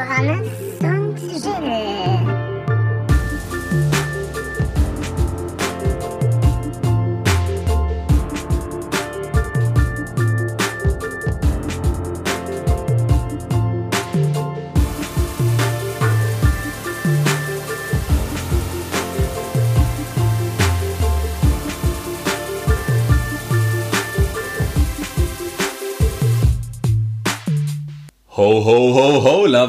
Johannes 0.00 0.69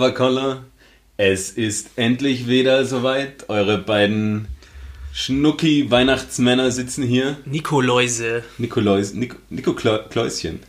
Lavacollar. 0.01 0.63
Es 1.17 1.51
ist 1.51 1.91
endlich 1.95 2.47
wieder 2.47 2.85
soweit. 2.85 3.49
Eure 3.49 3.77
beiden 3.77 4.47
Schnucki-Weihnachtsmänner 5.13 6.71
sitzen 6.71 7.03
hier. 7.03 7.37
Nikoläuse. 7.45 8.43
Nikolaus, 8.57 9.13
Nik, 9.13 9.35
Nico 9.51 9.73
Kläuschen. 9.75 10.59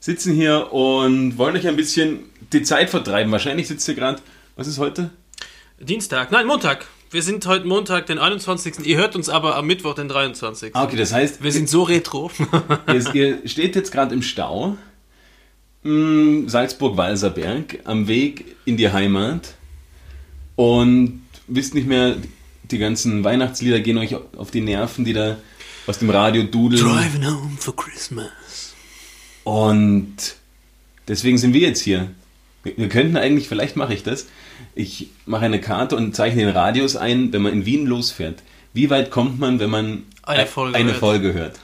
Sitzen 0.00 0.32
hier 0.32 0.72
und 0.72 1.36
wollen 1.36 1.56
euch 1.56 1.68
ein 1.68 1.76
bisschen 1.76 2.20
die 2.54 2.62
Zeit 2.62 2.88
vertreiben. 2.88 3.30
Wahrscheinlich 3.32 3.68
sitzt 3.68 3.86
ihr 3.86 3.94
gerade, 3.94 4.22
was 4.56 4.66
ist 4.66 4.78
heute? 4.78 5.10
Dienstag. 5.78 6.32
Nein, 6.32 6.46
Montag. 6.46 6.86
Wir 7.10 7.22
sind 7.22 7.46
heute 7.46 7.66
Montag, 7.66 8.06
den 8.06 8.18
21. 8.18 8.86
Ihr 8.86 8.96
hört 8.96 9.14
uns 9.14 9.28
aber 9.28 9.56
am 9.56 9.66
Mittwoch, 9.66 9.94
den 9.94 10.08
23. 10.08 10.74
Ah, 10.74 10.84
okay, 10.84 10.96
das 10.96 11.12
heißt, 11.12 11.42
Wir 11.42 11.52
sind 11.52 11.68
so 11.68 11.82
retro. 11.82 12.30
ihr 13.12 13.42
steht 13.46 13.76
jetzt 13.76 13.92
gerade 13.92 14.14
im 14.14 14.22
Stau. 14.22 14.78
Mm, 15.82 16.48
Salzburg-Walserberg 16.48 17.80
am 17.84 18.08
Weg 18.08 18.56
in 18.64 18.76
die 18.76 18.90
Heimat 18.90 19.54
und 20.56 21.22
wisst 21.46 21.74
nicht 21.74 21.86
mehr, 21.86 22.16
die 22.70 22.78
ganzen 22.78 23.24
Weihnachtslieder 23.24 23.80
gehen 23.80 23.98
euch 23.98 24.14
auf 24.36 24.50
die 24.50 24.60
Nerven, 24.60 25.04
die 25.04 25.12
da 25.12 25.38
aus 25.86 25.98
dem 25.98 26.10
Radio 26.10 26.42
dudeln. 26.42 26.82
Driving 26.82 27.26
home 27.26 27.56
for 27.58 27.74
Christmas. 27.74 28.74
Und 29.44 30.36
deswegen 31.06 31.38
sind 31.38 31.54
wir 31.54 31.62
jetzt 31.62 31.80
hier. 31.80 32.10
Wir, 32.62 32.88
könnten 32.88 33.16
eigentlich, 33.16 33.48
vielleicht 33.48 33.76
mache 33.76 33.94
ich 33.94 34.02
das, 34.02 34.26
ich 34.74 35.10
mache 35.24 35.46
eine 35.46 35.60
Karte 35.60 35.96
und 35.96 36.14
zeichne 36.14 36.42
den 36.42 36.50
Radius 36.50 36.96
ein, 36.96 37.32
wenn 37.32 37.40
man 37.40 37.52
in 37.52 37.64
Wien 37.64 37.86
losfährt. 37.86 38.42
Wie 38.74 38.90
weit 38.90 39.10
kommt 39.10 39.38
man, 39.38 39.58
wenn 39.60 39.70
man 39.70 40.02
Eine 40.22 40.44
Folge 40.46 40.76
eine 40.76 40.90
hört. 40.90 40.98
Folge 40.98 41.32
hört? 41.32 41.58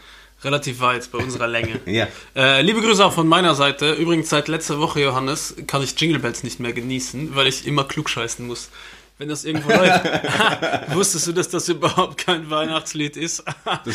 Relativ 0.45 0.81
weit 0.81 1.11
bei 1.11 1.19
unserer 1.19 1.47
Länge. 1.47 1.81
Ja. 1.87 2.09
Äh, 2.37 2.63
liebe 2.63 2.81
Grüße 2.81 3.05
auch 3.05 3.13
von 3.13 3.27
meiner 3.27 3.55
Seite. 3.55 3.93
Übrigens, 3.93 4.29
seit 4.29 4.49
letzter 4.49 4.79
Woche, 4.79 5.01
Johannes, 5.01 5.55
kann 5.67 5.83
ich 5.83 5.99
Jingle 5.99 6.19
Bells 6.19 6.43
nicht 6.43 6.61
mehr 6.61 6.73
genießen, 6.73 7.35
weil 7.35 7.47
ich 7.47 7.67
immer 7.67 7.85
klugscheißen 7.85 8.47
muss. 8.47 8.71
Wenn 9.17 9.29
das 9.29 9.45
irgendwo 9.45 9.69
läuft. 9.71 10.05
Wusstest 10.95 11.29
du, 11.29 11.33
dass 11.33 11.49
das 11.49 11.69
überhaupt 11.69 12.19
kein 12.19 12.51
Weihnachtslied 12.51 13.17
ist? 13.17 13.45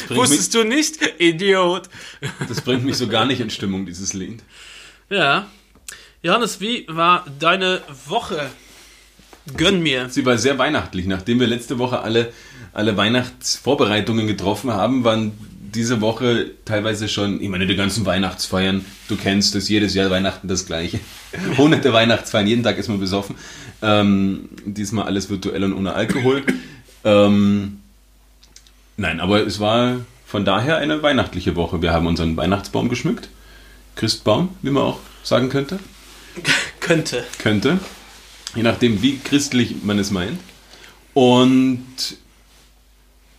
Wusstest 0.09 0.55
du 0.55 0.63
nicht? 0.63 0.97
Idiot. 1.19 1.89
Das 2.47 2.61
bringt 2.61 2.85
mich 2.85 2.97
so 2.97 3.07
gar 3.07 3.25
nicht 3.25 3.41
in 3.41 3.49
Stimmung, 3.49 3.85
dieses 3.85 4.13
Lied. 4.13 4.41
Ja. 5.09 5.47
Johannes, 6.21 6.61
wie 6.61 6.85
war 6.87 7.25
deine 7.39 7.81
Woche? 8.07 8.49
Gönn 9.57 9.81
mir. 9.81 10.09
Sie 10.09 10.25
war 10.25 10.37
sehr 10.37 10.57
weihnachtlich. 10.57 11.05
Nachdem 11.05 11.39
wir 11.39 11.47
letzte 11.47 11.79
Woche 11.79 11.99
alle, 11.99 12.31
alle 12.73 12.95
Weihnachtsvorbereitungen 12.97 14.27
getroffen 14.27 14.71
haben, 14.71 15.03
waren 15.03 15.31
diese 15.71 16.01
Woche 16.01 16.51
teilweise 16.65 17.07
schon, 17.07 17.41
ich 17.41 17.49
meine, 17.49 17.67
die 17.67 17.75
ganzen 17.75 18.05
Weihnachtsfeiern, 18.05 18.85
du 19.07 19.15
kennst 19.15 19.55
es, 19.55 19.69
jedes 19.69 19.93
Jahr 19.93 20.09
Weihnachten 20.09 20.47
das 20.47 20.65
gleiche. 20.65 20.99
Hunderte 21.57 21.93
Weihnachtsfeiern, 21.93 22.47
jeden 22.47 22.63
Tag 22.63 22.77
ist 22.77 22.87
man 22.87 22.99
besoffen. 22.99 23.35
Ähm, 23.81 24.49
diesmal 24.65 25.05
alles 25.05 25.29
virtuell 25.29 25.63
und 25.63 25.73
ohne 25.73 25.93
Alkohol. 25.93 26.43
Ähm, 27.03 27.79
nein, 28.97 29.19
aber 29.19 29.45
es 29.45 29.59
war 29.59 29.97
von 30.25 30.45
daher 30.45 30.77
eine 30.77 31.01
weihnachtliche 31.01 31.55
Woche. 31.55 31.81
Wir 31.81 31.91
haben 31.91 32.07
unseren 32.07 32.35
Weihnachtsbaum 32.37 32.89
geschmückt. 32.89 33.29
Christbaum, 33.95 34.49
wie 34.61 34.71
man 34.71 34.83
auch 34.83 34.99
sagen 35.23 35.49
könnte. 35.49 35.79
Könnte. 36.79 37.23
Könnte. 37.37 37.79
Je 38.55 38.63
nachdem, 38.63 39.01
wie 39.01 39.19
christlich 39.19 39.83
man 39.83 39.99
es 39.99 40.11
meint. 40.11 40.39
Und 41.13 41.85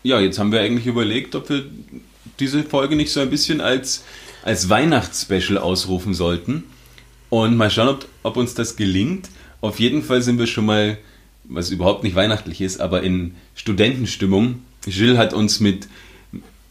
ja, 0.03 0.21
jetzt 0.21 0.39
haben 0.39 0.53
wir 0.53 0.61
eigentlich 0.61 0.87
überlegt, 0.87 1.35
ob 1.35 1.49
wir 1.49 1.65
diese 2.41 2.65
Folge 2.65 2.97
nicht 2.97 3.13
so 3.13 3.21
ein 3.21 3.31
bisschen 3.31 3.61
als, 3.61 4.05
als 4.43 4.69
Weihnachtsspecial 4.69 5.59
ausrufen 5.59 6.15
sollten. 6.15 6.65
Und 7.29 7.57
mal 7.57 7.71
schauen, 7.71 7.89
ob, 7.89 8.07
ob 8.23 8.37
uns 8.37 8.55
das 8.55 8.77
gelingt. 8.77 9.29
Auf 9.61 9.79
jeden 9.79 10.03
Fall 10.03 10.23
sind 10.23 10.39
wir 10.39 10.47
schon 10.47 10.67
mal, 10.67 10.99
was 11.45 11.71
überhaupt 11.71 12.03
nicht 12.03 12.17
weihnachtlich 12.17 12.61
ist, 12.61 12.81
aber 12.81 13.03
in 13.03 13.37
Studentenstimmung. 13.55 14.63
Jill 14.87 15.19
hat 15.19 15.33
uns 15.35 15.61
mit, 15.61 15.87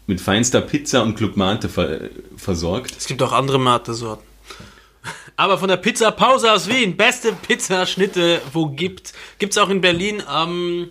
mit 0.06 0.20
feinster 0.20 0.60
Pizza 0.60 1.02
und 1.02 1.14
Club 1.16 1.36
Mate 1.36 1.68
ver, 1.68 2.10
versorgt. 2.36 2.94
Es 2.98 3.06
gibt 3.06 3.22
auch 3.22 3.32
andere 3.32 3.58
Mate-Sorten. 3.58 4.24
Aber 5.36 5.56
von 5.56 5.68
der 5.68 5.78
Pizza 5.78 6.10
Pause 6.10 6.52
aus 6.52 6.68
Wien, 6.68 6.96
beste 6.96 7.32
Pizzaschnitte, 7.32 8.42
wo 8.52 8.66
gibt. 8.66 9.14
Gibt's 9.38 9.56
auch 9.56 9.70
in 9.70 9.80
Berlin 9.80 10.22
am 10.26 10.90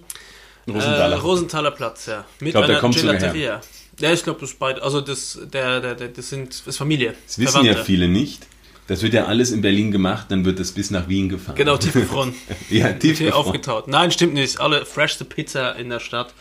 äh, 0.66 0.72
Rosenthaler. 0.72 1.20
Rosenthaler 1.20 1.72
Platz, 1.72 2.08
ja. 2.08 2.26
Mit 2.40 2.54
glaub, 2.54 2.66
der 2.66 2.84
einer 2.84 2.92
Gelateria. 2.92 3.62
Ja, 4.00 4.14
ich 4.14 4.24
glaube, 4.24 4.40
das 4.40 4.52
ist 4.52 4.60
beide. 4.60 4.82
Also 4.82 5.02
das, 5.02 5.40
der, 5.52 5.82
der, 5.82 5.96
der, 5.96 6.08
das 6.10 6.30
sind 6.30 6.66
das 6.66 6.78
Familie. 6.78 7.16
Das 7.26 7.38
wissen 7.38 7.58
ja 7.58 7.74
Verwandte. 7.74 7.86
viele 7.86 8.08
nicht. 8.08 8.48
Das 8.88 9.04
wird 9.04 9.14
ja 9.14 9.26
alles 9.26 9.52
in 9.52 9.62
Berlin 9.62 9.92
gemacht, 9.92 10.28
dann 10.30 10.46
wird 10.46 10.60
das 10.60 10.72
bis 10.72 10.90
nach 10.90 11.08
Wien 11.08 11.30
gefahren. 11.30 11.56
Genau, 11.56 11.78
tiefgefroren. 11.78 12.34
ja, 12.72 12.92
tiefgefroren. 12.94 13.34
aufgetaut. 13.34 13.88
Nein, 13.88 14.12
stimmt 14.12 14.34
nicht. 14.34 14.60
Alle 14.60 14.84
freshste 14.84 15.26
Pizza 15.26 15.76
in 15.76 15.90
der 15.90 16.00
Stadt. 16.00 16.34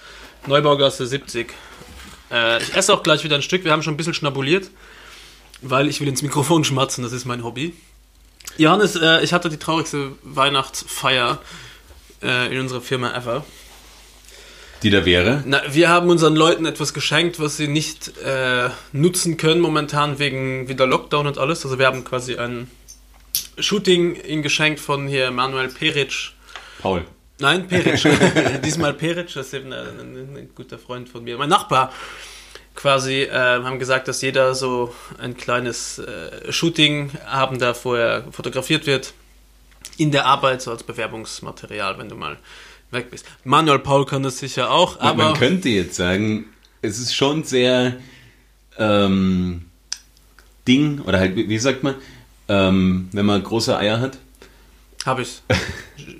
Neubaugasse 0.46 1.06
70. 1.06 1.52
Äh, 2.30 2.62
ich 2.62 2.74
esse 2.74 2.94
auch 2.94 3.02
gleich 3.02 3.22
wieder 3.22 3.36
ein 3.36 3.42
Stück. 3.42 3.64
Wir 3.64 3.72
haben 3.72 3.82
schon 3.82 3.94
ein 3.94 3.96
bisschen 3.98 4.14
schnabuliert, 4.14 4.70
weil 5.60 5.88
ich 5.88 6.00
will 6.00 6.08
ins 6.08 6.22
Mikrofon 6.22 6.64
schmatzen. 6.64 7.04
Das 7.04 7.12
ist 7.12 7.26
mein 7.26 7.44
Hobby. 7.44 7.75
Johannes, 8.56 8.96
äh, 8.96 9.22
ich 9.22 9.34
hatte 9.34 9.50
die 9.50 9.58
traurigste 9.58 10.12
Weihnachtsfeier 10.22 11.40
äh, 12.22 12.50
in 12.52 12.60
unserer 12.60 12.80
Firma 12.80 13.14
ever. 13.14 13.44
Die 14.83 14.91
da 14.91 15.05
wäre. 15.05 15.43
Na, 15.44 15.62
wir 15.69 15.89
haben 15.89 16.09
unseren 16.09 16.37
Leuten 16.37 16.65
etwas 16.65 16.94
geschenkt, 16.94 17.41
was 17.41 17.56
sie 17.56 17.66
nicht 17.66 18.16
äh, 18.19 18.69
nutzen 18.93 19.37
können 19.37 19.61
momentan 19.61 20.19
wegen 20.19 20.69
wieder 20.69 20.87
Lockdown 20.87 21.27
und 21.27 21.39
alles. 21.39 21.65
Also 21.65 21.78
wir 21.78 21.87
haben 21.87 22.05
quasi 22.05 22.37
ein 22.37 22.71
Shooting 23.59 24.15
ihnen 24.15 24.43
geschenkt 24.43 24.78
von 24.78 25.09
hier 25.09 25.31
Manuel 25.31 25.69
Peric. 25.69 26.33
Paul. 26.81 27.05
Nein, 27.41 27.67
Peric. 27.67 28.00
Diesmal 28.65 28.94
Peric, 28.94 29.33
das 29.34 29.49
ist 29.49 29.55
eben 29.55 29.72
ein, 29.72 29.99
ein, 29.99 30.50
guter 30.55 30.78
Freund 30.78 31.09
von 31.09 31.25
mir. 31.25 31.37
Mein 31.38 31.49
Nachbar 31.49 31.93
quasi 32.77 33.22
äh, 33.22 33.33
haben 33.33 33.81
gesagt, 33.81 34.06
dass 34.06 34.22
jeder 34.22 34.55
so 34.55 34.94
ein 35.19 35.37
kleines 35.37 35.99
äh, 35.99 36.53
Shooting 36.53 37.11
haben 37.27 37.59
da 37.59 37.75
vorher 37.75 38.25
fotografiert 38.31 38.87
wird. 38.87 39.12
In 39.97 40.12
der 40.12 40.27
Arbeit, 40.27 40.62
so 40.62 40.71
als 40.71 40.84
Bewerbungsmaterial, 40.84 41.99
wenn 41.99 42.09
du 42.09 42.15
mal 42.15 42.37
weg 42.91 43.10
bist. 43.10 43.26
Manuel 43.44 43.78
Paul 43.81 44.06
kann 44.06 44.22
das 44.22 44.38
sicher 44.38 44.71
auch, 44.71 44.99
aber 45.00 45.25
man 45.31 45.34
könnte 45.34 45.69
jetzt 45.69 45.97
sagen, 45.97 46.47
es 46.82 46.99
ist 46.99 47.15
schon 47.15 47.44
sehr 47.44 47.97
ähm, 48.78 49.66
Ding, 50.66 51.00
oder 51.03 51.19
halt, 51.19 51.37
wie 51.37 51.59
sagt 51.59 51.82
man, 51.82 51.94
ähm, 52.49 53.09
wenn 53.12 53.26
man 53.26 53.43
große 53.43 53.76
Eier 53.76 54.00
hat. 54.00 54.19
habe 55.04 55.22
ich. 55.22 55.43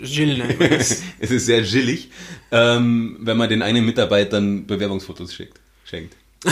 Gilles 0.03 0.39
nennt 0.47 0.61
man 0.61 0.73
es 0.73 1.03
ist 1.21 1.47
sehr 1.47 1.63
gillig, 1.63 2.11
ähm, 2.51 3.17
wenn 3.21 3.37
man 3.37 3.49
den 3.49 3.63
einen 3.63 3.85
Mitarbeitern 3.85 4.67
Bewerbungsfotos 4.67 5.35
schickt, 5.35 5.59
schenkt. 5.85 6.15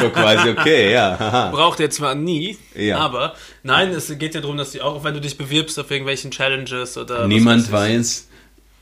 so 0.00 0.08
quasi, 0.08 0.48
okay, 0.48 0.90
ja. 0.92 1.18
haha. 1.18 1.50
Braucht 1.50 1.80
er 1.80 1.90
zwar 1.90 2.14
nie, 2.14 2.56
Ja. 2.74 2.96
aber 2.98 3.34
nein, 3.62 3.90
es 3.90 4.08
geht 4.18 4.34
ja 4.34 4.40
darum, 4.40 4.56
dass 4.56 4.70
die 4.70 4.80
auch, 4.80 5.04
wenn 5.04 5.12
du 5.12 5.20
dich 5.20 5.36
bewirbst 5.36 5.78
auf 5.78 5.90
irgendwelchen 5.90 6.30
Challenges 6.30 6.96
oder 6.96 7.26
Niemand 7.28 7.70
weiß, 7.70 8.27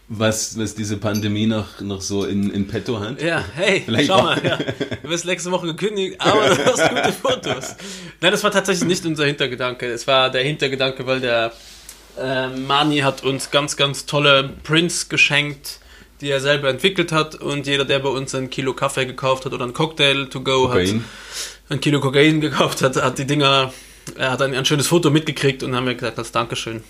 was, 0.09 0.57
was 0.59 0.75
diese 0.75 0.97
Pandemie 0.99 1.47
noch, 1.47 1.81
noch 1.81 2.01
so 2.01 2.25
in, 2.25 2.51
in 2.51 2.69
petto 2.69 3.01
hat. 3.01 3.21
Ja, 3.21 3.45
hey, 3.55 3.83
Vielleicht 3.85 4.07
schau 4.07 4.23
mal, 4.23 4.41
ja. 4.45 4.57
du 5.03 5.09
wirst 5.09 5.25
nächste 5.25 5.51
Woche 5.51 5.67
gekündigt, 5.67 6.21
aber 6.21 6.49
du 6.55 6.65
hast 6.65 6.89
gute 6.89 7.13
Fotos. 7.23 7.75
Nein, 8.21 8.31
das 8.31 8.45
war 8.45 8.53
tatsächlich 8.53 8.87
nicht 8.87 9.05
unser 9.05 9.27
Hintergedanke. 9.27 9.87
Es 9.87 10.07
war 10.07 10.31
der 10.31 10.45
Hintergedanke, 10.45 11.07
weil 11.07 11.21
der 11.21 11.53
äh, 12.19 12.49
Mani 12.49 12.99
hat 12.99 13.25
uns 13.25 13.51
ganz, 13.51 13.77
ganz 13.77 14.07
tolle 14.07 14.51
Prints 14.63 15.09
geschenkt, 15.09 15.81
die 16.21 16.31
er 16.31 16.41
selber 16.41 16.71
entwickelt 16.71 17.11
hat 17.11 17.35
und 17.35 17.67
jeder, 17.67 17.85
der 17.85 17.99
bei 17.99 18.09
uns 18.09 18.35
ein 18.35 18.49
Kilo 18.49 18.75
Kaffee 18.75 19.07
gekauft 19.07 19.45
hat 19.45 19.53
oder 19.53 19.67
ein 19.67 19.75
Cocktail 19.75 20.27
to 20.27 20.41
go 20.41 20.69
hat, 20.69 20.77
Kokain. 20.77 21.05
ein 21.69 21.81
Kilo 21.81 22.01
Kokain 22.01 22.41
gekauft 22.41 22.81
hat, 22.81 22.97
hat 22.97 23.19
die 23.19 23.27
Dinger, 23.27 23.73
er 24.17 24.31
hat 24.31 24.41
ein, 24.41 24.55
ein 24.55 24.65
schönes 24.65 24.87
Foto 24.87 25.11
mitgekriegt 25.11 25.65
und 25.65 25.75
haben 25.75 25.87
wir 25.87 25.95
gesagt, 25.95 26.17
als 26.19 26.31
Dankeschön 26.31 26.85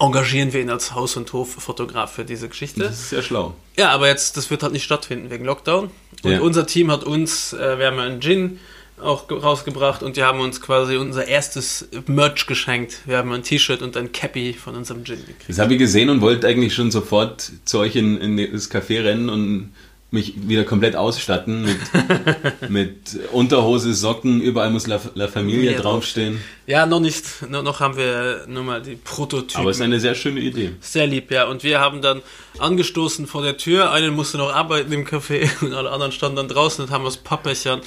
engagieren 0.00 0.52
wir 0.52 0.60
ihn 0.60 0.70
als 0.70 0.94
Haus- 0.94 1.16
und 1.16 1.32
Hoffotograf 1.32 2.12
für 2.12 2.24
diese 2.24 2.48
Geschichte. 2.48 2.80
Das 2.80 2.92
ist 2.98 3.10
sehr 3.10 3.22
schlau. 3.22 3.54
Ja, 3.76 3.90
aber 3.90 4.08
jetzt, 4.08 4.36
das 4.36 4.50
wird 4.50 4.62
halt 4.62 4.72
nicht 4.72 4.84
stattfinden 4.84 5.30
wegen 5.30 5.44
Lockdown. 5.44 5.90
Und 6.22 6.30
Ja. 6.30 6.40
unser 6.40 6.66
Team 6.66 6.90
hat 6.90 7.04
uns, 7.04 7.52
äh, 7.52 7.78
wir 7.78 7.86
haben 7.86 7.98
einen 7.98 8.20
Gin 8.20 8.58
auch 9.02 9.26
ge- 9.28 9.38
rausgebracht 9.38 10.02
und 10.04 10.16
die 10.16 10.22
haben 10.22 10.40
uns 10.40 10.60
quasi 10.60 10.96
unser 10.96 11.26
erstes 11.26 11.88
Merch 12.06 12.46
geschenkt. 12.46 12.98
Wir 13.06 13.18
haben 13.18 13.32
ein 13.32 13.42
T-Shirt 13.42 13.82
und 13.82 13.96
ein 13.96 14.12
Cappy 14.12 14.52
von 14.54 14.76
unserem 14.76 15.04
Gin 15.04 15.18
gekriegt. 15.20 15.48
Das 15.48 15.58
habe 15.58 15.72
ich 15.74 15.78
gesehen 15.80 16.10
und 16.10 16.20
wollte 16.20 16.46
eigentlich 16.46 16.74
schon 16.74 16.90
sofort 16.92 17.50
zu 17.64 17.80
euch 17.80 17.96
in, 17.96 18.16
in 18.18 18.52
das 18.52 18.70
Café 18.70 19.02
rennen 19.04 19.28
und 19.28 19.74
mich 20.14 20.48
wieder 20.48 20.64
komplett 20.64 20.96
ausstatten 20.96 21.62
mit, 21.62 21.78
mit 22.70 22.96
Unterhose, 23.32 23.92
Socken, 23.94 24.40
überall 24.40 24.70
muss 24.70 24.86
La, 24.86 25.00
La 25.14 25.28
Familia 25.28 25.72
Ja, 25.72 25.78
draufstehen. 25.80 26.40
Ja, 26.66 26.86
noch 26.86 27.00
nicht. 27.00 27.24
No- 27.50 27.60
Noch 27.60 27.80
haben 27.80 27.96
wir 27.98 28.46
nur 28.48 28.62
mal 28.62 28.80
die 28.80 28.96
Prototypen. 28.96 29.60
Aber 29.60 29.70
es 29.70 29.76
ist 29.76 29.82
eine 29.82 30.00
sehr 30.00 30.14
schöne 30.14 30.40
Idee. 30.40 30.70
Sehr 30.80 31.06
lieb, 31.06 31.30
ja. 31.30 31.44
Und 31.46 31.62
wir 31.62 31.80
haben 31.80 32.00
dann 32.00 32.22
angestoßen 32.58 33.26
vor 33.26 33.42
der 33.42 33.58
Tür. 33.58 33.90
Einen 33.92 34.14
musste 34.14 34.38
noch 34.38 34.54
arbeiten 34.54 34.90
im 34.92 35.04
Café 35.04 35.50
und 35.62 35.74
alle 35.74 35.90
anderen 35.90 36.12
standen 36.12 36.36
dann 36.36 36.48
draußen 36.48 36.84
und 36.84 36.90
haben 36.90 37.04
aus 37.04 37.18
Pappbechern 37.18 37.82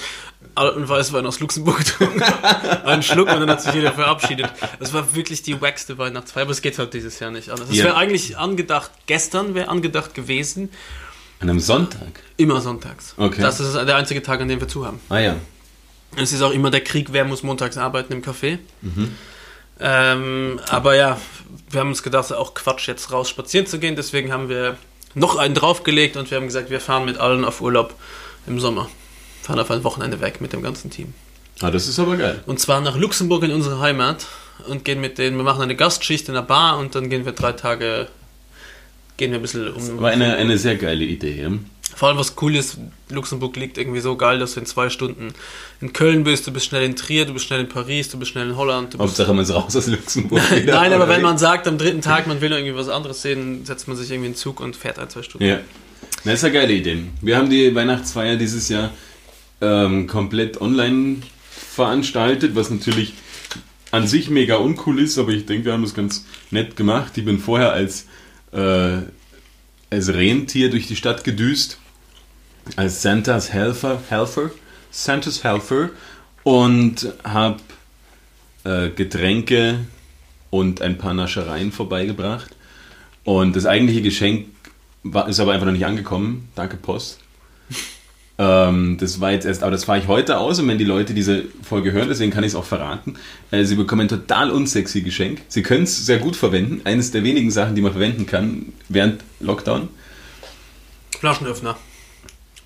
alten 0.54 0.88
Weißwein 0.88 1.26
aus 1.26 1.40
Luxemburg 1.40 1.78
getrunken. 1.78 2.22
Einen 2.84 3.02
Schluck 3.02 3.28
und 3.32 3.40
dann 3.40 3.50
hat 3.50 3.62
sich 3.62 3.74
jeder 3.74 3.92
verabschiedet. 3.92 4.48
Das 4.78 4.92
war 4.92 5.14
wirklich 5.14 5.42
die 5.42 5.60
wackste 5.60 5.98
Weihnachtsfeier, 5.98 6.42
aber 6.42 6.52
es 6.52 6.62
geht 6.62 6.78
halt 6.78 6.94
dieses 6.94 7.18
Jahr 7.20 7.30
nicht 7.30 7.50
anders. 7.50 7.68
Es 7.70 7.76
Ja. 7.76 7.84
wäre 7.86 7.96
eigentlich 7.96 8.36
angedacht, 8.38 8.90
gestern 9.06 9.54
wäre 9.54 9.68
angedacht 9.68 10.14
gewesen, 10.14 10.70
An 11.40 11.50
einem 11.50 11.60
Sonntag. 11.60 12.20
immer 12.36 12.60
sonntags. 12.60 13.14
Okay. 13.16 13.40
Das 13.40 13.60
ist 13.60 13.74
der 13.74 13.96
einzige 13.96 14.22
Tag, 14.22 14.40
an 14.40 14.48
dem 14.48 14.60
wir 14.60 14.68
zu 14.68 14.84
haben. 14.84 15.00
Ah 15.08 15.18
ja. 15.18 15.36
Es 16.16 16.32
ist 16.32 16.42
auch 16.42 16.50
immer 16.52 16.70
der 16.70 16.82
Krieg, 16.82 17.08
wer 17.12 17.24
muss 17.24 17.42
montags 17.42 17.76
arbeiten 17.76 18.12
im 18.12 18.22
Café. 18.22 18.58
Mhm. 18.82 19.14
Ähm, 19.80 20.60
aber 20.68 20.96
ja, 20.96 21.18
wir 21.70 21.80
haben 21.80 21.90
uns 21.90 22.02
gedacht, 22.02 22.24
es 22.24 22.30
ist 22.30 22.36
auch 22.36 22.54
Quatsch, 22.54 22.88
jetzt 22.88 23.12
raus 23.12 23.28
spazieren 23.28 23.66
zu 23.66 23.78
gehen. 23.78 23.94
Deswegen 23.94 24.32
haben 24.32 24.48
wir 24.48 24.76
noch 25.14 25.36
einen 25.36 25.54
draufgelegt 25.54 26.16
und 26.16 26.30
wir 26.30 26.38
haben 26.38 26.46
gesagt, 26.46 26.70
wir 26.70 26.80
fahren 26.80 27.04
mit 27.04 27.18
allen 27.18 27.44
auf 27.44 27.60
Urlaub 27.60 27.94
im 28.46 28.58
Sommer. 28.58 28.88
Fahren 29.42 29.60
auf 29.60 29.70
ein 29.70 29.84
Wochenende 29.84 30.20
weg 30.20 30.40
mit 30.40 30.52
dem 30.52 30.62
ganzen 30.62 30.90
Team. 30.90 31.14
Ah, 31.60 31.70
das 31.70 31.88
ist 31.88 31.98
aber 31.98 32.16
geil. 32.16 32.42
Und 32.46 32.60
zwar 32.60 32.80
nach 32.80 32.96
Luxemburg 32.96 33.42
in 33.44 33.52
unsere 33.52 33.80
Heimat 33.80 34.26
und 34.66 34.84
gehen 34.84 35.00
mit 35.00 35.18
denen, 35.18 35.36
wir 35.36 35.44
machen 35.44 35.62
eine 35.62 35.76
Gastschicht 35.76 36.28
in 36.28 36.34
der 36.34 36.42
Bar 36.42 36.78
und 36.78 36.94
dann 36.94 37.10
gehen 37.10 37.24
wir 37.24 37.32
drei 37.32 37.52
Tage, 37.52 38.08
gehen 39.18 39.32
wir 39.32 39.38
ein 39.38 39.42
bisschen 39.42 39.70
um. 39.72 40.00
War 40.00 40.10
eine, 40.10 40.36
eine 40.36 40.56
sehr 40.56 40.76
geile 40.76 41.04
Idee. 41.04 41.42
Ja? 41.42 41.50
Vor 41.94 42.08
allem 42.08 42.16
was 42.16 42.34
cool 42.40 42.56
ist, 42.56 42.78
Luxemburg 43.10 43.56
liegt 43.56 43.76
irgendwie 43.76 44.00
so 44.00 44.16
geil, 44.16 44.38
dass 44.38 44.54
du 44.54 44.60
in 44.60 44.66
zwei 44.66 44.88
Stunden 44.88 45.34
in 45.80 45.92
Köln 45.92 46.24
bist, 46.24 46.46
du 46.46 46.52
bist 46.52 46.66
schnell 46.66 46.84
in 46.84 46.96
Trier, 46.96 47.26
du 47.26 47.34
bist 47.34 47.46
schnell 47.46 47.60
in 47.60 47.68
Paris, 47.68 48.08
du 48.08 48.18
bist 48.18 48.30
schnell 48.30 48.48
in 48.48 48.56
Holland. 48.56 48.94
Du 48.94 48.98
Hauptsache 48.98 49.34
man 49.34 49.42
ist 49.42 49.52
raus 49.52 49.76
aus 49.76 49.86
Luxemburg. 49.86 50.40
wieder. 50.54 50.74
Nein, 50.74 50.92
aber 50.92 51.08
wenn 51.08 51.22
man 51.22 51.36
sagt, 51.38 51.66
am 51.66 51.76
dritten 51.76 52.00
Tag, 52.00 52.26
man 52.26 52.40
will 52.40 52.52
irgendwie 52.52 52.74
was 52.74 52.88
anderes 52.88 53.20
sehen, 53.20 53.64
setzt 53.64 53.88
man 53.88 53.96
sich 53.96 54.10
irgendwie 54.10 54.28
in 54.28 54.32
den 54.32 54.38
Zug 54.38 54.60
und 54.60 54.76
fährt 54.76 54.98
ein, 54.98 55.10
zwei 55.10 55.22
Stunden. 55.22 55.46
Ja. 55.46 55.60
Das 56.24 56.34
ist 56.34 56.44
eine 56.44 56.54
geile 56.54 56.72
Idee. 56.72 57.04
Wir 57.20 57.36
haben 57.36 57.50
die 57.50 57.74
Weihnachtsfeier 57.74 58.36
dieses 58.36 58.68
Jahr 58.68 58.90
ähm, 59.60 60.06
komplett 60.06 60.60
online 60.60 61.18
veranstaltet, 61.50 62.54
was 62.54 62.70
natürlich 62.70 63.14
an 63.90 64.06
sich 64.06 64.30
mega 64.30 64.56
uncool 64.56 65.00
ist, 65.00 65.18
aber 65.18 65.30
ich 65.30 65.46
denke, 65.46 65.66
wir 65.66 65.72
haben 65.72 65.82
das 65.82 65.94
ganz 65.94 66.24
nett 66.50 66.76
gemacht. 66.76 67.12
Ich 67.16 67.24
bin 67.24 67.38
vorher 67.38 67.72
als, 67.72 68.06
äh, 68.52 68.98
als 69.90 70.08
Rentier 70.08 70.70
durch 70.70 70.86
die 70.86 70.96
Stadt 70.96 71.24
gedüst, 71.24 71.78
als 72.76 73.02
Santas 73.02 73.52
Helfer, 73.52 74.00
Helfer, 74.08 74.50
Santas 74.90 75.44
Helfer 75.44 75.90
und 76.42 77.12
habe 77.24 77.58
äh, 78.64 78.90
Getränke 78.90 79.80
und 80.50 80.82
ein 80.82 80.98
paar 80.98 81.14
Naschereien 81.14 81.72
vorbeigebracht. 81.72 82.54
Und 83.24 83.56
das 83.56 83.66
eigentliche 83.66 84.02
Geschenk 84.02 84.48
war, 85.02 85.28
ist 85.28 85.40
aber 85.40 85.52
einfach 85.52 85.66
noch 85.66 85.72
nicht 85.72 85.86
angekommen. 85.86 86.48
Danke, 86.54 86.76
Post. 86.76 87.20
Ähm, 88.38 88.96
das 88.98 89.20
war 89.20 89.32
jetzt 89.32 89.44
erst, 89.44 89.62
aber 89.62 89.72
das 89.72 89.84
fahre 89.84 89.98
ich 89.98 90.06
heute 90.06 90.38
aus 90.38 90.60
und 90.60 90.68
wenn 90.68 90.78
die 90.78 90.84
Leute 90.84 91.12
diese 91.12 91.44
Folge 91.62 91.92
hören, 91.92 92.08
deswegen 92.08 92.30
kann 92.30 92.44
ich 92.44 92.50
es 92.50 92.54
auch 92.54 92.64
verraten. 92.64 93.14
Äh, 93.50 93.64
sie 93.64 93.74
bekommen 93.74 94.02
ein 94.02 94.08
total 94.08 94.50
unsexy 94.50 95.02
Geschenk. 95.02 95.42
Sie 95.48 95.62
können 95.62 95.84
es 95.84 96.06
sehr 96.06 96.18
gut 96.18 96.36
verwenden. 96.36 96.80
Eines 96.84 97.10
der 97.10 97.24
wenigen 97.24 97.50
Sachen, 97.50 97.74
die 97.74 97.82
man 97.82 97.92
verwenden 97.92 98.26
kann 98.26 98.72
während 98.88 99.22
Lockdown. 99.40 99.88
Flaschenöffner, 101.18 101.76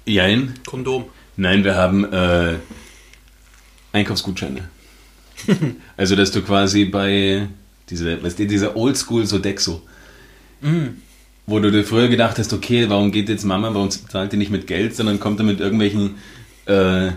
Jein. 0.05 0.55
Kondom. 0.67 1.07
Nein, 1.37 1.65
wir 1.65 1.77
haben 1.77 2.05
äh, 2.13 2.57
Einkaufsgutscheine. 3.93 4.69
also, 5.97 6.17
dass 6.17 6.33
du 6.33 6.43
quasi 6.43 6.85
bei 6.85 7.49
diese, 7.89 8.23
weißt 8.23 8.39
du, 8.39 8.47
dieser 8.47 8.77
Oldschool 8.77 9.27
Sodexo, 9.27 9.83
wo 11.47 11.59
du 11.59 11.71
dir 11.71 11.85
früher 11.85 12.09
gedacht 12.09 12.39
hast, 12.39 12.53
okay, 12.53 12.89
warum 12.89 13.11
geht 13.11 13.29
jetzt 13.29 13.45
Mama, 13.45 13.75
warum 13.75 13.91
zahlt 13.91 14.33
die 14.33 14.37
nicht 14.37 14.51
mit 14.51 14.67
Geld, 14.67 14.95
sondern 14.95 15.19
kommt 15.19 15.41
er 15.41 15.45
mit 15.45 15.61
irgendwelchen 15.61 16.17
äh, 16.67 17.13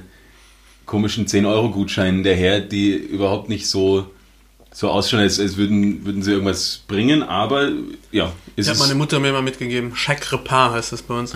komischen 0.85 1.27
10-Euro-Gutscheinen 1.27 2.23
daher, 2.23 2.59
die 2.59 2.93
überhaupt 2.93 3.49
nicht 3.49 3.67
so, 3.67 4.09
so 4.71 4.89
ausschauen, 4.89 5.21
als, 5.21 5.39
als 5.39 5.57
würden, 5.57 6.05
würden 6.05 6.23
sie 6.23 6.31
irgendwas 6.31 6.83
bringen, 6.87 7.23
aber 7.23 7.71
ja, 8.11 8.31
ist 8.55 8.67
Ich 8.67 8.69
habe 8.69 8.79
meine 8.79 8.95
Mutter 8.95 9.19
mir 9.19 9.29
immer 9.29 9.41
mitgegeben, 9.41 9.93
Chaque 9.93 10.31
Repas 10.31 10.73
heißt 10.73 10.91
das 10.91 11.01
bei 11.01 11.17
uns. 11.19 11.35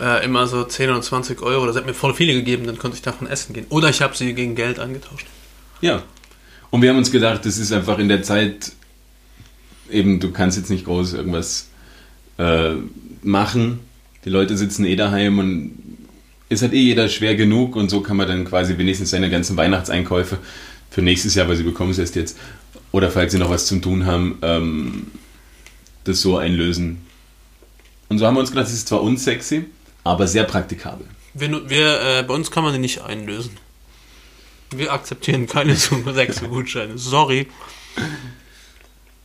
Äh, 0.00 0.24
immer 0.24 0.46
so 0.46 0.62
10 0.62 0.90
oder 0.90 1.02
20 1.02 1.42
Euro. 1.42 1.66
Das 1.66 1.74
hat 1.74 1.84
mir 1.84 1.94
voll 1.94 2.14
viele 2.14 2.32
gegeben, 2.32 2.64
dann 2.64 2.78
konnte 2.78 2.96
ich 2.96 3.02
davon 3.02 3.26
essen 3.26 3.54
gehen. 3.54 3.66
Oder 3.70 3.88
ich 3.88 4.00
habe 4.02 4.16
sie 4.16 4.34
gegen 4.34 4.54
Geld 4.54 4.78
eingetauscht. 4.78 5.26
Ja. 5.80 6.04
Und 6.70 6.82
wir 6.82 6.90
haben 6.90 6.98
uns 6.98 7.10
gedacht, 7.10 7.44
das 7.44 7.58
ist 7.58 7.72
einfach 7.72 7.98
in 7.98 8.08
der 8.08 8.22
Zeit, 8.22 8.70
eben, 9.90 10.20
du 10.20 10.30
kannst 10.30 10.56
jetzt 10.56 10.70
nicht 10.70 10.84
groß 10.84 11.14
irgendwas 11.14 11.69
äh, 12.40 12.74
machen. 13.22 13.80
Die 14.24 14.30
Leute 14.30 14.56
sitzen 14.56 14.84
eh 14.84 14.96
daheim 14.96 15.38
und 15.38 15.72
es 16.48 16.62
hat 16.62 16.72
eh 16.72 16.80
jeder 16.80 17.08
schwer 17.08 17.34
genug 17.36 17.76
und 17.76 17.88
so 17.90 18.00
kann 18.00 18.16
man 18.16 18.28
dann 18.28 18.44
quasi 18.44 18.76
wenigstens 18.78 19.10
seine 19.10 19.30
ganzen 19.30 19.56
Weihnachtseinkäufe 19.56 20.38
für 20.90 21.02
nächstes 21.02 21.34
Jahr, 21.34 21.48
weil 21.48 21.56
sie 21.56 21.62
bekommen 21.62 21.90
es 21.92 21.98
erst 21.98 22.16
jetzt, 22.16 22.36
oder 22.92 23.10
falls 23.10 23.32
sie 23.32 23.38
noch 23.38 23.50
was 23.50 23.66
zum 23.66 23.80
Tun 23.82 24.04
haben, 24.06 24.38
ähm, 24.42 25.06
das 26.04 26.20
so 26.20 26.36
einlösen. 26.38 26.98
Und 28.08 28.18
so 28.18 28.26
haben 28.26 28.34
wir 28.34 28.40
uns 28.40 28.50
gedacht, 28.50 28.66
das 28.66 28.72
ist 28.74 28.88
zwar 28.88 29.02
unsexy, 29.02 29.66
aber 30.02 30.26
sehr 30.26 30.42
praktikabel. 30.44 31.06
Wir, 31.34 31.70
wir, 31.70 32.00
äh, 32.00 32.22
bei 32.24 32.34
uns 32.34 32.50
kann 32.50 32.64
man 32.64 32.72
die 32.72 32.80
nicht 32.80 33.00
einlösen. 33.02 33.52
Wir 34.74 34.92
akzeptieren 34.92 35.46
keine 35.46 35.76
Summe 35.84 36.12
6 36.12 36.40
Gutscheine. 36.48 36.98
Sorry. 36.98 37.46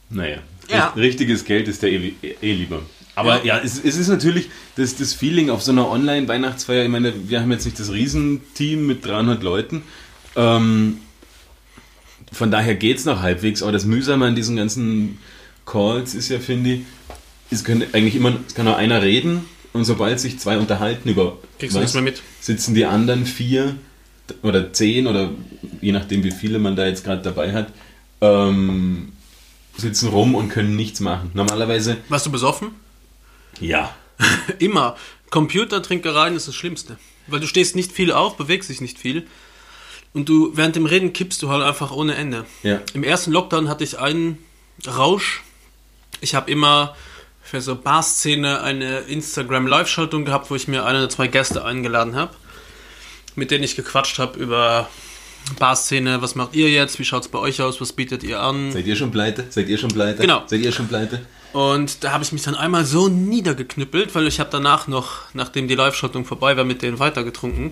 Naja, 0.09 0.37
Ja. 0.69 0.87
richt- 0.89 0.97
richtiges 0.97 1.43
Geld 1.45 1.67
ist 1.67 1.81
der 1.81 1.91
eh, 1.91 2.13
eh 2.41 2.53
lieber. 2.53 2.81
Aber 3.15 3.45
ja, 3.45 3.59
es, 3.59 3.81
es 3.83 3.97
ist 3.97 4.09
natürlich 4.09 4.49
das, 4.75 4.95
das 4.95 5.13
Feeling 5.13 5.49
auf 5.49 5.63
so 5.63 5.71
einer 5.71 5.89
Online-Weihnachtsfeier. 5.89 6.83
Ich 6.83 6.89
meine, 6.89 7.13
wir 7.29 7.41
haben 7.41 7.51
jetzt 7.51 7.65
nicht 7.65 7.79
das 7.79 7.91
Riesenteam 7.91 8.85
mit 8.85 9.05
300 9.05 9.41
Leuten. 9.41 9.83
Ähm, 10.35 10.99
von 12.31 12.51
daher 12.51 12.75
geht 12.75 12.97
es 12.97 13.05
noch 13.05 13.21
halbwegs. 13.21 13.63
Aber 13.63 13.71
das 13.71 13.85
Mühsame 13.85 14.25
an 14.25 14.35
diesen 14.35 14.57
ganzen 14.57 15.19
Calls 15.65 16.13
ist 16.13 16.29
ja, 16.29 16.39
finde 16.39 16.73
ich, 16.73 16.81
es 17.51 17.63
können 17.63 17.83
eigentlich 17.93 18.15
immer, 18.15 18.33
es 18.47 18.53
kann 18.55 18.65
nur 18.65 18.75
einer 18.75 19.01
reden 19.01 19.45
und 19.73 19.85
sobald 19.85 20.19
sich 20.19 20.39
zwei 20.39 20.57
unterhalten 20.57 21.09
über 21.09 21.37
Kriegst 21.59 21.75
mehr 21.93 22.03
mit. 22.03 22.21
sitzen 22.41 22.75
die 22.75 22.85
anderen 22.85 23.25
vier 23.25 23.75
oder 24.41 24.73
zehn 24.73 25.07
oder 25.07 25.31
je 25.81 25.91
nachdem, 25.91 26.23
wie 26.23 26.31
viele 26.31 26.59
man 26.59 26.75
da 26.75 26.85
jetzt 26.87 27.03
gerade 27.03 27.21
dabei 27.21 27.53
hat, 27.53 27.71
ähm, 28.21 29.13
sitzen 29.77 30.09
rum 30.09 30.35
und 30.35 30.49
können 30.49 30.75
nichts 30.75 30.99
machen. 30.99 31.31
Normalerweise, 31.33 31.97
Warst 32.09 32.25
du 32.25 32.31
besoffen? 32.31 32.69
Ja. 33.59 33.95
Immer. 34.59 34.95
Computertrinkereien 35.29 36.35
ist 36.35 36.47
das 36.47 36.55
Schlimmste. 36.55 36.97
Weil 37.27 37.39
du 37.39 37.47
stehst 37.47 37.75
nicht 37.75 37.91
viel 37.91 38.11
auf, 38.11 38.37
bewegst 38.37 38.69
dich 38.69 38.81
nicht 38.81 38.99
viel. 38.99 39.27
Und 40.13 40.29
du, 40.29 40.51
während 40.55 40.75
dem 40.75 40.85
Reden 40.85 41.11
kippst 41.11 41.41
du 41.41 41.49
halt 41.49 41.63
einfach 41.63 41.91
ohne 41.91 42.15
Ende. 42.15 42.45
Ja. 42.63 42.79
Im 42.93 43.03
ersten 43.03 43.31
Lockdown 43.31 43.67
hatte 43.67 43.83
ich 43.83 43.99
einen 43.99 44.37
Rausch. 44.87 45.43
Ich 46.21 46.35
habe 46.35 46.49
immer 46.49 46.95
für 47.41 47.61
so 47.61 47.75
Bar-Szene 47.75 48.61
eine 48.61 48.99
Instagram-Live-Schaltung 48.99 50.25
gehabt, 50.25 50.49
wo 50.49 50.55
ich 50.55 50.67
mir 50.67 50.85
eine 50.85 50.99
oder 50.99 51.09
zwei 51.09 51.27
Gäste 51.27 51.65
eingeladen 51.65 52.15
habe, 52.15 52.33
mit 53.35 53.51
denen 53.51 53.63
ich 53.63 53.75
gequatscht 53.75 54.17
habe 54.17 54.39
über 54.39 54.89
Bar-Szene, 55.59 56.21
was 56.21 56.35
macht 56.35 56.55
ihr 56.55 56.69
jetzt, 56.69 56.97
wie 56.97 57.05
schaut 57.05 57.23
es 57.23 57.27
bei 57.29 57.37
euch 57.37 57.61
aus, 57.61 57.79
was 57.81 57.93
bietet 57.93 58.23
ihr 58.23 58.39
an. 58.39 58.71
Seid 58.71 58.87
ihr 58.87 58.95
schon 58.95 59.11
pleite? 59.11 59.45
Seid 59.49 59.69
ihr 59.69 59.77
schon 59.77 59.91
pleite? 59.91 60.21
Genau. 60.21 60.43
Seid 60.47 60.61
ihr 60.61 60.71
schon 60.71 60.87
pleite? 60.87 61.25
Und 61.55 62.03
da 62.03 62.11
habe 62.11 62.21
ich 62.21 62.33
mich 62.33 62.41
dann 62.41 62.55
einmal 62.55 62.83
so 62.83 63.07
niedergeknüppelt, 63.07 64.13
weil 64.13 64.27
ich 64.27 64.41
habe 64.41 64.49
danach 64.51 64.89
noch, 64.89 65.21
nachdem 65.33 65.69
die 65.69 65.75
Live-Schaltung 65.75 66.25
vorbei 66.25 66.57
war, 66.57 66.65
mit 66.65 66.81
denen 66.81 66.99
weitergetrunken. 66.99 67.71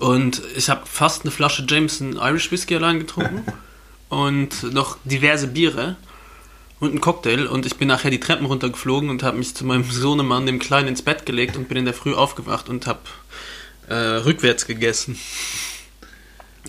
Und 0.00 0.42
ich 0.56 0.68
habe 0.68 0.80
fast 0.84 1.22
eine 1.22 1.30
Flasche 1.30 1.64
Jameson 1.68 2.14
Irish 2.16 2.50
Whiskey 2.50 2.74
allein 2.74 2.98
getrunken 2.98 3.44
und 4.08 4.64
noch 4.74 4.98
diverse 5.04 5.46
Biere 5.46 5.94
und 6.80 6.90
einen 6.90 7.00
Cocktail. 7.00 7.46
Und 7.46 7.66
ich 7.66 7.76
bin 7.76 7.86
nachher 7.86 8.10
die 8.10 8.18
Treppen 8.18 8.46
runtergeflogen 8.46 9.10
und 9.10 9.22
habe 9.22 9.38
mich 9.38 9.54
zu 9.54 9.64
meinem 9.64 9.84
Sohnemann, 9.88 10.44
dem 10.44 10.58
Kleinen, 10.58 10.88
ins 10.88 11.02
Bett 11.02 11.24
gelegt 11.24 11.56
und 11.56 11.68
bin 11.68 11.78
in 11.78 11.84
der 11.84 11.94
Früh 11.94 12.14
aufgewacht 12.14 12.68
und 12.68 12.88
habe 12.88 12.98
äh, 13.88 13.94
rückwärts 13.94 14.66
gegessen. 14.66 15.16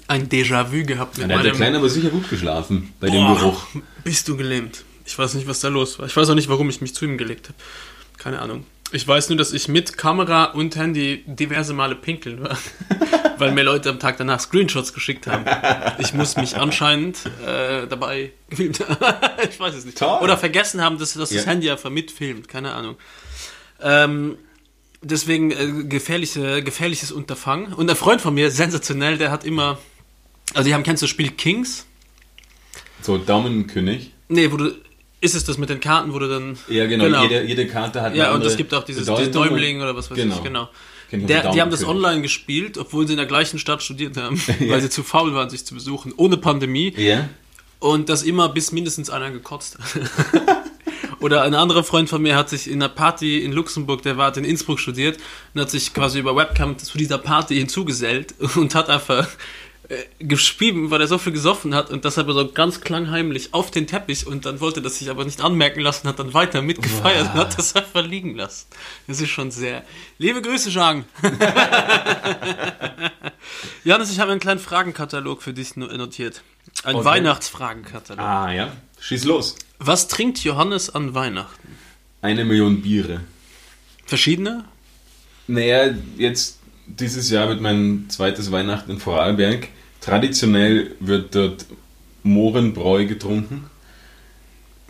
Ein 0.07 0.29
Déjà-vu 0.29 0.85
gehabt 0.85 1.17
mit 1.17 1.23
Dann 1.23 1.39
hat 1.39 1.43
der 1.43 1.53
meinem... 1.53 1.57
Kleine 1.57 1.77
aber 1.79 1.89
sicher 1.89 2.09
gut 2.09 2.29
geschlafen 2.29 2.93
bei 2.99 3.09
dem 3.09 3.25
Boah, 3.25 3.35
Geruch. 3.35 3.65
Bist 4.03 4.27
du 4.27 4.37
gelähmt? 4.37 4.83
Ich 5.07 5.17
weiß 5.17 5.33
nicht, 5.35 5.47
was 5.47 5.61
da 5.61 5.69
los 5.69 5.97
war. 5.99 6.05
Ich 6.05 6.15
weiß 6.15 6.29
auch 6.29 6.35
nicht, 6.35 6.49
warum 6.49 6.69
ich 6.69 6.81
mich 6.81 6.93
zu 6.93 7.05
ihm 7.05 7.17
gelegt 7.17 7.47
habe. 7.47 7.57
Keine 8.17 8.39
Ahnung. 8.41 8.65
Ich 8.91 9.07
weiß 9.07 9.29
nur, 9.29 9.37
dass 9.37 9.53
ich 9.53 9.67
mit 9.67 9.97
Kamera 9.97 10.45
und 10.45 10.75
Handy 10.75 11.23
diverse 11.25 11.73
Male 11.73 11.95
pinkeln 11.95 12.41
war, 12.43 12.57
weil 13.37 13.51
mir 13.53 13.63
Leute 13.63 13.89
am 13.89 13.99
Tag 13.99 14.17
danach 14.17 14.39
Screenshots 14.39 14.93
geschickt 14.93 15.27
haben. 15.27 15.45
Ich 15.99 16.13
muss 16.13 16.35
mich 16.37 16.57
anscheinend 16.57 17.19
äh, 17.45 17.87
dabei 17.87 18.31
gefilmt 18.49 18.79
haben. 18.87 19.15
ich 19.49 19.59
weiß 19.59 19.75
es 19.75 19.85
nicht. 19.85 19.97
Toll. 19.97 20.19
Oder 20.21 20.37
vergessen 20.37 20.81
haben, 20.81 20.97
dass, 20.99 21.13
dass 21.13 21.29
das 21.29 21.45
Ja. 21.45 21.51
Handy 21.51 21.69
einfach 21.69 21.89
mitfilmt, 21.89 22.47
keine 22.47 22.73
Ahnung. 22.73 22.97
Ähm, 23.81 24.37
deswegen 25.01 25.51
äh, 25.51 25.83
gefährliche, 25.83 26.63
gefährliches 26.63 27.11
Unterfangen. 27.11 27.73
Und 27.73 27.89
ein 27.89 27.95
Freund 27.95 28.21
von 28.21 28.33
mir, 28.33 28.51
sensationell, 28.51 29.17
der 29.17 29.31
hat 29.31 29.43
immer, 29.45 29.77
also 30.53 30.67
die 30.67 30.73
haben, 30.73 30.83
kennst 30.83 31.01
du 31.01 31.05
das 31.05 31.11
Spiel 31.11 31.31
Kings? 31.31 31.85
So, 33.01 33.17
Daumenkönig. 33.17 34.11
Nee, 34.29 34.51
wo 34.51 34.57
du, 34.57 34.71
ist 35.19 35.35
es 35.35 35.43
das 35.43 35.57
mit 35.57 35.69
den 35.69 35.79
Karten, 35.79 36.13
wo 36.13 36.19
du 36.19 36.27
dann... 36.27 36.57
Ja, 36.67 36.85
genau. 36.85 37.23
Jede, 37.23 37.43
jede 37.43 37.67
Karte 37.67 38.01
hat 38.01 38.11
eine 38.11 38.17
Ja, 38.17 38.33
und 38.33 38.45
es 38.45 38.55
gibt 38.57 38.73
auch 38.73 38.83
dieses. 38.83 39.05
Däumling 39.05 39.81
oder 39.81 39.95
was 39.95 40.11
weiß 40.11 40.17
Genau. 40.17 40.35
ich, 40.35 40.43
genau. 40.43 40.63
Auch 40.63 40.69
Der, 41.11 41.51
die 41.51 41.61
haben 41.61 41.71
das 41.71 41.85
online 41.85 42.21
gespielt, 42.21 42.77
obwohl 42.77 43.07
sie 43.07 43.13
in 43.13 43.17
der 43.17 43.25
gleichen 43.25 43.59
Stadt 43.59 43.81
studiert 43.81 44.17
haben, 44.17 44.39
weil 44.67 44.81
sie 44.81 44.89
zu 44.89 45.03
faul 45.03 45.33
waren, 45.33 45.49
sich 45.49 45.65
zu 45.65 45.73
besuchen, 45.73 46.13
ohne 46.17 46.37
Pandemie. 46.37 46.93
Ja. 46.97 47.29
Und 47.79 48.09
das 48.09 48.23
immer 48.23 48.49
bis 48.49 48.71
mindestens 48.71 49.09
einer 49.09 49.31
gekotzt 49.31 49.77
hat. 49.79 50.01
Oder 51.19 51.41
ein 51.43 51.55
anderer 51.55 51.83
Freund 51.83 52.09
von 52.09 52.21
mir 52.21 52.35
hat 52.35 52.49
sich 52.49 52.67
in 52.67 52.81
einer 52.81 52.89
Party 52.89 53.39
in 53.39 53.51
Luxemburg, 53.51 54.03
der 54.03 54.17
war 54.17 54.35
in 54.37 54.43
Innsbruck 54.43 54.79
studiert, 54.79 55.17
und 55.53 55.61
hat 55.61 55.69
sich 55.69 55.93
quasi 55.93 56.19
über 56.19 56.35
Webcam 56.35 56.77
zu 56.77 56.97
dieser 56.97 57.17
Party 57.17 57.55
hinzugesellt 57.55 58.35
und 58.55 58.75
hat 58.75 58.89
einfach 58.89 59.27
äh, 59.89 60.03
geschrieben, 60.19 60.89
weil 60.91 60.99
er 61.01 61.07
so 61.07 61.17
viel 61.17 61.31
gesoffen 61.33 61.73
hat 61.73 61.89
und 61.91 62.03
das 62.05 62.17
aber 62.17 62.33
so 62.33 62.51
ganz 62.51 62.81
klangheimlich 62.81 63.53
auf 63.53 63.71
den 63.71 63.87
Teppich 63.87 64.27
und 64.27 64.45
dann 64.45 64.59
wollte 64.59 64.81
das 64.81 64.99
sich 64.99 65.09
aber 65.09 65.23
nicht 65.25 65.41
anmerken 65.41 65.79
lassen, 65.79 66.07
hat 66.07 66.19
dann 66.19 66.33
weiter 66.33 66.61
mitgefeiert 66.61 67.33
und 67.33 67.39
hat 67.39 67.57
das 67.57 67.75
einfach 67.75 68.05
liegen 68.05 68.35
lassen. 68.35 68.67
Das 69.07 69.21
ist 69.21 69.29
schon 69.29 69.51
sehr. 69.51 69.83
Liebe 70.17 70.41
Grüße, 70.41 70.69
Jean. 70.71 71.05
Janis, 73.83 74.11
ich 74.11 74.19
habe 74.19 74.31
einen 74.31 74.39
kleinen 74.39 74.59
Fragenkatalog 74.59 75.41
für 75.41 75.53
dich 75.53 75.75
no- 75.75 75.87
notiert. 75.87 76.41
Ein 76.83 76.95
Okay. 76.95 77.05
Weihnachtsfragenkatalog. 77.05 78.23
Ah, 78.23 78.51
ja. 78.51 78.71
Schieß 78.99 79.23
los. 79.25 79.55
Was 79.79 80.07
trinkt 80.07 80.39
Johannes 80.43 80.89
an 80.89 81.13
Weihnachten? 81.13 81.77
Eine 82.21 82.45
Million 82.45 82.81
Biere. 82.81 83.21
Verschiedene? 84.05 84.65
Naja, 85.47 85.93
jetzt 86.17 86.56
dieses 86.87 87.29
Jahr 87.29 87.49
wird 87.49 87.61
mein 87.61 88.05
zweites 88.09 88.51
Weihnachten 88.51 88.91
in 88.91 88.99
Vorarlberg. 88.99 89.67
Traditionell 90.01 90.95
wird 90.99 91.35
dort 91.35 91.65
Mohrenbräu 92.23 93.05
getrunken. 93.05 93.69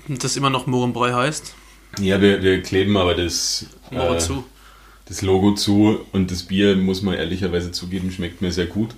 Und 0.08 0.24
das 0.24 0.38
immer 0.38 0.50
noch 0.50 0.68
Mohrenbräu 0.68 1.14
heißt? 1.14 1.54
Ja, 2.00 2.22
wir, 2.22 2.42
wir 2.44 2.62
kleben 2.62 2.98
aber 2.98 3.16
das, 3.16 3.66
äh, 3.92 4.18
zu. 4.18 4.46
das 5.06 5.22
Logo 5.22 5.54
zu 5.54 6.00
und 6.12 6.32
das 6.32 6.44
Bier, 6.44 6.76
muss 6.76 7.02
man 7.02 7.16
ehrlicherweise 7.16 7.72
zugeben, 7.72 8.12
schmeckt 8.12 8.42
mir 8.42 8.52
sehr 8.52 8.68
gut. 8.68 8.92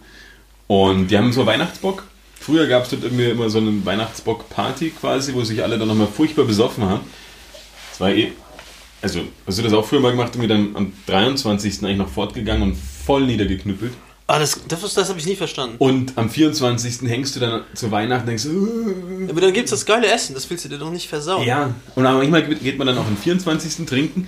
Und 0.68 1.08
die 1.08 1.18
haben 1.18 1.32
so 1.32 1.46
Weihnachtsbock. 1.46 2.04
Früher 2.40 2.68
gab 2.68 2.84
es 2.84 2.90
dort 2.92 3.04
irgendwie 3.04 3.30
immer 3.30 3.50
so 3.50 3.58
eine 3.58 3.86
Weihnachtsbock-Party 3.86 4.92
quasi, 4.92 5.34
wo 5.34 5.44
sich 5.44 5.64
alle 5.64 5.78
dann 5.78 5.88
nochmal 5.88 6.08
furchtbar 6.08 6.46
besoffen 6.46 6.86
haben. 6.86 7.02
Das 7.92 8.00
war 8.00 8.12
eh. 8.12 8.32
Also, 9.02 9.22
hast 9.48 9.58
du 9.58 9.64
das 9.64 9.74
auch 9.74 9.86
früher 9.86 10.00
mal 10.02 10.12
gemacht, 10.12 10.32
irgendwie 10.36 10.50
dann 10.50 10.76
am 10.76 10.94
23. 11.08 11.84
eigentlich 11.84 11.98
noch 11.98 12.10
fortgegangen 12.10 12.64
und 12.64 12.76
voll 12.76 13.26
niedergeknüppelt? 13.26 13.94
Ah, 14.28 14.38
das, 14.38 14.60
das, 14.68 14.94
das 14.94 15.10
habe 15.10 15.18
ich 15.20 15.26
nie 15.26 15.36
verstanden. 15.36 15.76
Und 15.80 16.16
am 16.18 16.30
24. 16.30 17.10
hängst 17.10 17.36
du 17.36 17.40
dann 17.40 17.64
zu 17.74 17.90
Weihnachten 17.90 18.22
und 18.22 18.28
denkst, 18.28 18.46
"Uh." 18.46 19.28
Aber 19.30 19.42
dann 19.42 19.54
gibt 19.54 19.66
es 19.66 19.72
das 19.72 19.86
geile 19.86 20.06
Essen, 20.08 20.36
das 20.36 20.48
willst 20.50 20.66
du 20.66 20.70
dir 20.70 20.78
doch 20.78 20.92
nicht 20.92 21.08
versauen. 21.08 21.46
ja. 21.48 21.74
Und 21.96 22.04
manchmal 22.04 22.44
geht 22.44 22.78
man 22.78 22.86
dann 22.88 22.98
auch 22.98 23.08
am 23.08 23.18
24. 23.18 23.86
trinken. 23.88 24.28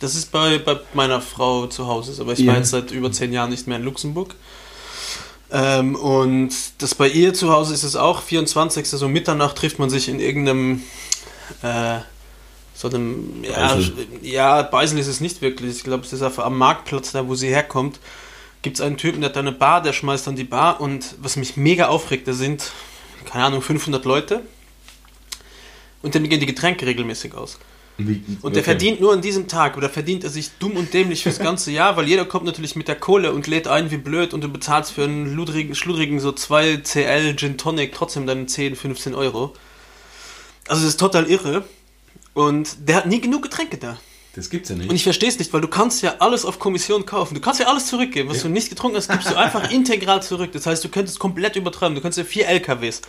Das 0.00 0.14
ist 0.14 0.32
bei, 0.32 0.56
bei 0.58 0.78
meiner 0.94 1.20
Frau 1.20 1.66
zu 1.66 1.86
Hause, 1.86 2.18
aber 2.22 2.32
ich 2.32 2.38
Ja. 2.38 2.52
war 2.52 2.56
jetzt 2.58 2.70
seit 2.70 2.90
über 2.92 3.12
zehn 3.12 3.32
Jahren 3.34 3.50
nicht 3.50 3.66
mehr 3.66 3.76
in 3.76 3.84
Luxemburg. 3.84 4.34
Ähm, 5.52 5.96
und 5.96 6.54
das 6.78 6.94
bei 6.94 7.08
ihr 7.08 7.34
zu 7.34 7.52
Hause 7.52 7.74
ist 7.74 7.82
es 7.82 7.96
auch, 7.96 8.22
24. 8.22 8.86
so 8.88 9.08
Mitternacht 9.08 9.56
trifft 9.56 9.78
man 9.78 9.90
sich 9.90 10.08
in 10.08 10.20
irgendeinem 10.20 10.82
äh, 11.62 11.98
so 12.80 12.88
einem 12.88 13.44
ja, 13.44 13.74
Beisel. 13.74 14.06
ja, 14.22 14.62
Beisel 14.62 14.98
ist 14.98 15.06
es 15.06 15.20
nicht 15.20 15.42
wirklich. 15.42 15.76
Ich 15.76 15.84
glaube, 15.84 16.04
es 16.04 16.12
ist 16.14 16.22
einfach 16.22 16.46
am 16.46 16.56
Marktplatz, 16.56 17.12
da 17.12 17.28
wo 17.28 17.34
sie 17.34 17.48
herkommt, 17.48 18.00
gibt 18.62 18.76
es 18.76 18.80
einen 18.80 18.96
Typen, 18.96 19.20
der 19.20 19.28
hat 19.30 19.36
da 19.36 19.40
eine 19.40 19.52
Bar, 19.52 19.82
der 19.82 19.92
schmeißt 19.92 20.26
dann 20.26 20.36
die 20.36 20.44
Bar 20.44 20.80
und 20.80 21.14
was 21.20 21.36
mich 21.36 21.56
mega 21.58 21.88
aufregt, 21.88 22.26
da 22.26 22.32
sind, 22.32 22.72
keine 23.26 23.44
Ahnung, 23.44 23.60
500 23.60 24.04
Leute 24.06 24.42
und 26.02 26.14
dann 26.14 26.26
gehen 26.28 26.40
die 26.40 26.46
Getränke 26.46 26.86
regelmäßig 26.86 27.34
aus. 27.34 27.58
Wie- 27.98 28.22
Und 28.40 28.54
der 28.56 28.62
okay. 28.62 28.70
verdient 28.70 29.00
nur 29.02 29.12
an 29.12 29.20
diesem 29.20 29.46
Tag 29.46 29.76
oder 29.76 29.90
verdient 29.90 30.24
er 30.24 30.30
sich 30.30 30.52
dumm 30.58 30.72
und 30.76 30.94
dämlich 30.94 31.22
fürs 31.22 31.38
ganze 31.50 31.70
Jahr, 31.70 31.98
weil 31.98 32.08
jeder 32.08 32.24
kommt 32.24 32.46
natürlich 32.46 32.76
mit 32.76 32.88
der 32.88 32.96
Kohle 32.96 33.32
und 33.32 33.46
lädt 33.46 33.68
ein 33.68 33.90
wie 33.90 33.98
blöd 33.98 34.32
und 34.32 34.42
du 34.42 34.48
bezahlst 34.48 34.92
für 34.92 35.04
einen 35.04 35.34
ludrigen, 35.34 35.74
schludrigen 35.74 36.18
so 36.18 36.32
2 36.32 36.78
CL 36.78 37.36
Gin 37.36 37.58
Tonic 37.58 37.92
trotzdem 37.94 38.26
dann 38.26 38.48
10, 38.48 38.74
15 38.74 39.14
Euro. 39.14 39.52
Also 40.66 40.82
das 40.82 40.92
ist 40.94 41.00
total 41.00 41.28
irre. 41.28 41.64
Und 42.34 42.88
der 42.88 42.96
hat 42.96 43.06
nie 43.06 43.20
genug 43.20 43.42
Getränke 43.42 43.76
da. 43.78 43.98
Das 44.36 44.48
gibt's 44.48 44.68
ja 44.68 44.76
nicht. 44.76 44.88
Und 44.88 44.94
ich 44.94 45.02
verstehe 45.02 45.28
es 45.28 45.38
nicht, 45.40 45.52
weil 45.52 45.60
du 45.60 45.66
kannst 45.66 46.02
ja 46.02 46.14
alles 46.20 46.44
auf 46.44 46.60
Kommission 46.60 47.04
kaufen. 47.04 47.34
Du 47.34 47.40
kannst 47.40 47.58
ja 47.58 47.66
alles 47.66 47.86
zurückgeben. 47.88 48.28
Was 48.28 48.38
Ja. 48.38 48.42
du 48.44 48.50
nicht 48.50 48.68
getrunken 48.68 48.96
hast, 48.96 49.10
gibst 49.10 49.28
du 49.30 49.36
einfach 49.36 49.70
integral 49.72 50.22
zurück. 50.22 50.52
Das 50.52 50.66
heißt, 50.66 50.84
du 50.84 50.88
könntest 50.88 51.18
komplett 51.18 51.56
übertreiben. 51.56 51.96
Du 51.96 52.00
könntest 52.00 52.18
ja 52.18 52.24
vier 52.24 52.46
LKWs. 52.46 53.02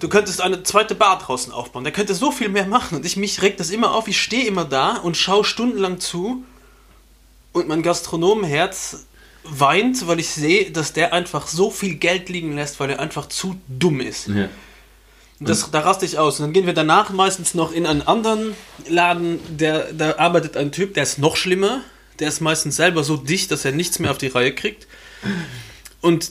Du 0.00 0.08
könntest 0.08 0.40
eine 0.40 0.62
zweite 0.62 0.94
Bar 0.94 1.18
draußen 1.18 1.52
aufbauen. 1.52 1.84
Der 1.84 1.92
könnte 1.92 2.14
so 2.14 2.30
viel 2.32 2.48
mehr 2.48 2.66
machen. 2.66 2.96
Und 2.96 3.04
ich, 3.04 3.18
mich 3.18 3.42
regt 3.42 3.60
das 3.60 3.68
immer 3.70 3.94
auf. 3.94 4.08
Ich 4.08 4.18
stehe 4.20 4.46
immer 4.46 4.64
da 4.64 4.96
und 4.96 5.16
schaue 5.18 5.44
stundenlang 5.44 6.00
zu. 6.00 6.42
Und 7.52 7.68
mein 7.68 7.82
Gastronomenherz 7.82 9.04
weint, 9.44 10.06
weil 10.08 10.18
ich 10.20 10.30
sehe, 10.30 10.70
dass 10.70 10.92
der 10.94 11.12
einfach 11.12 11.46
so 11.46 11.70
viel 11.70 11.96
Geld 11.96 12.30
liegen 12.30 12.54
lässt, 12.56 12.80
weil 12.80 12.90
er 12.90 13.00
einfach 13.00 13.28
zu 13.28 13.60
dumm 13.68 14.00
ist. 14.00 14.28
ja. 14.28 14.48
Das, 15.38 15.70
da 15.70 15.80
raste 15.80 16.06
ich 16.06 16.18
aus. 16.18 16.38
Und 16.40 16.46
dann 16.46 16.52
gehen 16.52 16.66
wir 16.66 16.72
danach 16.72 17.10
meistens 17.10 17.54
noch 17.54 17.72
in 17.72 17.86
einen 17.86 18.02
anderen 18.02 18.54
Laden, 18.88 19.38
der, 19.48 19.92
da 19.92 20.16
arbeitet 20.16 20.56
ein 20.56 20.72
Typ, 20.72 20.94
der 20.94 21.02
ist 21.02 21.18
noch 21.18 21.36
schlimmer. 21.36 21.82
Der 22.18 22.28
ist 22.28 22.40
meistens 22.40 22.76
selber 22.76 23.04
so 23.04 23.18
dicht, 23.18 23.50
dass 23.50 23.66
er 23.66 23.72
nichts 23.72 23.98
mehr 23.98 24.10
auf 24.10 24.18
die 24.18 24.28
Reihe 24.28 24.54
kriegt. 24.54 24.86
Und 26.00 26.30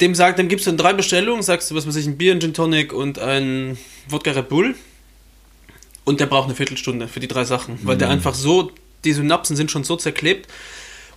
dem 0.00 0.14
sagt, 0.14 0.38
dem 0.38 0.48
gibst 0.48 0.66
du 0.66 0.70
dann 0.70 0.78
drei 0.78 0.92
Bestellungen, 0.92 1.42
sagst 1.42 1.70
du, 1.70 1.74
was 1.74 1.86
weiß 1.86 1.96
ich, 1.96 2.06
ein 2.06 2.16
Bier, 2.16 2.32
ein 2.32 2.40
Gin 2.40 2.54
Tonic 2.54 2.92
und 2.92 3.18
ein 3.18 3.76
Wodka 4.08 4.30
Red 4.30 4.48
Bull. 4.48 4.76
Und 6.04 6.20
der 6.20 6.26
braucht 6.26 6.44
eine 6.44 6.54
Viertelstunde 6.54 7.08
für 7.08 7.20
die 7.20 7.28
drei 7.28 7.44
Sachen, 7.44 7.78
weil 7.82 7.96
der 7.96 8.10
einfach 8.10 8.34
so, 8.34 8.70
die 9.04 9.12
Synapsen 9.12 9.56
sind 9.56 9.70
schon 9.70 9.84
so 9.84 9.96
zerklebt. 9.96 10.48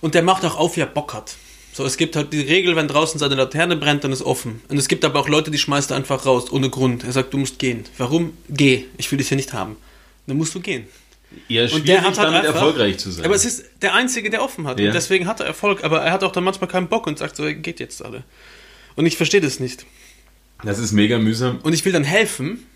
Und 0.00 0.14
der 0.14 0.22
macht 0.22 0.44
auch 0.44 0.56
auf, 0.56 0.76
wie 0.76 0.80
er 0.80 0.86
Bock 0.86 1.14
hat. 1.14 1.36
So, 1.78 1.86
es 1.86 1.96
gibt 1.96 2.16
halt 2.16 2.32
die 2.32 2.40
Regel, 2.40 2.74
wenn 2.74 2.88
draußen 2.88 3.20
seine 3.20 3.36
Laterne 3.36 3.76
brennt, 3.76 4.02
dann 4.02 4.10
ist 4.10 4.22
offen. 4.22 4.60
Und 4.66 4.78
es 4.78 4.88
gibt 4.88 5.04
aber 5.04 5.20
auch 5.20 5.28
Leute, 5.28 5.52
die 5.52 5.58
schmeißt 5.58 5.92
er 5.92 5.96
einfach 5.96 6.26
raus, 6.26 6.50
ohne 6.50 6.70
Grund. 6.70 7.04
Er 7.04 7.12
sagt, 7.12 7.32
du 7.32 7.38
musst 7.38 7.60
gehen. 7.60 7.84
Warum? 7.98 8.36
Geh. 8.48 8.86
Ich 8.96 9.08
will 9.12 9.18
dich 9.18 9.28
hier 9.28 9.36
nicht 9.36 9.52
haben. 9.52 9.76
Dann 10.26 10.36
musst 10.38 10.52
du 10.56 10.60
gehen. 10.60 10.88
Schwierig, 11.46 11.72
Und 11.72 11.86
der 11.86 11.98
hat 11.98 12.18
halt 12.18 12.18
damit 12.18 12.40
einfach, 12.40 12.54
erfolgreich 12.56 12.98
zu 12.98 13.12
sein. 13.12 13.24
Aber 13.24 13.36
es 13.36 13.44
ist 13.44 13.64
der 13.80 13.94
Einzige, 13.94 14.28
der 14.28 14.42
offen 14.42 14.66
hat. 14.66 14.80
Ja. 14.80 14.88
Und 14.88 14.94
deswegen 14.94 15.28
hat 15.28 15.38
er 15.38 15.46
Erfolg. 15.46 15.84
Aber 15.84 16.00
er 16.00 16.10
hat 16.10 16.24
auch 16.24 16.32
dann 16.32 16.42
manchmal 16.42 16.68
keinen 16.68 16.88
Bock 16.88 17.06
und 17.06 17.16
sagt 17.16 17.36
so, 17.36 17.44
geht 17.44 17.78
jetzt 17.78 18.04
alle. 18.04 18.24
Und 18.96 19.06
ich 19.06 19.16
verstehe 19.16 19.40
das 19.40 19.60
nicht. 19.60 19.86
das 20.64 20.80
ist 20.80 20.90
mega 20.90 21.20
mühsam. 21.20 21.60
Und 21.62 21.74
ich 21.74 21.84
will 21.84 21.92
dann 21.92 22.02
helfen. 22.02 22.66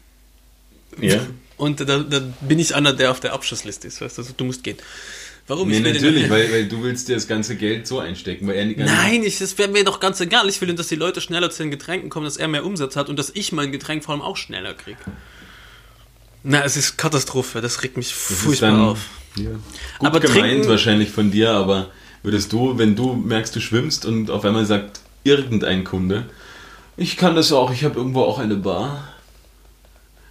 Ja. 1.00 1.26
Und 1.56 1.80
da, 1.80 1.98
da 1.98 2.20
bin 2.40 2.60
ich 2.60 2.76
einer, 2.76 2.92
der 2.92 3.10
auf 3.10 3.18
der 3.18 3.32
Abschussliste 3.32 3.88
ist. 3.88 4.00
Weißt 4.00 4.16
du, 4.16 4.22
also, 4.22 4.32
du 4.36 4.44
musst 4.44 4.62
gehen. 4.62 4.76
Warum? 5.48 5.68
Nee, 5.68 5.80
natürlich, 5.80 6.30
weil, 6.30 6.52
weil 6.52 6.68
du 6.68 6.82
willst 6.82 7.08
dir 7.08 7.16
das 7.16 7.26
ganze 7.26 7.56
Geld 7.56 7.86
so 7.86 7.98
einstecken, 7.98 8.46
weil 8.46 8.54
er 8.54 8.64
nicht 8.64 8.78
Nein, 8.78 9.22
ich, 9.24 9.38
das 9.38 9.58
wäre 9.58 9.68
mir 9.70 9.84
doch 9.84 9.98
ganz 10.00 10.20
egal. 10.20 10.48
Ich 10.48 10.60
will, 10.60 10.72
dass 10.74 10.86
die 10.88 10.94
Leute 10.94 11.20
schneller 11.20 11.50
zu 11.50 11.62
den 11.64 11.70
Getränken 11.72 12.10
kommen, 12.10 12.24
dass 12.24 12.36
er 12.36 12.46
mehr 12.48 12.64
Umsatz 12.64 12.94
hat 12.96 13.08
und 13.08 13.18
dass 13.18 13.30
ich 13.34 13.50
mein 13.52 13.72
Getränk 13.72 14.04
vor 14.04 14.14
allem 14.14 14.22
auch 14.22 14.36
schneller 14.36 14.72
kriege. 14.74 14.98
Na, 16.44 16.62
es 16.64 16.76
ist 16.76 16.96
Katastrophe. 16.96 17.60
Das 17.60 17.82
regt 17.82 17.96
mich 17.96 18.08
Das 18.10 18.38
furchtbar 18.38 18.70
dann, 18.70 18.80
auf. 18.80 18.98
Ja. 19.36 19.50
Gut 19.50 19.60
Aber 20.00 20.20
gemeint 20.20 20.40
trinken- 20.42 20.68
wahrscheinlich 20.68 21.10
von 21.10 21.30
dir, 21.30 21.50
aber 21.50 21.90
würdest 22.22 22.52
du, 22.52 22.78
wenn 22.78 22.94
du 22.94 23.12
merkst, 23.14 23.54
du 23.56 23.60
schwimmst 23.60 24.06
und 24.06 24.30
auf 24.30 24.44
einmal 24.44 24.64
sagt 24.66 25.00
irgendein 25.24 25.84
Kunde, 25.84 26.26
ich 26.96 27.16
kann 27.16 27.34
das 27.34 27.52
auch, 27.52 27.72
ich 27.72 27.84
habe 27.84 27.96
irgendwo 27.96 28.22
auch 28.22 28.38
eine 28.38 28.56
Bar. 28.56 29.08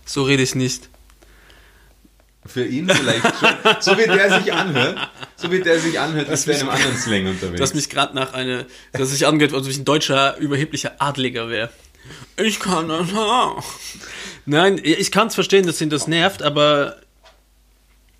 So 0.06 0.24
rede 0.24 0.44
ich 0.44 0.56
nicht. 0.56 0.89
Für 2.46 2.66
ihn 2.66 2.90
vielleicht 2.90 3.24
schon. 3.40 3.50
so 3.80 3.98
wie 3.98 4.08
der 4.08 4.40
sich 4.42 4.52
anhört. 4.52 4.98
So 5.36 5.52
wie 5.52 5.62
der 5.62 5.80
sich 5.80 6.00
anhört, 6.00 6.28
ist 6.30 6.48
der 6.48 6.56
in 6.56 6.62
einem 6.62 6.70
anderen 6.72 6.98
Slang 6.98 7.28
unterwegs. 7.28 7.60
Dass 7.60 7.74
mich 7.74 7.90
gerade 7.90 8.16
nach 8.16 8.34
eine, 8.34 8.66
dass 8.94 9.12
sich 9.12 9.28
angeht, 9.28 9.54
als 9.54 9.66
ob 9.66 9.72
ich 9.72 9.78
ein 9.78 9.86
deutscher, 9.86 10.38
überheblicher 10.38 10.94
Adliger 11.00 11.50
wäre. 11.50 11.70
Ich 12.38 12.60
kann 12.60 12.88
das 12.90 13.14
auch. 13.14 13.64
Nein, 14.46 14.82
ich 14.84 15.12
kann 15.12 15.28
es 15.28 15.36
verstehen, 15.36 15.68
dass 15.68 15.80
ihn 15.82 15.92
das 15.92 16.08
nervt, 16.08 16.42
aber 16.42 16.98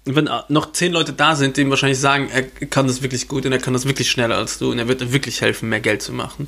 wenn 0.06 0.30
noch 0.50 0.72
zehn 0.72 0.94
Leute 0.94 1.14
da 1.14 1.36
sind, 1.36 1.58
die 1.58 1.62
ihm 1.62 1.70
wahrscheinlich 1.70 2.00
sagen, 2.00 2.30
er 2.32 2.44
kann 2.68 2.88
das 2.88 3.02
wirklich 3.02 3.28
gut 3.28 3.46
und 3.46 3.52
er 3.52 3.60
kann 3.60 3.74
das 3.74 3.86
wirklich 3.86 4.10
schneller 4.10 4.38
als 4.38 4.58
du 4.58 4.72
und 4.72 4.80
er 4.80 4.88
wird 4.88 5.02
dir 5.02 5.14
wirklich 5.14 5.42
helfen, 5.42 5.70
mehr 5.70 5.80
Geld 5.80 6.02
zu 6.02 6.12
machen, 6.12 6.48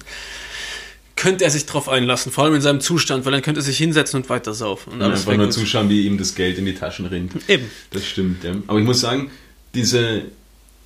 könnte 1.16 1.44
er 1.44 1.52
sich 1.52 1.66
drauf 1.66 1.88
einlassen, 1.90 2.32
vor 2.32 2.46
allem 2.46 2.56
in 2.56 2.62
seinem 2.62 2.82
Zustand, 2.82 3.26
weil 3.26 3.32
dann 3.32 3.42
könnte 3.42 3.60
er 3.62 3.64
sich 3.64 3.78
hinsetzen 3.78 4.22
und 4.22 4.30
weiter 4.30 4.54
saufen. 4.54 4.94
Und 4.94 5.00
Und 5.00 5.04
alles 5.04 5.22
einfach 5.22 5.38
nur 5.38 5.46
gut. 5.46 5.54
zuschauen, 5.54 5.90
wie 5.90 6.06
ihm 6.06 6.18
das 6.18 6.36
Geld 6.36 6.58
in 6.58 6.66
die 6.66 6.74
Taschen 6.76 7.06
rinnt. 7.06 7.34
Eben. 7.48 7.70
Das 7.92 8.06
stimmt, 8.06 8.44
ja. 8.44 8.56
Aber 8.68 8.80
ich 8.80 8.86
muss 8.86 9.00
sagen, 9.02 9.30
diese 9.74 10.24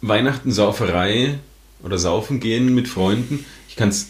Weihnachtensauferei 0.02 1.40
oder 1.84 1.98
Saufen 1.98 2.40
gehen 2.40 2.74
mit 2.76 2.88
Freunden, 2.88 3.46
ich 3.70 3.76
kann 3.76 3.90
es 3.90 4.08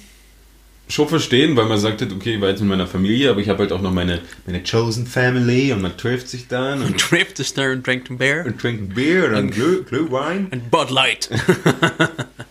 schon 0.89 1.07
verstehen, 1.09 1.55
weil 1.57 1.65
man 1.65 1.77
sagt, 1.77 2.01
halt, 2.01 2.13
okay, 2.13 2.35
ich 2.35 2.41
war 2.41 2.49
jetzt 2.49 2.61
mit 2.61 2.69
meiner 2.69 2.87
Familie, 2.87 3.29
aber 3.29 3.41
ich 3.41 3.49
habe 3.49 3.59
halt 3.59 3.71
auch 3.73 3.81
noch 3.81 3.91
meine, 3.91 4.21
meine 4.45 4.63
Chosen 4.63 5.05
Family 5.05 5.73
und 5.73 5.81
man 5.81 5.97
trifft 5.97 6.29
sich 6.29 6.47
dann 6.47 6.81
und, 6.81 6.97
Tripped 6.97 7.37
the 7.37 7.43
Star 7.43 7.71
and 7.71 7.85
drank 7.85 8.05
the 8.07 8.15
beer 8.15 8.45
und 8.45 8.59
trinkt 8.59 8.95
Bier 8.95 9.25
und 9.25 9.33
dann 9.33 9.51
Glüh, 9.51 9.83
Glühwein. 9.83 10.47
and 10.51 10.71
Bud 10.71 10.89
Light. 10.89 11.29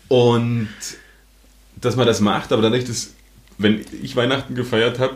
Und 0.08 0.68
dass 1.80 1.96
man 1.96 2.06
das 2.06 2.20
macht, 2.20 2.52
aber 2.52 2.62
dadurch, 2.62 2.84
dass, 2.84 3.14
wenn 3.58 3.84
ich 4.02 4.16
Weihnachten 4.16 4.54
gefeiert 4.54 4.98
habe, 4.98 5.14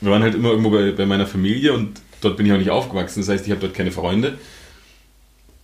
wir 0.00 0.10
waren 0.10 0.22
halt 0.22 0.34
immer 0.34 0.50
irgendwo 0.50 0.70
bei, 0.70 0.90
bei 0.92 1.06
meiner 1.06 1.26
Familie 1.26 1.72
und 1.72 2.00
dort 2.20 2.36
bin 2.36 2.46
ich 2.46 2.52
auch 2.52 2.58
nicht 2.58 2.70
aufgewachsen. 2.70 3.20
Das 3.20 3.28
heißt, 3.28 3.44
ich 3.46 3.50
habe 3.52 3.60
dort 3.60 3.74
keine 3.74 3.92
Freunde. 3.92 4.38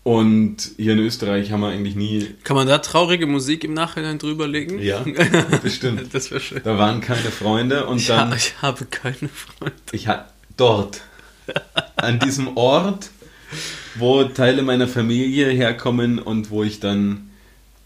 Und 0.05 0.57
hier 0.76 0.93
in 0.95 1.00
Österreich 1.00 1.52
haben 1.52 1.61
wir 1.61 1.69
eigentlich 1.69 1.95
nie. 1.97 2.35
Kann 2.45 2.57
man 2.57 2.67
da 2.67 2.78
traurige 2.78 3.26
Musik 3.26 3.64
im 3.64 3.75
Nachhinein 3.75 4.19
drüberlegen? 4.19 4.78
Ja, 4.81 5.05
bestimmt. 5.62 6.14
Das 6.14 6.31
wäre 6.31 6.40
schön. 6.40 6.61
Da 6.64 6.78
waren 6.78 7.00
keine 7.00 7.31
Freunde 7.31 7.87
und 7.87 8.07
Ja, 8.07 8.25
dann. 8.25 8.37
ich 8.37 8.55
habe 8.62 8.87
keine 8.87 9.28
Freunde. 9.28 9.75
Ich 9.93 10.09
hatte 10.09 10.31
dort, 10.57 11.02
an 11.97 12.21
diesem 12.21 12.57
Ort, 12.57 13.11
wo 13.97 14.25
Teile 14.25 14.62
meiner 14.62 14.88
Familie 14.88 15.49
herkommen 15.50 16.19
und 16.19 16.50
wo 16.50 16.62
ich 16.62 16.81
dann 16.81 17.28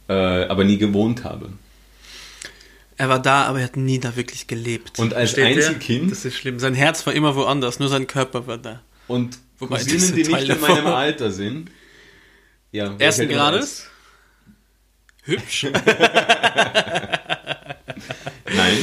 äh, 0.09 0.45
aber 0.45 0.63
nie 0.65 0.79
gewohnt 0.79 1.25
habe. 1.25 1.49
Er 2.97 3.09
war 3.09 3.21
da, 3.21 3.45
aber 3.45 3.59
er 3.61 3.65
hat 3.65 3.77
nie 3.77 3.99
da 3.99 4.17
wirklich 4.17 4.47
gelebt. 4.47 4.99
Und 4.99 5.15
als 5.15 5.33
Versteht 5.33 5.57
ihr? 5.57 5.67
Einzelkind? 5.67 6.11
Das 6.13 6.25
ist 6.25 6.37
schlimm. 6.37 6.59
Sein 6.59 6.75
Herz 6.75 7.07
war 7.07 7.13
immer 7.15 7.35
woanders, 7.37 7.79
nur 7.79 7.89
sein 7.89 8.07
Körper 8.07 8.47
war 8.47 8.59
da. 8.59 8.83
Und 9.09 9.39
Wobei, 9.59 9.79
das 9.79 9.87
Cousinen, 9.89 10.17
die 10.17 10.23
nicht 10.33 10.49
in 10.49 10.61
meinem. 10.61 10.87
Alter 10.87 11.31
sind. 11.31 11.71
Ja, 12.71 12.95
Ersten 12.99 13.29
Grades? 13.29 13.87
Hübsch. 15.25 15.67
ein? 15.67 15.73
Nein. 18.55 18.77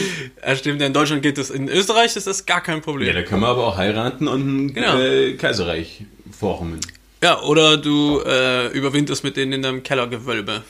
Ja, 0.45 0.55
stimmt, 0.55 0.81
in 0.81 0.93
Deutschland 0.93 1.21
geht 1.21 1.37
das. 1.37 1.49
In 1.49 1.67
Österreich 1.67 2.15
ist 2.15 2.27
das 2.27 2.45
gar 2.45 2.61
kein 2.61 2.77
Ja, 2.77 2.81
Problem. 2.81 3.13
da 3.13 3.23
können 3.23 3.41
wir 3.41 3.47
aber 3.47 3.67
auch 3.67 3.77
heiraten 3.77 4.27
und 4.27 4.47
ein 4.67 4.73
Genau. 4.73 4.97
äh, 4.99 5.33
Kaiserreich 5.33 6.03
formen. 6.31 6.79
Ja, 7.21 7.41
oder 7.41 7.77
du 7.77 8.21
äh, 8.25 8.67
überwinterst 8.69 9.23
mit 9.23 9.35
denen 9.37 9.53
in 9.53 9.61
deinem 9.61 9.83
Kellergewölbe. 9.83 10.63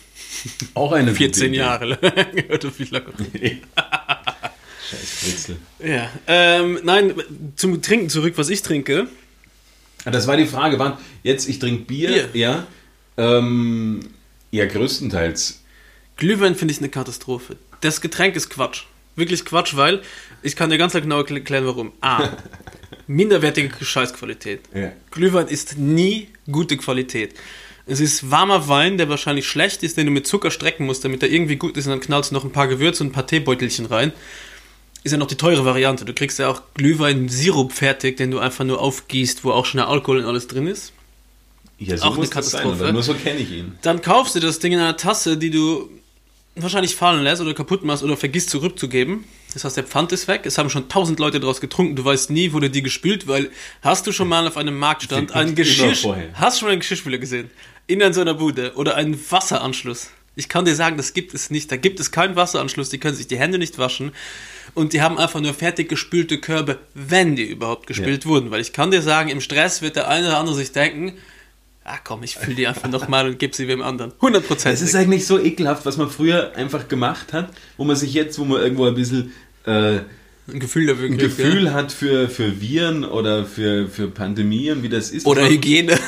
Auch 0.73 0.91
eine 0.93 1.13
14 1.13 1.43
gute 1.47 1.55
Jahre 1.57 1.85
lang. 1.85 1.99
oder 2.49 2.71
wie 2.77 2.83
lange? 2.85 3.05
Scheiß 4.89 5.09
Fritzel. 5.19 5.57
Ja. 5.83 6.09
Ähm, 6.27 6.79
nein, 6.83 7.13
zum 7.55 7.81
Trinken 7.81 8.09
zurück, 8.09 8.33
was 8.37 8.49
ich 8.49 8.61
trinke. 8.63 9.07
Ah, 10.05 10.11
Das 10.11 10.25
war 10.27 10.37
die 10.37 10.47
Frage. 10.47 10.79
Wann? 10.79 10.97
Jetzt, 11.23 11.47
ich 11.47 11.59
trinke 11.59 11.83
Bier, 11.85 12.09
Bier. 12.09 12.29
ja. 12.33 12.67
Ähm, 13.17 13.99
ja, 14.51 14.65
größtenteils. 14.65 15.61
Glühwein 16.15 16.55
finde 16.55 16.71
ich 16.73 16.79
eine 16.79 16.89
Katastrophe. 16.89 17.57
Das 17.81 18.01
Getränk 18.01 18.35
ist 18.35 18.49
Quatsch. 18.49 18.83
Wirklich 19.15 19.45
Quatsch, 19.45 19.75
weil 19.75 20.01
ich 20.41 20.55
kann 20.55 20.69
dir 20.69 20.77
ganz 20.77 20.93
genau 20.93 21.21
erklären, 21.21 21.65
warum. 21.65 21.91
A. 22.01 22.29
Minderwertige 23.07 23.83
Scheißqualität. 23.83 24.61
Ja. 24.73 24.91
Glühwein 25.11 25.47
ist 25.47 25.77
nie 25.77 26.27
gute 26.51 26.77
Qualität. 26.77 27.33
Es 27.85 27.99
ist 27.99 28.29
warmer 28.29 28.67
Wein, 28.67 28.97
der 28.97 29.09
wahrscheinlich 29.09 29.47
schlecht 29.47 29.81
ist, 29.81 29.97
den 29.97 30.05
du 30.05 30.11
mit 30.11 30.27
Zucker 30.27 30.51
strecken 30.51 30.85
musst, 30.85 31.03
damit 31.03 31.23
er 31.23 31.29
irgendwie 31.29 31.55
gut 31.55 31.75
ist 31.75 31.85
und 31.87 31.91
dann 31.91 31.99
knallst 32.01 32.29
du 32.29 32.35
noch 32.35 32.43
ein 32.43 32.51
paar 32.51 32.67
Gewürze 32.67 33.03
und 33.03 33.09
ein 33.09 33.13
paar 33.13 33.25
Teebeutelchen 33.25 33.87
rein. 33.87 34.13
Ist 35.03 35.11
ja 35.13 35.17
noch 35.17 35.27
die 35.27 35.37
teure 35.37 35.65
Variante. 35.65 36.05
Du 36.05 36.13
kriegst 36.13 36.37
ja 36.37 36.49
auch 36.49 36.61
Glühwein-Sirup 36.75 37.71
fertig, 37.71 38.17
den 38.17 38.29
du 38.31 38.39
einfach 38.39 38.65
nur 38.65 38.79
aufgießt, 38.79 39.43
wo 39.43 39.51
auch 39.51 39.65
schon 39.65 39.79
der 39.79 39.87
Alkohol 39.87 40.19
und 40.19 40.25
alles 40.25 40.47
drin 40.47 40.67
ist. 40.67 40.93
Ja, 41.79 41.97
so 41.97 42.03
Auch 42.03 42.07
eine 42.11 42.17
muss 42.17 42.29
das 42.29 42.51
sein, 42.51 42.63
Katastrophe. 42.63 42.93
nur 42.93 43.01
so 43.03 43.13
kenne 43.13 43.39
ich 43.39 43.51
ihn. 43.51 43.77
Dann 43.81 44.01
kaufst 44.01 44.35
du 44.35 44.39
das 44.39 44.59
Ding 44.59 44.73
in 44.73 44.79
einer 44.79 44.97
Tasse, 44.97 45.37
die 45.37 45.49
du 45.49 45.89
wahrscheinlich 46.57 46.95
fallen 46.95 47.23
lässt 47.23 47.41
oder 47.41 47.53
kaputt 47.53 47.83
machst 47.85 48.03
oder 48.03 48.17
vergisst 48.17 48.49
zurückzugeben. 48.49 49.23
Das 49.53 49.63
heißt, 49.63 49.77
der 49.77 49.83
Pfand 49.83 50.11
ist 50.11 50.27
weg. 50.27 50.41
Es 50.45 50.57
haben 50.57 50.69
schon 50.69 50.89
tausend 50.89 51.19
Leute 51.19 51.39
daraus 51.39 51.59
getrunken. 51.59 51.95
Du 51.95 52.05
weißt 52.05 52.29
nie, 52.29 52.51
wurde 52.53 52.69
die 52.69 52.83
gespült, 52.83 53.27
weil 53.27 53.49
hast 53.81 54.05
du 54.05 54.11
schon 54.11 54.27
mal 54.27 54.45
auf 54.47 54.57
einem 54.57 54.77
Marktstand 54.77 55.31
einen 55.31 55.49
immer 55.49 55.55
Geschirr, 55.55 55.93
hast 56.33 56.57
du 56.57 56.59
schon 56.59 56.67
mal 56.67 56.71
einen 56.71 56.81
Geschirrspüler 56.81 57.17
gesehen? 57.17 57.49
In 57.87 58.13
so 58.13 58.21
einer 58.21 58.35
Bude 58.35 58.73
oder 58.75 58.95
einen 58.95 59.19
Wasseranschluss. 59.31 60.11
Ich 60.35 60.47
kann 60.47 60.65
dir 60.65 60.75
sagen, 60.75 60.95
das 60.95 61.13
gibt 61.13 61.33
es 61.33 61.49
nicht. 61.49 61.71
Da 61.71 61.75
gibt 61.75 61.99
es 61.99 62.11
keinen 62.11 62.35
Wasseranschluss. 62.35 62.89
Die 62.89 62.99
können 62.99 63.15
sich 63.15 63.27
die 63.27 63.39
Hände 63.39 63.57
nicht 63.57 63.77
waschen. 63.77 64.11
Und 64.75 64.93
die 64.93 65.01
haben 65.01 65.17
einfach 65.17 65.41
nur 65.41 65.53
fertig 65.53 65.89
gespülte 65.89 66.39
Körbe, 66.39 66.77
wenn 66.93 67.35
die 67.35 67.45
überhaupt 67.45 67.87
gespült 67.87 68.27
wurden. 68.27 68.51
Weil 68.51 68.61
ich 68.61 68.71
kann 68.71 68.91
dir 68.91 69.01
sagen, 69.01 69.29
im 69.29 69.41
Stress 69.41 69.81
wird 69.81 69.95
der 69.95 70.07
eine 70.07 70.27
oder 70.27 70.37
andere 70.37 70.55
sich 70.55 70.71
denken, 70.71 71.17
ah 71.83 71.97
komm, 72.03 72.23
ich 72.23 72.35
fülle 72.35 72.55
die 72.55 72.67
einfach 72.67 72.89
nochmal 72.89 73.27
und 73.27 73.39
gebe 73.39 73.55
sie 73.55 73.67
wem 73.67 73.81
anderen. 73.81 74.11
100 74.15 74.47
Prozent. 74.47 74.75
Es 74.75 74.81
ist 74.81 74.95
eigentlich 74.95 75.25
so 75.25 75.39
ekelhaft, 75.39 75.85
was 75.85 75.97
man 75.97 76.09
früher 76.09 76.55
einfach 76.55 76.87
gemacht 76.87 77.33
hat, 77.33 77.49
wo 77.77 77.83
man 77.83 77.95
sich 77.95 78.13
jetzt, 78.13 78.37
wo 78.39 78.45
man 78.45 78.61
irgendwo 78.61 78.85
ein 78.85 78.95
bisschen 78.95 79.33
äh, 79.65 79.99
ein 80.47 80.59
Gefühl 80.59 80.87
dafür 80.87 81.05
ein 81.05 81.17
kriegt, 81.17 81.37
Gefühl 81.37 81.73
hat 81.73 81.91
für, 81.91 82.29
für 82.29 82.59
Viren 82.61 83.05
oder 83.05 83.45
für, 83.45 83.87
für 83.87 84.07
Pandemien, 84.07 84.83
wie 84.83 84.89
das 84.89 85.11
ist. 85.11 85.25
Ja. 85.25 85.31
Oder 85.31 85.43
war- 85.43 85.49
Hygiene. 85.49 85.97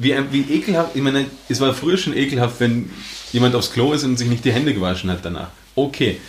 Wie, 0.00 0.14
wie 0.30 0.42
ekelhaft, 0.42 0.94
ich 0.94 1.02
meine, 1.02 1.26
es 1.48 1.60
war 1.60 1.74
früher 1.74 1.96
schon 1.96 2.16
ekelhaft, 2.16 2.60
wenn 2.60 2.88
jemand 3.32 3.56
aufs 3.56 3.72
Klo 3.72 3.92
ist 3.94 4.04
und 4.04 4.16
sich 4.16 4.28
nicht 4.28 4.44
die 4.44 4.52
Hände 4.52 4.72
gewaschen 4.72 5.10
hat 5.10 5.24
danach. 5.24 5.50
Okay. 5.74 6.20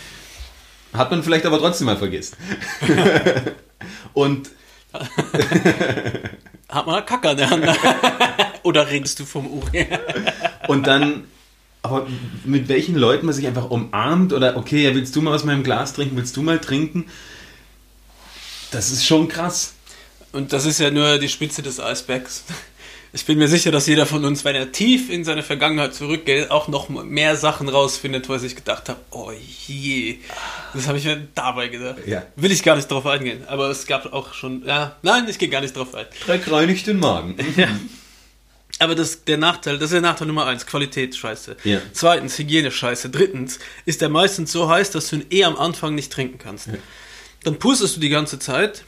Hat 0.92 1.12
man 1.12 1.22
vielleicht 1.22 1.46
aber 1.46 1.58
trotzdem 1.60 1.84
mal 1.86 1.96
vergessen. 1.96 2.36
und 4.12 4.50
Hat 6.70 6.86
man 6.86 7.04
Kacke 7.04 7.30
an 7.30 7.36
der 7.36 7.50
Hand. 7.50 7.66
Oder 8.62 8.88
redest 8.88 9.18
du 9.18 9.24
vom 9.24 9.46
Urin? 9.46 9.86
Und 10.68 10.86
dann, 10.86 11.24
aber 11.82 12.06
mit 12.44 12.68
welchen 12.68 12.94
Leuten 12.94 13.26
man 13.26 13.34
sich 13.34 13.46
einfach 13.46 13.70
umarmt 13.70 14.32
oder 14.32 14.56
okay, 14.56 14.82
ja, 14.84 14.94
willst 14.94 15.16
du 15.16 15.22
mal 15.22 15.34
aus 15.34 15.44
meinem 15.44 15.62
Glas 15.62 15.94
trinken, 15.94 16.16
willst 16.16 16.36
du 16.36 16.42
mal 16.42 16.58
trinken? 16.58 17.06
Das 18.70 18.90
ist 18.90 19.06
schon 19.06 19.28
krass. 19.28 19.74
Und 20.32 20.52
das 20.52 20.64
ist 20.64 20.78
ja 20.78 20.90
nur 20.90 21.18
die 21.18 21.28
Spitze 21.28 21.62
des 21.62 21.80
Eisbergs. 21.80 22.44
Ich 23.12 23.24
bin 23.24 23.38
mir 23.38 23.48
sicher, 23.48 23.72
dass 23.72 23.88
jeder 23.88 24.06
von 24.06 24.24
uns, 24.24 24.44
wenn 24.44 24.54
er 24.54 24.70
tief 24.70 25.10
in 25.10 25.24
seine 25.24 25.42
Vergangenheit 25.42 25.94
zurückgeht, 25.94 26.50
auch 26.52 26.68
noch 26.68 26.88
mehr 26.88 27.34
Sachen 27.36 27.68
rausfindet, 27.68 28.28
wo 28.28 28.34
er 28.34 28.38
sich 28.38 28.54
gedacht 28.54 28.88
hat, 28.88 28.98
oh 29.10 29.32
je, 29.66 30.18
das 30.72 30.86
habe 30.86 30.98
ich 30.98 31.04
mir 31.04 31.26
dabei 31.34 31.68
gedacht. 31.68 32.06
Ja. 32.06 32.22
Will 32.36 32.52
ich 32.52 32.62
gar 32.62 32.76
nicht 32.76 32.88
drauf 32.88 33.06
eingehen, 33.06 33.42
aber 33.48 33.68
es 33.68 33.86
gab 33.86 34.12
auch 34.12 34.32
schon, 34.32 34.64
ja, 34.64 34.96
nein, 35.02 35.26
ich 35.28 35.40
gehe 35.40 35.48
gar 35.48 35.60
nicht 35.60 35.76
drauf 35.76 35.92
ein. 35.94 36.06
Dreck 36.24 36.50
reinigt 36.50 36.86
den 36.86 37.00
Magen. 37.00 37.36
Aber 38.78 38.94
das, 38.94 39.24
der 39.24 39.36
Nachteil, 39.36 39.74
das 39.74 39.90
ist 39.90 39.92
der 39.92 40.00
Nachteil 40.00 40.26
Nummer 40.26 40.46
eins, 40.46 40.64
Qualitätsscheiße. 40.64 41.58
Ja. 41.64 41.82
Zweitens, 41.92 42.38
Hygienescheiße. 42.38 43.10
Drittens, 43.10 43.58
ist 43.84 44.00
der 44.00 44.08
meistens 44.08 44.52
so 44.52 44.70
heiß, 44.70 44.90
dass 44.90 45.10
du 45.10 45.16
ihn 45.16 45.26
eh 45.30 45.44
am 45.44 45.56
Anfang 45.58 45.94
nicht 45.94 46.10
trinken 46.10 46.38
kannst. 46.38 46.70
Dann 47.44 47.58
pustest 47.58 47.96
du 47.96 48.00
die 48.00 48.08
ganze 48.08 48.38
Zeit 48.38 48.84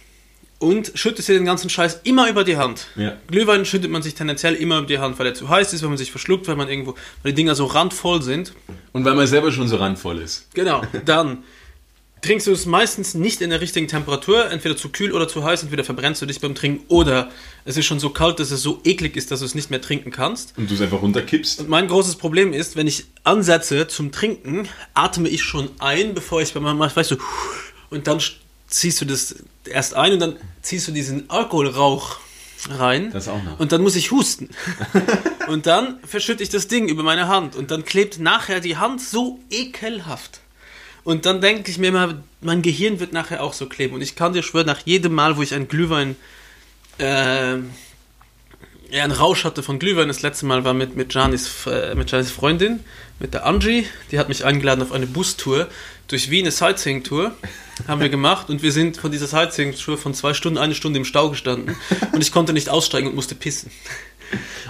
und 0.63 0.93
schüttest 0.95 1.29
dir 1.29 1.35
den 1.35 1.45
ganzen 1.45 1.69
Scheiß 1.69 2.03
immer 2.05 2.29
über 2.31 2.45
die 2.45 2.57
Hand. 2.57 2.87
Ja. 2.95 3.17
Glühwein 3.27 3.65
schüttet 3.65 3.91
man 3.91 4.01
sich 4.01 4.15
tendenziell 4.15 4.55
immer 4.55 4.79
über 4.79 4.87
die 4.87 5.01
Hand, 5.01 5.19
weil 5.19 5.27
er 5.27 5.35
zu 5.35 5.49
heiß 5.49 5.73
ist, 5.73 5.83
weil 5.83 5.89
man 5.89 5.99
sich 5.99 6.13
verschluckt, 6.13 6.47
weil 6.47 6.55
man 6.55 6.69
irgendwo, 6.69 6.95
weil 7.23 7.33
die 7.33 7.37
Dinger 7.37 7.57
so 7.57 7.67
randvoll 7.67 8.23
sind. 8.23 8.53
Und 8.93 9.05
weil 9.05 9.17
man 9.17 9.27
selber 9.27 9.51
schon 9.51 9.67
so 9.67 9.77
randvoll 9.77 10.19
ist. 10.19 10.55
Genau. 10.55 10.83
Dann 11.05 11.39
trinkst 12.21 12.47
du 12.47 12.53
es 12.53 12.65
meistens 12.65 13.15
nicht 13.15 13.41
in 13.41 13.51
der 13.51 13.61
richtigen 13.61 13.89
Temperatur, 13.89 14.53
entweder 14.53 14.77
zu 14.77 14.91
kühl 14.91 15.11
oder 15.11 15.27
zu 15.27 15.43
heiß, 15.43 15.65
entweder 15.65 15.83
verbrennst 15.83 16.23
du 16.23 16.27
dich 16.27 16.41
beim 16.41 16.55
Trinken 16.55 16.85
oder 16.87 17.29
es 17.65 17.77
ist 17.77 17.87
schon 17.87 17.99
so 17.99 18.11
kalt, 18.11 18.39
dass 18.39 18.53
es 18.53 18.63
so 18.63 18.81
eklig 18.85 19.17
ist, 19.17 19.33
dass 19.33 19.41
du 19.41 19.47
es 19.47 19.57
nicht 19.57 19.71
mehr 19.71 19.81
trinken 19.81 20.13
kannst. 20.13 20.57
Und 20.57 20.71
du 20.71 20.75
es 20.75 20.81
einfach 20.81 21.03
runterkippst. 21.03 21.59
Und 21.59 21.71
mein 21.71 21.89
großes 21.89 22.15
Problem 22.15 22.53
ist, 22.53 22.77
wenn 22.77 22.87
ich 22.87 23.07
ansetze 23.25 23.89
zum 23.89 24.13
Trinken, 24.13 24.69
atme 24.95 25.29
ich 25.29 25.43
schon 25.43 25.71
ein, 25.81 26.15
bevor 26.15 26.41
ich 26.41 26.55
bei 26.55 26.61
meinem 26.61 26.79
weißt 26.79 27.11
du, 27.11 27.17
und 27.91 28.07
dann 28.07 28.21
ziehst 28.73 29.01
du 29.01 29.05
das 29.05 29.37
erst 29.65 29.95
ein 29.95 30.15
und 30.15 30.21
dann 30.21 30.37
ziehst 30.63 30.89
du 30.89 30.93
diesen 30.93 31.31
Alkoholrauch 31.31 32.19
rein. 32.71 33.11
Das 33.13 33.29
auch 33.29 33.43
noch. 33.43 33.59
Und 33.61 33.73
dann 33.73 33.83
muss 33.83 33.97
ich 33.97 34.11
husten. 34.11 34.51
und 35.49 35.67
dann 35.67 35.99
verschütte 36.05 36.43
ich 36.43 36.49
das 36.49 36.69
Ding 36.69 36.89
über 36.89 37.03
meine 37.03 37.29
Hand 37.29 37.57
und 37.57 37.71
dann 37.71 37.85
klebt 37.85 38.19
nachher 38.19 38.61
die 38.61 38.77
Hand 38.77 39.01
so 39.01 39.39
ekelhaft. 39.51 40.41
Und 41.05 41.27
dann 41.27 41.41
denke 41.41 41.71
ich 41.71 41.79
mir 41.79 41.89
immer, 41.89 42.23
mein 42.41 42.63
Gehirn 42.63 43.01
wird 43.01 43.13
nachher 43.13 43.43
auch 43.43 43.55
so 43.55 43.67
kleben. 43.67 43.95
Und 43.95 44.03
ich 44.03 44.15
kann 44.15 44.33
dir 44.33 44.43
schwören, 44.43 44.67
nach 44.67 44.81
jedem 44.85 45.15
Mal, 45.15 45.37
wo 45.37 45.43
ich 45.43 45.53
einen 45.55 45.67
Glühwein 45.67 46.15
äh, 46.99 47.57
ja, 48.93 49.05
einen 49.05 49.13
Rausch 49.13 49.45
hatte 49.45 49.63
von 49.63 49.79
Glühwein. 49.79 50.09
Das 50.09 50.21
letzte 50.21 50.45
Mal 50.45 50.65
war 50.65 50.75
mit, 50.75 50.97
mit, 50.97 51.15
Janis, 51.15 51.67
äh, 51.67 51.95
mit 51.95 52.11
Janis 52.11 52.31
Freundin, 52.31 52.81
mit 53.19 53.33
der 53.33 53.47
Angie. 53.47 53.87
Die 54.11 54.19
hat 54.19 54.29
mich 54.29 54.45
eingeladen 54.45 54.83
auf 54.83 54.93
eine 54.93 55.07
Bustour 55.07 55.69
durch 56.09 56.29
Wien, 56.29 56.45
eine 56.45 56.51
Sightseeing-Tour. 56.51 57.35
Haben 57.89 58.01
wir 58.03 58.11
gemacht 58.11 58.51
und 58.51 58.63
wir 58.63 58.71
sind 58.71 58.99
von 58.99 59.11
dieser 59.11 59.27
Sightseeing-Tour 59.27 59.97
von 59.97 60.13
zwei 60.13 60.35
Stunden, 60.35 60.59
eine 60.59 60.75
Stunde 60.75 60.99
im 60.99 61.07
Stau 61.07 61.31
gestanden. 61.31 61.75
Und 62.13 62.21
ich 62.21 62.33
konnte 62.33 62.53
nicht 62.53 62.69
aussteigen 62.69 63.09
und 63.09 63.15
musste 63.15 63.35
pissen. 63.35 63.71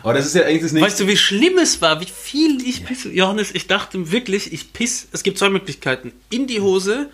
Aber 0.05 0.15
das 0.15 0.27
ist 0.27 0.37
ja 0.37 0.43
eigentlich 0.43 0.63
das 0.63 0.73
nächste. 0.73 0.91
Weißt 0.91 1.01
du, 1.01 1.09
wie 1.09 1.17
schlimm 1.17 1.59
es 1.59 1.81
war, 1.83 2.01
wie 2.01 2.07
viel 2.07 2.63
ich 2.65 2.85
pisse? 2.85 3.11
Johannes, 3.11 3.53
ich 3.53 3.67
dachte 3.67 4.13
wirklich, 4.13 4.53
ich 4.53 4.73
piss. 4.73 5.09
Es 5.11 5.25
gibt 5.25 5.39
zwei 5.39 5.51
Möglichkeiten. 5.51 6.13
In 6.31 6.47
die 6.47 6.61
Hose 6.61 7.11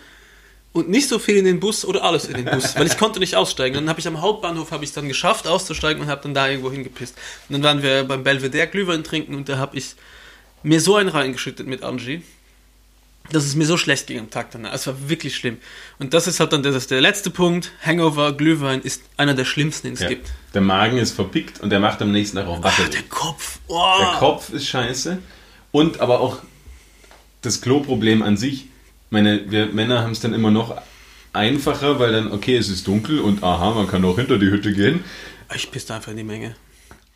und 0.71 0.89
nicht 0.89 1.07
so 1.07 1.17
viel 1.19 1.35
in 1.37 1.45
den 1.45 1.59
Bus 1.59 1.83
oder 1.83 2.03
alles 2.03 2.25
in 2.25 2.35
den 2.35 2.45
Bus, 2.45 2.75
weil 2.75 2.85
ich 2.87 2.97
konnte 2.97 3.19
nicht 3.19 3.35
aussteigen. 3.35 3.75
Dann 3.75 3.89
habe 3.89 3.99
ich 3.99 4.07
am 4.07 4.21
Hauptbahnhof 4.21 4.71
habe 4.71 4.83
ich 4.83 4.91
dann 4.93 5.07
geschafft 5.07 5.47
auszusteigen 5.47 6.01
und 6.03 6.07
habe 6.09 6.21
dann 6.23 6.33
da 6.33 6.47
irgendwo 6.47 6.71
hingepisst. 6.71 7.15
Und 7.49 7.53
dann 7.53 7.63
waren 7.63 7.81
wir 7.83 8.03
beim 8.03 8.23
Belvedere 8.23 8.67
Glühwein 8.67 9.03
trinken 9.03 9.35
und 9.35 9.49
da 9.49 9.57
habe 9.57 9.77
ich 9.77 9.95
mir 10.63 10.79
so 10.79 10.95
einen 10.95 11.09
reingeschüttet 11.09 11.65
mit 11.67 11.81
Angie, 11.83 12.21
dass 13.31 13.45
es 13.45 13.55
mir 13.55 13.65
so 13.65 13.77
schlecht 13.77 14.07
ging 14.07 14.19
am 14.19 14.29
Tag 14.29 14.51
danach. 14.51 14.73
Es 14.73 14.87
war 14.87 15.09
wirklich 15.09 15.35
schlimm. 15.35 15.57
Und 15.99 16.13
das 16.13 16.27
ist 16.27 16.39
halt 16.39 16.51
dann 16.53 16.63
das 16.63 16.75
ist 16.75 16.89
der 16.91 16.99
letzte 17.01 17.29
Punkt. 17.29 17.71
Hangover 17.85 18.33
Glühwein 18.33 18.81
ist 18.81 19.01
einer 19.17 19.33
der 19.35 19.45
schlimmsten, 19.45 19.87
den 19.87 19.93
es 19.95 19.99
Ja. 20.01 20.09
gibt. 20.09 20.29
Der 20.53 20.61
Magen 20.61 20.97
ist 20.97 21.11
verpickt 21.11 21.59
und 21.61 21.69
der 21.69 21.79
macht 21.79 22.01
am 22.01 22.11
nächsten 22.11 22.37
Tag 22.37 22.47
auch 22.47 22.59
Ah, 22.59 22.63
wackelig. 22.63 22.89
der 22.91 23.03
Kopf. 23.03 23.59
Oh. 23.67 23.97
Der 23.99 24.17
Kopf 24.19 24.49
ist 24.51 24.67
scheiße. 24.67 25.19
Und 25.71 25.99
aber 25.99 26.19
auch 26.21 26.39
das 27.41 27.61
Kloproblem 27.61 28.21
an 28.23 28.35
sich. 28.37 28.65
Meine, 29.09 29.49
wir 29.49 29.67
Männer 29.67 30.03
haben 30.03 30.11
es 30.11 30.19
dann 30.19 30.33
immer 30.33 30.51
noch 30.51 30.81
einfacher, 31.33 31.99
weil 31.99 32.11
dann, 32.11 32.31
okay, 32.31 32.57
es 32.57 32.69
ist 32.69 32.87
dunkel 32.87 33.19
und 33.19 33.43
aha, 33.43 33.71
man 33.71 33.87
kann 33.87 34.05
auch 34.05 34.17
hinter 34.17 34.37
die 34.37 34.47
Hütte 34.47 34.73
gehen. 34.73 35.03
Ich 35.55 35.71
pisse 35.71 35.95
einfach 35.95 36.11
in 36.11 36.17
die 36.17 36.23
Menge. 36.23 36.55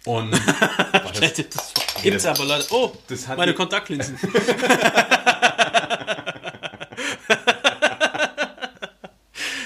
Und 0.06 0.32
das, 1.20 1.34
Das 1.34 1.74
gibt's 2.02 2.26
aber 2.26 2.46
Leute. 2.46 2.66
Oh, 2.72 2.92
das 3.08 3.28
hat 3.28 3.38
meine 3.38 3.54
Kontaktlinsen. 3.54 4.18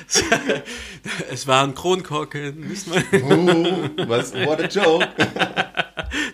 es 1.31 1.47
waren 1.47 1.73
Kronkorken, 1.73 2.71
oh, 2.89 4.07
was, 4.07 4.33
what 4.33 4.59
a 4.61 4.67
joke. 4.67 5.07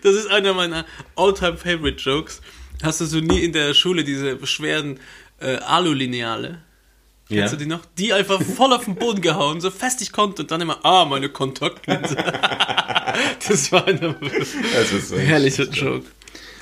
Das 0.02 0.16
ist 0.16 0.28
einer 0.28 0.54
meiner 0.54 0.86
all-time 1.16 1.58
favorite 1.58 1.98
Jokes. 2.02 2.42
Hast 2.82 3.02
du 3.02 3.06
so 3.06 3.20
nie 3.20 3.40
in 3.40 3.54
der 3.54 3.74
Schule 3.74 4.04
diese 4.04 4.46
schweren 4.46 5.00
äh, 5.44 5.58
Alulineale? 5.58 6.60
Ja. 7.30 7.42
Kennst 7.42 7.54
du 7.54 7.58
die 7.58 7.66
noch? 7.66 7.82
Die 7.98 8.14
einfach 8.14 8.42
voll 8.42 8.74
auf 8.74 8.86
den 8.86 8.96
Boden 8.96 9.22
gehauen, 9.22 9.62
so 9.62 9.72
fest 9.72 10.02
ich 10.02 10.12
konnte 10.12 10.42
und 10.44 10.52
dann 10.52 10.62
immer, 10.62 10.84
ah, 10.86 11.06
meine 11.06 11.30
Kontaktlinse. 11.30 12.16
das 13.48 13.72
war 13.72 13.88
ein 13.88 14.00
Das 14.00 15.12
herrlicher 15.12 15.64
Joke. 15.70 16.06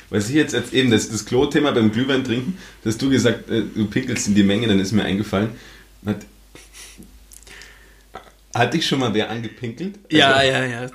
Was 0.09 0.29
ich 0.29 0.35
jetzt, 0.35 0.53
jetzt 0.53 0.73
eben, 0.73 0.91
das, 0.91 1.09
das 1.09 1.25
Klo-Thema 1.25 1.71
beim 1.71 1.91
Glühwein 1.91 2.23
trinken, 2.23 2.57
dass 2.83 2.97
du 2.97 3.09
gesagt, 3.09 3.49
äh, 3.49 3.63
du 3.73 3.85
pinkelst 3.87 4.27
in 4.27 4.35
die 4.35 4.43
Menge, 4.43 4.67
dann 4.67 4.79
ist 4.79 4.91
mir 4.91 5.03
eingefallen, 5.03 5.51
hat, 6.05 6.17
hat 8.53 8.73
dich 8.73 8.85
schon 8.85 8.99
mal 8.99 9.13
wer 9.13 9.29
angepinkelt? 9.29 9.97
Ja, 10.09 10.33
Also, 10.33 10.51
ja, 10.51 10.65
ja. 10.65 10.89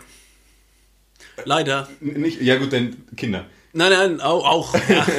Leider. 1.45 1.89
n- 2.01 2.21
Nicht, 2.21 2.41
ja 2.43 2.57
gut, 2.57 2.73
dann 2.73 2.97
Kinder. 3.17 3.47
Nein, 3.73 3.91
nein, 3.93 4.21
auch. 4.21 4.45
auch 4.47 4.75
ja. 4.89 5.07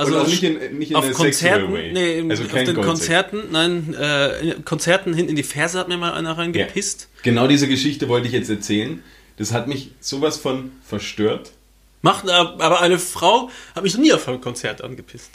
Also 0.00 0.14
Und 0.14 0.22
auch 0.22 0.26
nicht 0.28 0.42
in, 0.42 0.78
nicht 0.78 0.92
in 0.92 0.96
auf 0.96 1.12
Konzerten, 1.12 1.72
nee, 1.92 2.24
also 2.26 2.44
auf 2.44 2.52
den 2.52 2.74
Konzert. 2.74 2.86
Konzerten, 2.86 3.42
nein, 3.50 3.94
äh, 3.94 4.54
Konzerten 4.64 5.12
hinten 5.12 5.30
in 5.30 5.36
die 5.36 5.42
Ferse 5.42 5.78
hat 5.78 5.88
mir 5.88 5.98
mal 5.98 6.14
einer 6.14 6.38
reingepisst. 6.38 7.08
Genau 7.22 7.46
diese 7.46 7.68
Geschichte 7.68 8.08
wollte 8.08 8.26
ich 8.26 8.32
jetzt 8.32 8.48
erzählen. 8.48 9.02
Das 9.36 9.52
hat 9.52 9.68
mich 9.68 9.90
sowas 10.00 10.38
von 10.38 10.72
verstört. 10.82 11.52
Macht, 12.00 12.30
aber 12.30 12.80
eine 12.80 12.98
Frau 12.98 13.50
hat 13.74 13.82
mich 13.82 13.92
noch 13.92 14.00
nie 14.00 14.14
auf 14.14 14.26
einem 14.26 14.40
Konzert 14.40 14.82
angepisst. 14.82 15.32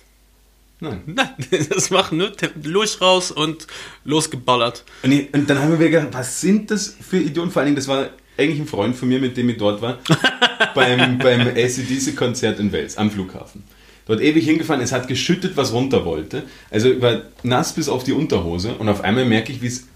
Nein. 0.80 1.04
Nein, 1.06 1.30
das 1.70 1.92
machen 1.92 2.18
nur 2.18 2.32
Lurch 2.64 3.00
raus 3.02 3.30
und 3.30 3.68
losgeballert. 4.04 4.84
Und, 5.04 5.12
ich, 5.12 5.32
und 5.32 5.48
dann 5.48 5.60
haben 5.60 5.80
wir 5.80 5.90
gedacht, 5.90 6.08
was 6.12 6.42
sind 6.42 6.72
das 6.72 6.96
für 7.08 7.18
Idioten? 7.18 7.52
Vor 7.52 7.60
allen 7.60 7.68
Dingen, 7.68 7.76
das 7.76 7.88
war 7.88 8.10
eigentlich 8.36 8.62
ein 8.62 8.68
Freund 8.68 8.96
von 8.96 9.10
mir, 9.10 9.20
mit 9.20 9.38
dem 9.38 9.48
ich 9.48 9.58
dort 9.58 9.80
war, 9.84 10.00
beim, 10.76 11.20
beim 11.20 11.42
ACDC-Konzert 11.42 12.60
in 12.60 12.72
Wels 12.72 12.98
am 12.98 13.12
Flughafen. 13.12 13.64
Dort 14.06 14.22
ewig 14.22 14.46
hingefahren, 14.46 14.82
es 14.82 14.92
hat 14.92 15.08
geschüttet, 15.08 15.58
was 15.58 15.74
runter 15.74 16.06
wollte. 16.06 16.44
Also 16.70 16.92
ich 16.92 17.02
war 17.02 17.24
nass 17.44 17.74
bis 17.74 17.90
auf 17.90 18.04
die 18.04 18.14
Unterhose 18.14 18.76
und 18.76 18.88
auf 18.88 19.02
einmal 19.02 19.26
merke 19.26 19.52
ich, 19.52 19.62
wie 19.62 19.68
es 19.68 19.88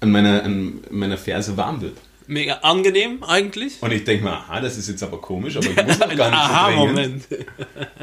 an 0.00 0.10
meiner, 0.10 0.42
an 0.42 0.80
meiner 0.90 1.18
Ferse 1.18 1.56
warm 1.56 1.82
wird. 1.82 1.96
Mega 2.26 2.54
angenehm 2.62 3.22
eigentlich. 3.24 3.82
Und 3.82 3.92
ich 3.92 4.04
denke 4.04 4.24
mir, 4.24 4.32
aha, 4.32 4.60
das 4.60 4.76
ist 4.76 4.88
jetzt 4.88 5.02
aber 5.02 5.18
komisch, 5.20 5.56
aber 5.56 5.66
ich 5.66 5.76
muss 5.86 5.98
noch 5.98 6.16
gar 6.16 6.30
nicht 6.30 6.40
so 6.40 6.46
dringend. 6.46 6.50
Aha-Moment. 6.50 7.24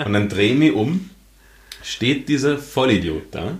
Und 0.05 0.13
dann 0.13 0.29
drehe 0.29 0.53
ich 0.53 0.57
mich 0.57 0.73
um, 0.73 1.09
steht 1.83 2.27
dieser 2.29 2.57
Vollidiot 2.57 3.23
da. 3.31 3.57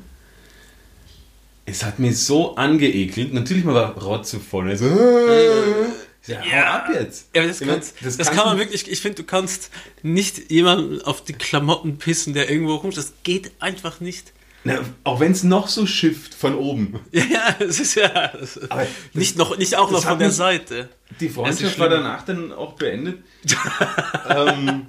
Es 1.67 1.83
hat 1.83 1.97
mich 1.97 2.19
so 2.19 2.55
angeekelt. 2.55 3.33
Natürlich 3.33 3.63
mal 3.63 3.73
war 3.73 4.03
rotzevoll. 4.03 4.69
Also, 4.69 4.85
ich 4.85 6.04
sag, 6.27 6.43
hau 6.51 6.61
ab 6.63 6.87
jetzt. 6.93 7.29
Ja, 7.35 7.45
das, 7.45 7.59
kannst, 7.59 7.95
das, 8.01 8.17
kannst 8.17 8.31
kann 8.33 8.45
man 8.47 8.57
wirklich, 8.57 8.89
ich 8.89 8.99
finde, 9.01 9.17
du 9.17 9.23
kannst 9.23 9.69
nicht 10.03 10.51
jemanden 10.51 11.01
auf 11.01 11.23
die 11.23 11.33
Klamotten 11.33 11.97
pissen, 11.97 12.33
der 12.33 12.49
irgendwo 12.49 12.75
rumsteht. 12.75 13.03
Das 13.03 13.13
geht 13.23 13.51
einfach 13.59 13.99
nicht. 13.99 14.31
Na, 14.67 14.79
auch 15.03 15.19
wenn 15.19 15.31
es 15.31 15.43
noch 15.43 15.67
so 15.67 15.85
schifft 15.85 16.33
von 16.33 16.55
oben. 16.55 16.99
Ja, 17.11 17.23
ja, 17.29 17.55
es 17.59 17.79
ist 17.79 17.93
ja 17.95 18.07
das, 18.29 18.59
das- 18.67 18.87
nicht, 19.13 19.37
noch, 19.37 19.57
nicht 19.57 19.75
auch 19.75 19.91
noch 19.91 19.99
das 19.99 20.09
von 20.09 20.17
der 20.19 20.31
Seite. 20.31 20.89
Die 21.19 21.29
Freundschaft 21.29 21.77
war 21.77 21.89
danach 21.89 22.23
dann 22.25 22.51
auch 22.51 22.73
beendet. 22.73 23.19
ähm, 24.29 24.87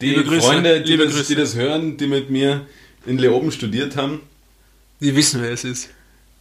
die 0.00 0.10
Liebe 0.10 0.24
Grüße, 0.24 0.40
Freunde, 0.46 0.80
die, 0.80 0.92
liebe 0.92 1.04
das, 1.04 1.14
Grüße. 1.14 1.34
die 1.34 1.40
das 1.40 1.54
hören, 1.56 1.98
die 1.98 2.06
mit 2.06 2.30
mir 2.30 2.66
in 3.04 3.18
Leoben 3.18 3.52
studiert 3.52 3.96
haben, 3.96 4.20
Die 5.00 5.14
wissen, 5.14 5.42
wer 5.42 5.50
es 5.50 5.64
ist. 5.64 5.90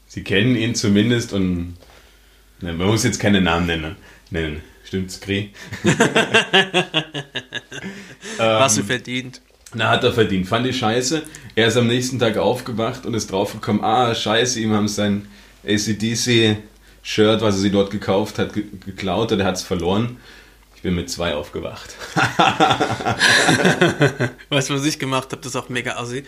sie 0.08 0.24
kennen 0.24 0.56
ihn 0.56 0.76
zumindest 0.76 1.34
und 1.34 1.76
na, 2.64 2.72
man 2.74 2.88
muss 2.88 3.04
jetzt 3.04 3.20
keine 3.20 3.42
Namen 3.42 3.68
nennen. 3.68 3.96
nennen. 4.30 4.62
Stimmt's, 4.86 5.20
Kri? 5.20 5.52
Was 8.38 8.78
Ähm. 8.78 8.84
sie 8.84 8.88
verdient. 8.88 9.42
Na, 9.74 9.90
hat 9.90 10.04
er 10.04 10.14
verdient. 10.14 10.48
Fand 10.48 10.66
ich 10.68 10.78
scheiße. 10.78 11.24
Er 11.56 11.68
ist 11.68 11.78
am 11.78 11.88
nächsten 11.88 12.20
Tag 12.20 12.38
aufgewacht 12.38 13.06
und 13.06 13.14
ist 13.16 13.32
draufgekommen, 13.32 13.84
ah, 13.84 14.14
scheiße, 14.16 14.60
ihm 14.60 14.72
haben 14.74 14.88
sein 14.88 15.28
ACDC-Shirt, 15.66 17.42
was 17.42 17.56
er 17.56 17.62
sie 17.62 17.72
dort 17.72 17.92
gekauft 17.92 18.40
hat, 18.40 18.54
ge 18.54 18.64
geklaut 18.86 19.32
und 19.32 19.40
er 19.40 19.46
hat 19.48 19.56
es 19.56 19.64
verloren. 19.64 20.18
Ich 20.76 20.82
bin 20.84 20.96
mit 20.96 21.10
zwei 21.10 21.34
aufgewacht. 21.36 21.96
Weißt 24.50 24.70
du, 24.70 24.74
was 24.76 24.86
ich 24.86 25.00
gemacht 25.00 25.32
habe? 25.32 25.38
Das 25.42 25.48
ist 25.48 25.56
auch 25.56 25.70
mega 25.70 25.96
assi. 25.98 26.24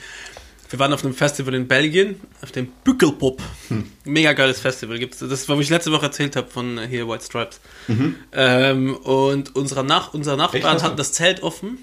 Wir 0.69 0.79
waren 0.79 0.91
auf 0.93 1.03
einem 1.03 1.13
Festival 1.13 1.53
in 1.53 1.67
Belgien, 1.67 2.19
auf 2.41 2.51
dem 2.51 2.67
Bückelpop. 2.83 3.41
Mega 4.03 4.33
geiles 4.33 4.59
Festival 4.59 4.97
gibt's. 4.97 5.19
Das 5.19 5.47
war, 5.47 5.57
was 5.57 5.63
ich 5.65 5.69
letzte 5.69 5.91
Woche 5.91 6.07
erzählt 6.07 6.35
habe 6.35 6.49
von 6.49 6.77
äh, 6.77 6.87
hier 6.87 7.07
White 7.07 7.23
Stripes. 7.23 7.59
Ähm, 8.31 8.95
und 8.95 9.55
unser, 9.55 9.83
Nach 9.83 10.13
unser 10.13 10.35
Nachbarn 10.35 10.75
Echt? 10.75 10.83
hatten 10.83 10.97
das 10.97 11.11
Zelt 11.13 11.43
offen. 11.43 11.77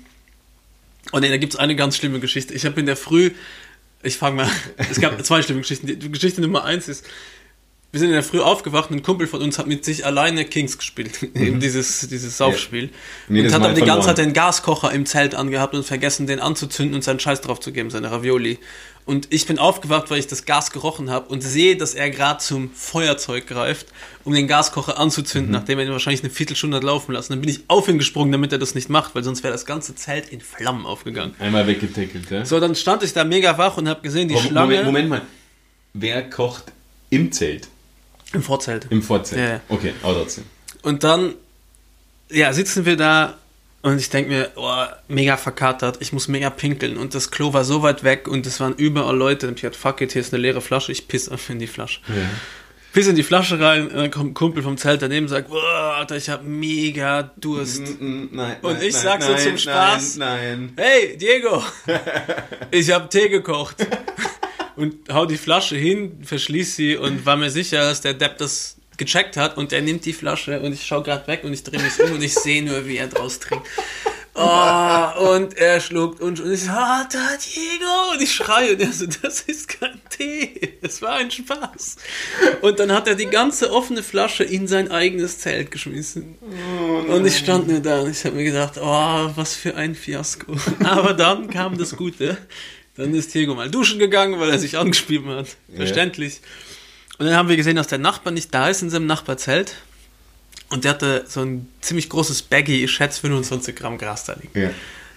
Und 1.13 1.25
da 1.25 1.37
gibt 1.37 1.55
es 1.55 1.59
eine 1.59 1.77
ganz 1.77 1.97
schlimme 1.97 2.21
Geschichte. 2.21 2.55
Ich 2.55 2.65
habe 2.65 2.79
in 2.81 2.87
der 2.87 2.97
Früh, 2.97 3.31
ich 4.03 4.17
fange 4.17 4.37
mal, 4.37 4.51
es 4.77 5.01
gab 5.01 5.25
zwei 5.25 5.43
schlimme 5.43 5.61
Geschichten. 5.61 5.87
Die 5.87 6.11
Geschichte 6.11 6.41
Nummer 6.41 6.65
eins 6.65 6.89
ist, 6.89 7.07
wir 7.93 8.01
sind 8.01 8.09
in 8.09 8.15
der 8.15 8.23
Früh 8.23 8.41
aufgewacht 8.41 8.91
und 8.91 8.97
ein 8.97 9.03
Kumpel 9.03 9.27
von 9.27 9.43
uns 9.43 9.59
hat 9.59 9.67
mit 9.67 9.85
sich 9.85 10.07
alleine 10.07 10.47
Kings 10.47 10.79
gespielt. 10.79 11.23
Eben 11.35 11.61
dieses, 11.61 12.09
dieses 12.09 12.39
Saufspiel. 12.39 12.91
Mhm. 13.29 13.37
Jedes 13.37 13.53
und 13.53 13.61
hat 13.61 13.69
aber 13.71 13.79
die 13.79 13.87
ganze. 13.87 14.09
Zeit 14.09 14.19
den 14.19 14.33
Gaskocher 14.33 14.91
im 14.93 15.05
Zelt 15.05 15.35
angehabt 15.35 15.75
und 15.75 15.85
vergessen, 15.85 16.27
den 16.27 16.41
anzuzünden 16.41 16.95
und 16.95 17.05
seinen 17.05 17.21
Scheiß 17.21 17.43
drauf 17.43 17.61
zu 17.61 17.71
geben, 17.71 17.91
seine 17.91 18.11
Ravioli. 18.11 18.59
Und 19.05 19.27
ich 19.31 19.47
bin 19.47 19.59
aufgewacht, 19.59 20.11
weil 20.11 20.21
ich 20.21 20.27
das 20.29 20.47
Gas 20.47 20.71
gerochen 20.71 21.11
habe 21.11 21.29
und 21.29 21.43
sehe, 21.43 21.77
dass 21.77 21.93
er 21.95 22.09
gerade 22.09 22.39
zum 22.39 22.71
Feuerzeug 22.73 23.47
greift, 23.49 23.89
um 24.25 24.33
den 24.33 24.47
Gaskocher 24.47 24.97
anzuzünden, 24.99 25.51
Mhm. 25.51 25.55
nachdem 25.59 25.79
er 25.81 25.85
ihn 25.85 25.91
wahrscheinlich 25.93 26.23
eine 26.23 26.31
Viertelstunde 26.31 26.77
hat 26.79 26.85
laufen 26.85 27.13
lassen. 27.13 27.33
Dann 27.33 27.41
bin 27.41 27.51
ich 27.51 27.61
auf 27.69 27.89
ihn 27.89 27.99
gesprungen, 27.99 28.33
damit 28.33 28.53
er 28.53 28.59
das 28.59 28.75
nicht 28.75 28.89
macht, 28.89 29.15
weil 29.15 29.25
sonst 29.25 29.43
wäre 29.43 29.53
das 29.53 29.67
ganze 29.67 29.95
Zelt 29.97 30.29
in 30.31 30.41
Flammen 30.41 30.87
aufgegangen. 30.87 31.35
Einmal 31.41 31.67
weggetackelt, 31.67 32.31
ja? 32.31 32.47
So, 32.47 32.59
dann 32.59 32.75
stand 32.75 33.03
ich 33.03 33.13
da 33.13 33.25
mega 33.25 33.59
wach 33.59 33.77
und 33.77 33.87
habe 33.89 34.01
gesehen, 34.03 34.29
die 34.29 34.37
Schlange 34.39 34.61
Moment, 34.77 34.85
Moment 34.87 35.09
mal. 35.11 35.23
Wer 35.95 36.31
kocht 36.31 36.73
im 37.11 37.33
Zelt? 37.33 37.69
Im 38.33 38.43
Vorzelt. 38.43 38.87
Im 38.91 39.03
Vorzelt? 39.03 39.41
Ja, 39.41 39.49
ja. 39.55 39.61
Okay, 39.69 39.93
aber 40.03 40.15
trotzdem. 40.15 40.45
Und 40.83 41.05
dann, 41.05 41.35
ja, 42.31 42.53
sitzen 42.53 42.85
wir 42.87 42.97
da 42.97 43.39
und 43.83 43.99
ich 43.99 44.11
denke 44.11 44.31
mir, 44.31 44.51
oh, 44.57 44.85
mega 45.09 45.37
verkatert, 45.37 45.99
ich 46.01 46.13
muss 46.13 46.29
mega 46.29 46.51
pinkeln. 46.51 46.97
Und 46.97 47.15
das 47.15 47.31
Klo 47.31 47.53
war 47.53 47.65
so 47.65 47.83
weit 47.83 48.05
weg 48.05 48.29
und 48.29 48.47
es 48.47 48.61
waren 48.61 48.75
überall 48.75 49.17
Leute. 49.17 49.49
Und 49.49 49.55
ich 49.57 49.63
dachte, 49.63 49.79
fuck 49.79 50.01
it, 50.01 50.13
hier 50.13 50.21
ist 50.21 50.33
eine 50.33 50.41
leere 50.41 50.61
Flasche, 50.61 50.93
ich 50.93 51.09
piss 51.09 51.29
einfach 51.29 51.51
in 51.51 51.59
die 51.59 51.67
Flasche. 51.67 52.01
Piss 52.93 53.07
in 53.07 53.17
die 53.17 53.23
Flasche 53.23 53.59
rein 53.59 53.89
und 53.89 53.97
dann 53.97 54.11
kommt 54.11 54.31
ein 54.33 54.35
Kumpel 54.35 54.63
vom 54.63 54.77
Zelt 54.77 55.03
daneben 55.03 55.25
und 55.25 55.31
sagt, 55.31 55.49
boah, 55.49 55.95
Alter, 55.99 56.17
ich 56.17 56.29
hab 56.29 56.45
mega 56.45 57.31
Durst. 57.39 57.81
Mm, 58.01 58.27
Nein, 58.33 58.57
Und 58.61 58.75
nein, 58.75 58.83
ich 58.83 58.93
nein, 58.93 59.03
sag 59.03 59.23
so 59.23 59.33
nein, 59.33 59.43
zum 59.43 59.59
Spaß, 59.59 60.17
Nein, 60.19 60.73
nein. 60.77 60.87
Hey, 60.87 61.17
Diego, 61.17 61.63
ich 62.71 62.91
hab 62.93 63.11
Tee 63.11 63.29
gekocht. 63.31 63.77
Und 64.77 65.13
hau 65.13 65.27
die 65.27 65.37
Flasche 65.37 65.77
hin, 65.77 66.21
verschließ 66.25 66.77
sie 66.77 66.97
und 66.97 67.27
war 67.27 67.37
mir 67.37 67.51
sicher, 67.51 67.81
dass 67.81 68.01
der 68.01 68.15
Depp 68.15 68.39
das 68.39 68.77
gecheckt 68.97 69.37
hat 69.37 69.57
und 69.57 69.73
er 69.73 69.83
nimmt 69.83 70.05
die 70.05 70.13
Flasche 70.13 70.61
und 70.61 70.73
ich 70.73 70.87
schau 70.87 71.03
gerade 71.03 71.27
weg 71.27 71.45
und 71.45 71.53
ich 71.53 71.63
drehe 71.63 71.81
mich 71.81 71.99
um 72.01 72.13
und 72.13 72.23
ich 72.23 72.35
sehe 72.35 72.63
nur, 72.63 72.87
wie 72.87 72.99
er 72.99 73.09
draus 73.09 73.41
trinkt. 73.41 73.67
Oh, 74.35 75.35
und 75.35 75.59
er 75.59 75.79
schluckt 75.81 76.23
und, 76.23 76.41
und 76.41 76.53
ich 76.53 76.63
so, 76.63 76.71
ah, 76.71 77.07
da, 77.13 77.37
Diego! 77.37 78.13
Und 78.15 78.23
ich 78.23 78.33
schreie 78.33 78.73
und 78.73 78.81
er 78.81 78.91
so, 78.91 79.05
das 79.07 79.43
ist 79.43 79.69
kein 79.69 80.01
Tee, 80.09 80.79
es 80.81 81.03
war 81.03 81.17
ein 81.17 81.31
Spaß. 81.31 81.97
Und 82.63 82.79
dann 82.79 82.93
hat 82.93 83.09
er 83.09 83.15
die 83.15 83.27
ganze 83.27 83.71
offene 83.71 84.03
Flasche 84.03 84.45
in 84.45 84.67
sein 84.67 84.91
eigenes 84.91 85.39
Zelt 85.39 85.71
geschmissen. 85.71 86.37
Und 87.09 87.27
ich 87.27 87.37
stand 87.37 87.69
nur 87.69 87.81
da 87.81 88.01
und 88.01 88.11
ich 88.11 88.25
habe 88.25 88.37
mir 88.37 88.45
gedacht, 88.45 88.79
oh, 88.81 89.31
was 89.37 89.55
für 89.55 89.77
ein 89.77 89.95
Fiasko. 89.95 90.57
Aber 90.83 91.13
dann 91.13 91.51
kam 91.51 91.77
das 91.77 91.95
Gute. 91.95 92.39
Dann 92.97 93.15
ist 93.15 93.33
Diego 93.35 93.55
mal 93.55 93.71
duschen 93.71 93.99
gegangen, 93.99 94.39
weil 94.39 94.51
er 94.51 94.59
sich 94.59 94.77
angespielt 94.77 95.25
hat. 95.27 95.57
Verständlich. 95.75 96.41
Und 97.19 97.27
dann 97.27 97.37
haben 97.37 97.49
wir 97.49 97.57
gesehen, 97.57 97.77
dass 97.77 97.87
der 97.87 97.99
Nachbar 97.99 98.33
nicht 98.33 98.53
da 98.53 98.69
ist 98.69 98.83
in 98.83 98.91
seinem 98.91 99.07
Nachbarzelt. 99.07 99.77
Und 100.69 100.85
der 100.85 100.93
hatte 100.93 101.25
so 101.29 101.41
ein 101.41 101.69
ziemlich 101.81 102.09
großes 102.09 102.43
Baggy, 102.43 102.85
ich 102.85 102.91
schätze 102.91 103.21
25 103.21 103.77
Gramm 103.77 103.99
Gras 103.99 104.25
da 104.25 104.35
liegen. 104.35 104.59
Ja. 104.59 104.71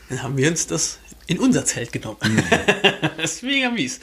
Dann 0.10 0.22
haben 0.22 0.38
wir 0.38 0.50
uns 0.50 0.68
das 0.68 1.00
in 1.28 1.40
unser 1.40 1.66
Zelt 1.66 1.92
genommen. 1.92 2.18
das 3.18 3.36
ist 3.36 3.44
mega 3.44 3.70
mies. 3.70 4.00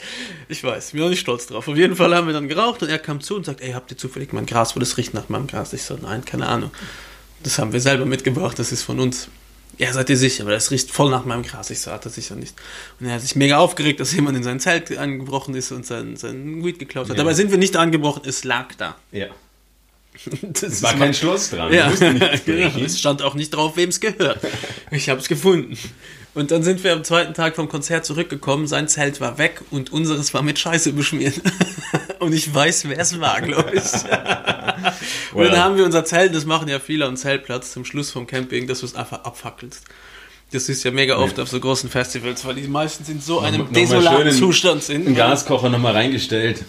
Ich 0.49 0.63
weiß, 0.63 0.91
bin 0.91 1.03
auch 1.03 1.09
nicht 1.09 1.19
stolz 1.19 1.47
drauf. 1.47 1.67
Auf 1.67 1.77
jeden 1.77 1.95
Fall 1.95 2.13
haben 2.13 2.27
wir 2.27 2.33
dann 2.33 2.47
geraucht 2.47 2.81
und 2.81 2.89
er 2.89 2.99
kam 2.99 3.21
zu 3.21 3.35
und 3.35 3.45
sagt, 3.45 3.61
ey, 3.61 3.71
habt 3.71 3.91
ihr 3.91 3.97
zufällig 3.97 4.33
mein 4.33 4.45
Gras, 4.45 4.75
wo 4.75 4.79
das 4.79 4.97
riecht 4.97 5.13
nach 5.13 5.29
meinem 5.29 5.47
Gras? 5.47 5.73
Ich 5.73 5.83
so, 5.83 5.95
nein, 5.95 6.25
keine 6.25 6.47
Ahnung. 6.47 6.71
Das 7.43 7.59
haben 7.59 7.71
wir 7.71 7.79
selber 7.79 8.05
mitgebracht, 8.05 8.59
das 8.59 8.71
ist 8.71 8.83
von 8.83 8.99
uns. 8.99 9.29
Ja, 9.77 9.91
seid 9.91 10.09
ihr 10.09 10.17
sicher, 10.17 10.43
aber 10.43 10.51
das 10.51 10.69
riecht 10.71 10.91
voll 10.91 11.09
nach 11.09 11.25
meinem 11.25 11.43
Gras. 11.43 11.69
Ich 11.71 11.79
so, 11.81 11.91
hat 11.91 12.05
er 12.05 12.11
sicher 12.11 12.35
nicht. 12.35 12.55
Und 12.99 13.07
er 13.07 13.15
hat 13.15 13.21
sich 13.21 13.35
mega 13.35 13.57
aufgeregt, 13.57 13.99
dass 13.99 14.13
jemand 14.13 14.37
in 14.37 14.43
sein 14.43 14.59
Zelt 14.59 14.95
angebrochen 14.97 15.55
ist 15.55 15.71
und 15.71 15.85
sein, 15.85 16.15
sein 16.15 16.63
Weed 16.63 16.77
geklaut 16.79 17.09
hat. 17.09 17.17
Ja. 17.17 17.23
Dabei 17.23 17.33
sind 17.33 17.49
wir 17.51 17.57
nicht 17.57 17.75
angebrochen, 17.75 18.21
es 18.25 18.43
lag 18.43 18.73
da. 18.77 18.95
ja. 19.11 19.27
Das 20.43 20.61
Es 20.63 20.83
war 20.83 20.93
kein 20.93 21.13
Schloss 21.15 21.49
dran. 21.49 21.73
ja, 21.73 21.91
genau. 22.45 22.77
es 22.85 22.99
stand 22.99 23.23
auch 23.23 23.33
nicht 23.33 23.49
drauf, 23.49 23.75
wem 23.77 23.89
es 23.89 23.99
gehört. 23.99 24.39
Ich 24.91 25.09
habe 25.09 25.19
es 25.19 25.27
gefunden. 25.27 25.75
Und 26.35 26.51
dann 26.51 26.61
sind 26.61 26.83
wir 26.83 26.93
am 26.93 27.03
zweiten 27.03 27.33
Tag 27.33 27.55
vom 27.55 27.67
Konzert 27.67 28.05
zurückgekommen. 28.05 28.67
Sein 28.67 28.87
Zelt 28.87 29.19
war 29.21 29.39
weg 29.39 29.61
und 29.71 29.91
unseres 29.91 30.33
war 30.35 30.43
mit 30.43 30.59
Scheiße 30.59 30.93
beschmiert. 30.93 31.41
Und 32.23 32.33
ich 32.33 32.53
weiß, 32.53 32.87
wer 32.89 32.97
es 32.99 33.19
war, 33.19 33.41
glaube 33.41 33.71
ich. 33.73 33.83
Und 35.33 35.39
Well. 35.39 35.49
dann 35.49 35.59
haben 35.59 35.77
wir 35.77 35.85
unser 35.85 36.05
Zelt, 36.05 36.33
das 36.35 36.45
machen 36.45 36.67
ja 36.67 36.79
viele 36.79 37.05
am 37.05 37.15
Zeltplatz 37.15 37.73
zum 37.73 37.85
Schluss 37.85 38.11
vom 38.11 38.27
Camping, 38.27 38.67
dass 38.67 38.81
du 38.81 38.85
es 38.85 38.95
einfach 38.95 39.23
abfackelst. 39.23 39.83
Das 40.51 40.69
ist 40.69 40.83
ja 40.83 40.91
mega 40.91 41.17
oft 41.17 41.39
auf 41.39 41.49
so 41.49 41.59
großen 41.59 41.89
Festivals, 41.89 42.45
weil 42.45 42.55
die 42.55 42.67
meisten 42.67 43.09
in 43.11 43.19
so 43.19 43.39
einem 43.39 43.61
Noch 43.61 43.71
desolaten 43.71 44.31
Zustand 44.31 44.83
sind. 44.83 45.07
Einen 45.07 45.15
Gaskocher 45.15 45.69
nochmal 45.69 45.93
reingestellt. 45.93 46.63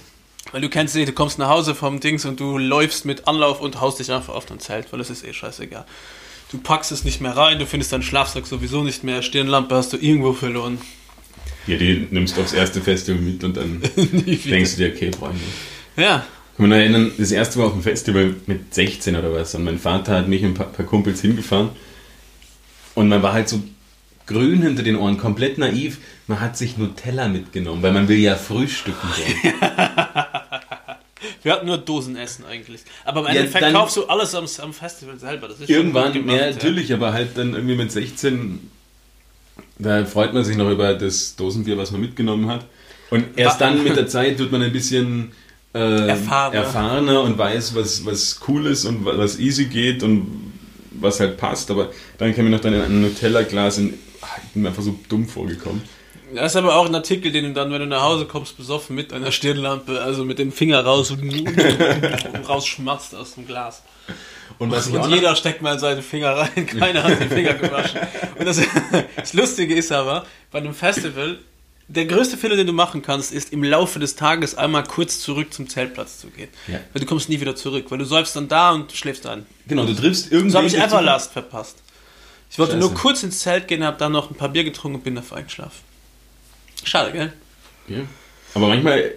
Weil 0.52 0.62
du 0.62 0.68
kennst 0.70 0.94
dich, 0.94 1.04
du 1.04 1.12
kommst 1.12 1.38
nach 1.38 1.48
Hause 1.48 1.74
vom 1.74 2.00
Dings 2.00 2.24
und 2.24 2.40
du 2.40 2.56
läufst 2.56 3.04
mit 3.04 3.28
Anlauf 3.28 3.60
und 3.60 3.80
haust 3.80 3.98
dich 3.98 4.10
einfach 4.10 4.34
auf 4.34 4.46
dein 4.46 4.58
Zelt, 4.60 4.92
weil 4.92 5.00
es 5.00 5.10
ist 5.10 5.24
eh 5.24 5.32
scheißegal. 5.32 5.84
Du 6.50 6.58
packst 6.58 6.92
es 6.92 7.04
nicht 7.04 7.20
mehr 7.20 7.36
rein, 7.36 7.58
du 7.58 7.66
findest 7.66 7.92
deinen 7.92 8.02
Schlafsack 8.02 8.46
sowieso 8.46 8.82
nicht 8.82 9.04
mehr, 9.04 9.22
Stirnlampe 9.22 9.74
hast 9.74 9.92
du 9.92 9.96
irgendwo 9.96 10.32
verloren. 10.32 10.78
Ja, 11.66 11.76
die 11.78 12.06
nimmst 12.10 12.36
du 12.36 12.42
aufs 12.42 12.52
erste 12.52 12.80
Festival 12.80 13.20
mit 13.22 13.42
und 13.44 13.56
dann 13.56 13.80
denkst 13.96 14.76
du 14.76 14.76
dir, 14.76 14.92
okay, 14.94 15.10
Freunde. 15.18 15.40
Ja, 15.96 16.26
Ich 16.52 16.56
kann 16.56 16.68
mich 16.68 16.70
noch 16.70 16.76
erinnern, 16.76 17.12
das 17.16 17.30
erste 17.32 17.58
Mal 17.58 17.66
auf 17.66 17.72
dem 17.72 17.82
Festival 17.82 18.34
mit 18.46 18.74
16 18.74 19.16
oder 19.16 19.32
was. 19.32 19.54
Und 19.54 19.64
mein 19.64 19.78
Vater 19.78 20.16
hat 20.18 20.28
mich 20.28 20.42
und 20.42 20.50
ein 20.50 20.54
paar, 20.54 20.66
paar 20.66 20.84
Kumpels 20.86 21.20
hingefahren. 21.22 21.70
Und 22.94 23.08
man 23.08 23.22
war 23.22 23.32
halt 23.32 23.48
so 23.48 23.62
grün 24.26 24.62
hinter 24.62 24.82
den 24.82 24.96
Ohren, 24.96 25.16
komplett 25.18 25.58
naiv. 25.58 25.98
Man 26.26 26.40
hat 26.40 26.56
sich 26.56 26.76
Nutella 26.78 27.28
mitgenommen, 27.28 27.82
weil 27.82 27.92
man 27.92 28.08
will 28.08 28.18
ja 28.18 28.36
frühstücken 28.36 29.08
gehen. 29.42 29.52
wir 31.42 31.52
hatten 31.52 31.66
nur 31.66 31.78
Dosenessen 31.78 32.44
eigentlich. 32.44 32.82
Aber 33.04 33.20
im 33.20 33.26
Ja, 33.26 33.32
Endeffekt 33.40 33.62
dann- 33.64 33.72
kaufst 33.74 33.96
du 33.96 34.04
alles 34.06 34.34
am, 34.34 34.46
am 34.62 34.72
Festival 34.72 35.18
selber. 35.18 35.48
Irgendwann, 35.66 36.12
gemacht, 36.12 36.36
ja, 36.38 36.50
natürlich, 36.50 36.92
aber 36.92 37.12
halt 37.12 37.36
dann 37.36 37.54
irgendwie 37.54 37.76
mit 37.76 37.90
16, 37.92 38.70
da 39.78 40.04
freut 40.04 40.32
man 40.34 40.44
sich 40.44 40.56
noch 40.56 40.70
über 40.70 40.94
das 40.94 41.36
Dosenbier, 41.36 41.76
was 41.78 41.90
man 41.90 42.00
mitgenommen 42.00 42.48
hat. 42.48 42.64
Und 43.10 43.24
erst 43.36 43.60
dann 43.60 43.82
mit 43.84 43.96
der 43.96 44.06
Zeit 44.08 44.38
wird 44.38 44.50
man 44.52 44.62
ein 44.62 44.72
bisschen 44.72 45.32
äh, 45.74 46.08
Erfahrener. 46.08 46.62
erfahrener 46.62 47.22
und 47.22 47.36
weiß, 47.38 47.74
was, 47.74 48.04
was 48.06 48.40
cool 48.48 48.66
ist 48.66 48.84
und 48.84 49.04
wa- 49.04 49.14
was 49.16 49.38
easy 49.38 49.64
geht 49.66 50.02
und 50.02 50.52
was 50.92 51.20
halt 51.20 51.36
passt. 51.36 51.70
Aber 51.70 51.90
dann 52.18 52.34
kam 52.34 52.44
mir 52.44 52.50
noch 52.52 52.60
dann 52.60 52.74
in 52.74 52.80
ein 52.80 53.02
Nutella-Glas 53.02 53.78
und 53.78 53.94
ah, 54.22 54.26
ich 54.44 54.50
bin 54.52 54.62
mir 54.62 54.68
einfach 54.68 54.82
so 54.82 54.98
dumm 55.08 55.26
vorgekommen. 55.26 55.82
Das 56.34 56.52
ist 56.52 56.56
aber 56.56 56.74
auch 56.76 56.86
ein 56.86 56.94
Artikel, 56.94 57.30
den 57.30 57.44
du 57.44 57.52
dann, 57.52 57.70
wenn 57.70 57.80
du 57.80 57.86
nach 57.86 58.02
Hause 58.02 58.24
kommst, 58.24 58.56
besoffen 58.56 58.96
mit 58.96 59.12
einer 59.12 59.30
Stirnlampe, 59.30 60.00
also 60.00 60.24
mit 60.24 60.38
dem 60.40 60.50
Finger 60.50 60.80
raus 60.84 61.10
und 61.12 61.22
rausschmatzt 62.48 63.14
aus 63.14 63.34
dem 63.34 63.46
Glas. 63.46 63.82
Und 64.58 64.70
was 64.70 64.86
Und 64.86 64.94
noch- 64.94 65.08
jeder 65.08 65.34
steckt 65.36 65.62
mal 65.62 65.78
seine 65.78 66.02
Finger 66.02 66.36
rein, 66.36 66.66
keiner 66.78 67.02
hat 67.02 67.20
die 67.20 67.28
Finger 67.28 67.54
gewaschen. 67.54 68.00
Und 68.38 68.46
das, 68.46 68.60
das 69.16 69.32
Lustige 69.34 69.74
ist 69.74 69.90
aber, 69.92 70.26
bei 70.50 70.58
einem 70.58 70.74
Festival, 70.74 71.38
der 71.88 72.06
größte 72.06 72.36
Fehler, 72.38 72.56
den 72.56 72.66
du 72.66 72.72
machen 72.72 73.02
kannst, 73.02 73.32
ist 73.32 73.52
im 73.52 73.62
Laufe 73.62 73.98
des 73.98 74.16
Tages 74.16 74.54
einmal 74.56 74.84
kurz 74.84 75.20
zurück 75.20 75.52
zum 75.52 75.68
Zeltplatz 75.68 76.18
zu 76.20 76.28
gehen. 76.28 76.48
Ja. 76.66 76.80
Weil 76.92 77.00
du 77.00 77.06
kommst 77.06 77.28
nie 77.28 77.40
wieder 77.40 77.56
zurück, 77.56 77.86
weil 77.90 77.98
du 77.98 78.04
säufst 78.06 78.36
dann 78.36 78.48
da 78.48 78.70
und 78.72 78.92
schläfst 78.92 79.26
ein. 79.26 79.44
Genau, 79.66 79.84
du 79.84 79.94
triffst 79.94 80.32
irgendwie. 80.32 80.50
So 80.50 80.58
habe 80.58 80.66
ich 80.66 80.78
Everlast 80.78 81.32
verpasst. 81.32 81.76
Ich 82.50 82.58
wollte 82.58 82.72
Scheiße. 82.74 82.86
nur 82.86 82.94
kurz 82.94 83.22
ins 83.22 83.40
Zelt 83.40 83.66
gehen, 83.68 83.82
habe 83.84 83.98
dann 83.98 84.12
noch 84.12 84.30
ein 84.30 84.36
paar 84.36 84.48
Bier 84.48 84.64
getrunken 84.64 84.96
und 84.98 85.04
bin 85.04 85.14
dafür 85.16 85.38
eingeschlafen. 85.38 85.80
Schade, 86.84 87.12
gell? 87.12 87.32
Ja. 87.88 87.98
Aber 88.54 88.68
manchmal 88.68 89.12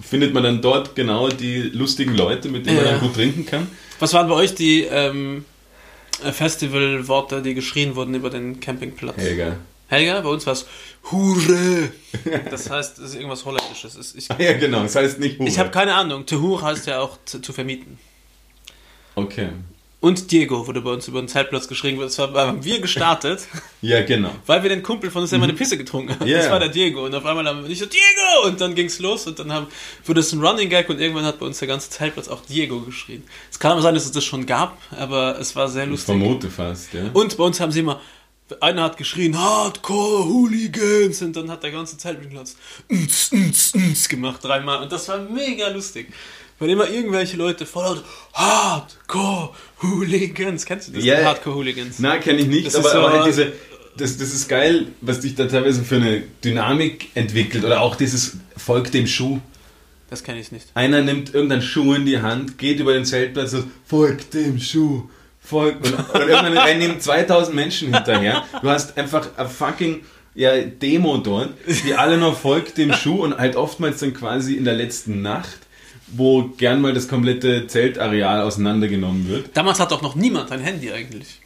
findet 0.00 0.32
man 0.34 0.42
dann 0.42 0.60
dort 0.62 0.94
genau 0.94 1.28
die 1.28 1.62
lustigen 1.62 2.14
Leute, 2.16 2.48
mit 2.48 2.66
denen 2.66 2.76
Ja. 2.78 2.82
man 2.82 2.92
dann 2.92 3.00
gut 3.00 3.14
trinken 3.14 3.46
kann. 3.46 3.66
Was 3.98 4.12
waren 4.14 4.28
bei 4.28 4.34
euch 4.34 4.54
die 4.54 4.82
ähm, 4.84 5.44
äh, 6.24 6.32
Festivalworte, 6.32 7.42
die 7.42 7.54
geschrien 7.54 7.94
wurden 7.96 8.14
über 8.14 8.30
den 8.30 8.60
Campingplatz? 8.60 9.16
Helga. 9.18 9.56
Helga, 9.88 10.20
bei 10.20 10.28
uns 10.28 10.46
war 10.46 10.52
es 10.52 10.66
Hure. 11.10 11.90
Das 12.50 12.70
heißt, 12.70 12.98
es 12.98 13.10
ist 13.10 13.14
irgendwas 13.16 13.44
Holländisches. 13.44 13.96
Es- 13.96 14.14
Ich, 14.14 14.28
Ja, 14.38 14.52
genau, 14.52 14.82
das 14.82 14.94
heißt 14.94 15.18
nicht 15.18 15.38
Hure. 15.38 15.48
ich 15.48 15.58
habe 15.58 15.70
keine 15.70 15.94
Ahnung. 15.94 16.26
Te 16.26 16.40
Hure 16.40 16.62
heißt 16.62 16.86
ja 16.86 17.00
auch 17.00 17.18
zu, 17.24 17.40
zu 17.40 17.52
vermieten. 17.52 17.98
Okay. 19.16 19.48
Und 20.00 20.30
Diego 20.32 20.66
wurde 20.66 20.80
bei 20.80 20.92
uns 20.92 21.06
über 21.08 21.20
den 21.20 21.28
Zeltplatz 21.28 21.68
geschrien. 21.68 22.00
Das 22.00 22.18
war, 22.18 22.32
haben 22.46 22.64
wir 22.64 22.80
gestartet, 22.80 23.40
Ja, 23.82 24.02
genau. 24.02 24.30
weil 24.46 24.62
wir 24.62 24.70
den 24.70 24.82
Kumpel 24.82 25.10
von 25.10 25.20
uns, 25.22 25.30
der 25.30 25.38
mal 25.38 25.44
eine 25.44 25.52
Pisse 25.52 25.76
getrunken 25.76 26.18
hat. 26.18 26.26
Ja. 26.26 26.38
Das 26.38 26.50
war 26.50 26.58
der 26.58 26.70
Diego. 26.70 27.04
Und 27.04 27.14
auf 27.14 27.26
einmal 27.26 27.46
haben 27.46 27.60
wir 27.62 27.68
nicht 27.68 27.80
so, 27.80 27.84
Diego! 27.86 28.46
Und 28.48 28.60
dann 28.62 28.74
ging's 28.74 28.98
los 28.98 29.26
und 29.26 29.38
dann 29.38 29.52
haben, 29.52 29.66
wurde 30.06 30.20
es 30.20 30.32
ein 30.32 30.40
Running 30.42 30.70
Gag 30.70 30.88
und 30.88 30.98
irgendwann 31.00 31.26
hat 31.26 31.38
bei 31.38 31.44
uns 31.44 31.58
der 31.58 31.68
ganze 31.68 31.90
Zeltplatz 31.90 32.28
auch 32.28 32.40
Diego 32.46 32.80
geschrien. 32.80 33.24
Es 33.50 33.58
kann 33.58 33.72
aber 33.72 33.82
sein, 33.82 33.94
dass 33.94 34.06
es 34.06 34.12
das 34.12 34.24
schon 34.24 34.46
gab, 34.46 34.78
aber 34.98 35.38
es 35.38 35.54
war 35.54 35.68
sehr 35.68 35.84
Ich 35.84 35.90
lustig. 35.90 36.06
vermute 36.06 36.48
fast, 36.50 36.94
ja. 36.94 37.02
Und 37.12 37.36
bei 37.36 37.44
uns 37.44 37.60
haben 37.60 37.70
sie 37.70 37.80
immer, 37.80 38.00
einer 38.60 38.82
hat 38.84 38.96
geschrien, 38.96 39.38
Hardcore 39.38 40.24
Hooligans, 40.24 41.20
und 41.20 41.36
dann 41.36 41.50
hat 41.50 41.62
der 41.62 41.72
ganze 41.72 41.98
Zeltplatz 41.98 42.56
ns, 42.90 43.32
ns, 43.32 43.74
ns 43.74 44.08
gemacht 44.08 44.42
dreimal. 44.42 44.82
Und 44.82 44.90
das 44.90 45.06
war 45.08 45.18
mega 45.18 45.68
lustig. 45.68 46.10
Weil 46.58 46.68
immer 46.70 46.90
irgendwelche 46.90 47.38
Leute 47.38 47.64
voll 47.64 47.84
laut, 47.84 48.04
Hardcore 48.34 49.50
Hooligans. 49.82 50.64
Kennst 50.66 50.88
du 50.88 50.92
das? 50.92 51.04
Ja. 51.04 51.24
Hardcore 51.24 51.56
Hooligans. 51.56 51.98
Na, 51.98 52.18
kenne 52.18 52.40
ich 52.40 52.46
nicht, 52.46 52.66
Das 52.66 52.74
aber, 52.76 52.86
ist 52.86 52.92
so- 52.92 52.98
aber 53.00 53.12
halt 53.12 53.26
diese, 53.26 53.52
das, 53.96 54.16
das 54.18 54.32
ist 54.34 54.48
geil, 54.48 54.88
was 55.00 55.22
sich 55.22 55.34
da 55.34 55.46
teilweise 55.46 55.82
für 55.84 55.96
eine 55.96 56.22
Dynamik 56.44 57.08
entwickelt. 57.14 57.64
Oder 57.64 57.80
auch 57.80 57.96
dieses 57.96 58.36
Folgt 58.56 58.94
dem 58.94 59.06
Schuh. 59.06 59.40
Das 60.10 60.22
kenne 60.24 60.40
ich 60.40 60.50
nicht. 60.52 60.66
Einer 60.74 61.02
nimmt 61.02 61.34
irgendeinen 61.34 61.62
Schuh 61.62 61.94
in 61.94 62.04
die 62.04 62.20
Hand, 62.20 62.58
geht 62.58 62.80
über 62.80 62.92
den 62.94 63.04
Zeltplatz 63.04 63.52
und 63.54 63.70
folgt 63.86 64.34
dem 64.34 64.58
Schuh. 64.58 65.08
Folgt. 65.40 65.86
Und, 65.86 65.94
und 65.94 66.20
irgendwann 66.28 66.58
rennen 66.58 67.00
2000 67.00 67.54
Menschen 67.54 67.94
hinterher. 67.94 68.44
Du 68.60 68.68
hast 68.68 68.98
einfach 68.98 69.28
eine 69.36 69.48
fucking 69.48 70.00
ja, 70.34 70.60
Demo 70.62 71.16
dort, 71.18 71.50
die 71.84 71.94
alle 71.94 72.16
noch 72.18 72.38
folgt 72.38 72.76
dem 72.78 72.92
Schuh 72.92 73.22
und 73.24 73.36
halt 73.38 73.56
oftmals 73.56 73.98
dann 74.00 74.14
quasi 74.14 74.54
in 74.54 74.64
der 74.64 74.74
letzten 74.74 75.22
Nacht, 75.22 75.58
wo 76.12 76.44
gern 76.56 76.80
mal 76.80 76.92
das 76.92 77.08
komplette 77.08 77.66
Zeltareal 77.66 78.42
auseinandergenommen 78.42 79.28
wird. 79.28 79.50
Damals 79.54 79.80
hat 79.80 79.90
doch 79.92 80.02
noch 80.02 80.14
niemand 80.14 80.50
ein 80.52 80.60
Handy 80.60 80.90
eigentlich. 80.90 81.40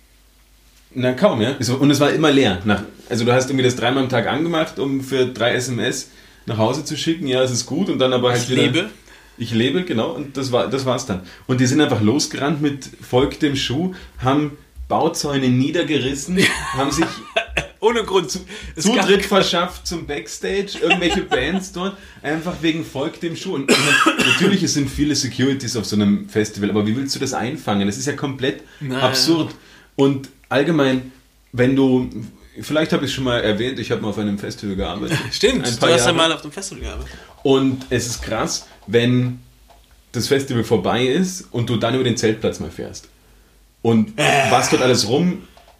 Na 0.94 1.12
kaum, 1.12 1.40
ja. 1.40 1.56
Und 1.78 1.90
es 1.90 2.00
war 2.00 2.12
immer 2.12 2.30
leer. 2.30 2.62
Also 3.08 3.24
du 3.24 3.32
hast 3.32 3.50
irgendwie 3.50 3.64
das 3.64 3.76
dreimal 3.76 4.04
am 4.04 4.08
Tag 4.08 4.26
angemacht, 4.26 4.78
um 4.78 5.00
für 5.00 5.26
drei 5.26 5.54
SMS 5.54 6.10
nach 6.46 6.58
Hause 6.58 6.84
zu 6.84 6.96
schicken. 6.96 7.26
Ja, 7.26 7.42
es 7.42 7.50
ist 7.50 7.66
gut. 7.66 7.88
Und 7.88 7.98
dann 7.98 8.12
aber 8.12 8.30
halt 8.30 8.42
Ich 8.42 8.50
wieder... 8.50 8.62
lebe. 8.62 8.90
Ich 9.36 9.52
lebe, 9.52 9.82
genau. 9.82 10.12
Und 10.12 10.36
das, 10.36 10.52
war, 10.52 10.70
das 10.70 10.86
war's 10.86 11.06
dann. 11.06 11.22
Und 11.48 11.60
die 11.60 11.66
sind 11.66 11.80
einfach 11.80 12.00
losgerannt 12.00 12.62
mit 12.62 12.88
Volk 13.00 13.40
dem 13.40 13.56
Schuh, 13.56 13.92
haben 14.18 14.56
Bauzäune 14.86 15.48
niedergerissen, 15.48 16.38
haben 16.74 16.92
sich 16.92 17.06
Ohne 17.84 18.02
Grund. 18.02 18.26
Es 18.76 18.84
Zutritt 18.84 19.24
verschafft 19.26 19.86
zum 19.86 20.06
Backstage, 20.06 20.78
irgendwelche 20.80 21.20
Bands 21.30 21.72
dort, 21.72 21.96
einfach 22.22 22.54
wegen 22.62 22.84
Volk 22.84 23.20
dem 23.20 23.36
Schuh. 23.36 23.56
Und 23.56 23.70
und 23.70 24.26
natürlich 24.26 24.62
es 24.62 24.74
sind 24.74 24.88
viele 24.88 25.14
Securities 25.14 25.76
auf 25.76 25.84
so 25.84 25.96
einem 25.96 26.28
Festival, 26.28 26.70
aber 26.70 26.86
wie 26.86 26.96
willst 26.96 27.14
du 27.14 27.20
das 27.20 27.34
einfangen? 27.34 27.86
Das 27.86 27.98
ist 27.98 28.06
ja 28.06 28.14
komplett 28.14 28.62
Nein. 28.80 29.00
absurd. 29.00 29.54
Und 29.96 30.30
allgemein, 30.48 31.12
wenn 31.52 31.76
du, 31.76 32.08
vielleicht 32.60 32.92
habe 32.92 33.04
ich 33.04 33.10
es 33.10 33.14
schon 33.14 33.24
mal 33.24 33.40
erwähnt, 33.40 33.78
ich 33.78 33.90
habe 33.90 34.00
mal 34.00 34.08
auf 34.08 34.18
einem 34.18 34.38
Festival 34.38 34.76
gearbeitet. 34.76 35.18
Stimmt, 35.30 35.66
Ein 35.66 35.74
du 35.74 35.78
paar 35.78 35.92
hast 35.92 36.06
ja 36.06 36.12
mal 36.14 36.32
auf 36.32 36.40
dem 36.40 36.52
Festival 36.52 36.82
gearbeitet. 36.84 37.12
Und 37.42 37.84
es 37.90 38.06
ist 38.06 38.22
krass, 38.22 38.66
wenn 38.86 39.40
das 40.12 40.28
Festival 40.28 40.64
vorbei 40.64 41.04
ist 41.04 41.48
und 41.50 41.68
du 41.68 41.76
dann 41.76 41.94
über 41.94 42.04
den 42.04 42.16
Zeltplatz 42.16 42.60
mal 42.60 42.70
fährst. 42.70 43.08
Und 43.82 44.16
was 44.16 44.70
dort 44.70 44.80
alles 44.80 45.06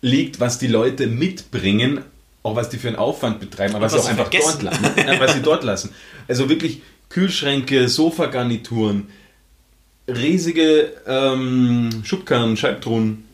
rumliegt, 0.04 0.40
was 0.40 0.58
die 0.58 0.66
Leute 0.66 1.06
mitbringen, 1.06 2.00
auch 2.42 2.56
was 2.56 2.68
die 2.68 2.76
für 2.76 2.88
einen 2.88 2.96
Aufwand 2.96 3.40
betreiben, 3.40 3.74
aber 3.74 3.86
was, 3.86 3.94
was 3.94 4.02
sie 4.02 4.06
auch 4.06 4.10
einfach 4.10 4.30
vergessen. 4.30 4.60
dort 4.62 4.82
lassen. 4.82 5.08
Ja, 5.08 5.20
was 5.20 5.32
sie 5.34 5.42
dort 5.42 5.64
lassen. 5.64 5.90
Also 6.28 6.48
wirklich 6.48 6.82
Kühlschränke, 7.08 7.88
Sofagarnituren, 7.88 9.08
riesige 10.08 10.92
ähm, 11.06 12.02
Schubkarren, 12.04 12.56
Scheibtruhen. 12.56 13.24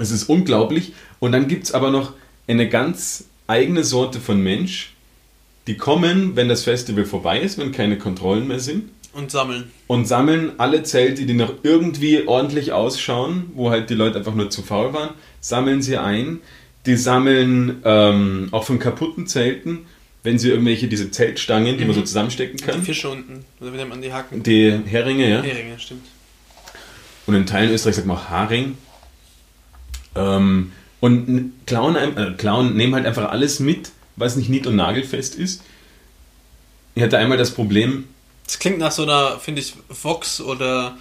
Es 0.00 0.10
ist 0.10 0.28
unglaublich. 0.28 0.92
Und 1.20 1.32
dann 1.32 1.48
gibt 1.48 1.64
es 1.64 1.72
aber 1.72 1.90
noch 1.90 2.12
eine 2.46 2.68
ganz 2.68 3.24
eigene 3.46 3.84
Sorte 3.84 4.20
von 4.20 4.40
Mensch, 4.42 4.92
Die 5.66 5.76
kommen, 5.76 6.34
wenn 6.34 6.48
das 6.48 6.64
Festival 6.64 7.04
vorbei 7.04 7.40
ist, 7.40 7.58
wenn 7.58 7.72
keine 7.72 7.98
Kontrollen 7.98 8.46
mehr 8.48 8.60
sind 8.60 8.88
Und 9.12 9.30
sammeln. 9.30 9.70
und 9.86 10.06
sammeln 10.06 10.52
alle 10.58 10.82
Zelte, 10.82 11.26
die 11.26 11.34
noch 11.34 11.52
irgendwie 11.62 12.26
ordentlich 12.26 12.72
ausschauen, 12.72 13.50
wo 13.54 13.70
halt 13.70 13.90
die 13.90 13.94
Leute 13.94 14.18
einfach 14.18 14.34
nur 14.34 14.48
zu 14.50 14.62
faul 14.62 14.92
waren, 14.94 15.10
sammeln 15.40 15.82
sie 15.82 15.96
ein. 15.96 16.40
Die 16.86 16.96
sammeln 16.96 17.82
ähm, 17.84 18.48
auch 18.52 18.64
von 18.64 18.78
kaputten 18.78 19.26
Zelten, 19.26 19.86
wenn 20.22 20.38
sie 20.38 20.48
irgendwelche 20.50 20.88
diese 20.88 21.10
Zeltstangen, 21.10 21.76
die 21.78 21.84
man 21.84 21.94
so 21.94 22.02
zusammenstecken 22.02 22.56
Die 22.56 22.64
kann, 22.64 22.82
Fische 22.82 23.08
unten. 23.10 23.44
Oder 23.60 23.72
wie 23.72 23.76
nennt 23.76 23.90
man 23.90 24.02
die 24.02 24.12
Haken? 24.12 24.42
die 24.42 24.70
Heringe, 24.86 25.28
ja. 25.28 25.42
Heringe, 25.42 25.78
stimmt. 25.78 26.06
Und 27.26 27.34
in 27.34 27.46
Teilen 27.46 27.72
Österreich 27.72 27.96
sagt 27.96 28.06
man 28.06 28.16
auch 28.16 28.30
Haring. 28.30 28.78
Ähm, 30.14 30.72
und 31.00 31.52
klauen, 31.66 31.94
äh, 31.96 32.32
klauen, 32.36 32.74
nehmen 32.76 32.94
halt 32.94 33.06
einfach 33.06 33.30
alles 33.30 33.60
mit, 33.60 33.90
was 34.16 34.36
nicht 34.36 34.48
nied- 34.48 34.66
und 34.66 34.76
nagelfest 34.76 35.34
ist. 35.34 35.62
Ich 36.94 37.02
hatte 37.02 37.18
einmal 37.18 37.38
das 37.38 37.52
Problem, 37.52 38.04
Das 38.46 38.58
klingt 38.58 38.78
nach 38.78 38.90
so 38.90 39.02
einer, 39.02 39.38
finde 39.38 39.60
ich, 39.60 39.74
Vox 39.88 40.40
oder 40.40 40.96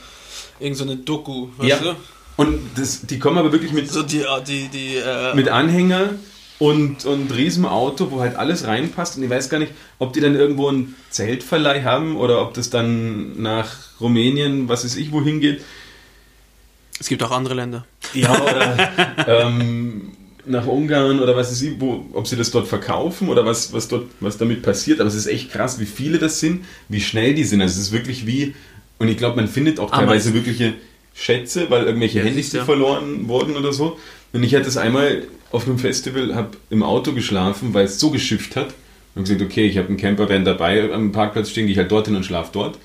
irgend 0.59 0.77
so 0.77 0.83
eine 0.83 0.97
Doku, 0.97 1.47
weißt 1.57 1.69
ja, 1.69 1.77
du? 1.79 1.95
Und 2.37 2.59
das, 2.75 3.01
die 3.01 3.19
kommen 3.19 3.37
aber 3.37 3.51
wirklich 3.51 3.73
mit, 3.73 3.91
So 3.91 4.03
die, 4.03 4.23
die, 4.47 4.67
die, 4.69 4.95
äh, 4.95 5.35
mit 5.35 5.49
Anhänger 5.49 6.11
und, 6.59 7.05
und 7.05 7.35
Riesenauto, 7.35 8.11
wo 8.11 8.19
halt 8.19 8.35
alles 8.35 8.65
reinpasst. 8.65 9.17
Und 9.17 9.23
ich 9.23 9.29
weiß 9.29 9.49
gar 9.49 9.59
nicht, 9.59 9.73
ob 9.99 10.13
die 10.13 10.21
dann 10.21 10.35
irgendwo 10.35 10.69
einen 10.69 10.95
Zeltverleih 11.09 11.83
haben 11.83 12.15
oder 12.15 12.41
ob 12.41 12.53
das 12.53 12.69
dann 12.69 13.41
nach 13.41 13.99
Rumänien, 13.99 14.69
was 14.69 14.83
weiß 14.83 14.95
ich, 14.97 15.11
wohin 15.11 15.39
geht. 15.39 15.61
es 16.99 17.07
gibt 17.07 17.23
auch 17.23 17.31
andere 17.31 17.55
Länder. 17.55 17.85
Ja, 18.13 18.39
oder 18.39 18.89
ähm, 19.27 20.11
nach 20.45 20.65
Ungarn 20.65 21.19
oder 21.19 21.35
was 21.35 21.51
weiß 21.51 21.61
ich, 21.63 21.79
wo, 21.79 22.05
ob 22.13 22.27
sie 22.27 22.37
das 22.37 22.51
dort 22.51 22.67
verkaufen 22.67 23.29
oder 23.29 23.45
was, 23.45 23.73
was 23.73 23.87
dort, 23.87 24.05
was 24.19 24.37
damit 24.37 24.61
passiert. 24.61 24.99
Aber 24.99 25.09
es 25.09 25.15
ist 25.15 25.27
echt 25.27 25.51
krass, 25.51 25.79
wie 25.79 25.85
viele 25.85 26.19
das 26.19 26.39
sind, 26.39 26.65
wie 26.87 27.01
schnell 27.01 27.33
die 27.33 27.43
sind. 27.43 27.61
Also 27.61 27.79
es 27.79 27.87
ist 27.87 27.91
wirklich 27.91 28.25
wie, 28.25 28.55
und 28.99 29.07
ich 29.07 29.17
glaube, 29.17 29.35
man 29.35 29.47
findet 29.47 29.79
auch 29.79 29.89
teilweise 29.89 30.29
Ameisen. 30.29 30.33
wirkliche 30.33 30.73
Schätze, 31.17 31.69
weil 31.69 31.85
irgendwelche 31.85 32.19
Ja, 32.19 32.25
Handys 32.25 32.51
die 32.51 32.57
ja. 32.57 32.65
verloren 32.65 33.27
wurden 33.27 33.55
oder 33.57 33.73
so. 33.73 33.97
Und 34.33 34.43
ich 34.43 34.53
hatte 34.55 34.67
es 34.67 34.77
einmal 34.77 35.23
auf 35.51 35.65
einem 35.65 35.79
Festival, 35.79 36.35
habe 36.35 36.51
im 36.69 36.83
Auto 36.83 37.13
geschlafen, 37.13 37.73
weil 37.73 37.85
es 37.85 37.99
so 37.99 38.11
geschifft 38.11 38.55
hat. 38.55 38.73
Und 39.15 39.23
gesagt, 39.23 39.41
okay, 39.41 39.65
ich 39.65 39.77
habe 39.79 39.87
einen 39.87 39.97
Campervan 39.97 40.45
dabei 40.45 40.93
am 40.93 41.11
Parkplatz 41.11 41.49
stehen, 41.49 41.65
gehe 41.65 41.71
ich 41.73 41.79
halt 41.79 41.91
dorthin 41.91 42.15
und 42.15 42.23
schlafe 42.23 42.51
dort. 42.53 42.77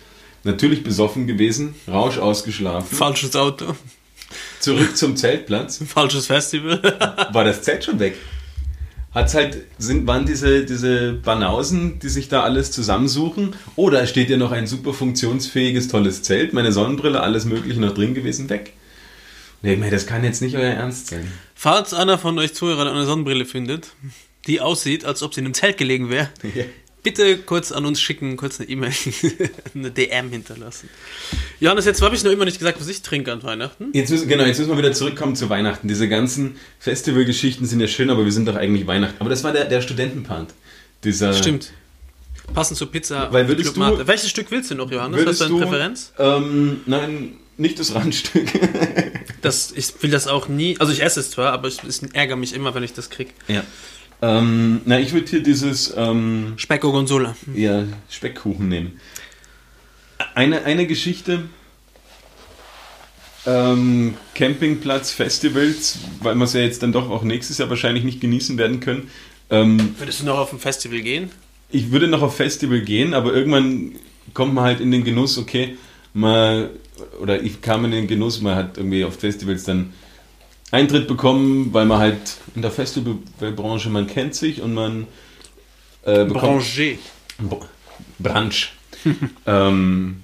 Natürlich 0.45 0.83
besoffen 0.83 1.27
gewesen, 1.27 1.75
Rausch 1.87 2.17
ausgeschlafen, 2.17 2.97
Falsches 2.97 3.37
Auto, 3.37 3.77
zurück 4.59 4.97
zum 4.97 5.15
Zeltplatz 5.15 5.83
falsches 5.87 6.27
Festival. 6.27 6.81
war 7.33 7.45
das 7.45 7.63
Zelt 7.63 7.85
schon 7.85 7.99
weg. 8.01 8.17
Hat's 9.15 9.35
halt, 9.35 9.59
sind, 9.79 10.07
waren 10.07 10.25
diese, 10.25 10.65
diese 10.65 11.13
Banausen, 11.13 11.99
die 11.99 12.09
sich 12.09 12.29
da 12.29 12.43
alles 12.43 12.71
zusammensuchen. 12.73 13.55
Oh, 13.77 13.91
da 13.91 14.07
steht 14.07 14.31
ja 14.31 14.39
noch 14.39 14.53
ein 14.53 14.67
super 14.67 14.95
funktionsfähiges, 14.95 15.89
tolles 15.89 16.23
Zelt, 16.23 16.55
meine 16.55 16.73
Sonnenbrille, 16.73 17.21
alles 17.21 17.45
Mögliche 17.45 17.79
noch 17.81 17.93
drin 17.93 18.15
gewesen, 18.15 18.49
weg. 18.49 18.73
Nee, 19.61 19.79
das 19.91 20.07
kann 20.07 20.25
jetzt 20.25 20.41
nicht 20.41 20.57
euer 20.57 20.73
Ernst 20.73 21.09
sein. 21.09 21.31
Falls 21.55 21.95
einer 21.95 22.19
von 22.19 22.39
euch 22.39 22.55
Zuhörern 22.55 22.89
eine 22.89 23.07
Sonnenbrille 23.07 23.45
findet, 23.45 23.93
die 24.47 24.61
aussieht, 24.61 25.05
als 25.05 25.23
ob 25.23 25.35
sie 25.35 25.41
in 25.41 25.47
einem 25.47 25.55
Zelt 25.55 25.77
gelegen 25.79 26.11
wäre, 26.11 26.31
Ja. 26.55 26.65
Bitte 27.03 27.39
kurz 27.39 27.73
an 27.73 27.85
uns 27.85 28.01
schicken, 28.01 28.37
kurz 28.37 28.61
eine 28.61 28.69
E-Mail, 28.69 28.93
eine 29.75 29.91
DM 29.91 30.31
hinterlassen. 30.31 30.89
Johannes, 31.61 31.85
jetzt 31.85 32.03
habe 32.03 32.15
ich 32.15 32.25
noch 32.25 32.31
immer 32.31 32.45
nicht 32.45 32.59
gesagt, 32.59 32.81
was 32.81 32.89
ich 32.89 33.03
trinke 33.03 33.33
an 33.33 33.43
Weihnachten. 33.43 33.91
Jetzt 33.93 34.11
müssen, 34.11 34.29
genau, 34.29 34.45
jetzt 34.45 34.59
müssen 34.59 34.71
wir 34.71 34.79
wieder 34.79 34.93
zurückkommen 34.93 35.37
zu 35.37 35.49
Weihnachten. 35.51 35.89
Diese 35.89 36.09
ganzen 36.09 36.57
Festivalgeschichten 36.79 37.67
sind 37.67 37.81
ja 37.81 37.89
schön, 37.89 38.11
aber 38.11 38.25
wir 38.25 38.33
sind 38.33 38.47
doch 38.47 38.57
eigentlich 38.57 38.87
Weihnachten. 38.87 39.17
Aber 39.19 39.31
das 39.31 39.45
war 39.45 39.53
der, 39.53 39.65
der 39.67 39.81
Studentenpart. 39.81 40.55
Dieser, 41.05 41.33
Stimmt. 41.33 41.73
Passend 42.55 42.79
zur 42.79 42.91
Pizza. 42.91 43.33
Weil 43.33 43.49
würdest 43.49 43.77
du-. 43.77 44.07
Welches 44.07 44.31
Stück 44.31 44.51
willst 44.51 44.71
du 44.71 44.75
noch, 44.75 44.91
Johannes? 44.91 45.19
Würdest 45.19 45.41
Hast 45.41 45.51
du 45.51 45.57
eine 45.57 45.67
Präferenz? 45.67 46.13
Ähm, 46.19 46.81
nein, 46.87 47.35
nicht 47.57 47.79
das 47.79 47.95
Randstück. 47.95 48.49
Das, 49.41 49.73
ich 49.75 50.01
will 50.01 50.11
das 50.11 50.29
auch 50.29 50.47
nie. 50.47 50.79
Also 50.79 50.93
ich 50.93 51.03
esse 51.03 51.19
es 51.19 51.33
zwar, 51.33 51.53
aber 51.53 51.67
ich, 51.67 51.83
es 51.83 52.01
ärgere 52.13 52.37
mich 52.37 52.55
immer, 52.55 52.75
wenn 52.75 52.85
ich 52.85 52.93
das 52.93 53.11
kriege. 53.11 53.33
ja. 53.49 53.65
Ähm, 54.23 54.81
na, 54.85 55.01
ich 55.01 55.13
würde 55.13 55.29
hier 55.29 55.43
dieses 55.43 55.93
ähm, 55.97 56.55
Speck 56.57 56.81
Gorgonzola. 56.81 57.35
ja, 57.55 57.85
Speckkuchen 58.09 58.69
nehmen. 58.69 59.01
Eine, 60.35 60.65
eine 60.65 60.87
Geschichte. 60.87 61.45
Ähm, 63.45 64.15
Campingplatz, 64.35 65.11
Festivals, 65.11 65.99
weil 66.21 66.37
wir 66.37 66.45
es 66.45 66.53
ja 66.53 66.61
jetzt 66.61 66.83
dann 66.85 66.93
doch 66.93 67.11
auch 67.11 67.25
nächstes 67.25 67.59
Jahr 67.59 67.69
wahrscheinlich 67.69 68.05
nicht 68.05 68.21
genießen 68.21 68.57
werden 68.57 68.79
können. 68.79 69.11
Ähm, 69.51 69.97
Würdest 69.99 70.21
du 70.21 70.25
noch 70.27 70.39
auf 70.39 70.53
ein 70.53 70.61
Festival 70.61 71.01
gehen? 71.01 71.31
ich 71.73 71.91
würde 71.91 72.07
noch 72.07 72.23
auf 72.23 72.37
Festival 72.37 72.83
gehen, 72.83 73.15
aber 73.15 73.33
irgendwann 73.33 73.93
kommt 74.35 74.55
man 74.55 74.65
halt 74.65 74.81
in 74.81 74.91
den 74.91 75.05
Genuss, 75.05 75.39
okay, 75.39 75.77
mal, 76.15 76.71
oder 77.21 77.43
ich 77.43 77.63
kam 77.63 77.85
in 77.87 77.91
den 77.91 78.07
Genuss, 78.07 78.41
man 78.43 78.55
hat 78.55 78.77
irgendwie 78.77 79.05
auf 79.05 79.17
Festivals 79.17 79.65
dann 79.65 79.93
Eintritt 80.71 81.09
bekommen, 81.09 81.73
weil 81.73 81.87
man 81.87 81.99
halt 81.99 82.32
in 82.55 82.63
der 82.63 82.71
Festivalbranche, 82.71 83.89
man 83.91 84.07
kennt 84.07 84.35
sich 84.35 84.61
und 84.63 84.75
man 84.75 85.07
äh, 86.05 86.25
bekommt 86.25 86.65
Branger. 86.75 86.99
Br- 87.39 87.69
Branch. 88.19 88.55
ähm, 89.47 90.23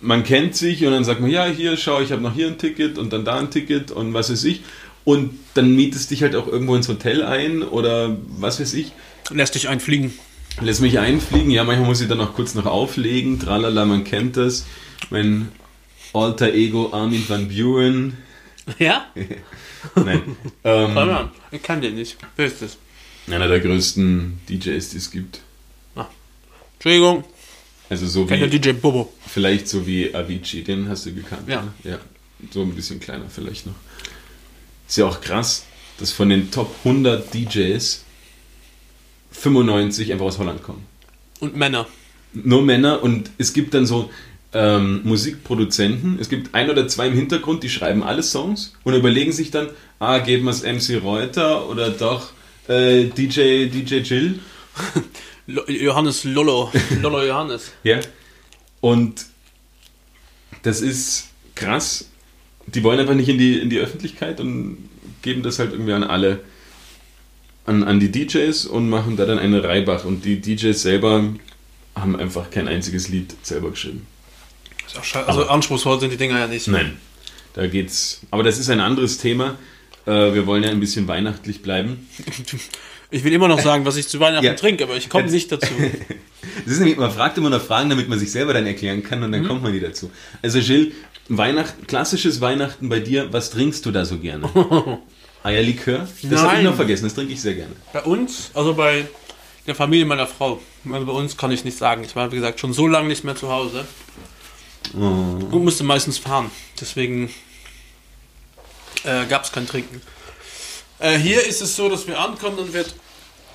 man 0.00 0.24
kennt 0.24 0.56
sich 0.56 0.84
und 0.84 0.92
dann 0.92 1.04
sagt 1.04 1.20
man, 1.20 1.30
ja, 1.30 1.46
hier, 1.46 1.76
schau, 1.76 2.00
ich 2.00 2.12
habe 2.12 2.22
noch 2.22 2.34
hier 2.34 2.46
ein 2.46 2.58
Ticket 2.58 2.98
und 2.98 3.12
dann 3.12 3.24
da 3.24 3.38
ein 3.38 3.50
Ticket 3.50 3.90
und 3.90 4.14
was 4.14 4.30
weiß 4.30 4.44
ich. 4.44 4.62
Und 5.04 5.38
dann 5.54 5.74
mietest 5.74 6.10
dich 6.10 6.22
halt 6.22 6.36
auch 6.36 6.46
irgendwo 6.46 6.76
ins 6.76 6.88
Hotel 6.88 7.22
ein 7.22 7.62
oder 7.62 8.16
was 8.38 8.60
weiß 8.60 8.74
ich. 8.74 8.92
Lässt 9.30 9.54
dich 9.54 9.68
einfliegen. 9.68 10.12
Lässt 10.60 10.80
mich 10.80 10.98
einfliegen. 10.98 11.50
Ja, 11.50 11.64
manchmal 11.64 11.88
muss 11.88 12.00
ich 12.00 12.08
dann 12.08 12.18
noch 12.18 12.34
kurz 12.34 12.54
noch 12.54 12.66
auflegen. 12.66 13.38
Tralala, 13.38 13.84
man 13.84 14.04
kennt 14.04 14.36
das. 14.36 14.66
Mein 15.10 15.48
alter 16.12 16.52
Ego 16.52 16.90
Armin 16.92 17.24
van 17.28 17.48
Buren. 17.48 18.18
Ja? 18.78 19.06
Nein. 19.94 20.36
ähm, 20.64 21.30
Ich 21.50 21.62
kann 21.62 21.80
den 21.80 21.94
nicht. 21.96 22.16
Wer 22.36 22.46
ist 22.46 22.62
das? 22.62 22.76
einer 23.30 23.46
der 23.48 23.60
größten 23.60 24.40
DJs, 24.48 24.90
die 24.90 24.96
es 24.96 25.10
gibt. 25.10 25.40
Entschuldigung. 26.74 27.24
Also 27.90 28.06
so 28.06 28.24
Kennt 28.24 28.40
der 28.40 28.50
wie, 28.50 28.58
DJ 28.58 28.72
Bobo. 28.72 29.12
vielleicht 29.26 29.68
so 29.68 29.86
wie 29.86 30.14
Avicii, 30.14 30.62
den 30.64 30.88
hast 30.88 31.04
du 31.06 31.12
gekannt. 31.12 31.46
Ja. 31.46 31.62
ne? 31.62 31.72
ja. 31.84 31.98
So 32.50 32.62
ein 32.62 32.74
bisschen 32.74 33.00
kleiner 33.00 33.26
vielleicht 33.28 33.66
noch. 33.66 33.74
Ist 34.88 34.96
ja 34.96 35.06
auch 35.06 35.20
krass, 35.20 35.66
dass 35.98 36.10
von 36.10 36.30
den 36.30 36.50
Top 36.50 36.74
100 36.84 37.34
DJs 37.34 38.02
95 39.32 40.10
einfach 40.12 40.24
aus 40.26 40.38
Holland 40.38 40.62
kommen. 40.62 40.86
Und 41.40 41.54
Männer. 41.56 41.86
nur 42.32 42.62
Männer 42.62 43.02
und 43.02 43.30
es 43.36 43.52
gibt 43.52 43.74
dann 43.74 43.84
so 43.86 44.10
ähm, 44.52 45.00
Musikproduzenten, 45.04 46.18
es 46.20 46.28
gibt 46.28 46.54
ein 46.54 46.70
oder 46.70 46.88
zwei 46.88 47.06
im 47.06 47.14
Hintergrund, 47.14 47.62
die 47.62 47.68
schreiben 47.68 48.02
alle 48.02 48.22
Songs 48.22 48.74
und 48.82 48.94
überlegen 48.94 49.32
sich 49.32 49.50
dann, 49.50 49.68
ah, 49.98 50.18
geben 50.18 50.44
wir 50.44 50.50
es 50.50 50.62
MC 50.62 51.02
Reuter 51.02 51.68
oder 51.68 51.90
doch 51.90 52.32
äh, 52.68 53.04
DJ, 53.04 53.66
DJ 53.66 53.96
Jill. 53.98 54.40
Johannes 55.68 56.24
Lolo. 56.24 56.70
Lolo 57.00 57.22
Johannes. 57.26 57.72
Ja. 57.82 58.00
Und 58.80 59.26
das 60.62 60.80
ist 60.80 61.28
krass. 61.54 62.08
Die 62.66 62.82
wollen 62.82 63.00
einfach 63.00 63.14
nicht 63.14 63.28
in 63.28 63.38
die, 63.38 63.58
in 63.58 63.70
die 63.70 63.78
Öffentlichkeit 63.78 64.40
und 64.40 64.88
geben 65.22 65.42
das 65.42 65.58
halt 65.58 65.72
irgendwie 65.72 65.92
an 65.92 66.04
alle, 66.04 66.40
an, 67.66 67.82
an 67.82 68.00
die 68.00 68.10
DJs 68.10 68.66
und 68.66 68.88
machen 68.88 69.16
da 69.16 69.26
dann 69.26 69.38
eine 69.38 69.62
Reibach. 69.62 70.04
Und 70.04 70.24
die 70.24 70.40
DJs 70.40 70.80
selber 70.80 71.24
haben 71.94 72.16
einfach 72.16 72.50
kein 72.50 72.68
einziges 72.68 73.08
Lied 73.08 73.34
selber 73.42 73.70
geschrieben. 73.70 74.06
Also 75.26 75.46
anspruchsvoll 75.48 76.00
sind 76.00 76.10
die 76.12 76.16
Dinger 76.16 76.38
ja 76.38 76.46
nicht. 76.46 76.68
Nein, 76.68 76.96
da 77.54 77.66
geht's. 77.66 78.20
Aber 78.30 78.42
das 78.42 78.58
ist 78.58 78.70
ein 78.70 78.80
anderes 78.80 79.18
Thema. 79.18 79.56
Äh, 80.06 80.34
wir 80.34 80.46
wollen 80.46 80.62
ja 80.62 80.70
ein 80.70 80.80
bisschen 80.80 81.06
weihnachtlich 81.08 81.62
bleiben. 81.62 82.08
Ich 83.12 83.24
will 83.24 83.32
immer 83.32 83.48
noch 83.48 83.60
sagen, 83.60 83.84
was 83.84 83.96
ich 83.96 84.06
zu 84.06 84.20
Weihnachten 84.20 84.44
Ja. 84.46 84.54
trinke, 84.54 84.84
aber 84.84 84.96
ich 84.96 85.08
komme 85.08 85.28
nicht 85.28 85.50
dazu. 85.50 85.66
Das 86.64 86.74
ist 86.74 86.78
nämlich, 86.78 86.96
man 86.96 87.10
fragt 87.10 87.36
immer 87.38 87.50
noch 87.50 87.60
Fragen, 87.60 87.90
damit 87.90 88.08
man 88.08 88.18
sich 88.20 88.30
selber 88.30 88.54
dann 88.54 88.66
erklären 88.66 89.02
kann 89.02 89.22
und 89.24 89.32
dann 89.32 89.46
kommt 89.46 89.62
man 89.64 89.72
nie 89.72 89.80
dazu. 89.80 90.10
Also 90.42 90.60
Gilles, 90.60 90.94
Weihnachten, 91.28 91.86
klassisches 91.86 92.40
Weihnachten 92.40 92.88
bei 92.88 93.00
dir, 93.00 93.32
was 93.32 93.50
trinkst 93.50 93.84
du 93.84 93.90
da 93.90 94.04
so 94.04 94.18
gerne? 94.18 94.48
Eierlikör? 95.42 96.08
Das 96.22 96.42
habe 96.42 96.58
ich 96.58 96.62
noch 96.64 96.76
vergessen, 96.76 97.04
das 97.04 97.14
trinke 97.14 97.32
ich 97.32 97.40
sehr 97.40 97.54
gerne. 97.54 97.72
Bei 97.92 98.02
uns, 98.02 98.50
also 98.54 98.74
bei 98.74 99.06
der 99.66 99.74
Familie 99.74 100.06
meiner 100.06 100.26
Frau, 100.26 100.60
weil 100.84 101.04
bei 101.04 101.12
uns 101.12 101.36
kann 101.36 101.50
ich 101.50 101.64
nicht 101.64 101.76
sagen. 101.76 102.04
Ich 102.04 102.14
war, 102.14 102.30
wie 102.32 102.36
gesagt, 102.36 102.60
schon 102.60 102.72
so 102.72 102.86
lange 102.86 103.08
nicht 103.08 103.24
mehr 103.24 103.36
zu 103.36 103.50
Hause 103.50 103.84
und 104.92 105.64
musste 105.64 105.84
meistens 105.84 106.18
fahren. 106.18 106.50
Deswegen 106.80 107.30
äh, 109.04 109.26
gab 109.26 109.44
es 109.44 109.52
kein 109.52 109.66
Trinken. 109.66 110.00
Äh, 110.98 111.18
hier 111.18 111.46
ist 111.46 111.62
es 111.62 111.76
so, 111.76 111.88
dass 111.88 112.06
wir 112.06 112.18
ankommen 112.18 112.58
und 112.58 112.72
wird 112.72 112.94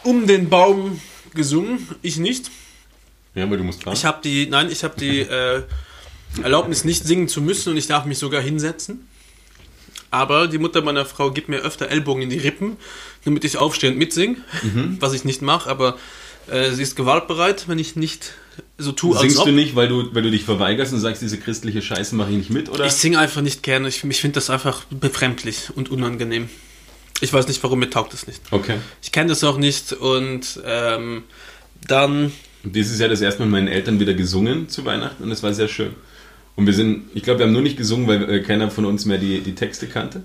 um 0.04 0.28
den 0.28 0.50
Baum 0.50 1.00
gesungen. 1.34 1.88
Ich 2.02 2.18
nicht. 2.18 2.50
Ja, 3.34 3.44
aber 3.44 3.58
du 3.58 3.64
musst 3.64 3.84
fahren. 3.84 3.94
Ich 3.94 4.06
habe 4.06 4.20
die, 4.24 4.48
nein, 4.48 4.72
ich 4.72 4.84
habe 4.84 4.96
die 5.00 5.20
äh, 5.22 5.64
Erlaubnis, 6.42 6.84
nicht 6.84 7.04
singen 7.06 7.28
zu 7.28 7.42
müssen 7.42 7.70
und 7.70 7.78
ich 7.78 7.88
darf 7.88 8.06
mich 8.06 8.18
sogar 8.18 8.42
hinsetzen. 8.42 9.08
Aber 10.12 10.48
die 10.48 10.58
Mutter 10.58 10.82
meiner 10.82 11.06
Frau 11.06 11.32
gibt 11.32 11.50
mir 11.50 11.58
öfter 11.58 11.90
Ellbogen 11.90 12.22
in 12.24 12.30
die 12.30 12.38
Rippen, 12.38 12.78
damit 13.26 13.44
ich 13.44 13.58
aufstehe 13.58 13.92
und 13.92 13.98
mitsinge, 13.98 14.38
was 15.00 15.12
ich 15.14 15.26
nicht 15.26 15.42
mache. 15.42 15.70
Aber 15.70 15.98
Äh, 16.48 16.72
sie 16.72 16.84
ist 16.84 16.96
gewaltbereit, 16.96 17.68
wenn 17.68 17.80
ich 17.80 17.96
nicht 17.96 18.34
so 18.78 18.92
tue, 18.92 19.18
Singst 19.18 19.38
ob. 19.40 19.46
du 19.46 19.52
nicht, 19.52 19.76
weil 19.76 19.88
du, 19.88 20.14
weil 20.14 20.24
du 20.24 20.32
dich 20.32 20.44
verweigerst 20.44 20.94
und 20.94 21.00
sagst, 21.00 21.22
diese 21.22 21.38
christliche 21.38 21.82
Scheiße 21.82 22.16
mache 22.16 22.32
ich 22.32 22.38
nicht 22.38 22.50
mit, 22.50 22.70
oder? 22.70 22.86
Ich 22.86 22.94
singe 22.94 23.20
einfach 23.20 23.42
nicht 23.42 23.64
gerne. 23.64 23.88
Ich, 23.88 24.04
ich 24.04 24.22
finde 24.22 24.36
das 24.36 24.50
einfach 24.50 24.86
befremdlich 24.90 25.70
und 25.76 25.90
unangenehm. 25.90 26.50
Ich 27.22 27.32
weiß 27.32 27.48
nicht, 27.48 27.64
warum 27.64 27.80
mir 27.80 27.90
taugt 27.90 28.14
es 28.14 28.28
nicht. 28.28 28.42
Okay. 28.52 28.76
Ich 29.02 29.12
kenne 29.12 29.30
das 29.30 29.44
auch 29.44 29.58
nicht 29.58 29.94
und 29.94 30.60
ähm, 30.66 31.24
dann 31.88 32.32
dieses 32.64 33.00
Jahr 33.00 33.10
das 33.10 33.22
erste 33.22 33.42
Mal 33.42 33.46
mit 33.46 33.52
meinen 33.54 33.68
Eltern 33.68 34.00
wieder 34.00 34.14
gesungen 34.14 34.68
zu 34.70 34.86
Weihnachten 34.86 35.24
und 35.24 35.32
es 35.32 35.42
war 35.44 35.54
sehr 35.54 35.68
schön. 35.68 35.92
Und 36.56 36.66
wir 36.66 36.74
sind, 36.74 37.06
ich 37.14 37.24
glaube, 37.24 37.40
wir 37.40 37.46
haben 37.46 37.54
nur 37.54 37.62
nicht 37.62 37.78
gesungen, 37.78 38.08
weil 38.08 38.30
äh, 38.30 38.40
keiner 38.42 38.72
von 38.72 38.86
uns 38.86 39.06
mehr 39.06 39.18
die, 39.18 39.42
die 39.42 39.56
Texte 39.56 39.88
kannte. 39.88 40.24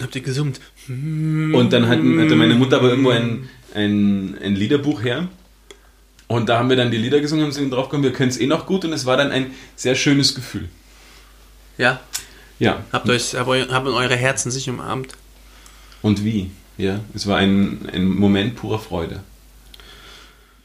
habt 0.00 0.14
ihr 0.14 0.22
gesummt. 0.22 0.60
Und 0.88 1.70
dann 1.72 1.88
hatten, 1.88 2.20
hatte 2.20 2.36
meine 2.36 2.54
Mutter 2.54 2.76
aber 2.76 2.88
irgendwo 2.88 3.10
ein, 3.10 3.48
ein, 3.74 4.36
ein 4.42 4.56
Liederbuch 4.56 5.02
her. 5.02 5.28
Und 6.28 6.48
da 6.48 6.58
haben 6.58 6.68
wir 6.70 6.76
dann 6.76 6.90
die 6.90 6.96
Lieder 6.96 7.20
gesungen 7.20 7.44
und 7.46 7.52
sind 7.52 7.70
drauf 7.70 7.86
gekommen, 7.86 8.04
wir 8.04 8.12
können 8.12 8.30
es 8.30 8.38
eh 8.40 8.46
noch 8.46 8.66
gut 8.66 8.84
und 8.84 8.92
es 8.92 9.04
war 9.06 9.16
dann 9.16 9.30
ein 9.32 9.52
sehr 9.76 9.94
schönes 9.94 10.34
Gefühl. 10.34 10.68
Ja, 11.78 12.00
Ja. 12.58 12.84
habt 12.92 13.08
euch, 13.08 13.34
hab 13.34 13.48
eu- 13.48 13.68
haben 13.70 13.88
eure 13.88 14.16
Herzen 14.16 14.50
sich 14.50 14.68
umarmt. 14.70 15.12
Und 16.00 16.24
wie? 16.24 16.50
Ja, 16.78 17.00
es 17.14 17.26
war 17.26 17.36
ein, 17.38 17.88
ein 17.92 18.04
Moment 18.06 18.56
purer 18.56 18.78
Freude. 18.78 19.20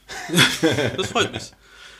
Das 0.97 1.07
freut 1.07 1.33
mich. 1.33 1.51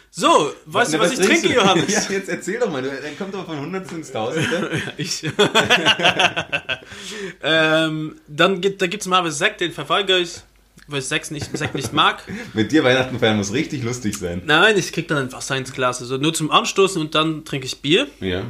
So, 0.10 0.52
weißt 0.66 0.94
du, 0.94 1.00
was, 1.00 1.12
ich 1.12 1.20
trinkst 1.20 1.44
trinke, 1.44 1.60
du? 1.60 1.62
Johannes? 1.62 1.88
Ja, 2.10 2.16
jetzt 2.16 2.30
erzähl 2.30 2.60
doch 2.60 2.72
mal. 2.72 2.82
Dann 2.82 3.18
kommt 3.18 3.34
doch 3.34 3.46
von 3.46 3.56
100 3.58 3.92
ins 3.92 4.08
1000. 4.08 4.48
Ich. 4.98 5.24
ähm, 7.44 8.16
dann 8.28 8.62
gibt, 8.62 8.82
da 8.82 8.88
gibt 8.88 9.02
es 9.02 9.08
mal 9.08 9.30
Sekt, 9.32 9.62
den 9.62 9.72
verweigere 9.72 10.20
ich, 10.20 10.38
weil 10.88 11.00
ich 11.00 11.06
Sekt 11.06 11.32
nicht, 11.32 11.56
Sekt 11.58 11.76
nicht 11.76 11.94
mag. 11.94 12.24
Mit 12.54 12.72
dir 12.72 12.84
Weihnachten 12.84 13.20
feiern 13.20 13.38
muss 13.38 13.54
richtig 13.54 13.84
lustig 13.84 14.18
sein. 14.18 14.42
Nein, 14.46 14.78
ich 14.78 14.92
krieg 14.92 15.08
dann 15.08 15.18
ein 15.18 15.32
Wasser 15.32 15.56
ins 15.58 15.74
Glas. 15.74 16.02
Also 16.02 16.18
nur 16.18 16.34
zum 16.34 16.52
Anstoßen 16.52 17.02
und 17.02 17.16
dann 17.16 17.46
trinke 17.46 17.66
ich 17.66 17.82
Bier. 17.82 18.08
Ja. 18.20 18.44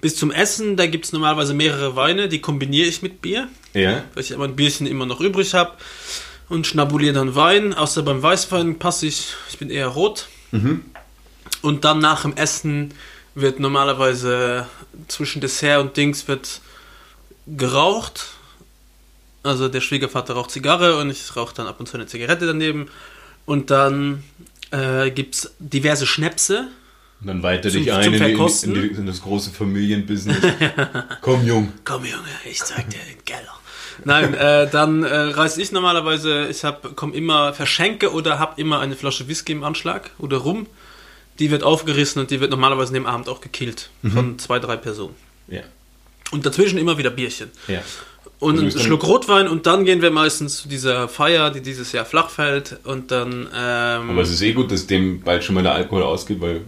Bis 0.00 0.16
zum 0.16 0.30
Essen, 0.32 0.76
da 0.76 0.86
gibt 0.86 1.04
es 1.04 1.12
normalerweise 1.12 1.54
mehrere 1.54 1.94
Weine, 1.94 2.28
die 2.28 2.40
kombiniere 2.40 2.88
ich 2.88 3.02
mit 3.02 3.22
Bier, 3.22 3.48
Ja. 3.72 4.02
weil 4.14 4.22
ich 4.24 4.34
aber 4.34 4.44
ein 4.44 4.56
Bierchen 4.56 4.86
immer 4.86 5.06
noch 5.06 5.20
übrig 5.20 5.54
habe. 5.54 5.72
Und 6.48 6.66
schnabuliere 6.66 7.14
dann 7.14 7.34
Wein. 7.34 7.72
Außer 7.72 8.02
beim 8.02 8.22
Weißwein 8.22 8.78
passe 8.78 9.06
ich, 9.06 9.28
ich 9.50 9.58
bin 9.58 9.70
eher 9.70 9.86
rot. 9.86 10.26
Und 11.62 11.84
dann 11.84 11.98
nach 12.00 12.22
dem 12.22 12.36
Essen 12.36 12.92
wird 13.34 13.58
normalerweise 13.60 14.66
zwischen 15.08 15.40
Dessert 15.40 15.80
und 15.80 15.96
Dings 15.96 16.28
wird 16.28 16.60
geraucht. 17.46 18.32
Also 19.42 19.68
der 19.68 19.80
Schwiegervater 19.80 20.34
raucht 20.34 20.50
Zigarre 20.50 20.98
und 20.98 21.10
ich 21.10 21.34
rauche 21.36 21.54
dann 21.54 21.66
ab 21.66 21.80
und 21.80 21.86
zu 21.88 21.96
eine 21.96 22.06
Zigarette 22.06 22.46
daneben. 22.46 22.88
Und 23.44 23.70
dann 23.70 24.22
äh, 24.70 25.10
gibt 25.10 25.34
es 25.34 25.54
diverse 25.58 26.06
Schnäpse. 26.06 26.68
Und 27.20 27.26
dann 27.26 27.42
weiter 27.42 27.70
Zum- 27.70 27.80
dich 27.82 27.92
ein 27.92 28.12
in, 28.12 28.20
die, 28.22 28.32
in, 28.34 28.74
die, 28.74 28.86
in 28.98 29.06
das 29.06 29.22
große 29.22 29.50
Familienbusiness. 29.50 30.38
Komm, 31.20 31.44
Jung. 31.46 31.72
Komm 31.84 32.04
Junge, 32.04 32.28
ich 32.44 32.62
zeig 32.62 32.88
dir 32.90 32.98
den 32.98 33.24
Keller. 33.24 33.58
Nein, 34.04 34.34
äh, 34.34 34.68
dann 34.70 35.02
äh, 35.04 35.14
reiß 35.14 35.58
ich 35.58 35.70
normalerweise, 35.70 36.48
ich 36.48 36.64
hab, 36.64 36.96
komm 36.96 37.12
immer, 37.12 37.52
verschenke 37.52 38.12
oder 38.12 38.38
hab 38.38 38.58
immer 38.58 38.80
eine 38.80 38.96
Flasche 38.96 39.28
Whisky 39.28 39.52
im 39.52 39.64
Anschlag 39.64 40.10
oder 40.18 40.38
Rum. 40.38 40.66
Die 41.38 41.50
wird 41.50 41.62
aufgerissen 41.62 42.20
und 42.20 42.30
die 42.30 42.40
wird 42.40 42.50
normalerweise 42.50 42.88
an 42.88 42.94
dem 42.94 43.06
Abend 43.06 43.28
auch 43.28 43.40
gekillt 43.40 43.90
von 44.02 44.38
zwei, 44.38 44.58
drei 44.58 44.76
Personen. 44.76 45.14
Ja. 45.48 45.62
Und 46.30 46.44
dazwischen 46.46 46.78
immer 46.78 46.98
wieder 46.98 47.10
Bierchen. 47.10 47.50
Ja. 47.68 47.82
Und 48.42 48.58
Also 48.58 48.76
einen 48.76 48.86
Schluck 48.86 49.04
Rotwein 49.06 49.46
und 49.46 49.66
dann 49.66 49.84
gehen 49.84 50.02
wir 50.02 50.10
meistens 50.10 50.56
zu 50.62 50.68
dieser 50.68 51.06
Feier, 51.08 51.50
die 51.50 51.60
dieses 51.60 51.92
Jahr 51.92 52.04
flach 52.04 52.28
fällt 52.28 52.76
und 52.82 53.12
dann 53.12 53.46
ähm, 53.54 54.10
Aber 54.10 54.22
es 54.22 54.30
ist 54.30 54.42
eh 54.42 54.52
gut, 54.52 54.72
dass 54.72 54.88
dem 54.88 55.20
bald 55.20 55.44
schon 55.44 55.54
mal 55.54 55.62
der 55.62 55.74
Alkohol 55.74 56.02
ausgeht, 56.02 56.40
weil 56.40 56.62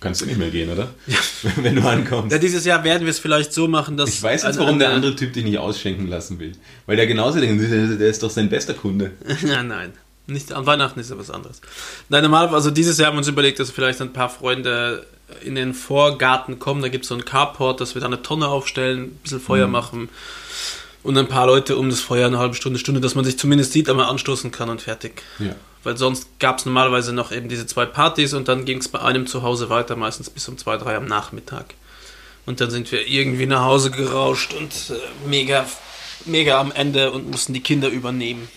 kannst 0.00 0.22
du 0.22 0.26
nicht 0.26 0.38
mehr 0.38 0.48
gehen, 0.48 0.70
oder? 0.72 0.88
Wenn 1.56 1.76
du 1.76 1.82
ankommst. 1.86 2.32
ja, 2.32 2.38
dieses 2.38 2.64
Jahr 2.64 2.82
werden 2.82 3.02
wir 3.04 3.10
es 3.10 3.18
vielleicht 3.18 3.52
so 3.52 3.68
machen, 3.68 3.98
dass 3.98 4.08
Ich 4.08 4.22
weiß 4.22 4.44
jetzt, 4.44 4.56
eine- 4.56 4.64
warum 4.64 4.78
der 4.78 4.88
andere 4.90 5.14
Typ 5.14 5.34
dich 5.34 5.44
nicht 5.44 5.58
ausschenken 5.58 6.08
lassen 6.08 6.38
will. 6.38 6.52
Weil 6.86 6.96
der 6.96 7.06
genauso 7.06 7.40
denkt, 7.40 7.62
der 7.70 8.08
ist 8.08 8.22
doch 8.22 8.30
sein 8.30 8.48
bester 8.48 8.72
Kunde. 8.72 9.10
Nein, 9.42 9.68
nein. 9.68 9.92
Nicht, 10.28 10.52
an 10.54 10.64
Weihnachten 10.64 10.98
ist 10.98 11.10
ja 11.10 11.18
was 11.18 11.30
anderes. 11.30 11.60
Nein, 12.08 12.22
normalerweise, 12.22 12.56
also 12.56 12.70
dieses 12.70 12.96
Jahr 12.98 13.08
haben 13.08 13.16
wir 13.16 13.18
uns 13.18 13.28
überlegt, 13.28 13.60
dass 13.60 13.70
vielleicht 13.70 14.00
ein 14.00 14.12
paar 14.14 14.30
Freunde 14.30 15.06
in 15.44 15.54
den 15.56 15.74
Vorgarten 15.74 16.58
kommen. 16.58 16.80
Da 16.80 16.88
gibt 16.88 17.04
es 17.04 17.08
so 17.10 17.14
einen 17.14 17.24
Carport, 17.26 17.80
dass 17.82 17.94
wir 17.94 18.00
da 18.00 18.06
eine 18.06 18.22
Tonne 18.22 18.48
aufstellen, 18.48 19.02
ein 19.02 19.18
bisschen 19.22 19.40
Feuer 19.40 19.66
machen 19.68 20.08
und 21.06 21.16
ein 21.16 21.28
paar 21.28 21.46
Leute 21.46 21.76
um 21.76 21.88
das 21.88 22.00
Feuer 22.00 22.26
eine 22.26 22.38
halbe 22.38 22.56
Stunde, 22.56 22.78
Stunde, 22.80 23.00
dass 23.00 23.14
man 23.14 23.24
sich 23.24 23.38
zumindest 23.38 23.72
sieht, 23.72 23.88
einmal 23.88 24.06
anstoßen 24.06 24.50
kann 24.50 24.68
und 24.68 24.82
fertig. 24.82 25.22
Ja. 25.38 25.54
Weil 25.84 25.96
sonst 25.96 26.28
gab 26.40 26.58
es 26.58 26.66
normalerweise 26.66 27.12
noch 27.12 27.30
eben 27.30 27.48
diese 27.48 27.64
zwei 27.66 27.86
Partys 27.86 28.34
und 28.34 28.48
dann 28.48 28.64
ging 28.64 28.78
es 28.78 28.88
bei 28.88 29.00
einem 29.00 29.28
zu 29.28 29.42
Hause 29.42 29.70
weiter, 29.70 29.94
meistens 29.94 30.28
bis 30.28 30.48
um 30.48 30.58
zwei, 30.58 30.76
drei 30.76 30.96
am 30.96 31.06
Nachmittag. 31.06 31.74
Und 32.44 32.60
dann 32.60 32.70
sind 32.70 32.90
wir 32.90 33.06
irgendwie 33.06 33.46
nach 33.46 33.62
Hause 33.62 33.92
gerauscht 33.92 34.52
und 34.52 34.72
äh, 34.90 35.28
mega, 35.28 35.64
mega 36.24 36.60
am 36.60 36.72
Ende 36.72 37.12
und 37.12 37.30
mussten 37.30 37.54
die 37.54 37.62
Kinder 37.62 37.88
übernehmen. 37.88 38.48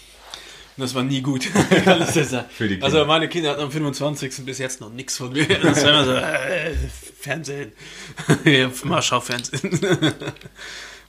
Und 0.76 0.84
das 0.84 0.96
war 0.96 1.04
nie 1.04 1.22
gut. 1.22 1.48
Also 2.82 3.06
meine 3.06 3.30
Kinder 3.30 3.52
hatten 3.52 3.62
am 3.62 3.72
25. 3.72 4.46
bis 4.46 4.58
jetzt 4.58 4.82
noch 4.82 4.92
nichts 4.92 5.18
von 5.18 5.32
mir. 5.32 5.46
Das 5.62 5.84
war 5.84 5.90
immer 5.92 6.06
so, 6.06 6.14
äh, 6.14 6.74
Fernsehen. 7.20 7.74
ja, 8.44 8.72
mal 8.86 9.02
schau 9.04 9.20
Fernsehen. 9.20 9.80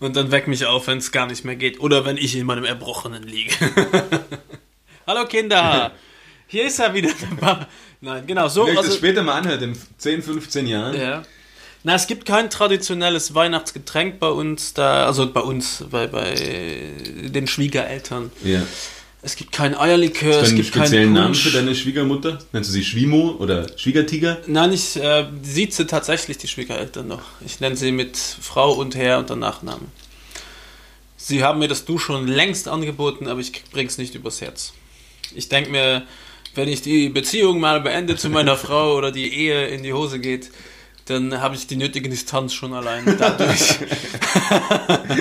Und 0.01 0.17
dann 0.17 0.31
weck 0.31 0.49
mich 0.49 0.65
auf, 0.67 0.87
wenn 0.87 0.99
es 0.99 1.13
gar 1.13 1.27
nicht 1.27 1.45
mehr 1.45 1.57
geht. 1.57 1.79
Oder 1.81 2.05
wenn 2.07 2.17
ich 2.17 2.35
in 2.35 2.47
meinem 2.47 2.65
Erbrochenen 2.65 3.23
liege. 3.23 3.55
Hallo 5.07 5.27
Kinder! 5.27 5.93
Hier 6.47 6.67
ist 6.67 6.79
er 6.81 6.93
wieder. 6.95 7.11
Nein, 8.01 8.27
genau 8.27 8.49
so. 8.49 8.63
Wenn 8.67 8.71
ich 8.73 8.77
das 8.79 8.87
Also, 8.87 8.99
später 8.99 9.23
mal 9.23 9.35
anhört, 9.35 9.63
in 9.63 9.77
10, 9.99 10.23
15 10.23 10.67
Jahren. 10.67 10.99
ja. 11.01 11.23
Na, 11.83 11.95
es 11.95 12.07
gibt 12.07 12.27
kein 12.27 12.51
traditionelles 12.51 13.35
Weihnachtsgetränk 13.35 14.21
bei 14.21 14.29
uns 14.29 14.75
da, 14.75 15.07
also 15.07 15.33
bei 15.33 15.41
uns, 15.41 15.83
bei, 15.91 16.07
bei 16.09 16.35
den 16.35 17.47
Schwiegereltern. 17.47 18.31
Ja. 18.45 18.61
Es 19.23 19.37
gibt 19.37 19.53
kein 19.53 19.75
Eierlikör, 19.75 20.43
es 20.43 20.55
gibt 20.55 20.69
speziellen 20.69 21.09
keinen 21.09 21.13
Namen 21.13 21.27
Punsch. 21.27 21.43
für 21.43 21.51
deine 21.51 21.75
Schwiegermutter? 21.75 22.39
Nennst 22.53 22.71
du 22.71 22.73
sie 22.73 22.85
Schwimo 22.85 23.37
oder 23.39 23.67
Schwiegertiger? 23.77 24.39
Nein, 24.47 24.73
ich 24.73 24.97
äh, 24.97 25.27
sieze 25.43 25.87
tatsächlich 25.87 26.39
die 26.39 26.49
Schwiegereltern 26.49 27.07
noch. 27.07 27.23
Ich 27.45 27.61
nenne 27.61 27.77
sie 27.77 27.93
mit 27.93 28.17
Frau 28.17 28.73
und 28.73 28.95
Herr 28.95 29.19
und 29.19 29.29
dann 29.29 29.41
Nachname. 29.41 29.85
Sie 31.19 31.45
haben 31.45 31.59
mir 31.59 31.69
das 31.69 31.85
Du 31.85 31.99
schon 31.99 32.27
längst 32.27 32.67
angeboten, 32.67 33.29
aber 33.29 33.41
ich 33.41 33.53
bring's 33.71 33.99
nicht 33.99 34.15
übers 34.15 34.41
Herz. 34.41 34.73
Ich 35.35 35.51
denke 35.51 35.71
mir, 35.71 36.07
wenn 36.55 36.69
ich 36.69 36.81
die 36.81 37.11
Beziehung 37.11 37.61
mal 37.61 37.83
beende 37.83 38.17
zu 38.17 38.31
meiner 38.31 38.57
Frau 38.65 38.97
oder 38.97 39.13
die 39.13 39.33
Ehe 39.33 39.67
in 39.67 39.83
die 39.83 39.93
Hose 39.93 40.19
geht, 40.19 40.51
dann 41.05 41.43
habe 41.43 41.57
ich 41.57 41.67
die 41.67 41.77
nötige 41.77 42.09
Distanz 42.09 42.55
schon 42.55 42.73
allein 42.73 43.05
dadurch. 43.19 43.75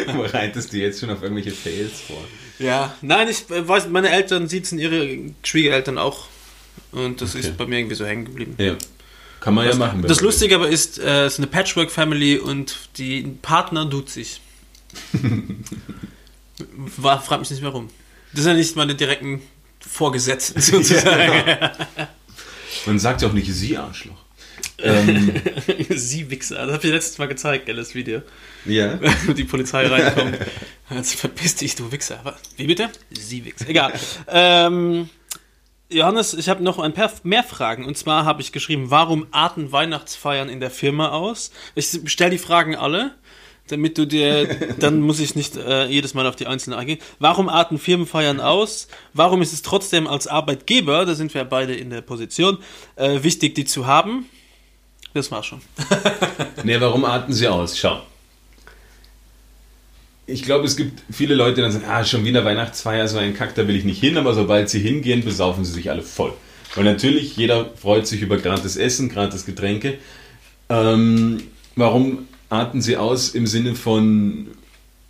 Bereitest 0.15 0.71
du 0.71 0.77
jetzt 0.77 1.01
schon 1.01 1.09
auf 1.09 1.21
irgendwelche 1.21 1.51
Fails 1.51 1.99
vor? 2.07 2.23
Ja, 2.59 2.93
nein, 3.01 3.27
ich 3.29 3.45
weiß, 3.49 3.87
meine 3.89 4.09
Eltern 4.09 4.47
siezen 4.47 4.77
ihre 4.79 5.17
Schwiegereltern 5.43 5.97
auch. 5.97 6.27
Und 6.91 7.21
das 7.21 7.31
Okay. 7.35 7.39
ist 7.47 7.57
bei 7.57 7.65
mir 7.65 7.79
irgendwie 7.79 7.95
so 7.95 8.05
hängen 8.05 8.25
geblieben. 8.25 8.55
Ja. 8.57 8.75
Kann 9.39 9.53
man 9.53 9.67
ja 9.67 9.75
machen. 9.75 10.01
Das 10.01 10.21
Lustige 10.21 10.55
aber 10.55 10.67
ist, 10.69 10.99
äh, 10.99 11.25
es 11.25 11.33
ist 11.33 11.39
eine 11.39 11.47
Patchwork-Family 11.47 12.37
und 12.39 12.75
die 12.97 13.21
Partner 13.41 13.85
duzt 13.85 14.13
sich. 14.13 14.41
War, 16.97 17.21
frag 17.21 17.39
mich 17.39 17.49
nicht 17.51 17.63
warum. 17.63 17.89
Das 18.33 18.43
sind 18.43 18.51
ja 18.53 18.57
nicht 18.57 18.75
meine 18.75 18.95
direkten 18.95 19.41
Vorgesetzten 19.79 20.59
sozusagen. 20.61 21.45
will. 21.45 21.69
Man 22.85 22.99
sagt 22.99 23.21
ja 23.21 23.27
auch 23.29 23.33
nicht 23.33 23.51
sie 23.53 23.77
Arschloch. 23.77 24.17
Ähm, 24.83 25.31
Sie 25.89 26.29
Wichser. 26.29 26.65
Das 26.65 26.75
habe 26.75 26.87
ich 26.87 26.93
letztes 26.93 27.17
Mal 27.17 27.27
gezeigt, 27.27 27.65
gell, 27.65 27.75
das 27.75 27.95
Video. 27.95 28.21
ja. 28.65 28.99
Wo 29.25 29.33
die 29.33 29.43
Polizei 29.43 29.87
reinkommt. 29.87 30.37
Jetzt 30.89 31.15
verpiss 31.15 31.55
dich, 31.55 31.75
du 31.75 31.91
Wichser. 31.91 32.19
Aber, 32.19 32.37
wie 32.57 32.67
bitte? 32.67 32.89
Sie 33.11 33.45
Wichser. 33.45 33.69
Egal. 33.69 33.93
ähm, 34.27 35.09
Johannes, 35.91 36.35
ich 36.35 36.49
habe 36.49 36.63
noch 36.63 36.77
ein 36.77 36.93
paar 36.93 37.11
mehr 37.23 37.43
Fragen. 37.43 37.85
Und 37.85 37.97
zwar 37.97 38.25
habe 38.25 38.41
ich 38.41 38.51
geschrieben, 38.51 38.91
warum 38.91 39.27
arten 39.31 39.71
Weihnachtsfeiern 39.71 40.47
in 40.49 40.59
der 40.59 40.69
Firma 40.69 41.09
aus? 41.09 41.51
Ich 41.73 41.99
stelle 42.05 42.31
die 42.31 42.37
Fragen 42.37 42.75
alle, 42.75 43.15
damit 43.69 43.97
du 43.97 44.05
dir, 44.05 44.47
dann 44.79 45.01
muss 45.01 45.19
ich 45.19 45.35
nicht 45.35 45.55
äh, 45.55 45.85
jedes 45.85 46.13
Mal 46.13 46.27
auf 46.27 46.35
die 46.35 46.47
einzelnen 46.47 46.77
eingehen. 46.77 46.99
Warum 47.17 47.49
arten 47.49 47.79
Firmenfeiern 47.79 48.39
aus? 48.39 48.87
Warum 49.13 49.41
ist 49.41 49.53
es 49.53 49.61
trotzdem 49.61 50.07
als 50.07 50.27
Arbeitgeber, 50.27 51.05
da 51.05 51.15
sind 51.15 51.33
wir 51.33 51.43
beide 51.43 51.75
in 51.75 51.89
der 51.89 52.01
Position, 52.01 52.59
äh, 52.95 53.23
wichtig, 53.23 53.55
die 53.55 53.65
zu 53.65 53.87
haben? 53.87 54.25
Das 55.13 55.31
war's 55.31 55.45
schon. 55.45 55.61
Ne, 56.63 56.79
warum 56.81 57.05
arten 57.05 57.31
sie 57.31 57.47
aus? 57.47 57.77
Schau. 57.77 58.01
Ich 60.25 60.43
glaube, 60.43 60.65
es 60.65 60.75
gibt 60.75 61.01
viele 61.09 61.33
Leute, 61.33 61.55
die 61.55 61.61
dann 61.61 61.71
sagen, 61.71 61.85
ah, 61.87 62.03
schon 62.03 62.25
wieder 62.25 62.43
Weihnachtsfeier, 62.45 63.07
so 63.07 63.17
ein 63.17 63.33
Kack, 63.33 63.55
da 63.55 63.67
will 63.67 63.75
ich 63.75 63.85
nicht 63.85 63.99
hin, 63.99 64.17
aber 64.17 64.33
sobald 64.33 64.69
sie 64.69 64.79
hingehen, 64.79 65.23
besaufen 65.23 65.63
sie 65.65 65.71
sich 65.71 65.89
alle 65.89 66.03
voll. 66.03 66.33
Weil 66.75 66.83
natürlich, 66.83 67.35
jeder 67.37 67.65
freut 67.75 68.05
sich 68.05 68.21
über 68.21 68.37
gratis 68.37 68.75
Essen, 68.75 69.09
gratis 69.09 69.45
Getränke. 69.45 69.97
Ähm, 70.69 71.41
warum 71.75 72.27
arten 72.49 72.81
sie 72.81 72.97
aus 72.97 73.29
im 73.29 73.47
Sinne 73.47 73.75
von, 73.75 74.47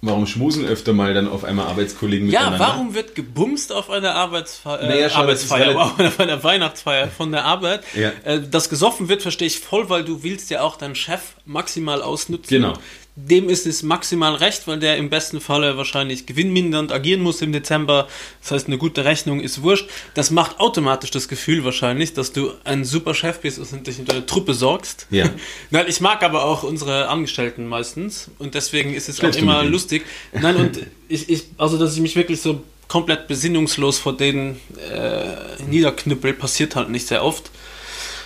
warum 0.02 0.26
schmusen 0.28 0.66
öfter 0.66 0.94
mal 0.94 1.14
dann 1.14 1.28
auf 1.28 1.44
einmal 1.44 1.68
Arbeitskollegen 1.68 2.30
Ja, 2.30 2.42
miteinander? 2.52 2.66
warum 2.68 2.94
wird 2.94 3.16
gebumst 3.16 3.72
auf 3.74 3.90
einer 3.90 4.16
Arbeitsfeier, 4.16 4.82
äh, 4.82 4.88
Naja, 4.88 5.06
ist 5.08 5.16
Arbeitsfeier, 5.16 5.78
auf 5.98 6.20
einer 6.20 6.44
Weihnachtsfeier 6.44 7.08
von 7.10 7.32
der 7.32 7.46
Arbeit? 7.46 7.84
Ja. 7.96 8.12
Äh, 8.24 8.42
das 8.50 8.70
gesoffen 8.70 9.10
wird, 9.10 9.22
verstehe 9.22 9.48
ich 9.48 9.60
voll, 9.60 9.90
weil 9.90 10.04
du 10.04 10.24
willst 10.24 10.50
ja 10.50 10.62
auch 10.62 10.78
deinen 10.78 10.96
Chef 10.96 11.22
maximal 11.46 12.02
ausnutzen. 12.02 12.50
Genau. 12.50 12.74
Dem 13.16 13.50
ist 13.50 13.66
es 13.66 13.84
maximal 13.84 14.36
recht, 14.36 14.68
weil 14.68 14.80
der 14.80 14.96
im 14.98 15.10
besten 15.10 15.42
Falle 15.42 15.76
wahrscheinlich 15.76 16.26
gewinnmindernd 16.26 16.92
agieren 16.92 17.22
muss 17.22 17.42
im 17.42 17.52
Dezember. 17.52 18.08
Das 18.42 18.52
heißt, 18.52 18.68
eine 18.68 18.78
gute 18.78 19.04
Rechnung 19.04 19.42
ist 19.42 19.62
wurscht. 19.62 19.90
Das 20.14 20.32
macht 20.32 20.60
automatisch 20.60 21.12
das 21.12 21.28
Gefühl 21.28 21.66
wahrscheinlich, 21.66 22.14
dass 22.14 22.32
du 22.32 22.54
ein 22.64 22.86
super 22.86 23.14
Chef 23.14 23.40
bist 23.40 23.60
und 23.60 23.88
dich 23.88 24.00
um 24.00 24.06
deine 24.06 24.26
Truppe 24.26 24.54
sorgst. 24.54 25.08
Ja. 25.10 25.30
Nein, 25.70 25.86
ich 25.90 26.00
mag 26.00 26.24
aber 26.24 26.46
auch 26.46 26.64
unsere 26.64 27.10
Angestellten 27.10 27.68
meistens 27.68 28.32
und 28.40 28.56
deswegen 28.56 28.94
ist 28.94 29.10
es 29.10 29.18
auch 29.18 29.20
Schläfst 29.20 29.40
du 29.40 29.44
immer 29.44 29.64
lustig. 29.64 30.06
Nein, 30.32 30.56
und 30.56 30.80
ich, 31.10 31.30
ich, 31.30 31.44
also 31.58 31.78
dass 31.78 31.96
ich 31.96 32.02
mich 32.02 32.16
wirklich 32.16 32.42
so 32.42 32.64
komplett 32.90 33.28
besinnungslos 33.28 34.00
vor 34.00 34.18
denen 34.18 34.60
äh, 34.92 35.64
niederknüppel, 35.70 36.34
passiert 36.34 36.76
halt 36.76 36.90
nicht 36.90 37.08
sehr 37.08 37.24
oft. 37.24 37.50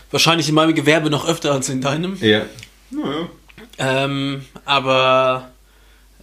Wahrscheinlich 0.10 0.50
in 0.50 0.56
meinem 0.56 0.74
Gewerbe 0.74 1.10
noch 1.10 1.28
öfter 1.28 1.52
als 1.52 1.70
in 1.70 1.82
deinem. 1.82 2.18
Ja. 2.22 2.46
Naja. 2.90 3.30
Ähm, 3.78 4.46
aber 4.66 5.50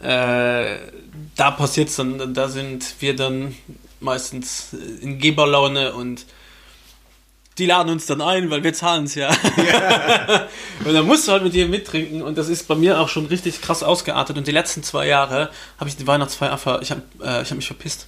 äh, 0.02 0.76
da 1.36 1.50
passiert 1.50 1.88
es 1.88 1.96
dann, 1.96 2.34
da 2.34 2.48
sind 2.48 2.94
wir 3.00 3.16
dann 3.16 3.54
meistens 4.00 4.72
in 5.00 5.18
Geberlaune 5.18 5.92
und 5.92 6.26
die 7.58 7.66
laden 7.66 7.90
uns 7.90 8.06
dann 8.06 8.22
ein, 8.22 8.50
weil 8.50 8.64
wir 8.64 8.72
zahlen 8.72 9.04
es 9.04 9.14
ja. 9.14 9.28
und 10.84 10.94
dann 10.94 11.06
musst 11.06 11.28
du 11.28 11.32
halt 11.32 11.42
mit 11.42 11.52
dir 11.52 11.68
mittrinken 11.68 12.22
und 12.22 12.38
das 12.38 12.48
ist 12.48 12.66
bei 12.68 12.74
mir 12.74 13.00
auch 13.00 13.08
schon 13.08 13.26
richtig 13.26 13.60
krass 13.60 13.82
ausgeartet 13.82 14.38
und 14.38 14.46
die 14.46 14.52
letzten 14.52 14.82
zwei 14.82 15.06
Jahre 15.06 15.50
habe 15.78 15.90
ich 15.90 15.96
die 15.96 16.06
Weihnachtsfeier 16.06 16.52
einfach, 16.52 16.80
ich 16.80 16.90
habe 16.90 17.02
äh, 17.22 17.42
ich 17.42 17.50
hab 17.50 17.56
mich 17.56 17.66
verpisst. 17.66 18.06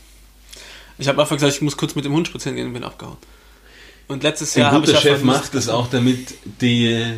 Ich 0.99 1.09
habe 1.09 1.21
einfach 1.21 1.37
gesagt, 1.37 1.55
ich 1.55 1.63
muss 1.63 1.77
kurz 1.77 1.95
mit 1.95 2.05
dem 2.05 2.13
Hund 2.13 2.29
spazieren 2.29 2.57
gehen 2.57 2.69
und 2.69 2.73
bin 2.75 2.85
abgehauen. 2.85 3.17
Und 4.09 4.23
letztes 4.23 4.55
Jahr 4.55 4.73
habe 4.73 4.85
ich 4.85 4.91
einfach 4.91 5.03
Chef 5.03 5.23
macht 5.23 5.55
das 5.55 5.69
auch, 5.69 5.89
damit 5.89 6.35
die, 6.61 7.15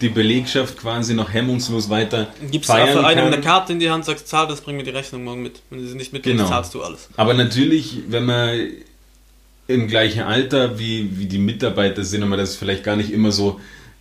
die 0.00 0.08
Belegschaft 0.08 0.78
quasi 0.78 1.14
noch 1.14 1.32
hemmungslos 1.32 1.90
weiter 1.90 2.28
Gibst 2.50 2.70
feiern 2.70 2.88
einfach 2.90 3.04
einem 3.04 3.26
eine 3.26 3.40
Karte 3.40 3.72
in 3.72 3.80
die 3.80 3.90
Hand, 3.90 4.04
sagst, 4.04 4.28
zahl 4.28 4.46
das, 4.46 4.60
bring 4.60 4.76
mir 4.76 4.84
die 4.84 4.90
Rechnung 4.90 5.24
morgen 5.24 5.42
mit. 5.42 5.60
Wenn 5.70 5.80
du 5.80 5.86
sie 5.88 5.96
nicht 5.96 6.12
mitbringst, 6.12 6.38
Genau. 6.38 6.48
zahlst 6.48 6.74
du 6.74 6.82
alles. 6.82 7.08
Aber 7.16 7.34
natürlich, 7.34 8.02
wenn 8.08 8.24
man 8.26 8.60
im 9.66 9.86
gleichen 9.88 10.22
Alter 10.22 10.78
wie, 10.78 11.18
wie 11.18 11.26
die 11.26 11.38
Mitarbeiter 11.38 12.04
sind 12.04 12.22
und 12.22 12.28
man 12.30 12.38
das 12.38 12.56
vielleicht 12.56 12.84
gar 12.84 12.96
nicht 12.96 13.10
immer 13.10 13.32
so 13.32 13.60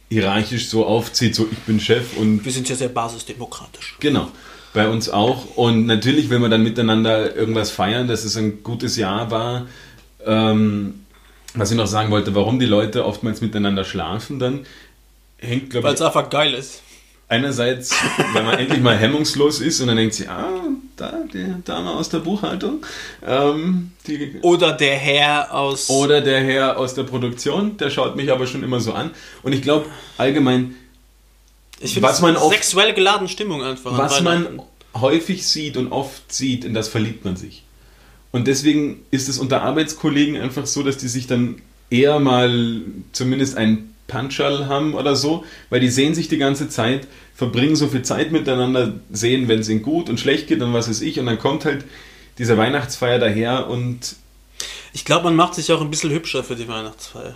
hierarchisch 0.09 0.69
so 0.69 0.85
aufzieht, 0.85 1.35
so 1.35 1.47
ich 1.51 1.57
bin 1.59 1.79
Chef 1.79 2.15
und 2.15 2.45
Wir 2.45 2.51
sind 2.51 2.69
ja 2.69 2.75
sehr 2.75 2.89
basisdemokratisch. 2.89 3.97
Genau, 3.99 4.29
bei 4.73 4.87
uns 4.87 5.09
auch. 5.09 5.57
Und 5.57 5.85
natürlich 5.85 6.29
will 6.29 6.39
man 6.39 6.51
dann 6.51 6.63
miteinander 6.63 7.35
irgendwas 7.35 7.71
feiern, 7.71 8.07
dass 8.07 8.23
es 8.23 8.37
ein 8.37 8.63
gutes 8.63 8.95
Jahr 8.95 9.29
war. 9.31 9.67
Ähm, 10.25 11.01
was 11.53 11.71
ich 11.71 11.77
noch 11.77 11.87
sagen 11.87 12.11
wollte, 12.11 12.35
warum 12.35 12.59
die 12.59 12.65
Leute 12.65 13.05
oftmals 13.05 13.41
miteinander 13.41 13.83
schlafen, 13.83 14.39
dann 14.39 14.65
hängt, 15.39 15.69
glaube 15.69 15.87
Weil 15.87 15.93
ich, 15.93 15.99
es 15.99 16.05
einfach 16.05 16.29
geil 16.29 16.53
ist. 16.53 16.81
einerseits, 17.29 17.93
weil 18.33 18.43
man 18.43 18.57
endlich 18.57 18.81
mal 18.81 18.97
hemmungslos 18.97 19.59
ist 19.59 19.81
und 19.81 19.87
dann 19.87 19.97
denkt 19.97 20.13
sie, 20.15 20.27
ah, 20.27 20.61
da, 20.95 21.13
die 21.33 21.45
Dame 21.65 21.91
aus 21.91 22.09
der 22.09 22.19
Buchhaltung, 22.19 22.85
ähm, 23.25 23.91
die, 24.07 24.35
Oder 24.41 24.73
der 24.73 24.95
Herr 24.95 25.53
aus. 25.53 25.89
oder 25.89 26.21
der 26.21 26.39
Herr 26.41 26.77
aus 26.77 26.93
der 26.95 27.03
Produktion, 27.03 27.77
der 27.77 27.89
schaut 27.89 28.15
mich 28.15 28.31
aber 28.31 28.47
schon 28.47 28.63
immer 28.63 28.79
so 28.79 28.93
an. 28.93 29.11
Und 29.43 29.53
ich 29.53 29.61
glaube, 29.61 29.85
allgemein, 30.17 30.75
ich 31.79 31.93
finde, 31.93 32.39
sexuell 32.49 32.93
geladene 32.93 33.29
Stimmung 33.29 33.61
einfach. 33.63 33.95
was 33.97 34.21
man 34.21 34.61
häufig 34.95 35.45
sieht 35.45 35.77
und 35.77 35.91
oft 35.91 36.31
sieht, 36.31 36.65
in 36.65 36.73
das 36.73 36.87
verliebt 36.87 37.23
man 37.23 37.35
sich. 37.35 37.63
Und 38.31 38.47
deswegen 38.47 39.05
ist 39.11 39.29
es 39.29 39.37
unter 39.37 39.61
Arbeitskollegen 39.61 40.37
einfach 40.37 40.65
so, 40.65 40.81
dass 40.83 40.97
die 40.97 41.07
sich 41.07 41.27
dann 41.27 41.61
eher 41.89 42.19
mal 42.19 42.81
zumindest 43.11 43.57
ein 43.57 43.93
Puncherl 44.07 44.67
haben 44.67 44.93
oder 44.93 45.15
so, 45.15 45.43
weil 45.69 45.79
die 45.79 45.89
sehen 45.89 46.15
sich 46.15 46.27
die 46.29 46.37
ganze 46.37 46.69
Zeit, 46.69 47.07
verbringen 47.35 47.75
so 47.75 47.87
viel 47.87 48.01
Zeit 48.03 48.31
miteinander, 48.31 48.93
sehen, 49.11 49.47
wenn 49.47 49.59
es 49.59 49.69
ihnen 49.69 49.81
gut 49.81 50.09
und 50.09 50.19
schlecht 50.19 50.47
geht 50.47 50.61
und 50.61 50.73
was 50.73 50.89
weiß 50.89 51.01
ich, 51.01 51.19
und 51.19 51.25
dann 51.25 51.37
kommt 51.39 51.65
halt 51.65 51.83
diese 52.37 52.57
Weihnachtsfeier 52.57 53.19
daher 53.19 53.67
und 53.69 54.15
Ich 54.93 55.03
glaube, 55.05 55.25
man 55.25 55.35
macht 55.35 55.55
sich 55.55 55.71
auch 55.71 55.81
ein 55.81 55.89
bisschen 55.91 56.11
hübscher 56.11 56.43
für 56.43 56.55
die 56.55 56.67
Weihnachtsfeier. 56.67 57.35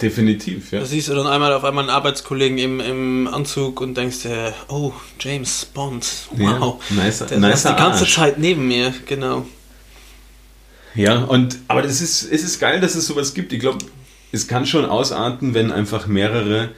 definitiv, 0.00 0.72
ja. 0.72 0.80
Da 0.80 0.86
siehst 0.86 1.08
du 1.08 1.14
dann 1.14 1.26
einmal 1.28 1.52
auf 1.52 1.62
einmal 1.64 1.84
einen 1.84 1.90
Arbeitskollegen 1.90 2.58
im, 2.58 2.80
im 2.80 3.28
Anzug 3.28 3.80
und 3.80 3.96
denkst 3.96 4.22
dir, 4.22 4.52
oh, 4.68 4.92
James 5.20 5.64
Bond, 5.66 6.04
wow. 6.32 6.82
Ja, 6.90 7.02
nicer- 7.04 7.26
der 7.26 7.38
nicer 7.38 7.52
ist 7.54 7.64
die 7.68 7.68
ganze 7.76 8.00
Arsch. 8.00 8.14
Zeit 8.14 8.38
neben 8.38 8.66
mir, 8.66 8.92
genau. 9.06 9.46
Ja, 10.94 11.22
und 11.24 11.58
aber 11.68 11.82
das 11.82 12.00
ist, 12.00 12.22
es 12.24 12.42
ist 12.42 12.58
geil, 12.58 12.80
dass 12.80 12.94
es 12.96 13.06
sowas 13.06 13.32
gibt. 13.32 13.52
Ich 13.52 13.60
glaube, 13.60 13.78
es 14.32 14.48
kann 14.48 14.66
schon 14.66 14.84
ausarten, 14.86 15.54
wenn 15.54 15.70
einfach 15.70 16.06
mehrere 16.06 16.70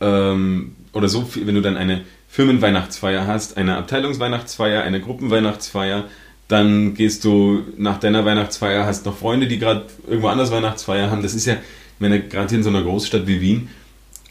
ähm, 0.00 0.76
oder 0.92 1.08
so 1.08 1.22
viel, 1.22 1.46
wenn 1.46 1.54
du 1.54 1.62
dann 1.62 1.76
eine 1.76 2.02
Firmenweihnachtsfeier 2.28 3.26
hast, 3.26 3.56
eine 3.56 3.76
Abteilungsweihnachtsfeier, 3.76 4.82
eine 4.82 5.00
Gruppenweihnachtsfeier, 5.00 6.04
dann 6.48 6.94
gehst 6.94 7.24
du 7.24 7.62
nach 7.76 7.98
deiner 8.00 8.24
Weihnachtsfeier, 8.24 8.84
hast 8.84 9.06
noch 9.06 9.16
Freunde, 9.16 9.46
die 9.46 9.58
gerade 9.58 9.86
irgendwo 10.06 10.28
anders 10.28 10.50
Weihnachtsfeier 10.50 11.10
haben. 11.10 11.22
Das 11.22 11.34
ist 11.34 11.46
ja, 11.46 11.56
wenn 12.00 12.10
du 12.10 12.20
gerade 12.20 12.48
hier 12.48 12.58
in 12.58 12.64
so 12.64 12.70
einer 12.70 12.82
Großstadt 12.82 13.26
wie 13.26 13.40
Wien, 13.40 13.68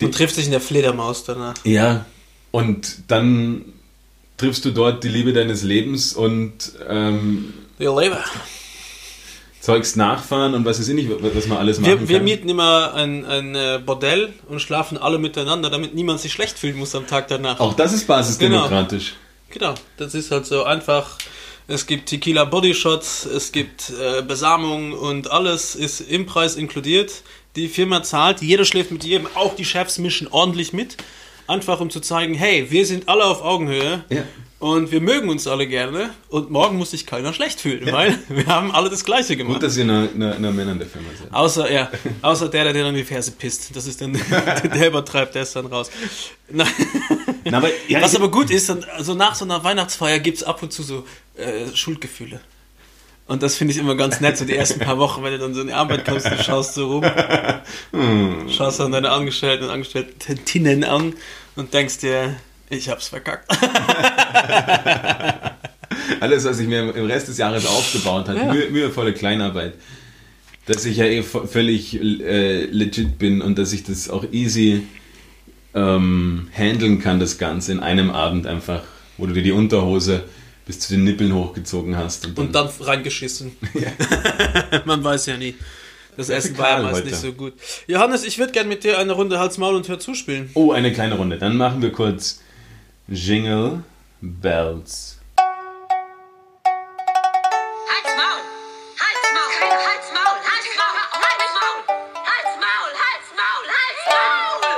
Und 0.02 0.14
trifft 0.14 0.36
sich 0.36 0.46
in 0.46 0.52
der 0.52 0.62
Fledermaus 0.62 1.24
danach. 1.24 1.54
ja, 1.64 2.06
und 2.52 3.04
dann 3.10 3.66
triffst 4.38 4.66
du 4.66 4.72
dort 4.72 5.04
die 5.04 5.10
Liebe 5.10 5.34
deines 5.34 5.62
Lebens 5.64 6.14
und 6.14 6.72
ähm, 6.90 7.54
Your 7.80 8.02
labor. 8.02 8.24
Zeugs 9.62 9.96
nachfahren 9.96 10.54
und 10.54 10.64
was 10.66 10.80
weiß 10.80 10.88
ich 10.88 10.96
nicht, 10.96 11.10
was 11.10 11.48
man 11.48 11.58
alles 11.58 11.80
machen 11.80 12.00
Wir, 12.02 12.10
wir 12.10 12.18
kann. 12.18 12.26
mieten 12.26 12.50
immer 12.50 12.94
ein, 12.94 13.26
ein 13.26 13.56
äh, 13.56 13.80
Bordell 13.86 14.34
und 14.48 14.62
schlafen 14.62 14.98
alle 14.98 15.18
miteinander, 15.18 15.70
damit 15.70 15.94
niemand 15.96 16.22
sich 16.22 16.32
schlecht 16.32 16.58
fühlen 16.58 16.78
muss 16.78 16.96
am 16.96 17.08
Tag 17.08 17.28
danach. 17.28 17.60
Auch 17.60 17.74
das 17.74 17.92
ist 17.94 18.08
basisdemokratisch. 18.08 19.16
Genau, 19.50 19.74
das 19.98 20.14
ist 20.16 20.32
halt 20.32 20.46
so 20.46 20.64
einfach. 20.64 21.18
Es 21.68 21.86
gibt 21.86 22.10
Tequila 22.10 22.46
Bodyshots, 22.46 23.26
es 23.26 23.52
gibt 23.52 23.92
äh, 23.92 24.22
Besamung 24.24 24.94
und 24.94 25.30
alles 25.30 25.76
ist 25.76 26.00
im 26.02 26.26
Preis 26.26 26.56
inkludiert. 26.56 27.22
Die 27.56 27.68
Firma 27.68 28.02
zahlt, 28.02 28.42
jeder 28.42 28.66
schläft 28.66 28.92
mit 28.92 29.04
jedem, 29.04 29.28
auch 29.36 29.56
die 29.56 29.66
Chefs 29.66 29.98
mischen 30.00 30.28
ordentlich 30.28 30.74
mit. 30.74 30.98
Einfach 31.48 31.80
um 31.80 31.90
zu 31.90 32.00
zeigen, 32.00 32.34
hey, 32.34 32.68
wir 32.72 32.86
sind 32.86 33.10
alle 33.10 33.26
auf 33.26 33.42
Augenhöhe 33.44 34.04
Ja. 34.10 34.24
Und 34.60 34.92
wir 34.92 35.00
mögen 35.00 35.30
uns 35.30 35.48
alle 35.48 35.68
gerne 35.68 36.10
und 36.30 36.52
morgen 36.52 36.78
muss 36.78 36.92
sich 36.92 37.06
keiner 37.06 37.34
schlecht 37.34 37.62
fühlen, 37.62 37.92
weil 37.92 38.20
wir 38.28 38.46
haben 38.48 38.72
alle 38.72 38.90
das 38.90 39.06
Gleiche 39.06 39.38
gemacht. 39.38 39.56
Gut, 39.56 39.64
dass 39.64 39.78
ihr 39.78 39.84
eine 39.84 40.52
Männer 40.52 40.74
in 40.74 40.80
der 40.80 40.88
Firma 40.88 41.08
seid. 41.18 41.34
Außer, 41.34 41.72
ja, 41.72 41.90
außer 42.22 42.50
der, 42.50 42.66
der 42.66 42.74
dir 42.74 42.84
dann 42.84 42.96
die 42.96 43.06
Ferse 43.06 43.32
pisst. 43.32 43.76
Das 43.76 43.88
ist 43.88 44.02
dann, 44.02 44.14
der 44.76 44.88
übertreibt, 44.88 45.34
der 45.36 45.44
ist 45.44 45.56
dann 45.56 45.68
raus. 45.68 45.90
Nein. 46.50 46.68
Na, 47.46 47.58
aber, 47.58 47.70
ja, 47.88 48.02
Was 48.02 48.16
aber 48.16 48.30
gut 48.30 48.52
ist, 48.52 48.70
also 48.70 49.14
nach 49.14 49.36
so 49.36 49.46
einer 49.46 49.64
Weihnachtsfeier 49.64 50.20
gibt 50.20 50.38
es 50.38 50.44
ab 50.44 50.62
und 50.62 50.74
zu 50.74 50.84
so 50.84 51.06
äh, 51.38 51.74
Schuldgefühle. 51.74 52.42
Und 53.28 53.44
das 53.44 53.56
finde 53.56 53.74
ich 53.74 53.80
immer 53.80 53.96
ganz 53.96 54.20
nett, 54.22 54.38
so 54.38 54.44
die 54.44 54.56
ersten 54.56 54.80
paar 54.80 54.98
Wochen, 54.98 55.24
wenn 55.24 55.32
du 55.32 55.38
dann 55.38 55.54
so 55.54 55.62
in 55.62 55.68
die 55.68 55.74
Arbeit 55.74 56.04
kommst, 56.04 56.26
du 56.26 56.44
schaust 56.44 56.74
so 56.74 56.94
rum, 56.94 57.04
Hm. 57.92 58.50
schaust 58.50 58.80
dann 58.80 58.92
deine 58.92 59.12
Angestellten 59.12 59.66
und 59.66 59.70
Angestellten 59.70 60.84
an 60.84 61.14
und 61.56 61.74
denkst 61.74 62.00
dir, 62.00 62.36
ich 62.70 62.90
hab's 62.90 63.08
verkackt. 63.08 63.50
alles, 66.20 66.46
was 66.46 66.60
ich 66.60 66.68
mir 66.68 66.94
im 66.94 67.06
Rest 67.06 67.28
des 67.28 67.38
Jahres 67.38 67.66
aufgebaut 67.66 68.28
habe, 68.30 68.40
Ja. 68.40 68.54
mühe, 68.54 68.70
mühevolle 68.70 69.14
Kleinarbeit, 69.14 69.74
dass 70.66 70.86
ich 70.86 70.98
ja 70.98 71.06
eh 71.06 71.24
völlig 71.24 72.00
äh, 72.00 72.66
legit 72.66 73.18
bin 73.18 73.42
und 73.42 73.58
dass 73.58 73.74
ich 73.74 73.84
das 73.84 74.10
auch 74.10 74.26
easy 74.32 74.84
ähm, 75.74 76.50
handeln 76.54 77.00
kann, 77.02 77.20
das 77.20 77.38
Ganze 77.38 77.72
in 77.72 77.80
einem 77.80 78.10
Abend 78.12 78.48
einfach, 78.48 78.84
wo 79.18 79.26
du 79.26 79.34
dir 79.34 79.44
die 79.44 79.52
Unterhose 79.52 80.24
bis 80.66 80.80
zu 80.80 80.94
den 80.94 81.04
Nippeln 81.04 81.34
hochgezogen 81.34 81.98
hast. 81.98 82.26
Und 82.28 82.38
dann, 82.38 82.46
Und 82.48 82.56
dann 82.56 82.70
reingeschissen. 82.82 83.52
Man 84.86 85.04
weiß 85.04 85.28
ja 85.28 85.38
nie. 85.38 85.56
Das 86.18 86.30
Essen 86.30 86.58
war 86.58 86.82
ja 86.82 86.92
heute. 86.92 87.08
nicht 87.08 87.16
so 87.16 87.32
gut. 87.32 87.54
Johannes, 87.88 88.26
ich 88.26 88.38
würde 88.38 88.52
gerne 88.52 88.68
mit 88.68 88.84
dir 88.84 88.98
eine 89.00 89.14
Runde 89.14 89.40
Hals, 89.40 89.58
Maul 89.58 89.76
und 89.76 89.88
Hör 89.88 90.00
zuspielen. 90.00 90.50
oh, 90.54 90.72
eine 90.72 90.92
kleine 90.92 91.16
Runde. 91.16 91.38
Dann 91.38 91.56
machen 91.56 91.82
wir 91.82 91.92
kurz 91.92 92.42
Jingle 93.12 93.84
Bells. 94.22 95.18
Halt's 97.90 98.14
Maul! 98.16 98.44
Halt's 99.00 99.30
Maul! 99.34 99.50
Halt's 99.58 100.12
Maul! 100.14 100.38
Halt's 100.46 100.70
Maul! 100.78 101.02
Halt's 101.18 101.50
Maul! 101.58 101.82
Halt's 102.30 102.54
Maul! 102.62 102.94
Halt's 103.02 103.34
Maul! 103.36 103.66
Halt's 103.74 104.06
Maul! 104.12 104.78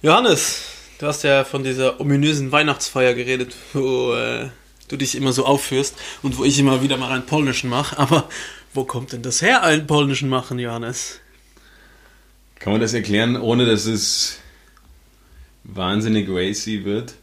Johannes, 0.00 0.64
du 0.98 1.06
hast 1.06 1.22
ja 1.22 1.44
von 1.44 1.64
dieser 1.64 2.00
ominösen 2.00 2.50
Weihnachtsfeier 2.50 3.12
geredet, 3.12 3.54
wo 3.74 4.14
äh, 4.14 4.48
du 4.88 4.96
dich 4.96 5.14
immer 5.16 5.34
so 5.34 5.44
aufführst 5.44 5.96
und 6.22 6.38
wo 6.38 6.44
ich 6.44 6.58
immer 6.58 6.82
wieder 6.82 6.96
mal 6.96 7.12
einen 7.12 7.26
polnischen 7.26 7.68
mache. 7.68 7.98
Aber 7.98 8.26
wo 8.76 8.84
kommt 8.84 9.12
denn 9.12 9.22
das 9.22 9.42
her, 9.42 9.62
einen 9.62 9.86
polnischen 9.86 10.28
machen, 10.28 10.58
Johannes? 10.58 11.20
Kann 12.58 12.72
man 12.72 12.80
das 12.80 12.94
erklären, 12.94 13.36
ohne 13.36 13.66
dass 13.66 13.86
es 13.86 14.38
wahnsinnig 15.64 16.28
racy 16.28 16.84
wird? 16.84 17.14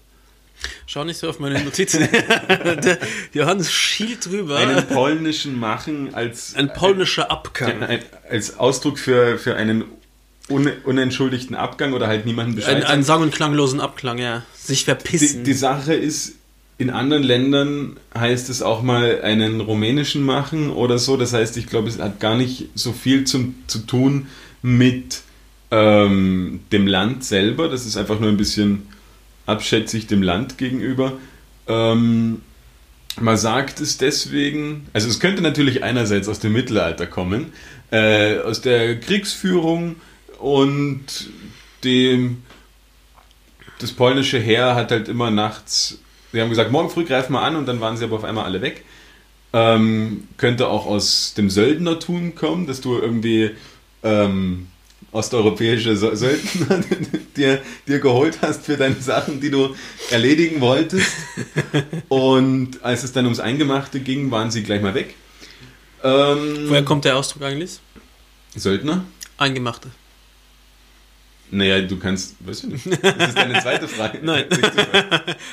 Schau 0.86 1.04
nicht 1.04 1.18
so 1.18 1.30
auf 1.30 1.40
meine 1.40 1.62
Notizen. 1.64 2.08
Johannes 3.34 3.72
schielt 3.72 4.26
drüber. 4.26 4.58
Einen 4.58 4.88
polnischen 4.88 5.60
machen 5.60 6.14
als, 6.14 6.56
Ein 6.56 6.72
polnischer 6.74 7.32
Abgang. 7.32 7.84
ein, 7.84 8.00
als 8.30 8.58
Ausdruck 8.58 9.00
für, 9.00 9.38
für 9.38 9.56
einen 9.56 9.86
un, 10.50 10.72
unentschuldigten 10.84 11.56
Abgang 11.56 11.94
oder 11.94 12.08
halt 12.08 12.26
niemanden 12.26 12.56
Bescheid 12.56 12.78
Ein, 12.78 12.84
einen 12.84 13.04
sang- 13.04 13.22
und 13.22 13.34
klanglosen 13.34 13.82
Abklang, 13.82 14.20
ja. 14.20 14.44
Sich 14.56 14.80
die, 14.80 14.86
verpissen. 14.86 15.44
die 15.44 15.54
Sache 15.54 15.94
ist, 15.94 16.34
in 16.84 16.90
anderen 16.90 17.24
Ländern 17.24 17.96
heißt 18.14 18.50
es 18.50 18.62
auch 18.62 18.82
mal 18.82 19.22
einen 19.22 19.62
rumänischen 19.62 20.22
machen 20.22 20.70
oder 20.70 21.00
so. 21.00 21.16
Das 21.16 21.32
heißt, 21.32 21.56
ich 21.56 21.68
glaube, 21.68 21.88
es 21.88 21.98
hat 21.98 22.20
gar 22.20 22.36
nicht 22.36 22.68
so 22.76 22.92
viel 22.92 23.24
zum, 23.24 23.56
zu 23.68 23.80
tun 23.80 24.28
mit 24.62 25.22
ähm, 25.72 26.60
dem 26.74 26.86
Land 26.86 27.24
selber. 27.24 27.70
Das 27.70 27.86
ist 27.86 27.96
einfach 27.96 28.20
nur 28.20 28.28
ein 28.28 28.36
bisschen 28.36 28.88
abschätzig 29.46 30.08
dem 30.08 30.22
Land 30.22 30.58
gegenüber. 30.58 31.14
Ähm, 31.68 32.42
man 33.18 33.38
sagt 33.38 33.80
es 33.80 33.98
deswegen, 33.98 34.88
also 34.92 35.08
es 35.08 35.22
könnte 35.22 35.42
natürlich 35.42 35.84
einerseits 35.84 36.28
aus 36.28 36.40
dem 36.40 36.52
Mittelalter 36.52 37.08
kommen, 37.08 37.54
äh, 37.92 38.40
aus 38.40 38.60
der 38.60 39.00
Kriegsführung 39.00 39.96
und 40.38 41.30
dem 41.86 42.44
das 43.80 43.94
polnische 43.94 44.40
Heer 44.40 44.76
hat 44.76 44.92
halt 44.92 45.08
immer 45.08 45.32
nachts, 45.32 46.00
sie 46.34 46.42
haben 46.42 46.50
gesagt, 46.50 46.72
morgen 46.72 46.90
früh 46.90 47.06
greifen 47.06 47.32
wir 47.34 47.42
an 47.42 47.56
und 47.56 47.66
dann 47.68 47.80
waren 47.80 47.96
sie 47.96 48.04
aber 48.04 48.18
auf 48.18 48.24
einmal 48.26 48.44
alle 48.46 48.62
weg. 48.62 48.84
Ähm, 49.54 50.28
könnte 50.38 50.68
auch 50.68 50.86
aus 50.88 51.36
dem 51.38 51.50
Söldnertum 51.50 52.36
kommen, 52.36 52.66
dass 52.68 52.82
du 52.82 52.98
irgendwie 52.98 53.52
ähm, 54.04 54.68
osteuropäische 55.12 55.92
Sö- 55.94 56.16
Söldner 56.16 56.84
dir, 57.38 57.62
dir 57.88 58.00
geholt 58.00 58.40
hast 58.42 58.66
für 58.66 58.78
deine 58.78 58.96
Sachen, 58.96 59.40
die 59.40 59.52
du 59.52 59.76
erledigen 60.10 60.60
wolltest. 60.60 61.12
Und 62.10 62.84
als 62.84 63.04
es 63.04 63.12
dann 63.14 63.26
ums 63.26 63.40
Eingemachte 63.40 64.00
ging, 64.00 64.32
waren 64.32 64.50
sie 64.50 64.64
gleich 64.64 64.82
mal 64.82 64.96
weg. 64.96 65.14
Ähm, 66.04 66.66
Woher 66.68 66.84
kommt 66.84 67.06
der 67.06 67.16
Ausdruck 67.16 67.44
eigentlich? 67.44 67.80
Söldner? 68.56 69.06
Eingemachte. 69.38 69.90
Naja, 71.54 71.82
du 71.82 71.98
kannst, 72.00 72.36
weißt 72.40 72.64
du 72.64 72.68
nicht. 72.70 72.88
Das 72.88 73.30
ist 73.30 73.38
deine 73.38 73.62
zweite 73.62 73.88
Frage. 73.88 74.20
Nein. 74.24 74.46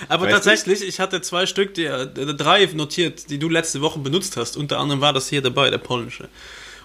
Aber 0.09 0.25
Weißt 0.25 0.31
du? 0.31 0.35
tatsächlich, 0.35 0.83
ich 0.83 0.99
hatte 0.99 1.21
zwei 1.21 1.45
Stück, 1.45 1.75
die, 1.75 1.85
äh, 1.85 2.07
drei 2.07 2.65
notiert, 2.73 3.29
die 3.29 3.39
du 3.39 3.51
letzte 3.51 3.83
Woche 3.83 3.99
benutzt 3.99 4.39
hast. 4.39 4.57
Unter 4.57 4.79
anderem 4.79 5.03
war 5.03 5.13
das 5.13 5.29
hier 5.29 5.43
dabei, 5.43 5.69
der 5.69 5.77
polnische. 5.77 6.25
Und 6.25 6.31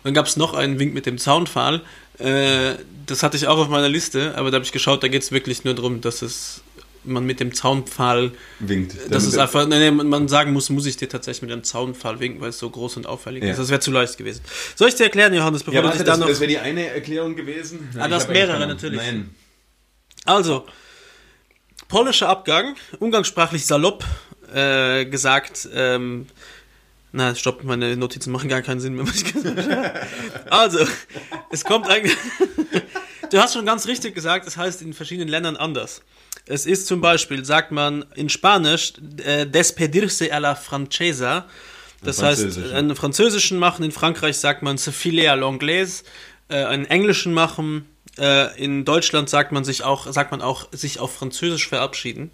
dann 0.03 0.13
gab 0.13 0.26
es 0.26 0.36
noch 0.36 0.53
einen 0.53 0.80
Wink 0.80 0.93
mit 0.93 1.05
dem 1.05 1.18
Zaunpfahl. 1.18 1.82
Äh, 2.20 2.76
das 3.05 3.24
hatte 3.24 3.38
ich 3.38 3.47
auch 3.47 3.57
auf 3.57 3.70
meiner 3.70 3.88
Liste, 3.88 4.34
aber 4.36 4.51
da 4.51 4.55
habe 4.55 4.66
ich 4.66 4.74
geschaut, 4.74 5.01
da 5.01 5.07
geht 5.07 5.22
es 5.22 5.32
wirklich 5.32 5.63
nur 5.63 5.76
darum, 5.76 6.01
dass 6.01 6.22
es 6.22 6.61
man 7.07 7.25
mit 7.25 7.39
dem 7.39 7.53
Zaunpfahl, 7.53 8.31
Winkt. 8.59 8.93
das 8.95 9.07
Damit- 9.09 9.27
ist 9.27 9.37
einfach, 9.37 9.67
nee, 9.67 9.89
nee, 9.89 9.91
man 9.91 10.27
sagen 10.27 10.53
muss, 10.53 10.69
muss 10.69 10.85
ich 10.85 10.97
dir 10.97 11.09
tatsächlich 11.09 11.43
mit 11.43 11.51
dem 11.51 11.63
Zaunpfahl 11.63 12.19
winken, 12.19 12.41
weil 12.41 12.49
es 12.49 12.59
so 12.59 12.69
groß 12.69 12.97
und 12.97 13.07
auffällig 13.07 13.43
Ja. 13.43 13.51
ist. 13.51 13.57
Das 13.59 13.69
wäre 13.69 13.79
zu 13.79 13.91
leicht 13.91 14.17
gewesen. 14.17 14.41
Soll 14.75 14.89
ich 14.89 14.95
dir 14.95 15.03
erklären, 15.05 15.33
Johannes, 15.33 15.63
bevor 15.63 15.73
Ja, 15.75 15.81
du 15.81 15.87
dich 15.89 15.97
das, 15.99 16.05
dann 16.05 16.19
noch... 16.19 16.27
das 16.27 16.39
wäre 16.39 16.49
die 16.49 16.59
eine 16.59 16.87
Erklärung 16.87 17.35
gewesen. 17.35 17.89
Ah, 17.95 18.01
hast 18.09 18.11
hab 18.11 18.11
eigentlich 18.29 18.29
mehrere 18.29 18.67
natürlich. 18.67 18.97
Nein. 18.99 19.35
Also, 20.25 20.65
polnischer 21.87 22.29
Abgang, 22.29 22.75
umgangssprachlich 22.99 23.65
salopp 23.65 24.03
äh, 24.53 25.05
gesagt, 25.05 25.67
ähm, 25.73 26.27
na, 27.11 27.33
stopp, 27.33 27.63
meine 27.63 27.95
Notizen 27.95 28.31
machen 28.31 28.49
gar 28.49 28.61
keinen 28.61 28.79
Sinn 28.81 28.95
mehr. 28.95 29.07
was 29.07 29.15
ich 29.15 29.33
gesagt 29.33 29.57
habe. 29.57 30.01
also, 30.49 30.79
es 31.51 31.63
kommt 31.63 31.87
eigentlich. 31.87 32.15
du 33.31 33.37
hast 33.39 33.53
schon 33.53 33.65
ganz 33.65 33.87
richtig 33.87 34.13
gesagt, 34.15 34.45
es 34.47 34.57
heißt 34.57 34.81
in 34.81 34.93
verschiedenen 34.93 35.29
Ländern 35.29 35.55
anders. 35.55 36.01
Es 36.47 36.65
ist 36.65 36.87
zum 36.87 37.01
Beispiel, 37.01 37.43
sagt 37.43 37.71
man 37.71 38.05
in 38.15 38.29
Spanisch, 38.29 38.93
äh, 39.23 39.45
despedirse 39.45 40.31
a 40.31 40.37
la 40.37 40.55
francesa. 40.55 41.47
Das 42.03 42.21
heißt, 42.21 42.71
einen 42.73 42.95
französischen 42.95 43.57
machen, 43.57 43.83
in 43.83 43.91
Frankreich 43.91 44.37
sagt 44.37 44.61
man 44.61 44.77
se 44.77 44.91
filer 44.91 45.33
à 45.33 45.35
l'anglaise, 45.35 46.03
äh, 46.49 46.63
einen 46.63 46.85
englischen 46.85 47.33
machen, 47.33 47.85
äh, 48.17 48.63
in 48.63 48.85
Deutschland 48.85 49.29
sagt 49.29 49.51
man 49.51 49.65
sich 49.65 49.83
auch, 49.83 50.11
sagt 50.11 50.31
man 50.31 50.41
auch, 50.41 50.67
sich 50.71 50.99
auf 50.99 51.15
Französisch 51.15 51.67
verabschieden. 51.67 52.31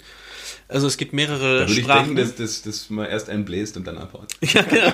Also 0.68 0.88
es 0.88 0.98
gibt 0.98 1.14
mehrere 1.14 1.60
Da 1.60 1.68
würde 1.68 1.74
ich 1.74 1.80
Sprachen. 1.84 2.16
denken, 2.16 2.16
dass, 2.16 2.36
dass, 2.36 2.62
dass 2.64 2.90
man 2.90 3.06
erst 3.08 3.30
einen 3.30 3.46
bläst 3.46 3.78
und 3.78 3.88
dann 3.88 3.98
abhaut. 3.98 4.28
ja, 4.42 4.62
genau. 4.62 4.94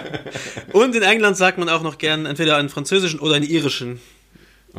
Und 0.74 0.96
in 0.96 1.04
England 1.04 1.38
sagt 1.38 1.58
man 1.58 1.70
auch 1.70 1.82
noch 1.82 1.98
gern 1.98 2.26
entweder 2.26 2.58
einen 2.58 2.70
französischen 2.70 3.20
oder 3.20 3.36
einen 3.36 3.46
irischen, 3.50 4.00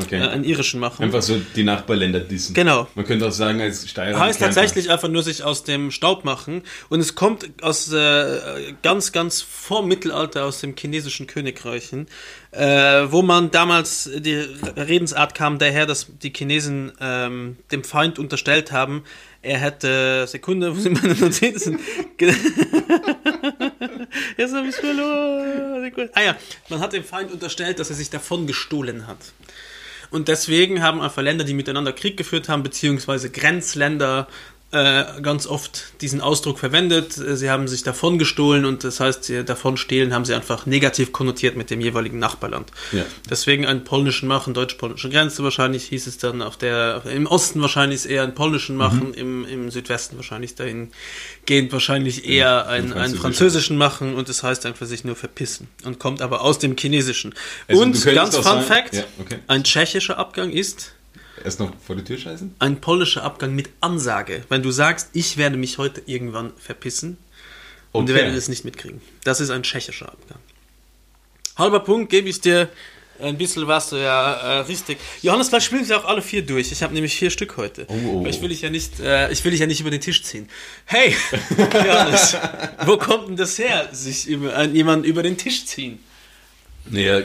Okay. 0.03 0.21
äh, 0.21 0.29
einen 0.29 0.45
irischen 0.45 0.81
machen. 0.81 1.03
Einfach 1.03 1.23
so 1.23 1.41
die 1.57 1.65
Nachbarländer 1.65 2.21
dissen. 2.21 2.55
Genau. 2.55 2.87
Man 2.95 3.05
könnte 3.05 3.27
auch 3.27 3.33
sagen, 3.33 3.61
als 3.61 3.89
Steirer. 3.89 4.19
heißt 4.19 4.41
tatsächlich 4.41 4.91
einfach 4.91 5.09
nur 5.09 5.23
sich 5.23 5.43
aus 5.43 5.65
dem 5.65 5.91
Staub 5.91 6.25
machen 6.25 6.63
und 6.89 7.01
es 7.01 7.15
kommt 7.15 7.49
aus 7.63 7.93
äh, 7.93 8.75
ganz 8.83 9.13
ganz 9.13 9.43
vor 9.43 9.85
Mittelalter 9.85 10.45
aus 10.45 10.61
dem 10.61 10.75
chinesischen 10.77 11.27
Königreichen, 11.27 12.07
äh, 12.53 13.07
wo 13.09 13.23
man 13.23 13.51
damals 13.51 14.11
die 14.15 14.35
Redensart 14.77 15.35
kam 15.35 15.59
daher, 15.59 15.87
dass 15.87 16.07
die 16.23 16.33
Chinesen 16.33 16.93
ähm, 17.01 17.57
dem 17.71 17.85
Feind 17.85 18.19
unterstellt 18.19 18.73
haben, 18.73 19.05
er 19.41 19.59
hätte 19.59 20.27
Sekunde, 20.27 20.77
wo 20.77 20.81
sind 20.81 21.01
meine 21.01 21.15
Notizen? 21.15 21.79
Jetzt 24.37 24.55
habe 24.55 24.69
ich 24.69 24.75
verloren. 24.75 26.11
Ah 26.15 26.23
ja, 26.23 26.37
man 26.69 26.81
hat 26.81 26.93
dem 26.93 27.05
Feind 27.05 27.31
unterstellt, 27.31 27.79
dass 27.79 27.91
er 27.91 27.97
sich 27.97 28.11
davon 28.11 28.49
gestohlen 28.49 29.07
hat. 29.07 29.19
Und 30.11 30.29
deswegen 30.29 30.83
haben 30.83 31.01
einfach 31.01 31.23
Länder, 31.23 31.45
die 31.45 31.55
miteinander 31.55 31.93
Krieg 31.93 32.17
geführt 32.17 32.49
haben, 32.49 32.63
beziehungsweise 32.63 33.31
Grenzländer, 33.31 34.29
äh, 34.71 35.05
ganz 35.23 35.47
oft 35.47 35.93
diesen 36.03 36.21
Ausdruck 36.21 36.59
verwendet. 36.59 37.17
Äh, 37.17 37.37
Sie 37.37 37.49
haben 37.51 37.69
sich 37.69 37.83
davon 37.85 38.19
gestohlen 38.19 38.65
und 38.67 38.85
das 38.85 39.01
heißt, 39.01 39.33
davon 39.47 39.77
stehlen 39.77 40.13
haben 40.13 40.25
sie 40.27 40.35
einfach 40.35 40.67
negativ 40.67 41.13
konnotiert 41.13 41.57
mit 41.57 41.71
dem 41.71 41.81
jeweiligen 41.81 42.19
Nachbarland. 42.19 42.71
Ja. 42.93 43.05
Deswegen 43.31 43.65
einen 43.65 43.85
polnischen 43.85 44.29
Machen, 44.29 44.53
deutsch-polnische 44.53 45.09
Grenze 45.09 45.43
wahrscheinlich 45.43 45.85
hieß 45.85 46.07
es 46.07 46.19
dann 46.19 46.43
auf 46.43 46.57
der, 46.59 47.03
im 47.07 47.27
Osten 47.27 47.63
wahrscheinlich 47.63 48.09
eher 48.09 48.25
einen 48.25 48.35
polnischen 48.35 48.77
Machen, 48.77 49.15
im, 49.15 49.47
im 49.47 49.71
Südwesten 49.71 50.17
wahrscheinlich 50.17 50.55
dahin 50.55 50.91
gehend 51.47 51.73
wahrscheinlich 51.73 52.27
eher 52.29 52.67
einen, 52.67 52.93
einen 52.93 53.15
französischen. 53.15 53.79
Machen 53.79 54.15
und 54.15 54.29
es 54.29 54.43
heißt 54.43 54.67
einfach 54.67 54.87
sich 54.87 55.05
nur 55.05 55.15
verpissen 55.17 55.69
und 55.85 55.99
kommt 55.99 56.21
aber 56.21 56.43
aus 56.43 56.59
dem 56.59 56.77
Chinesischen. 56.77 57.35
Also 57.69 57.83
und 57.83 58.05
ganz 58.05 58.35
Fun 58.35 58.43
sagen- 58.45 58.63
Fact, 58.63 58.95
Ja, 58.95 59.05
okay. 59.21 59.39
ein 59.47 59.65
tschechischer 59.65 60.19
Abgang 60.19 60.51
ist 60.51 60.93
Erst 61.45 61.61
noch 61.61 61.73
vor 61.85 61.97
die 61.97 62.05
Tür 62.05 62.19
scheißen? 62.19 62.55
ein 62.59 62.81
polnischer 62.81 63.23
Abgang 63.25 63.55
mit 63.55 63.69
Ansage. 63.81 64.45
Wenn 64.49 64.63
du 64.63 64.71
sagst, 64.71 65.11
ich 65.13 65.37
werde 65.37 65.57
mich 65.57 65.79
heute 65.79 66.03
irgendwann 66.07 66.53
verpissen 66.59 67.19
und 67.93 68.05
Okay. 68.05 68.15
wir 68.15 68.23
werden 68.23 68.35
es 68.35 68.49
nicht 68.49 68.65
mitkriegen. 68.65 69.01
Das 69.25 69.41
ist 69.41 69.51
ein 69.51 69.63
tschechischer 69.63 70.07
Abgang. 70.09 70.39
Halber 71.57 71.81
Punkt 71.81 72.11
gebe 72.11 72.29
ich 72.29 72.41
dir 72.41 72.69
ein 73.21 73.37
bisschen 73.37 73.67
was, 73.67 73.91
ja, 73.91 74.33
äh, 74.35 74.59
richtig. 74.61 74.99
Johannes, 75.23 75.49
vielleicht 75.49 75.67
spielen 75.67 75.85
sie 75.85 75.93
auch 75.95 76.05
alle 76.05 76.23
vier 76.23 76.43
durch. 76.43 76.71
Ich 76.71 76.83
habe 76.85 76.95
nämlich 76.95 77.17
vier 77.17 77.31
Stück 77.31 77.57
heute. 77.57 77.85
Oh, 77.89 77.95
oh, 78.05 78.09
oh. 78.21 78.25
will 78.43 78.53
ich 78.53 78.61
ja 78.63 78.71
nicht, 78.71 79.01
äh, 79.01 79.33
ich 79.33 79.43
will 79.45 79.51
dich 79.51 79.61
ja 79.61 79.67
nicht 79.67 79.81
über 79.81 79.91
den 79.91 80.01
Tisch 80.01 80.23
ziehen. 80.23 80.49
Hey, 80.85 81.17
Johannes, 81.59 82.37
wo 82.87 82.97
kommt 82.97 83.29
denn 83.29 83.37
das 83.37 83.59
her, 83.59 83.89
sich 83.91 84.29
über, 84.29 84.57
äh, 84.57 84.67
jemanden 84.69 85.05
über 85.05 85.25
den 85.25 85.37
Tisch 85.37 85.67
ziehen? 85.67 85.99
Naja, 86.87 87.23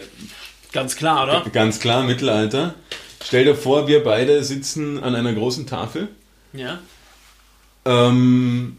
Ganz 0.72 0.96
klar, 0.96 1.24
oder? 1.26 1.50
ganz 1.52 1.80
klar, 1.80 2.04
Mittelalter. 2.04 2.74
Stell 3.26 3.46
dir 3.46 3.56
vor, 3.56 3.88
wir 3.88 4.04
beide 4.04 4.44
sitzen 4.44 5.02
an 5.02 5.16
einer 5.16 5.34
großen 5.34 5.66
Tafel. 5.66 6.10
Ja. 6.54 6.80
Ähm, 7.86 8.78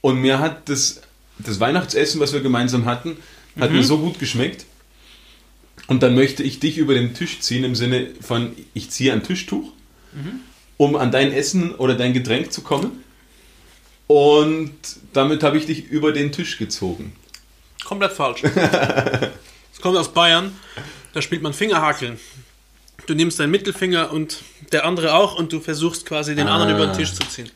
und 0.00 0.20
mir 0.20 0.38
hat 0.40 0.68
das, 0.68 1.02
das 1.38 1.60
Weihnachtsessen, 1.60 2.20
was 2.20 2.32
wir 2.32 2.40
gemeinsam 2.40 2.84
hatten, 2.84 3.16
hat 3.58 3.70
Mhm. 3.70 3.76
mir 3.76 3.84
so 3.84 3.98
gut 3.98 4.18
geschmeckt. 4.18 4.66
Und 5.86 6.02
dann 6.02 6.14
möchte 6.14 6.42
ich 6.42 6.60
dich 6.60 6.78
über 6.78 6.94
den 6.94 7.14
Tisch 7.14 7.40
ziehen 7.40 7.64
im 7.64 7.74
Sinne 7.74 8.08
von, 8.20 8.52
ich 8.74 8.90
ziehe 8.90 9.12
ein 9.12 9.22
Tischtuch, 9.22 9.70
Mhm. 10.12 10.40
um 10.76 10.96
an 10.96 11.10
dein 11.10 11.32
Essen 11.32 11.74
oder 11.74 11.94
dein 11.94 12.12
Getränk 12.14 12.52
zu 12.52 12.62
kommen. 12.62 13.02
Und 14.06 14.72
damit 15.12 15.42
habe 15.42 15.56
ich 15.56 15.66
dich 15.66 15.86
über 15.86 16.12
den 16.12 16.30
Tisch 16.32 16.58
gezogen. 16.58 17.12
Komplett 17.84 18.12
falsch. 18.12 18.42
Es 19.74 19.80
kommt 19.80 19.98
aus 19.98 20.14
Bayern, 20.14 20.52
da 21.12 21.20
spielt 21.20 21.42
man 21.42 21.52
Fingerhakeln. 21.52 22.18
Du 23.06 23.14
nimmst 23.14 23.38
deinen 23.38 23.50
Mittelfinger 23.50 24.10
und 24.12 24.38
der 24.72 24.84
andere 24.86 25.14
auch 25.14 25.34
und 25.36 25.52
du 25.52 25.60
versuchst 25.60 26.06
quasi 26.06 26.34
den 26.34 26.48
anderen 26.48 26.72
Ah. 26.72 26.76
über 26.76 26.86
den 26.86 26.96
Tisch 26.96 27.12
zu 27.12 27.26
ziehen. 27.28 27.50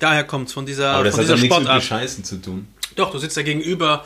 Daher 0.00 0.24
kommt 0.24 0.48
es 0.48 0.54
von 0.54 0.66
dieser, 0.66 0.90
Aber 0.90 1.04
das 1.04 1.14
von 1.14 1.20
hat 1.20 1.24
dieser 1.24 1.34
dann 1.34 1.40
nichts 1.42 1.56
mit 1.56 1.64
Sportart. 1.66 1.82
Bescheißen 1.82 2.24
zu 2.24 2.36
tun. 2.42 2.68
Doch, 2.96 3.10
du 3.10 3.18
sitzt 3.18 3.36
da 3.36 3.42
gegenüber. 3.42 4.04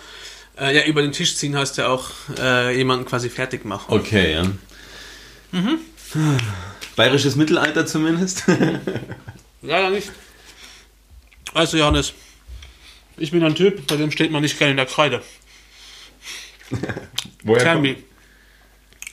Äh, 0.58 0.76
ja, 0.76 0.84
über 0.84 1.00
den 1.02 1.12
Tisch 1.12 1.34
ziehen 1.36 1.56
heißt 1.56 1.78
ja 1.78 1.88
auch 1.88 2.10
äh, 2.38 2.76
jemanden 2.76 3.06
quasi 3.06 3.30
fertig 3.30 3.64
machen. 3.64 3.86
Okay, 3.88 4.34
ja. 4.34 4.42
Mhm. 5.52 5.78
Bayerisches 6.96 7.36
Mittelalter 7.36 7.86
zumindest. 7.86 8.44
Leider 9.62 9.88
nicht. 9.90 10.10
Also 11.54 11.76
Johannes, 11.78 12.12
ich 13.16 13.30
bin 13.30 13.42
ein 13.44 13.54
Typ, 13.54 13.86
bei 13.86 13.96
dem 13.96 14.10
steht 14.10 14.30
man 14.30 14.42
nicht 14.42 14.58
gerne 14.58 14.72
in 14.72 14.76
der 14.76 14.86
Kreide. 14.86 15.22
Woher 17.44 17.62
Tell 17.64 17.72
kommt- 17.74 17.82
me. 17.82 17.96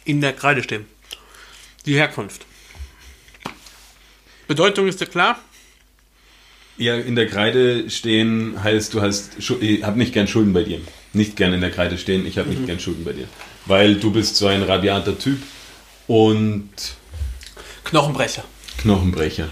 In 0.10 0.22
der 0.22 0.34
Kreide 0.34 0.64
stehen. 0.64 0.88
Die 1.86 1.94
Herkunft. 1.94 2.44
Bedeutung 4.48 4.88
ist 4.88 5.00
dir 5.00 5.06
klar? 5.06 5.40
Ja, 6.78 6.96
in 6.96 7.16
der 7.16 7.28
Kreide 7.28 7.92
stehen 7.92 8.64
heißt, 8.64 8.96
du 8.96 9.02
hast, 9.02 9.34
ich 9.38 9.84
hab 9.84 9.98
nicht 9.98 10.12
gern 10.12 10.28
Schulden 10.28 10.52
bei 10.52 10.64
dir. 10.64 10.82
Nicht 11.14 11.36
gern 11.36 11.54
in 11.54 11.62
der 11.62 11.70
Kreide 11.70 12.00
stehen, 12.00 12.26
ich 12.26 12.40
habe 12.40 12.50
nicht 12.50 12.66
gern 12.66 12.80
Schulden 12.80 13.04
bei 13.04 13.14
dir. 13.14 13.28
Weil 13.68 13.98
du 14.00 14.10
bist 14.12 14.36
so 14.38 14.48
ein 14.48 14.64
rabiater 14.64 15.16
Typ 15.20 15.38
und 16.08 16.72
Knochenbrecher. 17.84 18.46
Knochenbrecher. 18.80 19.50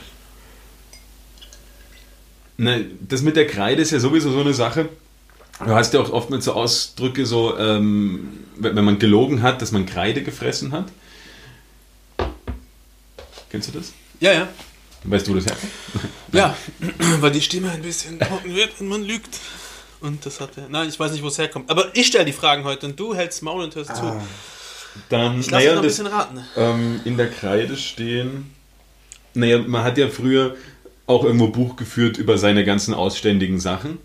Ne, 2.57 2.87
das 3.07 3.21
mit 3.21 3.35
der 3.35 3.45
Kreide 3.45 3.83
ist 3.83 3.91
ja 3.91 3.99
sowieso 3.99 4.31
so 4.31 4.41
eine 4.41 4.55
Sache. 4.55 4.89
Du 5.59 5.73
hast 5.73 5.93
ja 5.93 5.99
auch 6.01 6.11
oft 6.11 6.29
mit 6.29 6.43
so 6.43 6.53
Ausdrücke 6.53 7.25
so, 7.25 7.57
ähm, 7.57 8.43
wenn 8.57 8.83
man 8.85 8.99
gelogen 8.99 9.41
hat, 9.41 9.61
dass 9.61 9.71
man 9.71 9.85
Kreide 9.85 10.21
gefressen 10.23 10.71
hat. 10.71 10.85
Kennst 13.49 13.69
du 13.73 13.79
das? 13.79 13.93
Ja, 14.19 14.33
ja. 14.33 14.47
Weißt 15.03 15.27
du, 15.27 15.31
wo 15.31 15.35
das 15.35 15.45
herkommt? 15.45 15.71
Ja, 16.33 16.55
weil 17.21 17.31
die 17.31 17.41
Stimme 17.41 17.71
ein 17.71 17.81
bisschen 17.81 18.19
trocken 18.19 18.53
wird, 18.55 18.79
wenn 18.79 18.87
man 18.87 19.03
lügt. 19.03 19.39
Und 20.01 20.25
das 20.25 20.39
hat 20.41 20.57
er. 20.57 20.67
Nein, 20.69 20.89
ich 20.89 20.99
weiß 20.99 21.11
nicht, 21.11 21.23
wo 21.23 21.27
es 21.27 21.37
herkommt. 21.37 21.69
Aber 21.71 21.95
ich 21.95 22.07
stelle 22.07 22.25
die 22.25 22.33
Fragen 22.33 22.63
heute 22.63 22.85
und 22.87 22.99
du 22.99 23.15
hältst 23.15 23.41
Maul 23.41 23.63
und 23.63 23.75
hörst 23.75 23.95
zu. 23.95 24.21
Dann, 25.09 25.39
Ich 25.39 25.49
lasse 25.49 25.65
naja, 25.65 25.69
dich 25.69 25.75
noch 25.75 25.81
ein 25.81 25.83
das- 25.83 25.97
bisschen 25.97 26.07
raten. 26.07 26.45
ähm, 26.55 26.99
in 27.05 27.17
der 27.17 27.29
Kreide 27.31 27.77
stehen. 27.77 28.53
Naja, 29.33 29.59
man 29.59 29.83
hat 29.83 29.97
ja 29.97 30.07
früher 30.09 30.55
auch 31.07 31.23
irgendwo 31.23 31.47
Buch 31.47 31.75
geführt 31.77 32.17
über 32.17 32.37
seine 32.37 32.65
ganzen 32.65 32.93
ausständigen 32.93 33.59
Sachen. 33.59 33.97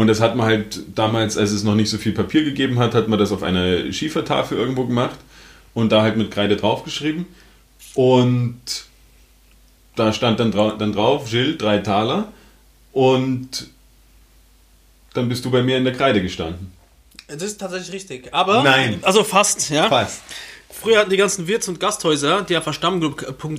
Und 0.00 0.06
das 0.06 0.22
hat 0.22 0.34
man 0.34 0.46
halt 0.46 0.80
damals, 0.94 1.36
als 1.36 1.50
es 1.50 1.62
noch 1.62 1.74
nicht 1.74 1.90
so 1.90 1.98
viel 1.98 2.12
Papier 2.12 2.42
gegeben 2.42 2.78
hat, 2.78 2.94
hat 2.94 3.08
man 3.08 3.18
das 3.18 3.32
auf 3.32 3.42
einer 3.42 3.92
Schiefertafel 3.92 4.56
irgendwo 4.56 4.86
gemacht 4.86 5.18
und 5.74 5.92
da 5.92 6.00
halt 6.00 6.16
mit 6.16 6.30
Kreide 6.30 6.56
draufgeschrieben. 6.56 7.26
Und 7.92 8.62
da 9.96 10.14
stand 10.14 10.40
dann, 10.40 10.52
drau 10.52 10.70
dann 10.70 10.94
drauf, 10.94 11.28
Gilles, 11.28 11.58
drei 11.58 11.80
Taler. 11.80 12.32
Und 12.92 13.68
dann 15.12 15.28
bist 15.28 15.44
du 15.44 15.50
bei 15.50 15.62
mir 15.62 15.76
in 15.76 15.84
der 15.84 15.92
Kreide 15.92 16.22
gestanden. 16.22 16.72
Das 17.28 17.42
ist 17.42 17.60
tatsächlich 17.60 17.92
richtig. 17.92 18.32
Aber. 18.32 18.62
Nein. 18.62 19.00
Also 19.02 19.22
fast, 19.22 19.68
ja. 19.68 19.86
Fast. 19.90 20.22
Früher 20.80 20.98
hatten 20.98 21.10
die 21.10 21.16
ganzen 21.18 21.46
Wirts- 21.46 21.68
und 21.68 21.78
Gasthäuser, 21.78 22.42
die 22.42 22.56
einfach 22.56 22.72
Stamm, 22.72 23.02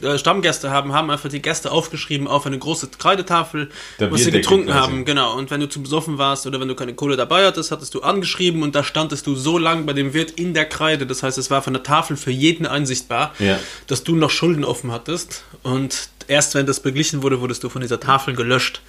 äh, 0.02 0.18
Stammgäste 0.18 0.72
haben, 0.72 0.92
haben 0.94 1.12
einfach 1.12 1.30
die 1.30 1.42
Gäste 1.42 1.72
aufgeschrieben 1.72 2.28
auf 2.28 2.46
eine 2.48 2.58
große 2.58 2.90
Kreidetafel, 2.98 3.70
Der 4.00 4.12
was 4.12 4.24
sie 4.24 4.32
getrunken 4.32 4.68
quasi. 4.68 4.80
haben. 4.80 5.06
Genau. 5.06 5.36
Und 5.38 5.52
wenn 5.52 5.60
du 5.62 5.70
zu 5.70 5.82
besoffen 5.84 6.18
warst 6.18 6.48
oder 6.48 6.60
wenn 6.60 6.68
du 6.68 6.76
keine 6.76 6.96
Kohle 6.96 7.16
dabei 7.18 7.46
hattest, 7.46 7.72
hattest 7.72 7.94
du 7.94 8.02
angeschrieben 8.02 8.64
und 8.64 8.74
da 8.74 8.84
standest 8.84 9.28
du 9.28 9.36
so 9.36 9.58
lang 9.60 9.86
bei 9.86 9.94
dem 9.94 10.14
Wirt 10.14 10.32
in 10.32 10.54
der 10.56 10.66
Kreide. 10.66 11.06
Das 11.06 11.22
heißt, 11.22 11.38
es 11.38 11.52
war 11.52 11.62
von 11.62 11.74
der 11.74 11.84
Tafel 11.84 12.18
für 12.18 12.32
jeden 12.32 12.66
einsichtbar, 12.66 13.34
Ja. 13.40 13.60
dass 13.88 14.04
du 14.04 14.16
noch 14.16 14.32
Schulden 14.32 14.64
offen 14.66 14.92
hattest. 14.92 15.44
Und 15.62 16.10
erst 16.28 16.56
wenn 16.56 16.66
das 16.66 16.80
beglichen 16.80 17.22
wurde, 17.22 17.40
wurdest 17.42 17.64
du 17.64 17.70
von 17.70 17.82
dieser 17.82 18.00
Tafel 18.00 18.36
gelöscht. 18.36 18.82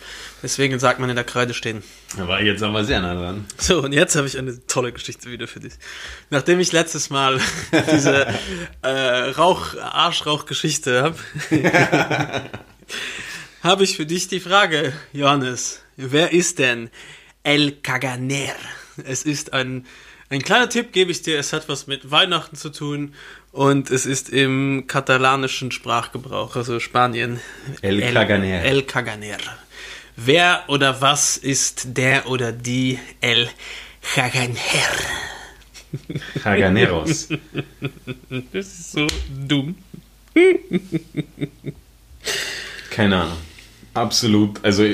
Deswegen 0.42 0.78
sagt 0.80 0.98
man 0.98 1.08
in 1.08 1.14
der 1.14 1.24
Kreide 1.24 1.54
stehen. 1.54 1.82
Da 2.16 2.26
war 2.26 2.40
ich 2.40 2.46
jetzt 2.46 2.62
aber 2.62 2.84
sehr 2.84 3.00
nah 3.00 3.14
dran. 3.14 3.46
So, 3.58 3.82
und 3.82 3.92
jetzt 3.92 4.16
habe 4.16 4.26
ich 4.26 4.36
eine 4.36 4.66
tolle 4.66 4.92
Geschichte 4.92 5.30
wieder 5.30 5.46
für 5.46 5.60
dich. 5.60 5.74
Nachdem 6.30 6.58
ich 6.58 6.72
letztes 6.72 7.10
Mal 7.10 7.40
diese 7.92 8.26
äh, 8.82 8.88
Rauch, 8.88 9.76
Arschrauch-Geschichte 9.76 11.02
habe, 11.02 11.16
habe 13.62 13.84
ich 13.84 13.96
für 13.96 14.06
dich 14.06 14.26
die 14.26 14.40
Frage, 14.40 14.92
Johannes, 15.12 15.80
wer 15.96 16.32
ist 16.32 16.58
denn 16.58 16.90
El 17.44 17.72
Caganer? 17.72 18.56
Es 19.04 19.22
ist 19.22 19.52
ein, 19.52 19.86
ein 20.28 20.42
kleiner 20.42 20.68
Tipp, 20.68 20.92
gebe 20.92 21.12
ich 21.12 21.22
dir, 21.22 21.38
es 21.38 21.52
hat 21.52 21.68
was 21.68 21.86
mit 21.86 22.10
Weihnachten 22.10 22.56
zu 22.56 22.70
tun 22.70 23.14
und 23.52 23.90
es 23.90 24.06
ist 24.06 24.28
im 24.28 24.86
katalanischen 24.88 25.70
Sprachgebrauch, 25.70 26.56
also 26.56 26.80
Spanien. 26.80 27.40
El 27.80 28.00
Caganer. 28.12 28.62
El 28.64 28.82
Caganer. 28.82 29.38
Wer 30.16 30.64
oder 30.68 31.00
was 31.00 31.36
ist 31.36 31.96
der 31.96 32.28
oder 32.28 32.52
die 32.52 32.98
El 33.20 33.48
Caganer? 34.14 34.56
Haganeros. 36.44 37.28
Das 38.52 38.66
ist 38.66 38.92
so 38.92 39.06
dumm. 39.46 39.76
Keine 42.90 43.22
Ahnung. 43.22 43.38
Absolut. 43.94 44.64
Also, 44.64 44.84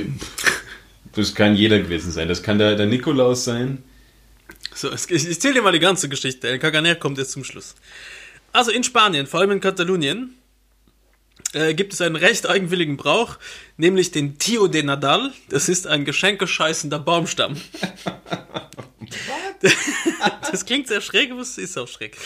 das 1.13 1.35
kann 1.35 1.55
jeder 1.57 1.79
gewesen 1.79 2.11
sein. 2.11 2.29
Das 2.29 2.43
kann 2.43 2.59
der, 2.59 2.75
der 2.77 2.87
Nikolaus 2.87 3.45
sein. 3.45 3.83
So, 4.75 4.93
ich, 4.93 5.11
ich 5.11 5.27
erzähle 5.27 5.55
dir 5.55 5.63
mal 5.63 5.73
die 5.73 5.79
ganze 5.79 6.09
Geschichte. 6.09 6.49
El 6.49 6.59
Caganer 6.59 6.95
kommt 6.97 7.19
jetzt 7.19 7.33
zum 7.33 7.45
Schluss. 7.45 7.75
Also 8.53 8.71
in 8.71 8.83
Spanien, 8.83 9.27
vor 9.27 9.41
allem 9.41 9.53
in 9.53 9.61
Katalonien, 9.61 10.35
äh, 11.53 11.75
gibt 11.75 11.93
es 11.93 12.01
einen 12.01 12.17
recht 12.17 12.49
eigenwilligen 12.49 12.97
Brauch, 12.97 13.39
nämlich 13.77 14.11
den 14.11 14.39
Tio 14.39 14.69
de 14.69 14.83
Nadal. 14.83 15.33
Das 15.49 15.69
ist 15.69 15.87
ein 15.87 16.05
geschenkescheißender 16.05 16.99
Baumstamm. 16.99 17.57
das 20.51 20.67
klingt 20.67 20.89
sehr 20.89 21.01
schräg, 21.01 21.31
aber 21.31 21.41
es 21.41 21.59
ist 21.59 21.79
auch 21.79 21.89
schräg. 21.89 22.17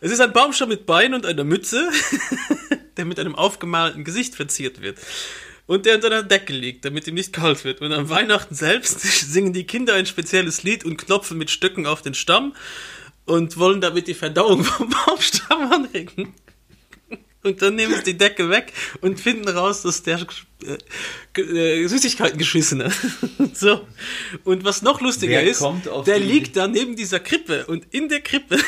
Es 0.00 0.10
ist 0.10 0.20
ein 0.20 0.32
Baumstamm 0.32 0.70
mit 0.70 0.86
Beinen 0.86 1.14
und 1.14 1.26
einer 1.26 1.44
Mütze, 1.44 1.90
der 2.96 3.04
mit 3.04 3.20
einem 3.20 3.34
aufgemalten 3.34 4.04
Gesicht 4.04 4.34
verziert 4.34 4.80
wird. 4.80 4.98
Und 5.66 5.86
der 5.86 5.94
unter 5.94 6.08
einer 6.08 6.22
Decke 6.22 6.52
liegt, 6.52 6.84
damit 6.84 7.06
ihm 7.06 7.14
nicht 7.14 7.32
kalt 7.32 7.64
wird. 7.64 7.80
Und 7.80 7.92
am 7.92 8.08
Weihnachten 8.08 8.54
selbst 8.54 9.00
singen 9.32 9.52
die 9.52 9.64
Kinder 9.64 9.94
ein 9.94 10.06
spezielles 10.06 10.62
Lied 10.62 10.84
und 10.84 10.96
klopfen 10.96 11.38
mit 11.38 11.50
Stöcken 11.50 11.86
auf 11.86 12.02
den 12.02 12.14
Stamm 12.14 12.54
und 13.26 13.56
wollen 13.58 13.80
damit 13.80 14.08
die 14.08 14.14
Verdauung 14.14 14.64
vom 14.64 14.90
Baumstamm 14.90 15.72
anregen. 15.72 16.34
Und 17.44 17.60
dann 17.60 17.74
nehmen 17.74 17.94
sie 17.96 18.12
die 18.12 18.18
Decke 18.18 18.48
weg 18.50 18.72
und 19.00 19.18
finden 19.18 19.48
raus, 19.48 19.82
dass 19.82 20.02
der 20.02 20.24
äh, 21.34 21.40
äh, 21.40 21.86
Süßigkeiten 21.88 22.38
geschissen 22.38 22.84
hat. 22.84 22.92
so. 23.54 23.86
Und 24.44 24.64
was 24.64 24.82
noch 24.82 25.00
lustiger 25.00 25.32
Wer 25.32 25.44
ist, 25.44 25.64
der 26.06 26.20
liegt 26.20 26.56
da 26.56 26.68
neben 26.68 26.94
dieser 26.94 27.18
Krippe 27.18 27.66
und 27.66 27.86
in 27.90 28.08
der 28.08 28.20
Krippe 28.20 28.58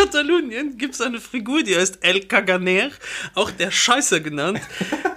Katalonien 0.00 0.78
gibt 0.78 0.94
es 0.94 1.00
eine 1.00 1.20
Figur, 1.20 1.62
die 1.62 1.76
heißt 1.76 1.98
El 2.00 2.20
Caganer, 2.20 2.90
auch 3.34 3.50
der 3.50 3.70
Scheißer 3.70 4.20
genannt. 4.20 4.60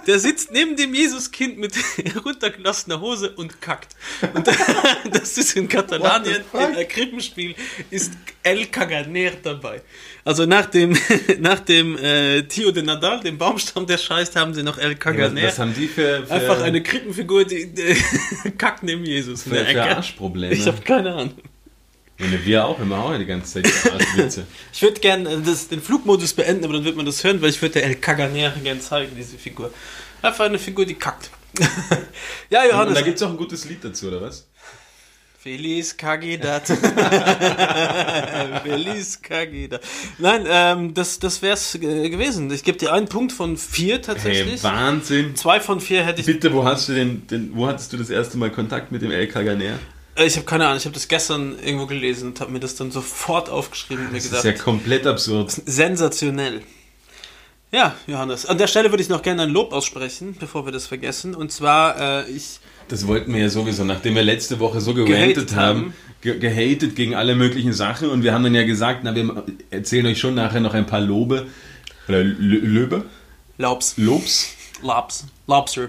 Der 0.06 0.18
sitzt 0.18 0.52
neben 0.52 0.76
dem 0.76 0.92
Jesuskind 0.94 1.58
mit 1.58 1.74
heruntergelassener 1.96 3.00
Hose 3.00 3.30
und 3.30 3.62
kackt. 3.62 3.96
Und 4.34 4.46
das 5.10 5.38
ist 5.38 5.56
in 5.56 5.68
Katalonien, 5.68 6.42
in 6.52 6.74
der 6.74 6.84
Krippenspiel, 6.84 7.54
ist 7.90 8.12
El 8.42 8.66
Caganer 8.66 9.30
dabei. 9.42 9.80
Also 10.22 10.44
nach 10.44 10.66
dem, 10.66 10.96
nach 11.40 11.60
dem 11.60 11.96
äh, 11.96 12.42
Tio 12.42 12.70
de 12.70 12.82
Nadal, 12.82 13.20
dem 13.20 13.38
Baumstamm, 13.38 13.86
der 13.86 13.96
scheißt, 13.96 14.36
haben 14.36 14.52
sie 14.52 14.62
noch 14.62 14.76
El 14.76 14.92
Was, 14.92 14.98
Caganer. 14.98 15.42
was 15.44 15.58
haben 15.58 15.74
die 15.74 15.88
für, 15.88 16.26
für, 16.26 16.32
Einfach 16.32 16.62
eine 16.62 16.82
Krippenfigur, 16.82 17.44
die, 17.44 17.72
die 17.72 18.50
kackt 18.58 18.82
neben 18.82 19.04
Jesus 19.04 19.44
für, 19.44 19.64
für. 19.64 19.82
Arschprobleme? 19.82 20.52
Ich 20.52 20.66
habe 20.66 20.82
keine 20.82 21.14
Ahnung. 21.14 21.34
Ja, 22.18 22.26
wir 22.44 22.64
auch, 22.64 22.78
immer 22.78 22.98
auch 22.98 23.16
die 23.18 23.26
ganze 23.26 23.62
Zeit 23.62 23.92
Arschwitze. 23.92 24.46
Ich 24.72 24.82
würde 24.82 25.00
gerne 25.00 25.42
den 25.70 25.82
Flugmodus 25.82 26.32
beenden, 26.32 26.64
aber 26.64 26.74
dann 26.74 26.84
wird 26.84 26.96
man 26.96 27.06
das 27.06 27.24
hören, 27.24 27.42
weil 27.42 27.50
ich 27.50 27.60
würde 27.60 27.74
der 27.74 27.84
El 27.84 27.96
Caganer 27.96 28.50
gerne 28.62 28.80
zeigen, 28.80 29.16
diese 29.16 29.36
Figur. 29.36 29.72
Einfach 30.22 30.44
eine 30.44 30.58
Figur, 30.58 30.86
die 30.86 30.94
kackt. 30.94 31.30
ja, 32.50 32.62
Und 32.62 32.70
Johannes. 32.70 32.94
da 32.94 33.02
gibt 33.02 33.16
es 33.16 33.22
auch 33.22 33.30
ein 33.30 33.36
gutes 33.36 33.64
Lied 33.64 33.84
dazu, 33.84 34.08
oder 34.08 34.20
was? 34.22 34.46
Feliz 35.38 35.94
Cagidat. 35.96 36.66
Feliz 38.64 39.20
Cagidat. 39.20 39.82
Nein, 40.16 40.46
ähm, 40.48 40.94
das, 40.94 41.18
das 41.18 41.42
wäre 41.42 41.52
es 41.52 41.72
gewesen. 41.74 42.50
Ich 42.50 42.64
gebe 42.64 42.78
dir 42.78 42.94
einen 42.94 43.08
Punkt 43.08 43.30
von 43.30 43.58
vier 43.58 43.96
Hey, 43.96 44.00
tatsächlich. 44.00 44.62
Wahnsinn. 44.62 45.36
Zwei 45.36 45.60
von 45.60 45.80
vier 45.82 46.02
hätte 46.02 46.20
ich. 46.20 46.26
Bitte, 46.26 46.50
wo 46.54 46.64
hast 46.64 46.88
du 46.88 46.94
denn, 46.94 47.26
denn, 47.26 47.50
wo 47.54 47.66
hattest 47.66 47.92
du 47.92 47.98
das 47.98 48.08
erste 48.08 48.38
Mal 48.38 48.50
Kontakt 48.50 48.90
mit 48.90 49.02
dem 49.02 49.10
El 49.10 49.26
Caganer? 49.28 49.78
Äh, 50.16 50.26
Ich 50.26 50.36
habe 50.36 50.46
keine 50.46 50.66
Ahnung, 50.66 50.78
ich 50.78 50.84
habe 50.84 50.94
das 50.94 51.08
gestern 51.08 51.58
irgendwo 51.58 51.86
gelesen 51.86 52.28
und 52.28 52.40
habe 52.40 52.52
mir 52.52 52.60
das 52.60 52.76
dann 52.76 52.90
sofort 52.90 53.48
aufgeschrieben 53.48 54.06
und 54.06 54.12
mir 54.12 54.18
Das 54.18 54.28
gedacht. 54.28 54.44
ist 54.44 54.58
ja 54.58 54.62
komplett 54.64 55.06
absurd. 55.06 55.50
Sensationell. 55.50 56.62
Ja, 57.72 57.96
Johannes. 58.06 58.46
An 58.46 58.56
der 58.58 58.68
Stelle 58.68 58.90
würde 58.92 59.02
ich 59.02 59.08
noch 59.08 59.22
gerne 59.22 59.42
ein 59.42 59.50
Lob 59.50 59.72
aussprechen, 59.72 60.36
bevor 60.38 60.64
wir 60.64 60.72
das 60.72 60.86
vergessen. 60.86 61.34
Und 61.34 61.50
zwar, 61.50 62.24
äh, 62.26 62.30
ich. 62.30 62.60
Das 62.88 63.06
wollten 63.08 63.32
wir 63.32 63.40
ja 63.40 63.48
sowieso, 63.48 63.82
nachdem 63.84 64.14
wir 64.14 64.22
letzte 64.22 64.60
Woche 64.60 64.80
so 64.80 64.94
gerantet 64.94 65.56
haben, 65.56 65.80
haben. 65.80 65.94
ge 66.20 66.38
gehatet 66.38 66.94
gegen 66.94 67.14
alle 67.14 67.34
möglichen 67.34 67.72
Sachen 67.72 68.10
und 68.10 68.22
wir 68.22 68.32
haben 68.34 68.44
dann 68.44 68.54
ja 68.54 68.64
gesagt, 68.64 69.00
na, 69.04 69.14
wir 69.14 69.44
erzählen 69.70 70.06
euch 70.06 70.18
schon 70.20 70.34
nachher 70.34 70.60
noch 70.60 70.74
ein 70.74 70.86
paar 70.86 71.00
Lobe, 71.00 71.46
oder 72.06 72.18
Lö- 72.20 72.60
Löbe, 72.60 73.06
Laubs. 73.56 73.94
Lobs, 73.96 74.50
Lobs. 74.82 75.24
Lobster. 75.46 75.88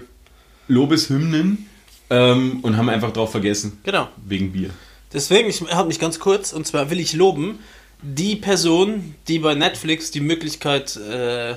Lobeshymnen 0.68 1.66
ähm, 2.10 2.60
und 2.62 2.76
haben 2.76 2.88
einfach 2.88 3.12
drauf 3.12 3.30
vergessen, 3.30 3.78
Genau. 3.84 4.08
wegen 4.26 4.52
Bier. 4.52 4.70
Deswegen, 5.12 5.48
ich 5.48 5.60
halte 5.62 5.88
mich 5.88 5.98
ganz 5.98 6.18
kurz, 6.18 6.52
und 6.52 6.66
zwar 6.66 6.90
will 6.90 7.00
ich 7.00 7.12
loben 7.12 7.58
die 8.02 8.36
Person, 8.36 9.14
die 9.28 9.38
bei 9.38 9.54
Netflix 9.54 10.10
die 10.10 10.20
Möglichkeit 10.20 10.96
äh, 10.96 11.54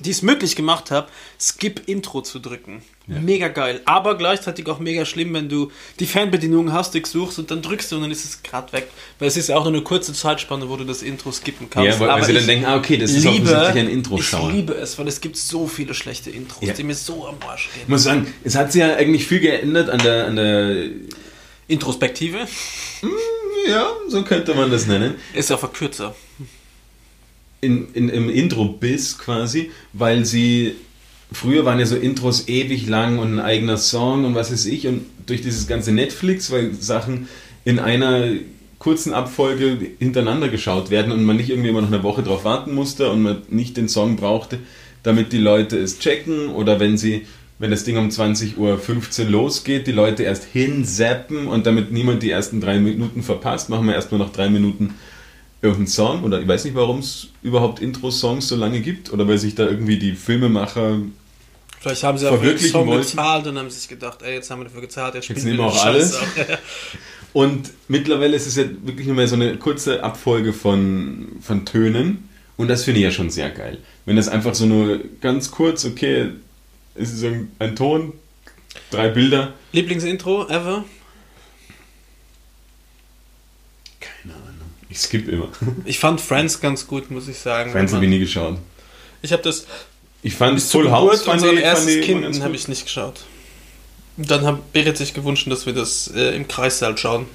die 0.00 0.10
es 0.10 0.22
möglich 0.22 0.56
gemacht 0.56 0.90
haben, 0.90 1.06
Skip-Intro 1.38 2.22
zu 2.22 2.38
drücken. 2.38 2.82
Mega 3.06 3.48
geil. 3.48 3.80
Aber 3.86 4.16
gleichzeitig 4.16 4.66
auch 4.68 4.78
mega 4.78 5.04
schlimm, 5.04 5.34
wenn 5.34 5.48
du 5.48 5.70
die 5.98 6.06
Fernbedienung 6.06 6.72
hastig 6.72 7.06
suchst 7.06 7.38
und 7.38 7.50
dann 7.50 7.60
drückst 7.60 7.90
du 7.90 7.96
und 7.96 8.02
dann 8.02 8.10
ist 8.10 8.24
es 8.24 8.42
gerade 8.42 8.72
weg. 8.72 8.88
Weil 9.18 9.28
es 9.28 9.36
ist 9.36 9.48
ja 9.48 9.56
auch 9.56 9.64
nur 9.64 9.72
eine 9.72 9.82
kurze 9.82 10.12
Zeitspanne, 10.12 10.68
wo 10.68 10.76
du 10.76 10.84
das 10.84 11.02
Intro 11.02 11.32
skippen 11.32 11.68
kannst. 11.70 11.86
Ja, 11.86 12.00
weil, 12.00 12.08
weil 12.08 12.16
Aber 12.16 12.24
sie 12.24 12.34
dann 12.34 12.46
denken, 12.46 12.66
ah, 12.66 12.76
okay, 12.76 12.96
das 12.96 13.10
ist 13.10 13.26
offensichtlich 13.26 13.76
ein 13.78 13.88
Intro-Schauer. 13.88 14.48
Ich 14.50 14.54
liebe 14.54 14.74
es, 14.74 14.96
weil 14.98 15.08
es 15.08 15.20
gibt 15.20 15.36
so 15.36 15.66
viele 15.66 15.92
schlechte 15.94 16.30
Intros, 16.30 16.66
Ja. 16.68 16.72
die 16.74 16.84
mir 16.84 16.94
so 16.94 17.26
am 17.26 17.36
Arsch 17.48 17.68
gehen. 17.72 17.82
Ich 17.82 17.88
muss 17.88 18.04
sagen, 18.04 18.32
es 18.44 18.54
hat 18.54 18.70
sich 18.72 18.80
ja 18.80 18.94
eigentlich 18.94 19.26
viel 19.26 19.40
geändert 19.40 19.90
an 19.90 19.98
der, 19.98 20.26
an 20.26 20.36
der 20.36 20.84
Introspektive 21.66 22.46
ja, 23.68 23.90
so 24.08 24.22
könnte 24.24 24.54
man 24.54 24.70
das 24.70 24.86
nennen. 24.86 25.16
ist 25.34 25.50
ja 25.50 25.56
verkürzer. 25.56 26.14
In, 27.60 27.92
in, 27.92 28.08
im 28.08 28.30
Intro-Biss 28.30 29.18
quasi, 29.18 29.70
weil 29.92 30.24
sie 30.24 30.74
früher 31.32 31.64
waren 31.64 31.78
ja 31.78 31.86
so 31.86 31.96
Intros 31.96 32.48
ewig 32.48 32.88
lang 32.88 33.18
und 33.18 33.34
ein 33.34 33.40
eigener 33.40 33.76
Song 33.76 34.24
und 34.24 34.34
was 34.34 34.52
weiß 34.52 34.66
ich 34.66 34.86
und 34.86 35.02
durch 35.26 35.42
dieses 35.42 35.66
ganze 35.66 35.92
Netflix, 35.92 36.50
weil 36.50 36.74
Sachen 36.74 37.28
in 37.64 37.78
einer 37.78 38.32
kurzen 38.78 39.12
Abfolge 39.12 39.76
hintereinander 39.98 40.48
geschaut 40.48 40.90
werden 40.90 41.12
und 41.12 41.22
man 41.24 41.36
nicht 41.36 41.50
irgendwie 41.50 41.68
immer 41.68 41.82
noch 41.82 41.92
eine 41.92 42.02
Woche 42.02 42.22
drauf 42.22 42.44
warten 42.44 42.74
musste 42.74 43.10
und 43.10 43.22
man 43.22 43.42
nicht 43.50 43.76
den 43.76 43.88
Song 43.88 44.16
brauchte, 44.16 44.58
damit 45.02 45.32
die 45.32 45.38
Leute 45.38 45.78
es 45.78 45.98
checken 45.98 46.48
oder 46.48 46.80
wenn 46.80 46.96
sie 46.96 47.26
wenn 47.60 47.70
das 47.70 47.84
Ding 47.84 47.98
um 47.98 48.08
20.15 48.08 48.56
Uhr 48.56 49.30
losgeht, 49.30 49.86
die 49.86 49.92
Leute 49.92 50.22
erst 50.22 50.44
hinzappen 50.44 51.46
und 51.46 51.66
damit 51.66 51.92
niemand 51.92 52.22
die 52.22 52.30
ersten 52.30 52.58
drei 52.58 52.80
Minuten 52.80 53.22
verpasst, 53.22 53.68
machen 53.68 53.86
wir 53.86 53.94
erstmal 53.94 54.18
noch 54.18 54.32
drei 54.32 54.48
Minuten 54.48 54.94
irgendeinen 55.62 55.88
Song 55.88 56.24
oder 56.24 56.40
ich 56.40 56.48
weiß 56.48 56.64
nicht, 56.64 56.74
warum 56.74 57.00
es 57.00 57.28
überhaupt 57.42 57.80
Intro-Songs 57.80 58.48
so 58.48 58.56
lange 58.56 58.80
gibt 58.80 59.12
oder 59.12 59.28
weil 59.28 59.38
sich 59.38 59.54
da 59.54 59.66
irgendwie 59.66 59.98
die 59.98 60.12
Filmemacher 60.12 60.98
Vielleicht 61.80 62.02
haben 62.02 62.18
sie 62.18 62.26
auch 62.26 62.34
Verwirklichen 62.34 62.72
Song 62.72 62.86
wollten. 62.88 63.02
gezahlt 63.02 63.46
und 63.46 63.58
haben 63.58 63.70
sich 63.70 63.88
gedacht, 63.88 64.20
ey, 64.22 64.34
jetzt 64.34 64.50
haben 64.50 64.60
wir 64.60 64.64
dafür 64.64 64.82
gezahlt, 64.82 65.14
jetzt, 65.14 65.24
spielen 65.24 65.44
nehmen 65.44 65.58
wir 65.58 65.66
auch 65.66 65.84
alles. 65.84 66.18
und 67.32 67.70
mittlerweile 67.88 68.36
ist 68.36 68.46
es 68.46 68.56
ja 68.56 68.64
wirklich 68.82 69.06
nur 69.06 69.16
mehr 69.16 69.28
so 69.28 69.34
eine 69.34 69.56
kurze 69.56 70.02
Abfolge 70.02 70.52
von, 70.52 71.28
von 71.40 71.64
Tönen 71.64 72.28
und 72.60 72.68
das 72.68 72.84
finde 72.84 73.00
ich 73.00 73.04
ja 73.04 73.10
schon 73.10 73.30
sehr 73.30 73.48
geil. 73.48 73.78
Wenn 74.04 74.16
das 74.16 74.28
einfach 74.28 74.54
so 74.54 74.66
nur 74.66 75.00
ganz 75.22 75.50
kurz, 75.50 75.86
okay, 75.86 76.30
es 76.94 77.12
ist 77.12 77.24
ein, 77.24 77.50
ein 77.58 77.74
Ton, 77.74 78.12
drei 78.90 79.08
Bilder. 79.08 79.54
Lieblingsintro 79.72 80.46
ever? 80.48 80.84
Keine 83.98 84.34
Ahnung. 84.34 84.70
Ich 84.90 84.98
skippe 84.98 85.30
immer. 85.30 85.48
Ich 85.84 85.98
fand 85.98 86.20
Friends 86.20 86.60
ganz 86.60 86.86
gut, 86.86 87.10
muss 87.10 87.28
ich 87.28 87.38
sagen. 87.38 87.70
Friends 87.70 87.92
habe 87.92 88.04
ich 88.04 88.10
nie 88.10 88.18
geschaut. 88.18 88.58
Ich 89.22 89.32
habe 89.32 89.42
das 89.42 89.66
Ich 90.22 90.34
fand 90.34 90.60
zur 90.60 90.82
Full 90.82 90.90
House 90.90 91.22
fand 91.22 91.42
fand 91.42 91.58
erstes 91.58 92.04
Kind 92.04 92.42
habe 92.42 92.54
ich 92.56 92.68
nicht 92.68 92.84
geschaut. 92.84 93.20
Dann 94.16 94.44
hat 94.44 94.72
Berit 94.72 94.96
sich 94.96 95.14
gewünscht, 95.14 95.50
dass 95.50 95.64
wir 95.64 95.72
das 95.72 96.08
äh, 96.14 96.34
im 96.36 96.46
Kreissaal 96.48 96.98
schauen. 96.98 97.26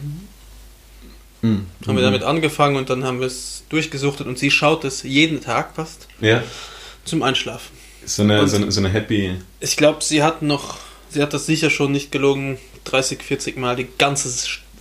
Mhm. 1.42 1.66
Haben 1.88 1.96
wir 1.96 2.04
damit 2.04 2.24
angefangen 2.24 2.76
und 2.76 2.90
dann 2.90 3.04
haben 3.04 3.20
wir 3.20 3.28
es 3.28 3.64
durchgesuchtet 3.70 4.28
und 4.28 4.38
sie 4.38 4.52
schaut 4.52 4.84
es 4.84 5.04
jeden 5.04 5.42
Tag 5.42 5.76
fast 5.76 6.08
Ja, 6.20 6.44
zum 7.06 7.24
Einschlafen. 7.24 7.72
so 8.06 8.24
eine, 8.24 8.48
so 8.48 8.58
eine, 8.58 8.72
so 8.72 8.80
eine 8.80 8.90
Happy... 8.90 9.36
Ich 9.60 9.78
glaube, 9.78 10.04
sie 10.04 10.24
hat 10.24 10.42
noch, 10.42 10.78
sie 11.10 11.22
hat 11.22 11.34
das 11.34 11.46
sicher 11.46 11.70
schon 11.70 11.92
nicht 11.92 12.12
gelogen, 12.12 12.58
30, 12.86 13.22
40 13.24 13.58
Mal 13.58 13.76
die 13.76 13.88
ganze 13.98 14.30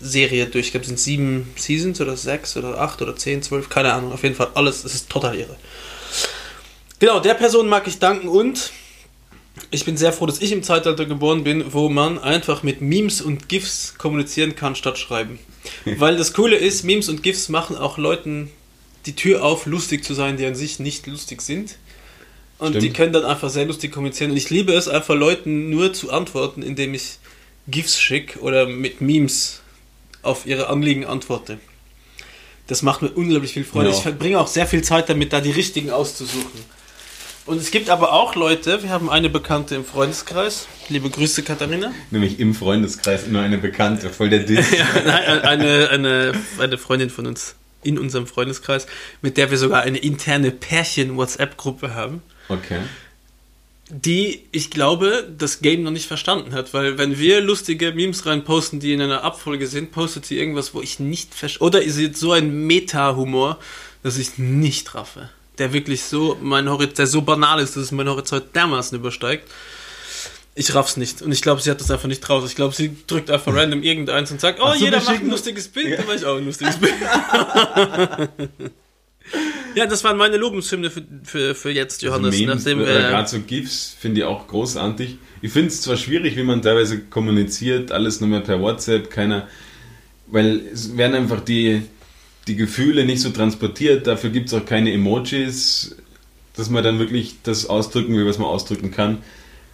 Serie 0.00 0.46
durch. 0.46 0.66
Ich 0.66 0.70
glaube, 0.72 0.82
es 0.82 0.88
sind 0.88 1.00
sieben 1.00 1.52
Seasons 1.56 2.00
oder 2.00 2.16
sechs 2.16 2.56
oder 2.56 2.80
acht 2.80 3.00
oder 3.02 3.16
zehn, 3.16 3.42
zwölf, 3.42 3.68
keine 3.68 3.92
Ahnung. 3.92 4.12
Auf 4.12 4.22
jeden 4.22 4.34
Fall 4.34 4.48
alles, 4.54 4.84
es 4.84 4.94
ist 4.94 5.10
total 5.10 5.36
irre. 5.36 5.56
Genau, 6.98 7.20
der 7.20 7.34
Person 7.34 7.68
mag 7.68 7.86
ich 7.86 7.98
danken 7.98 8.28
und 8.28 8.72
ich 9.70 9.84
bin 9.84 9.96
sehr 9.96 10.12
froh, 10.12 10.26
dass 10.26 10.40
ich 10.40 10.52
im 10.52 10.62
Zeitalter 10.62 11.06
geboren 11.06 11.44
bin, 11.44 11.72
wo 11.72 11.88
man 11.88 12.18
einfach 12.18 12.62
mit 12.62 12.80
Memes 12.80 13.20
und 13.20 13.48
GIFs 13.48 13.94
kommunizieren 13.98 14.56
kann 14.56 14.74
statt 14.74 14.98
schreiben. 14.98 15.38
Weil 15.84 16.16
das 16.16 16.32
Coole 16.32 16.56
ist, 16.56 16.84
Memes 16.84 17.08
und 17.08 17.22
GIFs 17.22 17.48
machen 17.48 17.76
auch 17.76 17.98
Leuten 17.98 18.50
die 19.06 19.14
Tür 19.14 19.44
auf, 19.44 19.66
lustig 19.66 20.04
zu 20.04 20.14
sein, 20.14 20.36
die 20.36 20.46
an 20.46 20.54
sich 20.54 20.78
nicht 20.78 21.06
lustig 21.06 21.42
sind. 21.42 21.76
Und 22.58 22.70
Stimmt. 22.70 22.82
die 22.82 22.92
können 22.92 23.12
dann 23.12 23.24
einfach 23.24 23.50
sehr 23.50 23.66
lustig 23.66 23.92
kommunizieren. 23.92 24.30
Und 24.30 24.36
ich 24.36 24.50
liebe 24.50 24.72
es 24.72 24.88
einfach, 24.88 25.14
Leuten 25.14 25.70
nur 25.70 25.92
zu 25.92 26.10
antworten, 26.10 26.62
indem 26.62 26.94
ich 26.94 27.18
GIFs 27.68 28.00
schicke 28.00 28.40
oder 28.40 28.66
mit 28.66 29.00
Memes 29.00 29.60
auf 30.24 30.46
ihre 30.46 30.68
Anliegen 30.68 31.04
antworte. 31.06 31.58
Das 32.66 32.82
macht 32.82 33.02
mir 33.02 33.10
unglaublich 33.10 33.52
viel 33.52 33.64
Freude. 33.64 33.90
Ja. 33.90 33.96
Ich 33.96 34.02
verbringe 34.02 34.40
auch 34.40 34.46
sehr 34.46 34.66
viel 34.66 34.82
Zeit 34.82 35.08
damit, 35.08 35.32
da 35.32 35.40
die 35.40 35.50
richtigen 35.50 35.90
auszusuchen. 35.90 36.74
Und 37.46 37.58
es 37.58 37.70
gibt 37.70 37.90
aber 37.90 38.14
auch 38.14 38.34
Leute, 38.36 38.82
wir 38.82 38.88
haben 38.88 39.10
eine 39.10 39.28
Bekannte 39.28 39.74
im 39.74 39.84
Freundeskreis. 39.84 40.66
Liebe 40.88 41.10
Grüße, 41.10 41.42
Katharina. 41.42 41.92
Nämlich 42.10 42.40
im 42.40 42.54
Freundeskreis 42.54 43.26
nur 43.26 43.42
eine 43.42 43.58
Bekannte, 43.58 44.08
voll 44.08 44.30
der 44.30 44.40
Diss. 44.40 44.70
Ja, 44.78 44.86
nein, 45.04 45.42
eine, 45.42 45.90
eine, 45.90 46.32
eine 46.58 46.78
Freundin 46.78 47.10
von 47.10 47.26
uns 47.26 47.54
in 47.82 47.98
unserem 47.98 48.26
Freundeskreis, 48.26 48.86
mit 49.20 49.36
der 49.36 49.50
wir 49.50 49.58
sogar 49.58 49.82
eine 49.82 49.98
interne 49.98 50.50
Pärchen-WhatsApp-Gruppe 50.52 51.94
haben, 51.94 52.22
Okay. 52.48 52.80
Die, 53.90 54.44
ich 54.50 54.70
glaube, 54.70 55.28
das 55.36 55.60
Game 55.60 55.82
noch 55.82 55.90
nicht 55.90 56.06
verstanden 56.06 56.54
hat, 56.54 56.72
weil 56.72 56.96
wenn 56.98 57.18
wir 57.18 57.40
lustige 57.40 57.92
Memes 57.92 58.24
reinposten, 58.24 58.80
die 58.80 58.92
in 58.92 59.00
einer 59.00 59.22
Abfolge 59.22 59.66
sind, 59.66 59.92
postet 59.92 60.24
sie 60.24 60.38
irgendwas, 60.38 60.72
wo 60.74 60.80
ich 60.80 60.98
nicht 61.00 61.34
verstehe. 61.34 61.66
Oder 61.66 61.82
sie 61.82 62.06
hat 62.06 62.16
so 62.16 62.32
ein 62.32 62.66
Meta-Humor, 62.66 63.58
dass 64.02 64.16
ich 64.16 64.38
nicht 64.38 64.94
raffe. 64.94 65.28
Der 65.58 65.72
wirklich 65.72 66.02
so 66.02 66.36
mein 66.40 66.68
Horizont, 66.68 66.98
der 66.98 67.06
so 67.06 67.22
banal 67.22 67.60
ist, 67.60 67.76
dass 67.76 67.84
es 67.84 67.92
mein 67.92 68.08
Horizont 68.08 68.44
dermaßen 68.56 68.98
übersteigt. 68.98 69.48
Ich 70.56 70.74
raff's 70.74 70.96
nicht. 70.96 71.20
Und 71.20 71.32
ich 71.32 71.42
glaube, 71.42 71.60
sie 71.60 71.70
hat 71.70 71.80
das 71.80 71.90
einfach 71.90 72.08
nicht 72.08 72.20
draus. 72.20 72.48
Ich 72.48 72.54
glaube, 72.56 72.74
sie 72.74 72.96
drückt 73.06 73.30
einfach 73.30 73.54
random 73.54 73.82
irgendeins 73.82 74.30
und 74.30 74.40
sagt, 74.40 74.60
oh, 74.62 74.72
so, 74.72 74.84
jeder 74.84 74.98
macht 74.98 75.20
ein 75.20 75.28
lustiges 75.30 75.68
Bild, 75.68 75.90
Ja. 75.90 75.96
dann 75.96 76.06
mach 76.06 76.14
ich 76.14 76.24
auch 76.24 76.36
ein 76.38 76.46
lustiges 76.46 76.76
Bild. 76.78 76.94
ja, 79.74 79.86
das 79.86 80.04
waren 80.04 80.16
meine 80.16 80.36
Lobeshymne 80.36 80.90
für, 80.90 81.02
für, 81.24 81.54
für 81.54 81.70
jetzt, 81.70 82.02
Johannes. 82.02 82.34
Also 82.34 82.38
Memes 82.38 82.56
nachdem 82.56 82.80
oder 82.80 82.94
wir, 82.94 83.00
gerade 83.00 83.28
so 83.28 83.40
GIFs 83.40 83.96
finde 83.98 84.20
ich 84.20 84.26
auch 84.26 84.46
großartig. 84.46 85.16
Ich 85.42 85.52
finde 85.52 85.68
es 85.68 85.82
zwar 85.82 85.96
schwierig, 85.96 86.36
wie 86.36 86.42
man 86.42 86.62
teilweise 86.62 87.00
kommuniziert, 87.00 87.92
alles 87.92 88.20
nur 88.20 88.30
mehr 88.30 88.40
per 88.40 88.60
WhatsApp, 88.60 89.10
keiner, 89.10 89.48
weil 90.26 90.60
es 90.72 90.96
werden 90.96 91.14
einfach 91.14 91.40
die, 91.40 91.82
die 92.46 92.56
Gefühle 92.56 93.04
nicht 93.04 93.20
so 93.20 93.30
transportiert, 93.30 94.06
dafür 94.06 94.30
gibt 94.30 94.48
es 94.48 94.54
auch 94.54 94.64
keine 94.64 94.92
Emojis, 94.92 95.96
dass 96.56 96.70
man 96.70 96.84
dann 96.84 96.98
wirklich 96.98 97.36
das 97.42 97.66
ausdrücken 97.66 98.16
will, 98.16 98.26
was 98.26 98.38
man 98.38 98.46
ausdrücken 98.46 98.90
kann. 98.90 99.18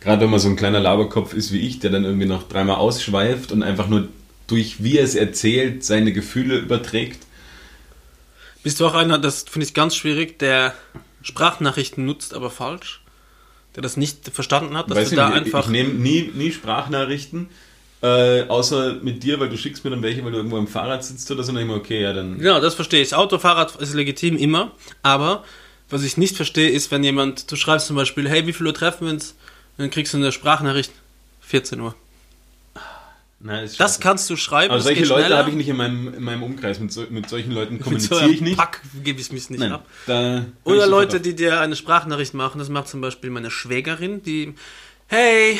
Gerade 0.00 0.22
wenn 0.22 0.30
man 0.30 0.40
so 0.40 0.48
ein 0.48 0.56
kleiner 0.56 0.80
Laberkopf 0.80 1.34
ist 1.34 1.52
wie 1.52 1.60
ich, 1.60 1.78
der 1.78 1.90
dann 1.90 2.04
irgendwie 2.04 2.26
noch 2.26 2.48
dreimal 2.48 2.76
ausschweift 2.76 3.52
und 3.52 3.62
einfach 3.62 3.88
nur 3.88 4.08
durch 4.46 4.82
wie 4.82 4.96
er 4.96 5.04
es 5.04 5.14
erzählt, 5.14 5.84
seine 5.84 6.12
Gefühle 6.12 6.56
überträgt. 6.56 7.26
Bist 8.62 8.80
du 8.80 8.86
auch 8.86 8.94
einer, 8.94 9.18
das 9.18 9.44
finde 9.48 9.66
ich 9.66 9.74
ganz 9.74 9.96
schwierig, 9.96 10.38
der 10.38 10.74
Sprachnachrichten 11.22 12.04
nutzt, 12.04 12.34
aber 12.34 12.50
falsch? 12.50 13.02
Der 13.74 13.82
das 13.82 13.96
nicht 13.96 14.28
verstanden 14.28 14.76
hat, 14.76 14.90
dass 14.90 14.98
Weiß 14.98 15.08
du 15.10 15.14
ich 15.14 15.16
da 15.16 15.28
nicht, 15.28 15.38
einfach. 15.38 15.64
ich 15.64 15.70
nehme 15.70 15.90
nie, 15.90 16.30
nie 16.34 16.50
Sprachnachrichten, 16.50 17.48
äh, 18.02 18.42
außer 18.48 18.94
mit 19.02 19.22
dir, 19.22 19.38
weil 19.38 19.48
du 19.48 19.56
schickst 19.56 19.84
mir 19.84 19.90
dann 19.90 20.02
welche, 20.02 20.24
weil 20.24 20.32
du 20.32 20.38
irgendwo 20.38 20.58
am 20.58 20.66
Fahrrad 20.66 21.04
sitzt 21.04 21.30
oder 21.30 21.42
so, 21.42 21.52
dann 21.52 21.66
mir, 21.66 21.74
okay, 21.74 22.02
ja, 22.02 22.12
dann. 22.12 22.38
Genau, 22.38 22.60
das 22.60 22.74
verstehe 22.74 23.00
ich. 23.02 23.14
Auto, 23.14 23.38
Fahrrad 23.38 23.76
ist 23.76 23.94
legitim 23.94 24.36
immer, 24.36 24.72
aber 25.02 25.44
was 25.88 26.02
ich 26.02 26.16
nicht 26.16 26.36
verstehe, 26.36 26.70
ist, 26.70 26.90
wenn 26.90 27.04
jemand, 27.04 27.50
du 27.50 27.56
schreibst 27.56 27.86
zum 27.86 27.96
Beispiel, 27.96 28.28
hey, 28.28 28.46
wie 28.46 28.52
viel 28.52 28.66
Uhr 28.66 28.74
treffen 28.74 29.06
wir 29.06 29.12
uns? 29.12 29.30
Und 29.76 29.84
dann 29.84 29.90
kriegst 29.90 30.12
du 30.14 30.18
eine 30.18 30.32
Sprachnachricht, 30.32 30.92
14 31.42 31.80
Uhr. 31.80 31.94
Ist 33.42 33.80
Das 33.80 34.00
kannst 34.00 34.28
du 34.28 34.36
schreiben. 34.36 34.70
Aber 34.70 34.82
solche 34.82 35.04
Leute 35.06 35.34
habe 35.36 35.48
ich 35.48 35.56
nicht 35.56 35.68
in 35.68 35.76
meinem, 35.76 36.12
in 36.12 36.22
meinem 36.22 36.42
Umkreis. 36.42 36.78
Mit, 36.78 36.92
so, 36.92 37.06
mit 37.08 37.28
solchen 37.28 37.52
Leuten 37.52 37.78
so 37.78 37.84
kommuniziere 37.84 38.20
einem 38.20 38.32
ich 38.34 38.40
nicht. 38.42 38.58
Pack 38.58 38.82
gebe 39.02 39.18
ich 39.18 39.32
mich 39.32 39.48
nicht 39.48 39.60
Nein, 39.60 39.72
ab. 39.72 39.86
Oder 40.64 40.86
Leute, 40.86 41.20
die 41.20 41.34
dir 41.34 41.60
eine 41.60 41.74
Sprachnachricht 41.74 42.34
machen. 42.34 42.58
Das 42.58 42.68
macht 42.68 42.88
zum 42.88 43.00
Beispiel 43.00 43.30
meine 43.30 43.50
Schwägerin, 43.50 44.22
die, 44.22 44.54
hey, 45.06 45.58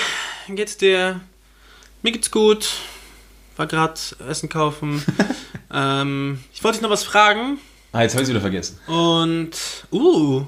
geht's 0.48 0.76
dir? 0.76 1.20
Mir 2.02 2.12
geht's 2.12 2.30
gut. 2.30 2.68
War 3.56 3.66
gerade 3.66 3.98
Essen 4.28 4.50
kaufen. 4.50 5.02
ähm, 5.72 6.38
ich 6.52 6.62
wollte 6.62 6.78
dich 6.78 6.82
noch 6.82 6.90
was 6.90 7.04
fragen. 7.04 7.58
Ah, 7.92 8.02
jetzt 8.02 8.12
habe 8.12 8.22
ich 8.22 8.28
wieder 8.28 8.40
vergessen. 8.42 8.78
Und, 8.86 9.52
uh, 9.90 10.44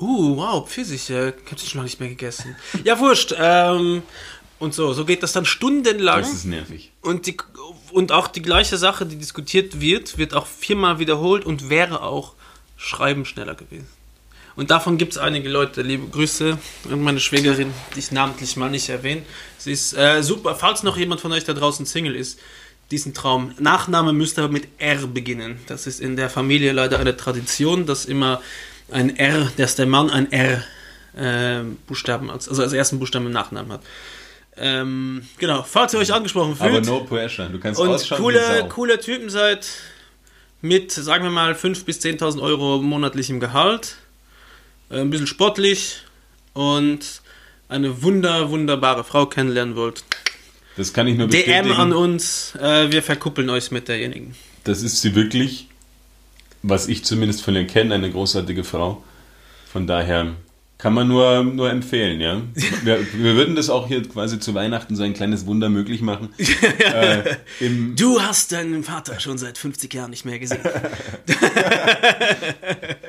uh, 0.00 0.36
wow, 0.36 0.68
Pfirsiche. 0.68 1.34
Ich 1.44 1.52
hab 1.52 1.60
sie 1.60 1.66
schon 1.66 1.78
lange 1.78 1.86
nicht 1.86 2.00
mehr 2.00 2.08
gegessen. 2.08 2.56
Ja, 2.82 2.98
wurscht. 2.98 3.34
Ähm, 3.38 4.02
und 4.62 4.72
so, 4.74 4.92
so 4.92 5.04
geht 5.04 5.24
das 5.24 5.32
dann 5.32 5.44
stundenlang. 5.44 6.20
Das 6.20 6.32
ist 6.32 6.44
nervig. 6.44 6.92
Und, 7.00 7.26
die, 7.26 7.36
und 7.90 8.12
auch 8.12 8.28
die 8.28 8.42
gleiche 8.42 8.78
Sache, 8.78 9.04
die 9.04 9.16
diskutiert 9.16 9.80
wird, 9.80 10.18
wird 10.18 10.34
auch 10.34 10.46
viermal 10.46 11.00
wiederholt 11.00 11.44
und 11.44 11.68
wäre 11.68 12.02
auch 12.02 12.34
Schreiben 12.76 13.24
schneller 13.24 13.56
gewesen. 13.56 13.88
Und 14.54 14.70
davon 14.70 14.98
gibt 14.98 15.12
es 15.12 15.18
einige 15.18 15.48
Leute. 15.48 15.82
Liebe 15.82 16.06
Grüße 16.06 16.58
an 16.88 17.02
meine 17.02 17.18
Schwägerin, 17.18 17.74
die 17.96 17.98
ich 17.98 18.12
namentlich 18.12 18.56
mal 18.56 18.70
nicht 18.70 18.88
erwähne. 18.88 19.22
Sie 19.58 19.72
ist 19.72 19.94
äh, 19.94 20.22
super. 20.22 20.54
Falls 20.54 20.84
noch 20.84 20.96
jemand 20.96 21.20
von 21.20 21.32
euch 21.32 21.42
da 21.42 21.54
draußen 21.54 21.84
Single 21.84 22.14
ist, 22.14 22.38
diesen 22.92 23.14
Traum. 23.14 23.54
Nachname 23.58 24.12
müsste 24.12 24.44
aber 24.44 24.52
mit 24.52 24.68
R 24.78 25.08
beginnen. 25.08 25.58
Das 25.66 25.88
ist 25.88 26.00
in 26.00 26.14
der 26.14 26.30
Familie 26.30 26.70
leider 26.70 27.00
eine 27.00 27.16
Tradition, 27.16 27.84
dass 27.86 28.04
immer 28.04 28.40
ein 28.92 29.16
R, 29.16 29.50
dass 29.56 29.74
der 29.74 29.86
Mann 29.86 30.08
ein 30.08 30.30
R 30.30 30.62
ähm, 31.16 31.78
Buchstaben, 31.88 32.30
als, 32.30 32.48
also 32.48 32.62
als 32.62 32.72
ersten 32.72 33.00
Buchstaben 33.00 33.26
im 33.26 33.32
Nachnamen 33.32 33.72
hat. 33.72 33.82
Ähm, 34.64 35.26
genau, 35.38 35.64
falls 35.64 35.92
ihr 35.92 35.98
euch 35.98 36.12
angesprochen 36.12 36.54
Aber 36.56 36.70
fühlt 36.70 36.86
no 36.86 37.00
pressure. 37.00 37.48
Du 37.48 37.58
kannst 37.58 37.80
und 37.80 38.08
coole, 38.10 38.66
coole 38.68 39.00
Typen 39.00 39.28
seid, 39.28 39.66
mit, 40.60 40.92
sagen 40.92 41.24
wir 41.24 41.30
mal, 41.30 41.54
5.000 41.54 41.84
bis 41.84 41.98
10.000 42.00 42.40
Euro 42.40 42.80
monatlichem 42.80 43.40
Gehalt, 43.40 43.96
äh, 44.88 45.00
ein 45.00 45.10
bisschen 45.10 45.26
sportlich 45.26 46.02
und 46.52 47.00
eine 47.68 48.02
wunder, 48.04 48.50
wunderbare 48.50 49.02
Frau 49.02 49.26
kennenlernen 49.26 49.74
wollt, 49.74 50.04
Das 50.76 50.92
kann 50.92 51.08
ich 51.08 51.18
nur 51.18 51.26
bestätigen. 51.26 51.64
DM 51.64 51.72
an 51.80 51.92
uns, 51.92 52.54
äh, 52.54 52.88
wir 52.92 53.02
verkuppeln 53.02 53.50
euch 53.50 53.72
mit 53.72 53.88
derjenigen. 53.88 54.36
Das 54.62 54.82
ist 54.82 55.00
sie 55.00 55.16
wirklich, 55.16 55.66
was 56.62 56.86
ich 56.86 57.04
zumindest 57.04 57.42
von 57.42 57.56
ihr 57.56 57.66
kenne, 57.66 57.96
eine 57.96 58.12
großartige 58.12 58.62
Frau. 58.62 59.02
Von 59.72 59.88
daher 59.88 60.34
kann 60.82 60.94
man 60.94 61.06
nur, 61.06 61.44
nur 61.44 61.70
empfehlen, 61.70 62.20
ja. 62.20 62.40
Wir, 62.82 62.98
wir 63.14 63.36
würden 63.36 63.54
das 63.54 63.70
auch 63.70 63.86
hier 63.86 64.02
quasi 64.02 64.40
zu 64.40 64.52
Weihnachten 64.54 64.96
so 64.96 65.04
ein 65.04 65.14
kleines 65.14 65.46
Wunder 65.46 65.68
möglich 65.68 66.02
machen. 66.02 66.30
äh, 66.80 67.36
Du 67.94 68.20
hast 68.20 68.50
deinen 68.50 68.82
Vater 68.82 69.20
schon 69.20 69.38
seit 69.38 69.58
50 69.58 69.94
Jahren 69.94 70.10
nicht 70.10 70.24
mehr 70.24 70.40
gesehen. 70.40 70.58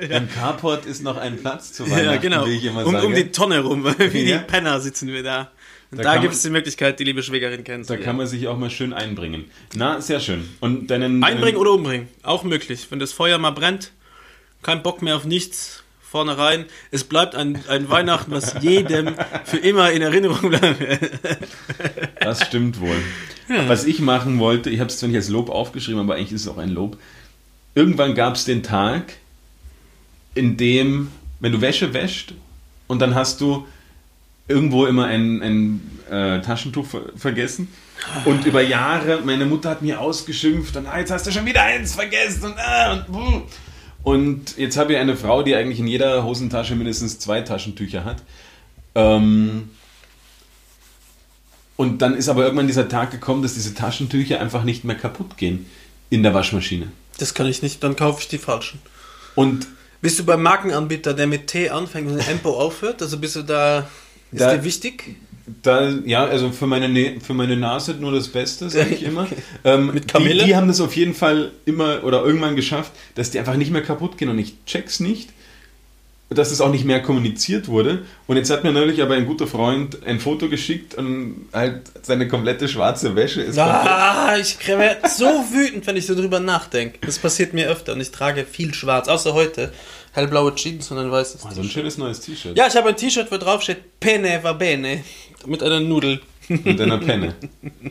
Im 0.08 0.30
Carport 0.30 0.86
ist 0.86 1.02
noch 1.02 1.18
ein 1.18 1.38
Platz 1.38 1.74
zu 1.74 1.90
Weihnachten, 1.90 2.06
ja, 2.06 2.16
genau. 2.18 2.46
wie 2.46 2.58
ich 2.58 2.66
immer 2.66 2.86
Um, 2.86 2.92
sage. 2.94 3.08
um 3.08 3.16
die 3.16 3.32
Tonne 3.32 3.60
rum, 3.62 3.84
wie 4.12 4.30
Ja. 4.30 4.38
die 4.38 4.44
Penner 4.46 4.80
sitzen 4.80 5.08
wir 5.08 5.24
da. 5.24 5.52
Und 5.92 5.98
Da 5.98 6.04
da, 6.16 6.22
gibt 6.22 6.34
es 6.36 6.42
die 6.44 6.50
Möglichkeit, 6.52 7.00
die 7.00 7.04
liebe 7.06 7.24
Schwägerin 7.24 7.64
da 7.64 7.66
kennenzulernen. 7.72 8.06
kann 8.06 8.18
man 8.18 8.28
sich 8.28 8.48
auch 8.48 8.58
mal 8.58 8.70
schön 8.70 8.94
einbringen. 8.94 9.46
Na, 9.76 10.00
sehr 10.02 10.20
schön. 10.20 10.48
Und 10.60 10.88
deinen, 10.92 11.24
Einbringen 11.24 11.54
deinen, 11.54 11.58
oder 11.58 11.72
umbringen, 11.72 12.08
auch 12.24 12.44
möglich. 12.44 12.86
Wenn 12.90 13.00
das 13.00 13.14
Feuer 13.14 13.38
mal 13.40 13.52
brennt, 13.52 13.92
kein 14.62 14.84
Bock 14.84 15.02
mehr 15.02 15.16
auf 15.16 15.26
nichts, 15.26 15.83
vorne 16.14 16.38
rein. 16.38 16.66
Es 16.91 17.05
bleibt 17.05 17.34
ein, 17.34 17.57
ein 17.68 17.89
Weihnachten, 17.89 18.32
was 18.32 18.57
jedem 18.61 19.16
für 19.45 19.57
immer 19.57 19.91
in 19.91 20.03
Erinnerung 20.03 20.47
bleibt. 20.51 21.09
Das 22.20 22.45
stimmt 22.45 22.80
wohl. 22.80 22.95
Was 23.68 23.86
ich 23.86 23.99
machen 23.99 24.38
wollte, 24.38 24.70
ich 24.70 24.80
habe 24.80 24.91
es 24.91 24.99
zwar 24.99 25.09
nicht 25.09 25.18
als 25.18 25.30
Lob 25.30 25.49
aufgeschrieben, 25.49 26.01
aber 26.01 26.14
eigentlich 26.14 26.32
ist 26.32 26.41
es 26.41 26.47
auch 26.47 26.59
ein 26.59 26.70
Lob. 26.70 26.99
Irgendwann 27.74 28.14
gab 28.14 28.36
es 28.36 28.45
den 28.45 28.61
Tag, 28.61 29.14
in 30.36 30.55
dem, 30.55 31.09
wenn 31.39 31.51
du 31.51 31.61
Wäsche 31.61 31.95
wäscht 31.95 32.36
und 32.86 33.01
dann 33.01 33.16
hast 33.16 33.41
du 33.41 33.66
irgendwo 34.47 34.86
immer 34.86 35.05
ein, 35.05 35.41
ein 35.41 35.99
äh, 36.11 36.41
Taschentuch 36.41 36.86
ver 36.86 37.01
vergessen. 37.16 37.70
Und 38.26 38.45
über 38.45 38.61
Jahre, 38.61 39.22
meine 39.26 39.47
Mutter 39.47 39.72
hat 39.72 39.82
mir 39.82 39.99
ausgeschimpft 39.99 40.78
und 40.78 40.86
ah, 40.86 40.99
jetzt 40.99 41.09
hast 41.09 41.26
du 41.26 41.32
schon 41.32 41.47
wieder 41.47 41.64
eins 41.64 41.95
vergessen 41.95 42.43
und, 42.43 42.59
ah, 42.59 43.03
und. 43.07 43.45
Und 44.04 44.58
jetzt 44.58 44.78
habe 44.78 44.93
ich 44.93 44.99
eine 44.99 45.16
Frau, 45.16 45.43
die 45.43 45.56
eigentlich 45.56 45.80
in 45.80 45.88
jeder 45.88 46.24
Hosentasche 46.24 46.76
mindestens 46.76 47.20
zwei 47.20 47.41
Taschentücher 47.41 48.04
hat. 48.06 48.18
Ähm, 48.95 49.70
und 51.76 52.01
dann 52.01 52.16
ist 52.16 52.30
aber 52.30 52.43
irgendwann 52.43 52.68
dieser 52.68 52.88
Tag 52.88 53.12
gekommen, 53.12 53.41
dass 53.41 53.56
diese 53.56 53.74
Taschentücher 53.74 54.39
einfach 54.39 54.64
nicht 54.64 54.84
mehr 54.84 54.95
kaputt 54.95 55.38
gehen 55.38 55.66
in 56.10 56.22
der 56.24 56.34
Waschmaschine. 56.34 56.91
Das 57.18 57.34
kann 57.34 57.47
ich 57.47 57.62
nicht, 57.62 57.84
dann 57.84 57.95
kaufe 57.95 58.22
ich 58.22 58.28
die 58.28 58.38
falschen. 58.38 58.80
Und 59.36 59.68
Bist 60.01 60.20
du 60.20 60.26
beim 60.26 60.41
Markenanbieter, 60.43 61.14
der 61.14 61.28
mit 61.28 61.47
T 61.47 61.70
anfängt 61.70 62.12
und 62.12 62.20
Empo 62.20 62.60
aufhört? 62.60 63.01
Also 63.01 63.18
bist 63.18 63.36
du 63.38 63.41
da, 63.43 63.88
ist 64.32 64.41
Da- 64.41 64.56
dir 64.56 64.64
wichtig? 64.64 65.16
Da, 65.62 65.89
ja, 66.06 66.24
also 66.26 66.52
für 66.52 66.68
meine, 66.68 66.88
Ne- 66.89 67.18
für 67.26 67.34
meine 67.34 67.58
Nase 67.58 67.94
nur 67.96 68.12
das 68.14 68.30
Beste, 68.30 68.70
sage 68.70 68.94
ich 68.96 69.04
immer. 69.12 69.28
Ähm, 69.64 69.91
Mit 69.94 70.08
Kamille? 70.08 70.41
Die, 70.44 70.46
die 70.50 70.56
haben 70.56 70.68
das 70.68 70.80
auf 70.82 70.96
jeden 70.96 71.14
Fall 71.14 71.52
immer 71.66 72.04
oder 72.04 72.24
irgendwann 72.24 72.56
geschafft, 72.56 72.91
dass 73.16 73.32
die 73.32 73.39
einfach 73.39 73.56
nicht 73.56 73.72
mehr 73.72 73.82
kaputt 73.84 74.18
gehen 74.18 74.30
und 74.30 74.39
ich 74.39 74.56
check's 74.66 75.00
nicht, 75.00 75.30
dass 76.30 76.50
es 76.50 76.62
auch 76.62 76.72
nicht 76.72 76.86
mehr 76.86 77.02
kommuniziert 77.02 77.68
wurde. 77.68 78.06
Und 78.26 78.38
jetzt 78.38 78.50
hat 78.50 78.64
mir 78.64 78.72
neulich 78.72 79.02
aber 79.04 79.14
ein 79.16 79.26
guter 79.28 79.46
Freund 79.46 80.00
ein 80.06 80.20
Foto 80.20 80.50
geschickt 80.50 80.96
und 80.96 81.46
halt 81.54 81.82
seine 82.02 82.28
komplette 82.28 82.68
schwarze 82.68 83.16
Wäsche 83.16 83.41
ist 83.41 83.60
Ah, 83.60 84.36
ich 84.39 84.58
werde 84.68 85.08
so 85.10 85.26
wütend, 85.26 85.86
wenn 85.86 85.98
ich 85.98 86.08
so 86.08 86.16
drüber 86.16 86.39
nachdenke. 86.39 86.98
Das 87.06 87.20
passiert 87.20 87.54
mir 87.54 87.70
öfter 87.70 87.94
und 87.94 88.02
ich 88.02 88.10
trage 88.12 88.46
viel 88.46 88.74
schwarz, 88.74 89.08
außer 89.10 89.34
heute. 89.34 89.72
Hellblaue 90.14 90.53
Jeans 90.53 90.89
und 90.91 90.99
ein 90.99 91.11
weißes 91.11 91.41
so 91.41 91.61
ein 91.61 91.70
schönes 91.70 91.97
neues 91.97 92.20
T-Shirt 92.22 92.55
Ja, 92.55 92.68
ich 92.68 92.76
habe 92.76 92.89
ein 92.89 92.95
T-Shirt, 92.95 93.32
wo 93.32 93.38
drauf 93.38 93.64
steht 93.64 93.99
Penne 93.99 94.39
va 94.43 94.53
bene. 94.53 95.03
Mit 95.45 95.61
einer 95.64 95.80
Nudel. 95.80 96.22
mit 96.47 96.80
einer 96.80 96.99
Penne. 96.99 97.34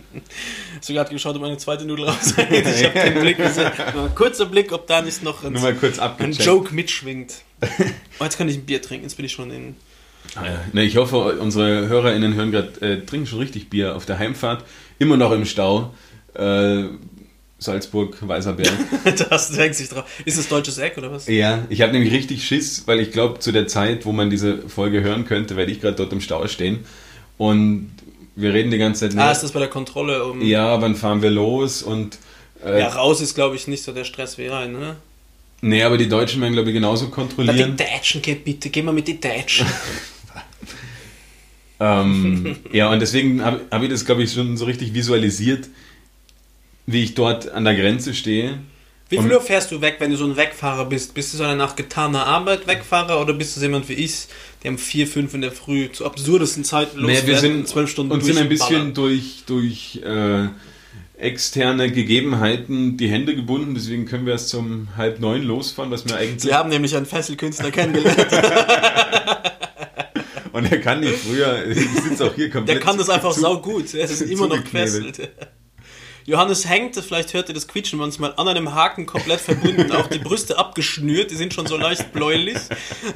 Sogar 0.80 1.04
hat 1.04 1.10
geschaut, 1.10 1.36
ob 1.36 1.42
eine 1.42 1.56
zweite 1.56 1.84
Nudel 1.84 2.06
rausgeht. 2.08 2.50
Ich 2.50 2.84
habe 2.84 3.10
den 3.10 3.20
Blick 3.20 3.38
gesehen. 3.38 3.72
Kurzer 4.14 4.46
Blick, 4.46 4.72
ob 4.72 4.86
da 4.86 5.02
nicht 5.02 5.22
noch 5.22 5.42
ein, 5.42 5.56
ein. 5.56 6.32
Joke 6.32 6.74
mitschwingt. 6.74 7.42
Oh, 8.18 8.24
jetzt 8.24 8.38
kann 8.38 8.48
ich 8.48 8.56
ein 8.56 8.66
Bier 8.66 8.82
trinken. 8.82 9.04
Jetzt 9.04 9.16
bin 9.16 9.24
ich 9.24 9.32
schon 9.32 9.50
in. 9.50 9.76
Ah 10.36 10.46
ja. 10.46 10.60
Ne, 10.72 10.82
ich 10.84 10.96
hoffe, 10.96 11.16
unsere 11.40 11.88
HörerInnen 11.88 12.34
hören 12.34 12.52
gerade, 12.52 12.80
äh, 12.80 13.04
trinken 13.04 13.26
schon 13.26 13.38
richtig 13.40 13.70
Bier 13.70 13.96
auf 13.96 14.06
der 14.06 14.18
Heimfahrt. 14.18 14.64
Immer 14.98 15.16
noch 15.16 15.32
im 15.32 15.44
Stau. 15.44 15.92
Äh, 16.34 16.84
Salzburg, 17.62 18.16
Weißerberg. 18.20 18.72
Das 19.30 19.50
denkt 19.52 19.76
sich 19.76 19.88
drauf. 19.88 20.04
Ist 20.24 20.38
das 20.38 20.48
deutsches 20.48 20.78
Eck 20.78 20.98
oder 20.98 21.10
was? 21.12 21.26
ja, 21.28 21.64
ich 21.68 21.80
habe 21.82 21.92
nämlich 21.92 22.12
richtig 22.12 22.44
Schiss, 22.46 22.82
weil 22.86 23.00
ich 23.00 23.12
glaube, 23.12 23.38
zu 23.38 23.52
der 23.52 23.66
Zeit, 23.68 24.04
wo 24.04 24.12
man 24.12 24.30
diese 24.30 24.58
Folge 24.68 25.02
hören 25.02 25.24
könnte, 25.24 25.56
werde 25.56 25.70
ich 25.72 25.80
gerade 25.80 25.96
dort 25.96 26.12
im 26.12 26.20
Stau 26.20 26.46
stehen. 26.48 26.80
Und 27.38 27.90
wir 28.36 28.52
reden 28.54 28.70
die 28.70 28.78
ganze 28.78 29.08
Zeit, 29.08 29.18
Ah, 29.18 29.30
ist 29.32 29.42
das 29.42 29.52
bei 29.52 29.60
der 29.60 29.68
Kontrolle 29.68 30.24
um. 30.24 30.42
ja, 30.42 30.80
wann 30.80 30.94
fahren 30.96 31.22
wir 31.22 31.30
los? 31.30 31.82
Und 31.82 32.18
äh, 32.64 32.80
Ja, 32.80 32.88
raus 32.88 33.20
ist, 33.20 33.34
glaube 33.34 33.56
ich, 33.56 33.66
nicht 33.68 33.82
so 33.82 33.92
der 33.92 34.04
Stress 34.04 34.38
wie 34.38 34.46
rein, 34.46 34.72
ne? 34.72 34.96
nee, 35.60 35.82
aber 35.84 35.96
die 35.96 36.08
Deutschen 36.08 36.40
werden, 36.40 36.54
glaube 36.54 36.70
ich, 36.70 36.74
genauso 36.74 37.04
Na, 37.04 37.10
die 37.10 37.14
kontrollieren. 37.14 37.76
Deutschen, 37.76 38.20
geh 38.22 38.34
bitte, 38.34 38.68
geh 38.70 38.82
mal 38.82 38.92
mit 38.92 39.06
den 39.08 39.20
Deutschen. 39.20 39.66
Ähm, 41.80 42.56
ja, 42.72 42.90
und 42.92 43.00
deswegen 43.00 43.42
habe 43.44 43.62
hab 43.70 43.82
ich 43.82 43.88
das, 43.88 44.04
glaube 44.04 44.22
ich, 44.22 44.32
schon 44.32 44.56
so 44.56 44.66
richtig 44.66 44.94
visualisiert, 44.94 45.68
wie 46.87 47.05
ich 47.05 47.14
dort 47.14 47.51
an 47.51 47.64
der 47.64 47.74
Grenze 47.74 48.14
stehe. 48.14 48.59
Wie 49.09 49.18
viel 49.18 49.30
Uhr 49.33 49.43
fährst 49.43 49.70
du 49.70 49.83
weg, 49.83 49.97
wenn 49.99 50.11
du 50.11 50.16
so 50.16 50.24
ein 50.24 50.37
Wegfahrer 50.39 50.87
bist? 50.87 51.12
Bist 51.12 51.35
du 51.35 51.37
so 51.37 51.45
einer 51.45 51.55
nach 51.55 51.76
getaner 51.76 52.26
Arbeit 52.26 52.66
Wegfahrer 52.66 53.20
oder 53.20 53.35
bist 53.35 53.55
du 53.55 53.61
so 53.61 53.66
jemand 53.66 53.87
wie 53.91 53.93
ich, 53.95 54.26
der 54.62 54.70
um 54.70 54.78
4, 54.78 55.07
5 55.07 55.35
in 55.35 55.43
der 55.43 55.53
Früh 55.53 55.93
zu 55.93 56.07
absurdesten 56.07 56.64
Zeiten 56.64 56.99
losfährt 56.99 57.26
wir 57.26 57.35
und 57.35 57.41
sind, 57.41 57.68
zwölf 57.68 57.91
Stunden 57.91 58.11
und 58.12 58.24
sind 58.24 58.39
ein 58.39 58.49
bisschen 58.49 58.95
durch, 58.95 59.43
durch 59.47 60.01
äh, 60.03 60.47
externe 61.18 61.93
Gegebenheiten 61.93 62.97
die 62.97 63.09
Hände 63.09 63.37
gebunden, 63.37 63.74
deswegen 63.74 64.07
können 64.07 64.24
wir 64.24 64.33
erst 64.33 64.49
zum 64.49 64.89
halb 64.97 65.20
neun 65.20 65.43
losfahren, 65.43 65.91
was 65.91 66.07
mir 66.07 66.16
eigentlich. 66.16 66.41
Sie 66.43 66.55
haben 66.55 66.70
nämlich 66.70 66.97
einen 66.97 67.05
Fesselkünstler 67.07 67.70
kennengelernt. 67.70 68.18
Und 70.53 70.70
er 70.70 70.80
kann 70.80 71.01
nicht 71.01 71.14
früher, 71.14 71.66
ich 71.66 71.78
sitze 72.03 72.26
auch 72.26 72.35
hier 72.35 72.51
komplett. 72.51 72.76
Der 72.78 72.85
kann 72.85 72.99
das 72.99 73.09
einfach 73.09 73.33
zu- 73.33 73.41
sau 73.41 73.59
gut. 73.59 73.95
Er 73.95 74.05
ist 74.05 74.20
immer 74.22 74.49
noch 74.49 74.62
gefesselt. 74.62 75.30
Johannes 76.26 76.68
hängt, 76.68 76.96
vielleicht 76.96 77.34
hört 77.34 77.48
ihr 77.48 77.54
das 77.54 77.66
Quietschen 77.68 77.98
manchmal, 77.98 78.32
an 78.36 78.46
einem 78.48 78.74
Haken 78.74 79.06
komplett 79.06 79.40
verbunden, 79.40 79.90
auch 79.92 80.06
die 80.06 80.18
Brüste 80.18 80.58
abgeschnürt, 80.58 81.30
die 81.30 81.34
sind 81.36 81.52
schon 81.54 81.66
so 81.66 81.76
leicht 81.76 82.12
bläulich. 82.12 82.58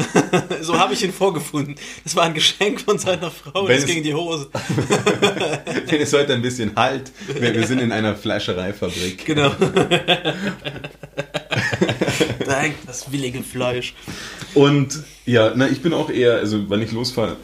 so 0.61 0.78
habe 0.78 0.94
ich 0.94 1.02
ihn 1.02 1.12
vorgefunden. 1.12 1.76
Das 2.04 2.16
war 2.16 2.24
ein 2.24 2.34
Geschenk 2.34 2.80
von 2.80 2.98
seiner 2.98 3.30
Frau, 3.30 3.68
Wenn 3.68 3.74
das 3.76 3.84
es- 3.84 3.86
ging 3.86 3.98
in 3.98 4.04
die 4.04 4.14
Hose. 4.14 4.48
Wenn 5.86 6.00
es 6.00 6.12
heute 6.12 6.34
ein 6.34 6.42
bisschen 6.42 6.72
halt, 6.76 7.12
wir, 7.28 7.54
wir 7.54 7.66
sind 7.66 7.80
in 7.80 7.92
einer 7.92 8.14
Fleischereifabrik. 8.16 9.24
Genau. 9.24 9.50
da 12.46 12.61
hängt 12.61 12.76
das 12.86 13.11
willige 13.12 13.42
Fleisch. 13.42 13.94
Und 14.54 15.02
ja, 15.24 15.52
na, 15.54 15.68
ich 15.68 15.82
bin 15.82 15.92
auch 15.92 16.11
eher, 16.11 16.34
also 16.36 16.68
wenn 16.70 16.82
ich 16.82 16.92
losfahre, 16.92 17.36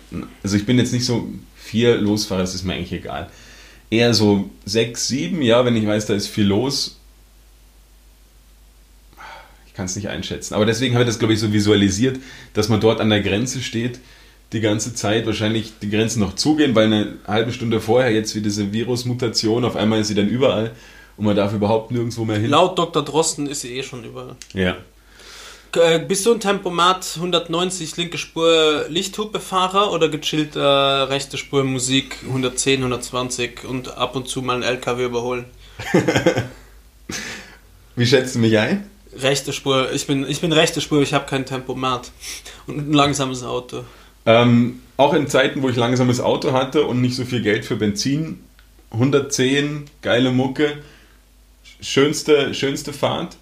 also 0.42 0.56
ich 0.56 0.66
bin 0.66 0.78
jetzt 0.78 0.92
nicht 0.92 1.04
so 1.04 1.28
vier 1.56 1.96
Losfahrer, 1.96 2.40
das 2.40 2.54
ist 2.54 2.64
mir 2.64 2.74
eigentlich 2.74 2.92
egal. 2.92 3.30
Eher 3.92 4.14
so 4.14 4.48
sechs, 4.64 5.06
sieben, 5.06 5.42
ja, 5.42 5.66
wenn 5.66 5.76
ich 5.76 5.86
weiß, 5.86 6.06
da 6.06 6.14
ist 6.14 6.28
viel 6.28 6.46
los. 6.46 6.98
Ich 9.66 9.74
kann 9.74 9.84
es 9.84 9.94
nicht 9.96 10.08
einschätzen. 10.08 10.54
Aber 10.54 10.64
deswegen 10.64 10.94
habe 10.94 11.04
ich 11.04 11.08
das, 11.08 11.18
glaube 11.18 11.34
ich, 11.34 11.40
so 11.40 11.52
visualisiert, 11.52 12.18
dass 12.54 12.70
man 12.70 12.80
dort 12.80 13.02
an 13.02 13.10
der 13.10 13.20
Grenze 13.20 13.60
steht, 13.60 14.00
die 14.54 14.60
ganze 14.60 14.94
Zeit, 14.94 15.26
wahrscheinlich 15.26 15.74
die 15.82 15.90
Grenzen 15.90 16.20
noch 16.20 16.36
zugehen, 16.36 16.74
weil 16.74 16.86
eine 16.86 17.18
halbe 17.26 17.52
Stunde 17.52 17.82
vorher 17.82 18.10
jetzt 18.10 18.34
wie 18.34 18.40
diese 18.40 18.72
Virusmutation, 18.72 19.62
auf 19.62 19.76
einmal 19.76 20.00
ist 20.00 20.08
sie 20.08 20.14
dann 20.14 20.28
überall 20.28 20.70
und 21.18 21.26
man 21.26 21.36
darf 21.36 21.52
überhaupt 21.52 21.90
nirgendwo 21.90 22.24
mehr 22.24 22.38
hin. 22.38 22.48
Laut 22.48 22.78
Dr. 22.78 23.04
Drosten 23.04 23.46
ist 23.46 23.60
sie 23.60 23.76
eh 23.76 23.82
schon 23.82 24.04
überall. 24.04 24.36
Ja. 24.54 24.78
Äh, 25.74 26.00
Bist 26.00 26.26
du 26.26 26.34
ein 26.34 26.40
Tempomat 26.40 27.14
190 27.16 27.96
linke 27.96 28.18
Spur 28.18 28.84
Lichthupefahrer 28.88 29.90
oder 29.92 30.08
gechillter 30.08 31.08
rechte 31.08 31.38
Spur 31.38 31.64
Musik 31.64 32.18
110, 32.26 32.80
120 32.80 33.64
und 33.64 33.96
ab 33.96 34.14
und 34.14 34.28
zu 34.28 34.42
mal 34.42 34.54
einen 34.54 34.62
LKW 34.64 35.04
überholen? 35.04 35.46
Wie 37.96 38.06
schätzt 38.06 38.34
du 38.34 38.38
mich 38.38 38.58
ein? 38.58 38.88
Rechte 39.16 39.52
Spur, 39.52 39.92
ich 39.92 40.06
bin, 40.06 40.28
ich 40.28 40.40
bin 40.40 40.52
rechte 40.52 40.80
Spur, 40.80 41.02
ich 41.02 41.14
habe 41.14 41.26
kein 41.26 41.46
Tempomat 41.46 42.10
und 42.66 42.78
ein 42.78 42.92
langsames 42.92 43.42
Auto. 43.42 43.84
Ähm, 44.24 44.80
auch 44.96 45.14
in 45.14 45.26
Zeiten, 45.26 45.62
wo 45.62 45.68
ich 45.68 45.76
langsames 45.76 46.20
Auto 46.20 46.52
hatte 46.52 46.84
und 46.84 47.00
nicht 47.00 47.16
so 47.16 47.24
viel 47.24 47.42
Geld 47.42 47.64
für 47.64 47.76
Benzin, 47.76 48.40
110, 48.90 49.86
geile 50.00 50.32
Mucke, 50.32 50.78
schönste, 51.80 52.54
schönste 52.54 52.92
Fahrt. 52.92 53.36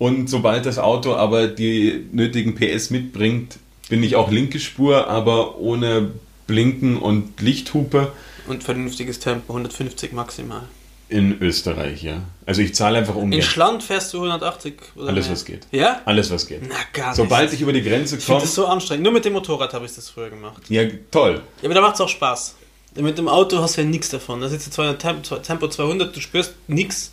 Und 0.00 0.28
sobald 0.30 0.64
das 0.66 0.78
Auto 0.78 1.14
aber 1.14 1.46
die 1.46 2.06
nötigen 2.10 2.54
PS 2.56 2.90
mitbringt, 2.90 3.58
bin 3.88 4.02
ich 4.02 4.16
auch 4.16 4.30
linke 4.30 4.58
Spur, 4.58 5.06
aber 5.08 5.58
ohne 5.58 6.10
Blinken 6.46 6.96
und 6.96 7.40
Lichthupe 7.40 8.10
Und 8.48 8.64
vernünftiges 8.64 9.18
Tempo, 9.20 9.52
150 9.52 10.12
maximal. 10.12 10.62
in 11.10 11.40
Österreich, 11.42 12.02
ja. 12.02 12.22
Also 12.46 12.62
ich 12.62 12.74
zahle 12.74 12.96
einfach 12.98 13.14
In 13.16 13.24
ungern. 13.24 13.42
Schland 13.42 13.82
fährst 13.82 14.12
du 14.14 14.18
180 14.18 14.74
oder 14.96 15.08
Alles, 15.08 15.26
mehr? 15.26 15.32
was 15.34 15.44
geht. 15.44 15.66
Ja? 15.70 16.00
Alles, 16.06 16.30
was 16.30 16.46
geht. 16.46 16.62
Na, 16.66 16.76
gar 16.94 17.14
Sobald 17.14 17.44
nicht. 17.50 17.54
ich 17.54 17.60
über 17.60 17.72
die 17.74 17.82
Grenze 17.82 18.16
komme. 18.18 18.40
das 18.40 18.54
so 18.54 18.66
anstrengend. 18.66 19.04
Nur 19.04 19.12
mit 19.12 19.24
dem 19.26 19.34
Motorrad 19.34 19.74
habe 19.74 19.84
ich 19.84 19.94
das 19.94 20.08
früher 20.08 20.30
gemacht. 20.30 20.62
Ja, 20.70 20.82
toll. 21.10 21.42
Ja, 21.60 21.66
aber 21.66 21.74
da 21.74 21.80
macht 21.82 21.96
es 21.96 22.00
auch 22.00 22.08
Spaß. 22.08 22.54
Mit 22.96 23.18
dem 23.18 23.28
Auto 23.28 23.58
hast 23.58 23.76
du 23.76 23.82
ja 23.82 23.86
nichts 23.86 24.08
davon. 24.08 24.40
Da 24.40 24.48
sitzt 24.48 24.68
du 24.68 24.70
200 24.70 24.98
Tempo, 25.02 25.36
Tempo 25.36 25.68
200, 25.68 26.16
du 26.16 26.20
spürst 26.20 26.54
nichts 26.68 27.12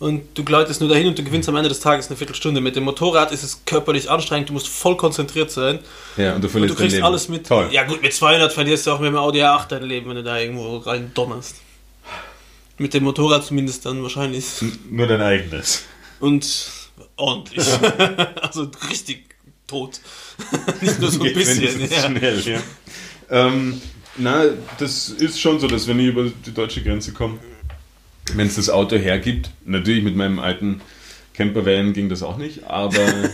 und 0.00 0.22
du 0.34 0.42
gleitest 0.44 0.80
nur 0.80 0.88
dahin 0.90 1.06
und 1.06 1.18
du 1.18 1.22
gewinnst 1.22 1.48
am 1.48 1.54
Ende 1.56 1.68
des 1.68 1.78
Tages 1.80 2.08
eine 2.08 2.16
Viertelstunde. 2.16 2.60
Mit 2.60 2.74
dem 2.74 2.84
Motorrad 2.84 3.30
ist 3.32 3.44
es 3.44 3.62
körperlich 3.66 4.10
anstrengend, 4.10 4.48
du 4.48 4.54
musst 4.54 4.66
voll 4.68 4.96
konzentriert 4.96 5.50
sein 5.52 5.78
Ja, 6.16 6.34
und 6.34 6.40
du 6.42 6.46
und 6.46 6.50
verlierst 6.50 6.74
du 6.74 6.76
kriegst 6.78 6.92
dein 6.94 6.98
Leben. 7.00 7.06
alles 7.06 7.28
mit. 7.28 7.46
Toll. 7.46 7.68
Ja 7.70 7.84
gut, 7.84 8.02
mit 8.02 8.12
200 8.12 8.52
verlierst 8.52 8.86
du 8.86 8.90
auch 8.92 8.98
mit 8.98 9.08
dem 9.08 9.16
Audi 9.16 9.40
A8 9.42 9.68
dein 9.68 9.82
Leben, 9.84 10.08
wenn 10.08 10.16
du 10.16 10.22
da 10.24 10.38
irgendwo 10.38 10.78
rein 10.78 11.12
donnerst. 11.14 11.56
Mit 12.78 12.94
dem 12.94 13.04
Motorrad 13.04 13.44
zumindest 13.44 13.84
dann 13.84 14.02
wahrscheinlich. 14.02 14.44
Nur 14.90 15.06
dein 15.06 15.20
eigenes. 15.20 15.84
Und 16.18 16.70
ordentlich. 17.16 17.62
also 18.40 18.70
richtig 18.88 19.36
tot. 19.66 20.00
Nicht 20.80 20.98
nur 20.98 21.10
so 21.10 21.20
ein 21.20 21.24
Geht 21.26 21.34
bisschen. 21.34 21.90
Ja. 21.90 22.06
schnell, 22.08 22.40
ja. 22.40 22.58
Ähm, 23.28 23.80
na, 24.16 24.44
das 24.78 25.10
ist 25.10 25.38
schon 25.40 25.60
so, 25.60 25.68
dass 25.68 25.86
wenn 25.86 26.00
ich 26.00 26.06
über 26.06 26.24
die 26.24 26.52
deutsche 26.54 26.82
Grenze 26.82 27.12
komme, 27.12 27.38
wenn 28.36 28.46
es 28.46 28.56
das 28.56 28.70
Auto 28.70 28.96
hergibt, 28.96 29.50
natürlich 29.64 30.02
mit 30.02 30.16
meinem 30.16 30.38
alten 30.38 30.80
Campervan 31.34 31.92
ging 31.92 32.08
das 32.08 32.22
auch 32.22 32.36
nicht, 32.36 32.64
aber 32.64 33.06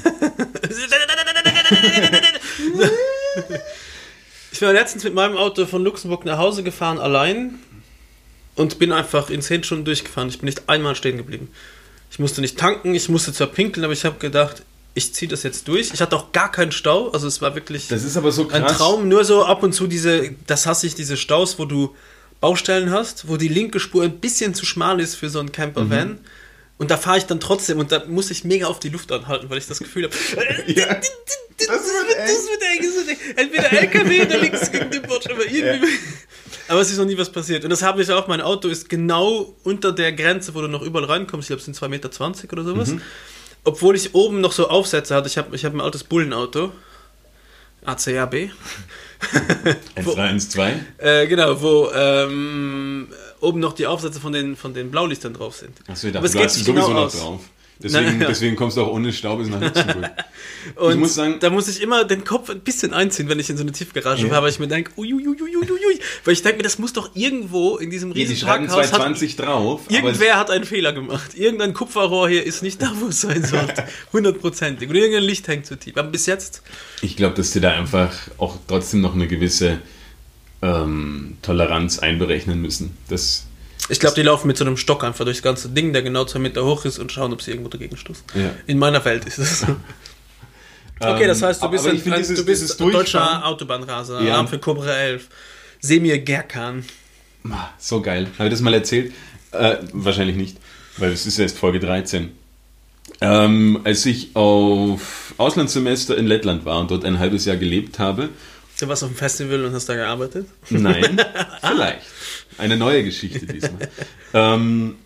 Ich 4.56 4.60
bin 4.60 4.70
letztens 4.70 5.04
mit 5.04 5.12
meinem 5.12 5.36
Auto 5.36 5.66
von 5.66 5.84
Luxemburg 5.84 6.24
nach 6.24 6.38
Hause 6.38 6.62
gefahren, 6.62 6.98
allein. 6.98 7.56
Und 8.54 8.78
bin 8.78 8.90
einfach 8.90 9.28
in 9.28 9.42
10 9.42 9.64
Stunden 9.64 9.84
durchgefahren. 9.84 10.30
Ich 10.30 10.38
bin 10.38 10.46
nicht 10.46 10.66
einmal 10.70 10.96
stehen 10.96 11.18
geblieben. 11.18 11.50
Ich 12.10 12.18
musste 12.18 12.40
nicht 12.40 12.58
tanken, 12.58 12.94
ich 12.94 13.10
musste 13.10 13.34
zwar 13.34 13.48
pinkeln, 13.48 13.84
aber 13.84 13.92
ich 13.92 14.06
habe 14.06 14.18
gedacht, 14.18 14.62
ich 14.94 15.12
ziehe 15.12 15.28
das 15.28 15.42
jetzt 15.42 15.68
durch. 15.68 15.90
Ich 15.92 16.00
hatte 16.00 16.16
auch 16.16 16.32
gar 16.32 16.50
keinen 16.50 16.72
Stau. 16.72 17.10
Also 17.10 17.26
es 17.26 17.42
war 17.42 17.54
wirklich 17.54 17.88
das 17.88 18.02
ist 18.02 18.16
aber 18.16 18.32
so 18.32 18.46
krass. 18.46 18.62
ein 18.62 18.66
Traum. 18.66 19.08
Nur 19.08 19.26
so 19.26 19.44
ab 19.44 19.62
und 19.62 19.74
zu 19.74 19.86
diese, 19.86 20.30
das 20.46 20.64
hasse 20.64 20.86
ich, 20.86 20.94
diese 20.94 21.18
Staus, 21.18 21.58
wo 21.58 21.66
du 21.66 21.94
Baustellen 22.40 22.90
hast, 22.90 23.28
wo 23.28 23.36
die 23.36 23.48
linke 23.48 23.80
Spur 23.80 24.04
ein 24.04 24.18
bisschen 24.20 24.54
zu 24.54 24.66
schmal 24.66 25.00
ist 25.00 25.14
für 25.14 25.28
so 25.30 25.40
einen 25.40 25.52
Campervan. 25.52 26.08
Mhm. 26.08 26.18
Und 26.78 26.90
da 26.90 26.98
fahre 26.98 27.16
ich 27.18 27.24
dann 27.24 27.40
trotzdem 27.40 27.78
und 27.78 27.90
da 27.90 28.04
muss 28.06 28.30
ich 28.30 28.44
mega 28.44 28.66
auf 28.66 28.78
die 28.80 28.90
Luft 28.90 29.10
anhalten, 29.10 29.48
weil 29.48 29.56
ich 29.58 29.66
das 29.66 29.78
Gefühl 29.78 30.04
habe, 30.04 30.14
Ja. 30.66 30.86
das, 30.94 31.10
Das 31.58 31.68
wird 31.68 32.08
wird 32.08 32.18
das 32.18 32.46
wird 32.46 32.62
eng, 32.62 32.82
das 32.82 32.96
wird 32.96 33.08
eng. 33.08 33.36
Entweder 33.36 33.72
LKW 33.72 34.22
oder 34.26 34.38
links 34.38 34.70
gegen 34.70 34.90
den 34.90 35.02
Bordsch, 35.02 35.26
aber 35.30 35.46
irgendwie. 35.46 35.88
Aber 36.68 36.80
es 36.82 36.90
ist 36.90 36.98
noch 36.98 37.06
nie 37.06 37.16
was 37.16 37.30
passiert. 37.32 37.64
Und 37.64 37.70
das 37.70 37.80
habe 37.82 38.02
ich 38.02 38.10
auch, 38.10 38.26
mein 38.28 38.42
Auto 38.42 38.68
ist 38.68 38.90
genau 38.90 39.54
unter 39.64 39.92
der 39.92 40.12
Grenze, 40.12 40.54
wo 40.54 40.60
du 40.60 40.68
noch 40.68 40.82
überall 40.82 41.06
reinkommst. 41.06 41.44
Ich 41.44 41.48
glaube, 41.48 41.60
es 41.60 41.64
sind 41.64 41.76
2,20 41.78 41.88
Meter 41.88 42.52
oder 42.52 42.64
sowas. 42.64 42.88
Mhm. 42.90 43.00
Obwohl 43.64 43.96
ich 43.96 44.14
oben 44.14 44.40
noch 44.42 44.52
so 44.52 44.68
Aufsätze 44.68 45.14
hatte. 45.14 45.28
Ich 45.28 45.38
habe 45.38 45.56
ich 45.56 45.64
hab 45.64 45.72
ein 45.72 45.80
altes 45.80 46.04
Bullenauto. 46.04 46.72
ACAB. 47.84 48.50
1312. 49.96 50.74
Äh, 50.98 51.26
genau, 51.26 51.60
wo 51.60 51.90
ähm, 51.94 53.08
oben 53.40 53.60
noch 53.60 53.72
die 53.72 53.86
Aufsätze 53.86 54.20
von 54.20 54.32
den, 54.32 54.56
von 54.56 54.74
den 54.74 54.90
Blaulichtern 54.90 55.34
drauf 55.34 55.56
sind. 55.56 55.78
Achso, 55.88 56.08
ich 56.08 56.12
dachte, 56.12 56.30
du 56.30 56.38
hast 56.38 56.54
sich 56.54 56.64
sowieso 56.64 56.88
genau 56.88 57.04
noch 57.04 57.12
drauf. 57.12 57.40
Deswegen, 57.82 58.16
Naja. 58.18 58.28
deswegen 58.28 58.56
kommst 58.56 58.78
du 58.78 58.82
auch 58.82 58.92
ohne 58.92 59.12
Stau 59.12 59.36
bis 59.36 59.48
nach 59.48 59.60
Luxemburg. 59.60 60.10
Und 60.76 60.92
Ich 60.92 60.96
muss 60.98 61.14
sagen- 61.14 61.36
da 61.40 61.50
muss 61.50 61.68
ich 61.68 61.82
immer 61.82 62.04
den 62.04 62.24
Kopf 62.24 62.48
ein 62.48 62.60
bisschen 62.60 62.94
einziehen, 62.94 63.28
wenn 63.28 63.38
ich 63.38 63.50
in 63.50 63.58
so 63.58 63.62
eine 63.62 63.72
Tiefgarage 63.72 64.22
Ja. 64.24 64.28
fahre, 64.30 64.44
weil 64.44 64.50
ich 64.50 64.58
mir 64.58 64.66
denke, 64.68 64.92
uiuiuiuiui, 64.96 66.00
weil 66.24 66.32
ich 66.32 66.42
denke 66.42 66.56
mir, 66.56 66.62
das 66.62 66.78
muss 66.78 66.94
doch 66.94 67.10
irgendwo 67.14 67.76
in 67.76 67.90
diesem 67.90 68.12
Ja, 68.14 68.26
die 68.26 68.34
Parkhaus 68.34 68.70
hat, 68.76 68.86
220 68.86 69.36
drauf. 69.36 69.82
aber 69.88 69.94
Irgendwer 69.94 70.38
hat 70.38 70.50
einen 70.50 70.64
Fehler 70.64 70.94
gemacht. 70.94 71.32
Irgendein 71.36 71.74
Kupferrohr 71.74 72.28
hier 72.30 72.44
ist 72.44 72.62
nicht 72.62 72.80
da, 72.80 72.92
wo 72.98 73.08
es 73.08 73.20
sein 73.20 73.44
sollte. 73.44 73.84
Hundertprozentig. 74.12 74.88
Oder 74.88 74.98
irgendein 75.00 75.24
Licht 75.24 75.46
hängt 75.46 75.66
zu 75.66 75.76
tief. 75.78 75.96
Aber 75.98 76.08
bis 76.08 76.24
jetzt, 76.26 76.62
Ich 77.02 77.16
glaube, 77.16 77.34
dass 77.34 77.50
die 77.50 77.60
da 77.60 77.72
einfach 77.72 78.12
auch 78.38 78.56
trotzdem 78.66 79.02
noch 79.02 79.14
eine 79.14 79.26
gewisse 79.26 79.80
ähm, 80.62 81.36
Toleranz 81.42 81.98
einberechnen 81.98 82.60
müssen. 82.60 82.96
Das, 83.08 83.44
ich 83.88 84.00
glaube, 84.00 84.14
die 84.16 84.22
laufen 84.22 84.46
mit 84.48 84.56
so 84.56 84.64
einem 84.64 84.76
Stock 84.76 85.04
einfach 85.04 85.24
durchs 85.24 85.42
ganze 85.42 85.68
Ding, 85.68 85.92
der 85.92 86.02
genau 86.02 86.24
zwei 86.24 86.38
Meter 86.40 86.64
hoch 86.64 86.84
ist 86.84 86.98
und 86.98 87.12
schauen, 87.12 87.32
ob 87.32 87.42
sie 87.42 87.50
irgendwo 87.52 87.68
dagegen 87.68 87.96
stoßen. 87.96 88.24
Ja. 88.34 88.50
In 88.66 88.78
meiner 88.78 89.04
Welt 89.04 89.24
ist 89.24 89.38
es 89.38 89.60
so. 89.60 89.76
Okay, 90.98 91.26
das 91.26 91.42
heißt, 91.42 91.60
du 91.60 91.66
Ähm, 91.66 91.72
bist 91.72 91.86
ein, 91.86 91.94
dieses- 92.02 92.38
du 92.38 92.44
bist 92.46 92.80
deutscher 92.80 93.44
Autobahnraser, 93.46 94.22
Ja. 94.22 94.32
Alarm 94.32 94.48
für 94.48 94.58
Cobra 94.58 94.90
11. 94.94 95.28
Semir 95.80 96.18
Gerkan. 96.20 96.86
Ah, 97.50 97.68
so 97.78 98.00
geil. 98.00 98.28
Habe 98.38 98.48
ich 98.48 98.52
das 98.54 98.62
mal 98.62 98.72
erzählt? 98.72 99.12
Äh, 99.52 99.76
wahrscheinlich 99.92 100.36
nicht, 100.36 100.56
weil 100.96 101.12
es 101.12 101.26
ist 101.26 101.38
erst 101.38 101.58
Folge 101.58 101.80
13. 101.80 102.30
Ähm, 103.20 103.80
als 103.84 104.06
ich 104.06 104.30
auf 104.34 105.34
Auslandssemester 105.36 106.16
in 106.16 106.26
Lettland 106.26 106.64
war 106.64 106.80
und 106.80 106.90
dort 106.90 107.04
ein 107.04 107.18
halbes 107.18 107.44
Jahr 107.44 107.56
gelebt 107.56 107.98
habe, 107.98 108.30
Du 108.80 108.88
warst 108.88 109.02
auf 109.04 109.10
dem 109.10 109.16
Festival 109.16 109.64
und 109.66 109.72
hast 109.74 109.88
da 109.90 109.94
gearbeitet? 109.96 110.46
Nein, 110.70 111.18
vielleicht. 111.60 112.00
Eine 112.58 112.76
neue 112.76 113.04
Geschichte 113.04 113.46
diesmal. 113.46 113.88
ähm, 114.34 114.96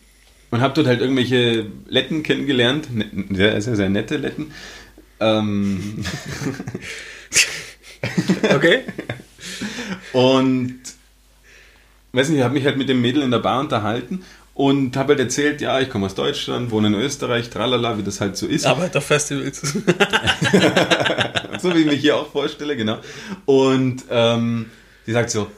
und 0.50 0.60
habe 0.60 0.74
dort 0.74 0.86
halt 0.86 1.00
irgendwelche 1.00 1.66
Letten 1.88 2.22
kennengelernt, 2.22 2.94
ne- 2.94 3.06
sehr, 3.30 3.60
sehr, 3.62 3.76
sehr 3.76 3.88
nette 3.88 4.16
Letten. 4.16 4.52
Ähm, 5.20 6.04
Okay. 8.54 8.80
und 10.12 10.80
weiß 12.12 12.28
nicht, 12.30 12.38
ich 12.38 12.44
habe 12.44 12.54
mich 12.54 12.64
halt 12.64 12.78
mit 12.78 12.88
dem 12.88 13.00
Mädel 13.02 13.22
in 13.22 13.30
der 13.30 13.38
Bar 13.40 13.60
unterhalten 13.60 14.24
und 14.54 14.96
habe 14.96 15.12
halt 15.12 15.20
erzählt, 15.20 15.60
ja, 15.60 15.80
ich 15.80 15.90
komme 15.90 16.06
aus 16.06 16.14
Deutschland, 16.14 16.70
wohne 16.70 16.88
in 16.88 16.94
Österreich, 16.94 17.50
tralala, 17.50 17.98
wie 17.98 18.02
das 18.02 18.20
halt 18.20 18.36
so 18.36 18.46
ist. 18.46 18.66
Arbeit 18.66 18.96
auf 18.96 19.04
Festivals. 19.04 19.60
so 21.60 21.74
wie 21.74 21.80
ich 21.80 21.86
mich 21.86 22.00
hier 22.00 22.16
auch 22.16 22.30
vorstelle, 22.32 22.76
genau. 22.76 22.98
Und 23.44 24.04
ähm, 24.10 24.66
sie 25.06 25.12
sagt 25.12 25.30
so, 25.30 25.50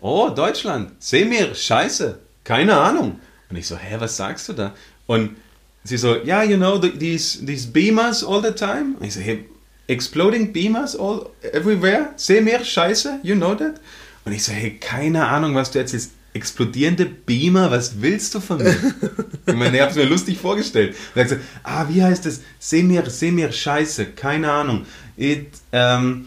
oh, 0.00 0.30
Deutschland, 0.30 0.92
seh 0.98 1.24
mir, 1.24 1.54
scheiße, 1.54 2.18
keine 2.44 2.76
Ahnung. 2.76 3.20
Und 3.50 3.56
ich 3.56 3.66
so, 3.66 3.76
hä, 3.76 3.96
was 3.98 4.16
sagst 4.16 4.48
du 4.48 4.52
da? 4.52 4.74
Und 5.06 5.36
sie 5.84 5.96
so, 5.96 6.16
ja, 6.16 6.42
yeah, 6.42 6.44
you 6.44 6.56
know, 6.56 6.80
the, 6.80 6.90
these, 6.90 7.44
these 7.44 7.66
beamers 7.66 8.22
all 8.22 8.42
the 8.42 8.52
time. 8.52 8.96
Und 8.98 9.06
ich 9.06 9.14
so, 9.14 9.20
hey, 9.20 9.46
exploding 9.86 10.52
beamers 10.52 10.94
all, 10.94 11.30
everywhere, 11.52 12.10
seh 12.16 12.40
mir, 12.40 12.64
scheiße, 12.64 13.20
you 13.22 13.34
know 13.34 13.54
that? 13.54 13.80
Und 14.24 14.32
ich 14.32 14.44
so, 14.44 14.52
hey, 14.52 14.76
keine 14.78 15.26
Ahnung, 15.26 15.54
was 15.54 15.70
du 15.70 15.78
erzählst. 15.78 16.12
Explodierende 16.34 17.06
Beamer, 17.06 17.70
was 17.70 18.02
willst 18.02 18.34
du 18.34 18.40
von 18.40 18.58
mir? 18.58 18.76
ich 19.46 19.54
meine, 19.54 19.74
ich 19.74 19.80
habe 19.80 19.90
es 19.90 19.96
mir 19.96 20.04
lustig 20.04 20.38
vorgestellt. 20.38 20.94
Und 21.14 21.28
sagt 21.28 21.30
so, 21.30 21.36
ah, 21.62 21.86
wie 21.88 22.02
heißt 22.02 22.26
das? 22.26 22.42
Seh 22.58 22.82
mir, 22.82 23.08
seh 23.08 23.30
mir, 23.30 23.50
scheiße, 23.50 24.06
keine 24.12 24.52
Ahnung. 24.52 24.84
It, 25.16 25.48
ähm, 25.72 26.26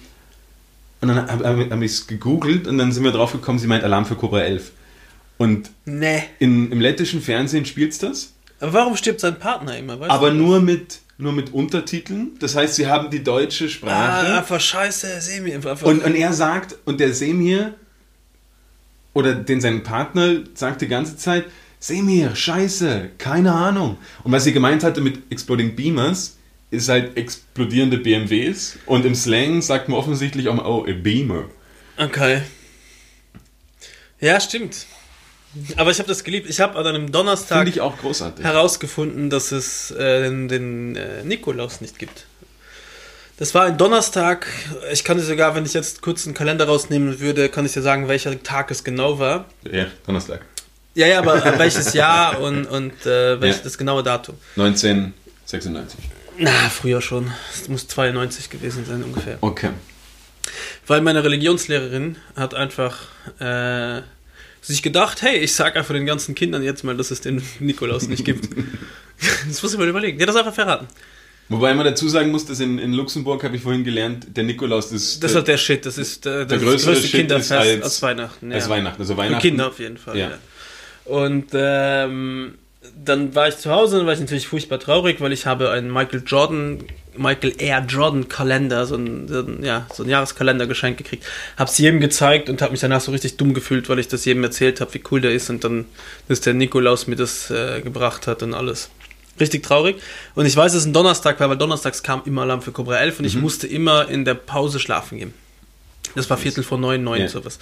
und 1.02 1.08
dann 1.08 1.28
habe 1.28 1.44
hab, 1.48 1.72
hab 1.72 1.82
ich 1.82 1.92
es 1.92 2.08
gegoogelt 2.08 2.68
und 2.68 2.78
dann 2.78 2.92
sind 2.92 3.04
wir 3.04 3.12
drauf 3.12 3.32
gekommen, 3.32 3.60
sie 3.60 3.68
meint 3.68 3.84
Alarm 3.84 4.06
für 4.06 4.16
Cobra 4.16 4.42
11. 4.42 4.72
Und 5.38 5.72
nee. 5.86 6.24
in, 6.40 6.72
im 6.72 6.80
lettischen 6.80 7.22
Fernsehen 7.22 7.66
spielt's 7.66 7.98
das, 7.98 8.34
Aber 8.60 8.74
warum 8.74 8.96
stirbt 8.96 9.20
sein 9.20 9.40
Partner 9.40 9.78
immer? 9.78 10.00
Weißt 10.00 10.12
aber 10.12 10.32
nur 10.32 10.62
mit, 10.62 11.00
nur 11.18 11.34
mit 11.34 11.52
Untertiteln. 11.54 12.32
Das 12.40 12.56
heißt, 12.56 12.76
sie 12.76 12.86
haben 12.88 13.10
die 13.10 13.24
deutsche 13.24 13.66
Ah, 13.66 13.70
Sprache. 13.70 14.38
einfach 14.38 14.62
scheiße, 14.62 15.20
seh 15.22 15.42
mir 15.42 15.56
einfach. 15.56 15.82
und, 15.82 16.04
und 16.04 16.14
er 16.16 16.34
sagt, 16.34 16.76
und 16.86 17.00
der 17.00 17.14
Semir, 17.14 17.74
oder 19.14 19.34
den 19.36 19.60
sein 19.62 19.84
Partner 19.84 20.42
sagt 20.54 20.82
die 20.82 20.88
ganze 20.88 21.18
Zeit, 21.18 21.46
Semir, 21.80 22.36
scheiße, 22.36 23.10
keine 23.18 23.52
Ahnung. 23.54 23.98
Und 24.24 24.32
was 24.32 24.44
sie 24.44 24.54
gemeint 24.54 24.84
hatte 24.84 25.02
mit 25.02 25.32
Exploding 25.32 25.76
Beamers, 25.76 26.38
ist 26.72 26.90
halt 26.90 27.18
explodierende 27.18 27.98
BMWs. 27.98 28.80
Und 28.86 29.06
im 29.06 29.14
Slang 29.14 29.62
sagt 29.62 29.90
man 29.90 30.00
offensichtlich 30.00 30.48
auch 30.48 30.56
mal, 30.56 30.66
oh, 30.66 30.86
a 30.88 30.94
Beamer. 30.94 31.46
Okay. 31.98 32.42
Ja, 34.20 34.40
stimmt. 34.40 34.86
Aber 35.76 35.92
ich 35.92 36.00
habe 36.00 36.08
das 36.08 36.24
geliebt. 36.24 36.50
Ich 36.50 36.62
habe 36.62 36.80
an 36.80 36.88
einem 36.88 37.12
Donnerstag 37.12 37.68
herausgefunden, 38.42 39.30
dass 39.30 39.52
es 39.52 39.92
äh, 39.92 40.22
den, 40.24 40.48
den 40.48 40.96
äh, 40.96 41.24
Nikolaus 41.26 41.82
nicht 41.82 42.00
gibt. 42.00 42.26
Das 43.38 43.54
war 43.54 43.66
ein 43.66 43.78
Donnerstag. 43.78 44.48
Ich 44.94 45.04
kann 45.04 45.18
dir 45.18 45.24
sogar, 45.24 45.56
wenn 45.56 45.66
ich 45.66 45.74
jetzt 45.74 46.02
kurz 46.02 46.26
einen 46.26 46.36
Kalender 46.36 46.66
rausnehmen 46.68 47.20
würde, 47.20 47.50
kann 47.50 47.66
ich 47.66 47.74
dir 47.74 47.82
sagen, 47.82 48.08
welcher 48.08 48.42
Tag 48.44 48.72
es 48.72 48.84
genau 48.84 49.20
war. 49.20 49.46
Ja, 49.70 49.88
Donnerstag. 50.06 50.46
Ja, 50.94 51.08
ja, 51.08 51.20
aber 51.20 51.58
welches 51.58 51.94
Jahr 51.94 52.40
und, 52.40 52.66
und 52.66 53.06
äh, 53.06 53.42
welches 53.42 53.58
Ja. 53.58 53.64
das 53.64 53.78
genaue 53.78 54.04
Datum. 54.04 54.36
1996. 54.56 56.00
Na, 56.42 56.70
früher 56.70 57.02
schon. 57.02 57.32
Es 57.54 57.68
muss 57.70 57.88
92 57.88 58.50
gewesen 58.50 58.86
sein 58.86 59.04
ungefähr. 59.04 59.38
Okay. 59.42 59.70
Weil 60.88 61.02
meine 61.02 61.24
Religionslehrerin 61.24 62.18
hat 62.36 62.54
einfach 62.54 62.98
äh, 63.40 64.02
sich 64.62 64.82
gedacht, 64.82 65.22
hey, 65.22 65.38
ich 65.38 65.54
sag 65.54 65.76
einfach 65.76 65.94
den 65.94 66.06
ganzen 66.06 66.36
Kindern 66.36 66.64
jetzt 66.64 66.84
mal, 66.84 66.98
dass 66.98 67.12
es 67.12 67.22
den 67.22 67.42
Nikolaus 67.60 68.08
nicht 68.08 68.26
gibt. 68.26 68.50
das 69.48 69.62
muss 69.62 69.74
ich 69.74 69.80
mal 69.80 69.88
überlegen. 69.88 70.18
Die 70.18 70.24
hat 70.24 70.30
das 70.30 70.36
einfach 70.36 70.54
verraten. 70.54 70.88
Wobei 71.50 71.74
man 71.74 71.86
dazu 71.86 72.08
sagen 72.08 72.32
muss, 72.32 72.46
dass 72.46 72.60
in, 72.62 72.80
in 72.80 72.94
Luxemburg, 72.94 73.44
habe 73.44 73.58
ich 73.58 73.62
vorhin 73.62 73.84
gelernt, 73.84 74.26
der 74.38 74.46
Nikolaus 74.46 74.92
ist 74.92 75.22
Das 75.22 75.32
ist 75.32 75.36
der, 75.36 75.42
der 75.44 75.58
Shit, 75.58 75.86
das 75.86 75.98
ist 75.98 76.24
der, 76.24 76.46
der 76.46 76.58
das 76.58 76.62
größere 76.62 76.94
größte 76.94 77.08
Shit 77.10 77.20
Kinderfest 77.20 77.52
ist 77.52 77.58
als- 77.58 77.84
als, 77.84 78.02
Weihnachten. 78.02 78.52
als 78.54 78.64
ja. 78.64 78.70
Weihnachten. 78.70 79.02
Also 79.02 79.14
Für 79.14 79.20
Weihnachten. 79.20 79.42
Kinder 79.42 79.68
auf 79.68 79.80
jeden 79.80 79.98
Fall. 79.98 80.18
Ja. 80.18 80.30
Ja. 80.30 80.38
Und 81.06 81.48
ähm, 81.54 82.56
dann 83.06 83.36
war 83.36 83.48
ich 83.48 83.58
zu 83.58 83.70
Hause 83.72 84.00
und 84.00 84.06
war 84.08 84.14
ich 84.14 84.20
natürlich 84.20 84.48
furchtbar 84.48 84.80
traurig, 84.80 85.22
weil 85.22 85.32
ich 85.34 85.46
habe 85.46 85.70
einen 85.72 85.92
Michael 85.92 86.24
Jordan, 86.26 86.84
Michael 87.16 87.54
Air 87.60 87.86
Jordan 87.88 88.28
Kalender, 88.28 88.86
so 88.86 88.96
ein, 88.96 89.60
ja, 89.64 89.86
so 89.94 90.04
Jahreskalender 90.04 90.66
geschenkt 90.66 90.98
gekriegt. 90.98 91.24
Hab's 91.58 91.78
jedem 91.78 92.00
gezeigt 92.00 92.50
und 92.50 92.62
habe 92.62 92.72
mich 92.72 92.82
danach 92.82 93.02
so 93.02 93.12
richtig 93.12 93.38
dumm 93.38 93.54
gefühlt, 93.54 93.88
weil 93.90 94.00
ich 94.00 94.08
das 94.08 94.26
jedem 94.26 94.44
erzählt 94.44 94.82
habe, 94.82 94.94
wie 94.96 95.04
cool 95.12 95.22
der 95.22 95.32
ist 95.32 95.50
und 95.50 95.64
dann, 95.64 95.86
dass 96.28 96.42
der 96.42 96.54
Nikolaus 96.54 97.06
mir 97.08 97.16
das 97.16 97.52
äh, 97.52 97.82
gebracht 97.82 98.26
hat 98.28 98.42
und 98.44 98.54
alles. 98.54 98.90
Richtig 99.40 99.64
traurig. 99.64 99.98
Und 100.36 100.46
ich 100.46 100.56
weiß, 100.56 100.74
dass 100.74 100.82
es 100.82 100.88
ein 100.88 100.94
Donnerstag 100.94 101.40
war, 101.40 101.50
weil 101.50 101.58
donnerstags 101.58 102.04
kam 102.04 102.22
immer 102.26 102.42
Alarm 102.44 102.62
für 102.62 102.72
Cobra 102.72 102.98
11 102.98 103.20
und 103.20 103.24
Mhm. 103.24 103.28
ich 103.28 103.36
musste 103.38 103.68
immer 103.68 104.10
in 104.10 104.26
der 104.26 104.34
Pause 104.36 104.80
schlafen 104.80 105.20
gehen. 105.20 105.34
Das 106.16 106.30
war 106.30 106.38
Viertel 106.38 106.64
vor 106.64 106.78
neun, 106.78 107.04
neun, 107.04 107.22
Ja. 107.22 107.28
sowas. 107.28 107.60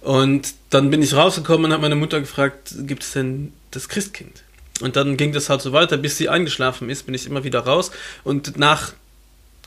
Und 0.00 0.54
dann 0.70 0.90
bin 0.90 1.02
ich 1.02 1.14
rausgekommen 1.14 1.66
und 1.66 1.72
habe 1.72 1.82
meine 1.82 1.94
Mutter 1.96 2.20
gefragt, 2.20 2.74
gibt 2.86 3.02
es 3.02 3.12
denn 3.12 3.52
das 3.70 3.88
Christkind? 3.88 4.42
Und 4.82 4.96
dann 4.96 5.16
ging 5.16 5.32
das 5.32 5.48
halt 5.48 5.62
so 5.62 5.72
weiter, 5.72 5.96
bis 5.96 6.16
sie 6.18 6.28
eingeschlafen 6.28 6.90
ist, 6.90 7.06
bin 7.06 7.14
ich 7.14 7.26
immer 7.26 7.44
wieder 7.44 7.60
raus. 7.60 7.90
Und 8.24 8.58
nach 8.58 8.92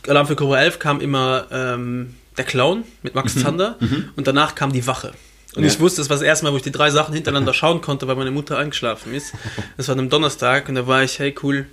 Alarm 0.07 0.27
für 0.27 0.35
Cobra 0.35 0.59
11 0.61 0.79
kam 0.79 1.01
immer 1.01 1.45
ähm, 1.51 2.15
der 2.37 2.45
Clown 2.45 2.83
mit 3.01 3.15
Max 3.15 3.39
Zander 3.39 3.77
und 4.15 4.27
danach 4.27 4.53
kam 4.55 4.71
die 4.71 4.85
Wache. 4.85 5.13
Und 5.55 5.63
Ja. 5.63 5.69
ich 5.69 5.79
wusste, 5.79 6.01
das 6.01 6.09
war 6.09 6.17
das 6.17 6.23
erste 6.23 6.45
Mal, 6.45 6.51
wo 6.53 6.57
ich 6.57 6.63
die 6.63 6.71
drei 6.71 6.89
Sachen 6.91 7.13
hintereinander 7.13 7.53
schauen 7.53 7.79
konnte, 7.81 8.07
weil 8.07 8.15
meine 8.17 8.29
Mutter 8.31 8.57
eingeschlafen 8.57 9.13
ist. 9.13 9.33
Das 9.77 9.87
war 9.87 9.93
an 9.93 9.99
einem 9.99 10.09
Donnerstag 10.09 10.67
und 10.69 10.75
da 10.75 10.85
war 10.85 11.01
ich, 11.01 11.17
hey 11.17 11.33
cool, 11.43 11.65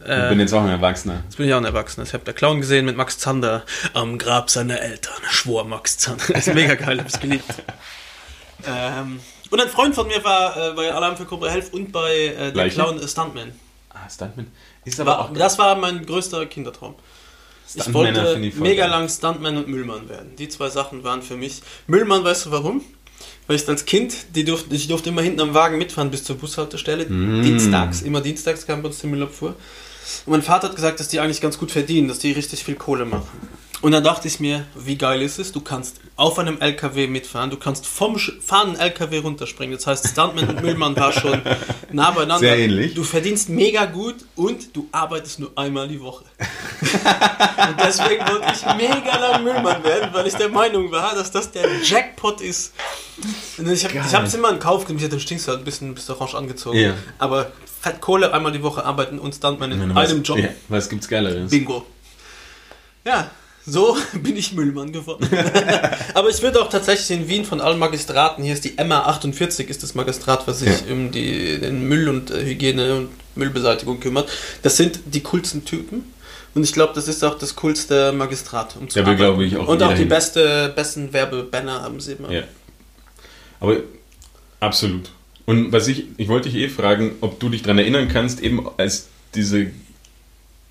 Ich 0.00 0.06
bin 0.06 0.40
jetzt 0.40 0.52
auch 0.52 0.62
ein 0.62 0.68
Erwachsener. 0.70 1.22
Jetzt 1.24 1.36
bin 1.36 1.46
ich 1.46 1.54
auch 1.54 1.58
ein 1.58 1.64
Erwachsener. 1.64 2.04
Ich 2.06 2.12
habe 2.14 2.24
der 2.24 2.34
Clown 2.34 2.60
gesehen 2.60 2.84
mit 2.84 2.96
Max 2.96 3.18
Zander 3.18 3.64
am 3.94 4.18
Grab 4.18 4.50
seiner 4.50 4.80
Eltern. 4.80 5.14
Schwor 5.30 5.64
Max 5.64 5.96
Zander. 5.98 6.24
Das 6.28 6.46
ist 6.48 6.54
mega 6.54 6.74
geil, 6.74 7.00
hab's 7.00 7.18
geliebt. 7.20 7.44
Ähm, 8.66 9.20
und 9.50 9.60
ein 9.60 9.68
Freund 9.68 9.94
von 9.94 10.06
mir 10.06 10.22
war 10.24 10.56
äh, 10.56 10.74
bei 10.74 10.92
Alarm 10.92 11.16
für 11.16 11.24
Cobra 11.24 11.48
11 11.48 11.72
und 11.72 11.92
bei 11.92 12.12
äh, 12.12 12.52
der? 12.52 12.68
Clown 12.68 13.00
äh, 13.00 13.08
Stuntman. 13.08 13.52
Ah, 13.90 14.08
Stuntman. 14.10 14.48
Ist 14.84 15.00
aber 15.00 15.12
War, 15.12 15.20
auch 15.20 15.32
das 15.32 15.58
war 15.58 15.76
mein 15.76 16.04
größter 16.04 16.46
Kindertraum. 16.46 16.94
Ich 17.74 17.92
wollte 17.92 18.38
ich 18.40 18.54
mega 18.56 18.82
geil. 18.82 18.90
lang 18.90 19.08
Stuntman 19.08 19.56
und 19.56 19.68
Müllmann 19.68 20.08
werden. 20.08 20.36
Die 20.36 20.48
zwei 20.48 20.70
Sachen 20.70 21.02
waren 21.02 21.22
für 21.22 21.36
mich. 21.36 21.62
Müllmann, 21.86 22.22
weißt 22.22 22.46
du 22.46 22.50
warum? 22.52 22.82
Weil 23.46 23.56
ich 23.56 23.68
als 23.68 23.84
Kind, 23.84 24.14
die 24.34 24.44
durfte, 24.44 24.74
ich 24.74 24.88
durfte 24.88 25.08
immer 25.08 25.22
hinten 25.22 25.40
am 25.40 25.54
Wagen 25.54 25.78
mitfahren 25.78 26.10
bis 26.10 26.24
zur 26.24 26.36
Bushaltestelle. 26.36 27.06
Mm. 27.06 27.42
Dienstags, 27.42 28.02
immer 28.02 28.20
dienstags 28.20 28.66
kam 28.66 28.82
bei 28.82 28.88
uns 28.88 28.98
die 28.98 29.06
Müllabfuhr. 29.06 29.50
Und 29.50 30.30
mein 30.30 30.42
Vater 30.42 30.68
hat 30.68 30.76
gesagt, 30.76 31.00
dass 31.00 31.08
die 31.08 31.20
eigentlich 31.20 31.40
ganz 31.40 31.58
gut 31.58 31.70
verdienen, 31.70 32.08
dass 32.08 32.18
die 32.18 32.32
richtig 32.32 32.64
viel 32.64 32.76
Kohle 32.76 33.04
machen. 33.04 33.28
Und 33.86 33.92
dann 33.92 34.02
dachte 34.02 34.26
ich 34.26 34.40
mir, 34.40 34.64
wie 34.74 34.98
geil 34.98 35.22
ist 35.22 35.38
es? 35.38 35.52
Du 35.52 35.60
kannst 35.60 36.00
auf 36.16 36.40
einem 36.40 36.60
LKW 36.60 37.06
mitfahren, 37.06 37.50
du 37.50 37.56
kannst 37.56 37.86
vom 37.86 38.18
fahrenden 38.18 38.80
LKW 38.80 39.18
runterspringen. 39.18 39.76
Das 39.76 39.86
heißt, 39.86 40.08
Stuntman 40.08 40.48
und 40.48 40.60
Müllmann 40.60 40.96
war 40.96 41.12
schon 41.12 41.40
nah 41.92 42.10
beieinander. 42.10 42.40
Sehr 42.40 42.58
ähnlich. 42.58 42.94
Du 42.94 43.04
verdienst 43.04 43.48
mega 43.48 43.84
gut 43.84 44.16
und 44.34 44.74
du 44.74 44.88
arbeitest 44.90 45.38
nur 45.38 45.52
einmal 45.54 45.86
die 45.86 46.00
Woche. 46.00 46.24
Und 46.40 47.80
deswegen 47.80 48.26
wollte 48.26 48.52
ich 48.54 48.76
mega 48.76 49.18
lang 49.18 49.44
Müllmann 49.44 49.84
werden, 49.84 50.10
weil 50.12 50.26
ich 50.26 50.34
der 50.34 50.48
Meinung 50.48 50.90
war, 50.90 51.14
dass 51.14 51.30
das 51.30 51.52
der 51.52 51.64
Jackpot 51.84 52.40
ist. 52.40 52.74
Und 53.56 53.70
ich 53.70 53.84
habe 53.84 54.26
es 54.26 54.34
immer 54.34 54.50
in 54.50 54.58
Kauf 54.58 54.84
genommen. 54.84 55.08
Du 55.08 55.20
stinkst 55.20 55.46
halt 55.46 55.60
ein 55.60 55.64
bisschen, 55.64 55.94
bist 55.94 56.10
orange 56.10 56.34
angezogen. 56.34 56.76
Ja. 56.76 56.94
Aber 57.18 57.52
Fett 57.80 58.00
Kohle 58.00 58.32
einmal 58.34 58.50
die 58.50 58.64
Woche 58.64 58.84
arbeiten 58.84 59.20
und 59.20 59.32
Stuntman 59.36 59.70
in 59.70 59.78
Ich 59.80 59.86
meine, 59.86 59.94
was- 59.94 60.10
einem 60.10 60.24
Job. 60.24 60.38
Ja, 60.38 60.48
was 60.68 60.88
gibt's 60.88 61.06
Geileres? 61.06 61.50
Bingo. 61.50 61.86
Ja, 63.04 63.30
so 63.66 63.96
bin 64.22 64.36
ich 64.36 64.52
Müllmann 64.52 64.92
geworden. 64.92 65.28
Aber 66.14 66.28
ich 66.28 66.40
würde 66.42 66.60
auch 66.62 66.70
tatsächlich 66.70 67.10
in 67.18 67.28
Wien 67.28 67.44
von 67.44 67.60
allen 67.60 67.78
Magistraten, 67.78 68.44
hier 68.44 68.54
ist 68.54 68.64
die 68.64 68.78
Emma 68.78 69.00
48, 69.04 69.68
ist 69.68 69.82
das 69.82 69.94
Magistrat, 69.94 70.46
was 70.46 70.60
sich 70.60 70.68
Ja. 70.86 70.92
um 70.92 71.10
die, 71.10 71.58
den 71.58 71.88
Müll 71.88 72.08
und 72.08 72.30
äh, 72.30 72.44
Hygiene 72.44 72.94
und 72.94 73.08
Müllbeseitigung 73.34 74.00
kümmert. 74.00 74.28
Das 74.62 74.76
sind 74.76 75.00
die 75.06 75.22
coolsten 75.22 75.64
Typen. 75.64 76.04
Und 76.54 76.62
ich 76.64 76.72
glaube, 76.72 76.92
das 76.94 77.06
ist 77.06 77.22
auch 77.22 77.36
das 77.36 77.54
coolste 77.56 78.12
Magistrat. 78.12 78.76
Um 78.80 78.88
zu 78.88 79.02
glaube 79.02 79.44
ich, 79.44 79.56
auch 79.58 79.68
Und 79.68 79.82
auch 79.82 79.90
die 79.92 79.96
hin. 79.98 80.08
beste, 80.08 80.72
besten 80.74 81.12
Werbebanner 81.12 81.82
haben 81.82 82.00
sie 82.00 82.12
immer. 82.12 82.32
Ja. 82.32 82.44
Aber 83.60 83.76
absolut. 84.60 85.10
Und 85.44 85.70
was 85.72 85.86
ich, 85.88 86.04
ich 86.16 86.28
wollte 86.28 86.48
dich 86.48 86.58
eh 86.58 86.68
fragen, 86.68 87.12
ob 87.20 87.38
du 87.40 87.48
dich 87.50 87.62
daran 87.62 87.78
erinnern 87.78 88.08
kannst, 88.08 88.40
eben 88.40 88.66
als 88.78 89.08
diese 89.34 89.66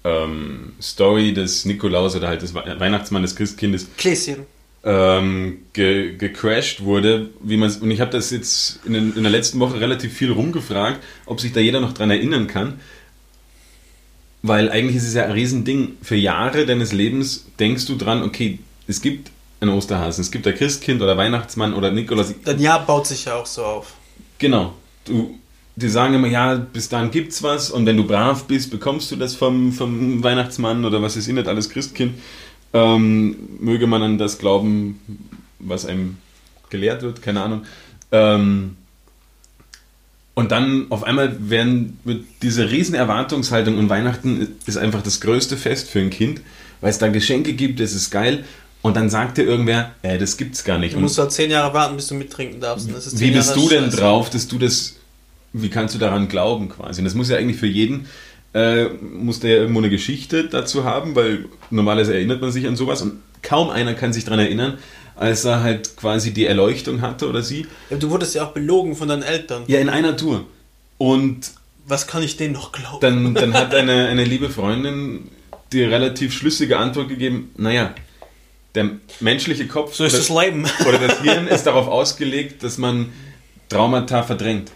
ähm, 0.06 0.74
Story 0.82 1.34
des 1.34 1.66
Nikolaus 1.66 2.16
oder 2.16 2.28
halt 2.30 2.42
des 2.44 2.54
We- 2.54 2.76
Weihnachtsmann, 2.80 3.24
des 3.24 3.36
Christkindes 3.36 3.88
Kläschen. 3.98 4.46
ähm, 4.84 5.58
ge 5.74 6.16
gecrashed 6.16 6.84
wurde, 6.84 7.32
wie 7.42 7.58
man 7.58 7.70
und 7.82 7.90
ich 7.92 8.00
habe 8.00 8.12
das 8.12 8.30
jetzt 8.32 8.80
in, 8.86 8.94
den, 8.94 9.16
in 9.18 9.24
der 9.24 9.32
letzten 9.32 9.60
Woche 9.60 9.80
relativ 9.82 10.14
viel 10.14 10.32
rumgefragt, 10.32 11.02
ob 11.26 11.42
sich 11.42 11.52
da 11.54 11.60
jeder 11.60 11.82
noch 11.82 11.94
dran 11.94 12.12
erinnern 12.12 12.48
kann. 12.48 12.80
Weil 14.44 14.70
eigentlich 14.70 14.98
ist 14.98 15.08
es 15.08 15.16
ja 15.16 15.26
ein 15.26 15.32
Riesending. 15.32 15.98
Für 16.04 16.16
Jahre 16.16 16.68
deines 16.68 16.92
Lebens 16.92 17.46
denkst 17.60 17.88
du 17.88 17.96
dran, 17.96 18.22
okay, 18.22 18.60
es 18.88 19.02
gibt 19.02 19.32
einen 19.60 19.72
Osterhasen, 19.72 20.22
es 20.22 20.30
gibt 20.30 20.46
ein 20.46 20.54
Christkind 20.54 21.02
oder 21.02 21.18
Weihnachtsmann 21.18 21.74
oder 21.74 21.90
Nikolaus. 21.90 22.32
Dein 22.44 22.60
Jahr 22.60 22.86
baut 22.86 23.08
sich 23.08 23.26
ja 23.26 23.36
auch 23.36 23.46
so 23.48 23.64
auf. 23.64 23.94
Genau. 24.38 24.76
Du, 25.06 25.40
die 25.76 25.90
sagen 25.90 26.14
immer, 26.14 26.28
ja, 26.28 26.56
bis 26.56 26.90
dahin 26.90 27.12
gibt's 27.12 27.44
was 27.44 27.70
und 27.70 27.86
wenn 27.86 27.98
du 27.98 28.06
brav 28.06 28.46
bist, 28.46 28.72
bekommst 28.72 29.12
du 29.12 29.16
das 29.16 29.36
vom, 29.36 29.74
vom 29.74 30.24
Weihnachtsmann 30.24 30.86
oder 30.86 31.02
was 31.02 31.18
ist 31.18 31.28
nicht 31.28 31.48
alles 31.48 31.70
Christkind. 31.70 32.14
Ähm, 32.74 33.36
möge 33.60 33.88
man 33.88 34.02
an 34.02 34.18
das 34.18 34.38
glauben, 34.38 35.00
was 35.60 35.86
einem 35.86 36.18
gelehrt 36.70 37.02
wird, 37.02 37.22
keine 37.22 37.42
Ahnung. 37.42 37.62
Ähm, 38.12 38.78
und 40.34 40.52
dann 40.52 40.88
auf 40.90 41.04
einmal 41.04 41.50
werden 41.50 41.98
wird 42.04 42.26
diese 42.42 42.70
riesen 42.70 42.94
Erwartungshaltung 42.94 43.78
und 43.78 43.90
Weihnachten 43.90 44.56
ist 44.66 44.78
einfach 44.78 45.02
das 45.02 45.22
größte 45.22 45.56
Fest 45.56 45.90
für 45.90 46.00
ein 46.00 46.10
Kind, 46.10 46.42
weil 46.82 46.90
es 46.90 46.98
da 46.98 47.08
Geschenke 47.08 47.54
gibt, 47.54 47.80
das 47.80 47.94
ist 47.94 48.12
geil. 48.12 48.44
Und 48.82 48.96
dann 48.96 49.10
sagt 49.10 49.38
dir 49.38 49.44
irgendwer, 49.44 49.92
äh, 50.04 50.20
das 50.20 50.38
gibt's 50.38 50.64
gar 50.64 50.78
nicht. 50.78 50.94
Du 50.94 51.00
musst 51.00 51.18
halt 51.18 51.32
zehn 51.32 51.50
Jahre 51.50 51.74
warten, 51.74 51.96
bis 51.96 52.08
du 52.08 52.14
mittrinken 52.14 52.60
darfst. 52.60 52.88
Und 52.88 52.96
das 52.96 53.08
ist 53.08 53.14
wie 53.14 53.26
zehn 53.26 53.34
bist 53.34 53.50
Jahre 53.50 53.62
du 53.62 53.70
denn 53.70 53.84
Scheiße. 53.86 53.98
drauf, 53.98 54.30
dass 54.30 54.48
du 54.48 54.60
das, 54.60 54.96
wie 55.62 55.70
kannst 55.70 55.96
du 55.96 56.00
daran 56.00 56.28
glauben 56.28 56.70
quasi? 56.70 57.02
Und 57.02 57.06
das 57.06 57.14
muss 57.16 57.30
ja 57.30 57.38
eigentlich 57.38 57.58
für 57.58 57.68
jeden, 57.68 58.08
äh, 58.54 58.86
muss 58.86 59.40
der 59.40 59.52
ja 59.52 59.58
irgendwo 59.58 59.80
eine 59.80 59.90
Geschichte 59.90 60.48
dazu 60.50 60.84
haben, 60.84 61.16
weil 61.16 61.46
normalerweise 61.70 62.14
erinnert 62.14 62.42
man 62.42 62.52
sich 62.52 62.68
an 62.68 62.76
sowas 62.76 63.02
und 63.02 63.20
kaum 63.42 63.70
einer 63.70 63.94
kann 63.94 64.12
sich 64.14 64.24
daran 64.26 64.40
erinnern, 64.40 64.78
als 65.16 65.46
er 65.46 65.62
halt 65.64 65.96
quasi 65.98 66.34
die 66.34 66.46
Erleuchtung 66.46 67.02
hatte 67.02 67.30
oder 67.30 67.42
sie. 67.42 67.68
Ja, 67.90 67.98
du 67.98 68.10
wurdest 68.10 68.36
ja 68.36 68.46
auch 68.46 68.52
belogen 68.52 68.96
von 68.96 69.08
deinen 69.08 69.24
Eltern. 69.24 69.64
Ja, 69.68 69.80
in 69.80 69.90
einer 69.90 70.18
Tour. 70.18 70.46
Und 70.98 71.52
Was 71.88 72.08
kann 72.08 72.24
ich 72.24 72.38
denen 72.38 72.54
noch 72.54 72.72
glauben? 72.72 73.00
dann, 73.02 73.34
dann 73.34 73.54
hat 73.54 73.74
eine, 73.76 74.08
eine 74.08 74.24
liebe 74.24 74.50
Freundin 74.50 75.30
die 75.72 75.84
relativ 75.84 76.34
schlüssige 76.34 76.78
Antwort 76.78 77.10
gegeben, 77.10 77.52
naja, 77.58 77.94
der 78.76 78.92
menschliche 79.20 79.68
Kopf 79.68 79.96
so 79.96 80.06
ist 80.06 80.14
oder- 80.14 80.20
das 80.38 80.46
Leben. 80.46 80.66
oder 80.88 81.00
das 81.08 81.22
Hirn 81.22 81.48
ist 81.56 81.64
darauf 81.64 81.88
ausgelegt, 81.88 82.62
dass 82.64 82.78
man 82.78 83.08
Traumata 83.70 84.24
verdrängt. 84.24 84.72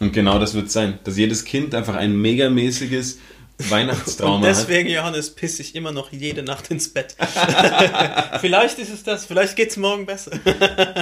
Und 0.00 0.12
genau 0.12 0.38
das 0.38 0.54
wird 0.54 0.70
sein, 0.70 0.98
dass 1.04 1.16
jedes 1.16 1.44
Kind 1.44 1.74
einfach 1.74 1.94
ein 1.94 2.20
megamäßiges 2.20 3.18
Weihnachtstrauma 3.58 4.36
Und 4.36 4.42
hat. 4.42 4.50
deswegen, 4.50 4.90
Johannes, 4.90 5.34
pisse 5.34 5.62
ich 5.62 5.74
immer 5.74 5.90
noch 5.90 6.12
jede 6.12 6.42
Nacht 6.42 6.70
ins 6.70 6.92
Bett. 6.92 7.16
vielleicht 8.40 8.78
ist 8.78 8.92
es 8.92 9.02
das, 9.02 9.24
vielleicht 9.24 9.56
geht 9.56 9.70
es 9.70 9.76
morgen 9.78 10.04
besser. 10.04 10.32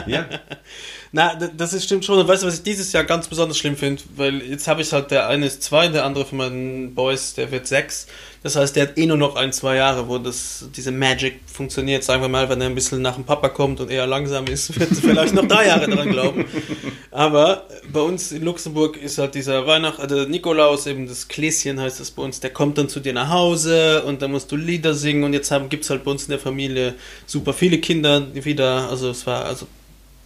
Ja, 0.07 0.29
Na, 1.17 1.37
das 1.37 1.73
ist, 1.73 1.85
stimmt 1.85 2.05
schon. 2.05 2.19
Und 2.19 2.27
weißt 2.27 2.43
du, 2.43 2.49
was 2.49 2.57
ich 2.57 2.63
dieses 2.65 2.93
Jahr 2.93 3.05
ganz 3.05 3.29
besonders 3.29 3.57
schlimm 3.57 3.77
finde? 3.77 4.03
Weil 4.17 4.43
jetzt 4.43 4.67
habe 4.67 4.83
ich 4.83 4.93
halt, 4.93 5.13
der 5.13 5.29
eine 5.29 5.47
ist 5.47 5.63
zwei, 5.63 5.87
der 5.87 6.05
andere 6.05 6.25
von 6.25 6.39
meinen 6.39 6.93
Boys, 6.97 7.35
der 7.35 7.53
wird 7.53 7.69
sechs. 7.69 8.09
Das 8.43 8.57
heißt, 8.57 8.75
der 8.75 8.89
hat 8.89 8.99
eh 8.99 9.07
nur 9.07 9.17
noch 9.17 9.37
ein, 9.37 9.53
zwei 9.53 9.77
Jahre, 9.77 10.09
wo 10.09 10.19
das, 10.19 10.69
diese 10.77 10.91
Magic 10.91 11.39
funktioniert. 11.47 12.03
Sagen 12.03 12.21
wir 12.21 12.29
mal, 12.29 12.49
wenn 12.49 12.61
er 12.61 12.67
ein 12.67 12.75
bisschen 12.75 13.01
nach 13.01 13.15
dem 13.15 13.23
Papa 13.23 13.49
kommt 13.49 13.79
und 13.79 13.93
eher 13.93 14.09
langsam 14.09 14.49
ist, 14.49 14.77
wird 14.77 14.91
er 14.91 14.97
vielleicht 14.97 15.35
noch 15.35 15.47
drei 15.47 15.69
Jahre 15.69 15.89
daran 15.89 16.11
glauben. 16.11 16.47
Aber 17.13 17.69
bei 17.93 18.01
uns 18.01 18.33
in 18.33 18.43
Luxemburg 18.43 18.97
ist 18.97 19.19
halt 19.19 19.37
dieser 19.37 19.69
Weihnacht, 19.69 20.01
also 20.01 20.25
Nikolaus, 20.25 20.89
eben 20.89 21.07
das 21.07 21.29
Kläschen 21.29 21.79
heißt 21.79 22.01
das 22.01 22.11
bei 22.11 22.25
uns, 22.25 22.41
der 22.41 22.51
kommt 22.51 22.77
dann 22.77 22.89
zu 22.89 22.99
dir 22.99 23.13
nach 23.13 23.31
Hause 23.31 24.03
und 24.03 24.21
dann 24.21 24.33
musst 24.33 24.51
du 24.51 24.57
Lieder 24.57 24.95
singen 24.95 25.23
und 25.23 25.33
jetzt 25.33 25.55
gibt 25.71 25.85
es 25.85 25.91
halt 25.91 26.03
bei 26.03 26.11
uns 26.11 26.25
in 26.25 26.31
der 26.31 26.41
Familie 26.41 26.97
super 27.25 27.53
viele 27.53 27.79
Kinder 27.79 28.35
wieder, 28.35 28.91
also 28.91 29.11
es 29.11 29.25
war, 29.29 29.45
also 29.45 29.69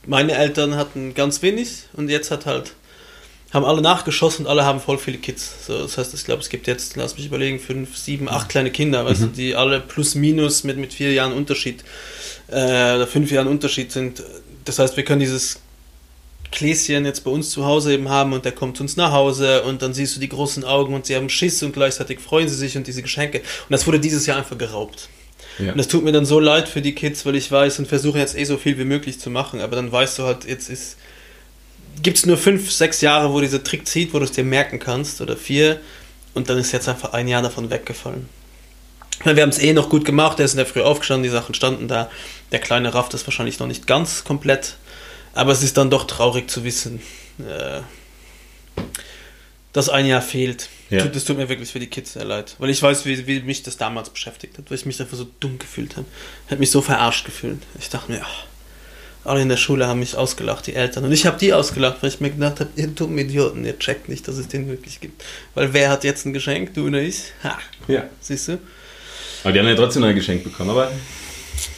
meine 0.09 0.33
Eltern 0.33 0.75
hatten 0.77 1.15
ganz 1.15 1.43
wenig 1.43 1.85
und 1.93 2.09
jetzt 2.09 2.31
hat 2.31 2.47
halt 2.47 2.73
haben 3.53 3.65
alle 3.65 3.81
nachgeschossen 3.81 4.45
und 4.45 4.51
alle 4.51 4.65
haben 4.65 4.81
voll 4.81 4.99
viele 4.99 5.19
Kids. 5.19 5.67
So, 5.67 5.79
das 5.79 5.97
heißt, 5.97 6.13
ich 6.13 6.25
glaube, 6.25 6.43
es 6.43 6.51
gibt 6.51 6.67
jetzt, 6.67 6.97
lass 6.97 7.17
mich 7.17 7.27
überlegen, 7.27 7.59
fünf, 7.59 7.97
sieben, 7.97 8.29
acht 8.29 8.51
kleine 8.51 8.71
Kinder, 8.71 9.07
weißt 9.07 9.23
du, 9.23 9.27
die 9.29 9.55
alle 9.55 9.81
plus 9.81 10.15
minus 10.15 10.65
mit, 10.65 10.77
mit 10.77 10.93
vier 10.93 11.13
Jahren 11.13 11.33
Unterschied 11.33 11.83
äh, 12.49 12.53
oder 12.97 13.07
fünf 13.07 13.31
Jahren 13.31 13.49
Unterschied 13.49 13.91
sind. 13.91 14.23
Das 14.67 14.79
heißt, 14.79 14.99
wir 14.99 15.05
können 15.05 15.21
dieses 15.21 15.61
Kläschen 16.53 17.07
jetzt 17.07 17.25
bei 17.25 17.31
uns 17.31 17.51
zu 17.51 17.65
Hause 17.65 17.95
eben 17.95 18.11
haben 18.11 18.35
und 18.35 18.45
der 18.45 18.53
kommt 18.53 18.77
zu 18.77 18.83
uns 18.83 18.97
nach 18.97 19.13
Hause 19.13 19.63
und 19.63 19.81
dann 19.81 19.95
siehst 19.95 20.17
du 20.17 20.21
die 20.21 20.29
großen 20.29 20.65
Augen 20.65 20.95
und 20.95 21.07
sie 21.07 21.17
haben 21.17 21.31
Schiss 21.31 21.63
und 21.63 21.73
gleichzeitig 21.73 22.21
freuen 22.21 22.49
sie 22.49 22.55
sich 22.55 22.77
und 22.77 22.87
diese 22.87 23.01
Geschenke. 23.01 23.39
Und 23.39 23.71
das 23.71 23.87
wurde 23.87 24.01
dieses 24.01 24.27
Jahr 24.27 24.37
einfach 24.37 24.59
geraubt. 24.59 25.09
Ja. 25.59 25.73
Und 25.73 25.79
das 25.79 25.89
tut 25.89 26.05
mir 26.05 26.13
dann 26.13 26.25
so 26.25 26.41
leid 26.41 26.69
für 26.69 26.83
die 26.83 26.95
Kids, 26.95 27.27
weil 27.27 27.37
ich 27.37 27.51
weiß 27.51 27.79
und 27.79 27.89
versuche 27.89 28.19
jetzt 28.19 28.37
eh 28.37 28.45
so 28.45 28.57
viel 28.57 28.79
wie 28.79 28.85
möglich 28.85 29.19
zu 29.19 29.31
machen, 29.31 29.61
aber 29.61 29.77
dann 29.77 29.91
weißt 29.91 30.19
du 30.19 30.25
halt, 30.25 30.45
jetzt 30.45 30.69
ist 30.69 30.97
gibt 32.03 32.19
es 32.19 32.27
nur 32.27 32.37
fünf, 32.37 32.71
sechs 32.71 33.01
Jahre, 33.01 33.33
wo 33.33 33.41
dieser 33.41 33.63
Trick 33.63 33.87
zieht, 33.87 34.15
wo 34.15 34.19
du 34.19 34.25
es 34.25 34.33
dir 34.33 34.45
merken 34.45 34.79
kannst, 34.79 35.21
oder 35.21 35.37
vier, 35.37 35.81
und 36.35 36.49
dann 36.49 36.59
ist 36.59 36.73
jetzt 36.73 36.89
einfach 36.89 37.13
ein 37.13 37.29
Jahr 37.29 37.43
davon 37.43 37.71
weggefallen. 37.71 38.29
Weil 39.25 39.35
Wir 39.35 39.43
haben 39.43 39.51
es 39.51 39.59
eh 39.59 39.73
noch 39.73 39.89
gut 39.89 40.05
gemacht, 40.05 40.39
er 40.39 40.45
ist 40.45 40.53
in 40.53 40.59
der 40.59 40.67
Früh 40.67 40.83
aufgestanden, 40.83 41.25
die 41.25 41.29
Sachen 41.29 41.55
standen 41.55 41.89
da. 41.89 42.09
Der 42.53 42.61
kleine 42.61 42.95
rafft 42.95 43.15
das 43.15 43.27
wahrscheinlich 43.27 43.59
noch 43.59 43.67
nicht 43.67 43.87
ganz 43.87 44.23
komplett, 44.25 44.77
aber 45.35 45.53
es 45.53 45.63
ist 45.63 45.77
dann 45.77 45.91
doch 45.91 46.07
traurig 46.07 46.49
zu 46.49 46.63
wissen, 46.65 47.01
äh, 47.41 47.81
dass 49.73 49.89
ein 49.89 50.07
Jahr 50.07 50.23
fehlt. 50.23 50.69
Ja. 50.91 51.03
Tut- 51.03 51.15
Das 51.15 51.25
tut 51.25 51.37
mir 51.37 51.49
wirklich 51.49 51.71
für 51.71 51.79
die 51.81 51.87
Kids 51.89 52.15
sehr 52.15 52.25
leid, 52.25 52.57
weil 52.59 52.71
ich 52.71 52.83
weiß, 52.83 53.05
wie, 53.05 53.27
wie 53.27 53.41
mich 53.41 53.63
das 53.63 53.77
damals 53.77 54.11
beschäftigt 54.11 54.57
hat, 54.59 54.71
weil 54.71 54.79
ich 54.79 54.87
mich 54.87 55.01
einfach 55.01 55.17
so 55.17 55.27
dumm 55.41 55.59
gefühlt 55.59 55.97
habe. 55.97 56.07
Ich 56.47 56.51
habe 56.51 56.61
mich 56.61 56.71
so 56.71 56.81
verarscht 56.81 57.25
gefühlt. 57.27 57.61
Ich 57.79 57.89
dachte 57.91 58.11
mir, 58.13 58.23
ach, 58.25 58.45
alle 59.25 59.43
in 59.43 59.49
der 59.51 59.59
Schule 59.59 59.87
haben 59.87 60.01
mich 60.01 60.17
ausgelacht, 60.17 60.67
die 60.67 60.75
Eltern. 60.75 61.05
Und 61.05 61.13
ich 61.13 61.27
habe 61.27 61.39
die 61.39 61.53
ausgelacht, 61.53 61.99
weil 62.03 62.09
ich 62.09 62.21
mir 62.21 62.31
gedacht 62.31 62.61
habe, 62.61 62.71
ihr 62.77 62.87
dummen 62.87 63.19
Idioten, 63.19 63.65
ihr 63.67 63.79
checkt 63.79 64.09
nicht, 64.09 64.27
dass 64.27 64.37
es 64.39 64.49
den 64.49 64.69
wirklich 64.69 65.01
gibt. 65.01 65.23
Weil 65.55 65.75
wer 65.75 65.91
hat 65.91 66.03
jetzt 66.05 66.25
ein 66.25 66.33
Geschenk? 66.33 66.73
Du 66.73 66.87
oder 66.87 67.01
ich? 67.03 67.25
Ha, 67.45 67.59
Ja. 67.89 68.05
siehst 68.21 68.49
du? 68.49 68.59
Aber 69.45 69.53
die 69.53 69.59
haben 69.59 69.69
ja 69.69 69.75
trotzdem 69.75 70.03
ein 70.05 70.15
Geschenk 70.15 70.45
bekommen. 70.45 70.71
Aber 70.71 70.91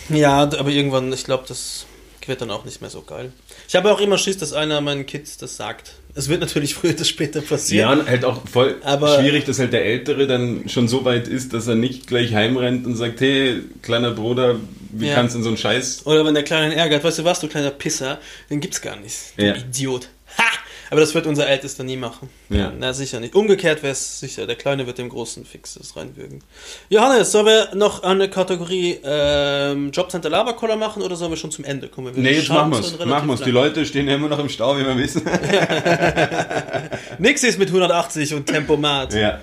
Ja, 0.09 0.43
aber 0.43 0.69
irgendwann, 0.71 1.13
ich 1.13 1.25
glaube, 1.25 1.45
das 1.49 1.87
wird 2.27 2.41
dann 2.41 2.51
auch 2.53 2.65
nicht 2.65 2.81
mehr 2.81 2.91
so 2.91 3.03
geil. 3.03 3.33
Ich 3.69 3.75
habe 3.75 3.91
auch 3.91 4.01
immer 4.01 4.17
Schiss, 4.19 4.39
dass 4.39 4.53
einer 4.53 4.81
meinen 4.81 5.07
Kids 5.07 5.37
das 5.37 5.57
sagt. 5.57 5.95
Es 6.15 6.29
wird 6.29 6.41
natürlich 6.41 6.75
früher 6.77 6.93
oder 6.95 7.05
später 7.05 7.41
ja, 7.41 7.47
passieren. 7.49 8.01
und 8.01 8.09
halt 8.09 8.25
auch 8.25 8.47
voll 8.49 8.77
Aber- 8.83 9.19
schwierig, 9.21 9.45
dass 9.45 9.59
halt 9.59 9.73
der 9.73 9.85
Ältere 9.85 10.27
dann 10.27 10.69
schon 10.69 10.89
so 10.89 11.05
weit 11.05 11.29
ist, 11.29 11.53
dass 11.53 11.67
er 11.67 11.75
nicht 11.77 12.07
gleich 12.07 12.35
heimrennt 12.35 12.87
und 12.87 12.97
sagt, 12.97 13.21
hey, 13.21 13.61
kleiner 13.83 14.11
Bruder, 14.13 14.57
wie 14.93 15.07
Ja. 15.09 15.15
kannst 15.15 15.35
du 15.35 15.39
in 15.39 15.43
so 15.45 15.51
einen 15.51 15.59
Scheiß... 15.59 16.07
Oder 16.07 16.25
wenn 16.25 16.35
der 16.35 16.43
Kleine 16.43 16.73
ihn 16.73 16.79
ärgert, 16.79 17.05
weißt 17.05 17.21
du 17.21 17.25
was, 17.25 17.41
du 17.41 17.49
kleiner 17.49 17.71
Pisser, 17.71 18.19
den 18.51 18.61
gibt's 18.61 18.81
gar 18.81 18.97
nicht. 18.97 19.17
Du 19.37 19.45
Ja. 19.47 19.55
Idiot. 19.57 20.09
Ha! 20.39 20.45
Aber 20.91 21.01
das 21.01 21.15
wird 21.15 21.27
unser 21.27 21.49
Ältester 21.49 21.85
nie 21.85 21.97
machen. 21.97 22.29
Ja. 22.49 22.73
Na, 22.77 22.93
sicher 22.93 23.21
nicht. 23.21 23.35
Umgekehrt 23.35 23.83
wäre 23.83 23.93
es 23.93 24.19
sicher. 24.19 24.47
Der 24.47 24.57
Kleine 24.57 24.87
wird 24.87 24.99
dem 24.99 25.09
Großen 25.09 25.45
fix 25.45 25.75
das 25.75 25.97
reinwürgen. 25.97 26.43
Johannes, 26.89 27.31
sollen 27.31 27.47
wir 27.47 27.75
noch 27.75 28.03
eine 28.03 28.29
Kategorie 28.29 28.99
ähm, 29.05 29.93
Jobcenter 29.93 30.29
Labercoller 30.29 30.77
machen 30.77 31.03
oder 31.03 31.15
sollen 31.15 31.31
wir 31.31 31.37
schon 31.37 31.53
zum 31.53 31.65
Ende 31.65 31.89
kommen? 31.89 32.15
Wir 32.17 32.23
Nee, 32.23 32.33
jetzt 32.33 32.49
machen 32.49 32.73
wir 32.73 32.81
es. 32.81 32.99
Machen 33.05 33.29
wir 33.29 33.35
es. 33.35 33.41
Die. 33.43 33.51
Leute 33.51 33.87
stehen 33.87 34.09
ja 34.09 34.17
immer 34.17 34.29
noch 34.29 34.39
im 34.41 34.49
Stau, 34.49 34.77
wie 34.77 34.85
wir 34.85 34.97
wissen. 34.97 35.23
Nix 37.19 37.43
ist 37.45 37.59
mit 37.59 37.69
180 37.69 38.35
und 38.35 38.47
Tempomat. 38.47 39.15
ja. 39.15 39.39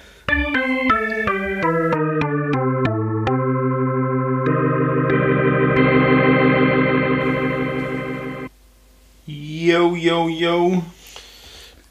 Yo, 9.25 9.95
yo, 9.95 10.29
yo. 10.29 10.83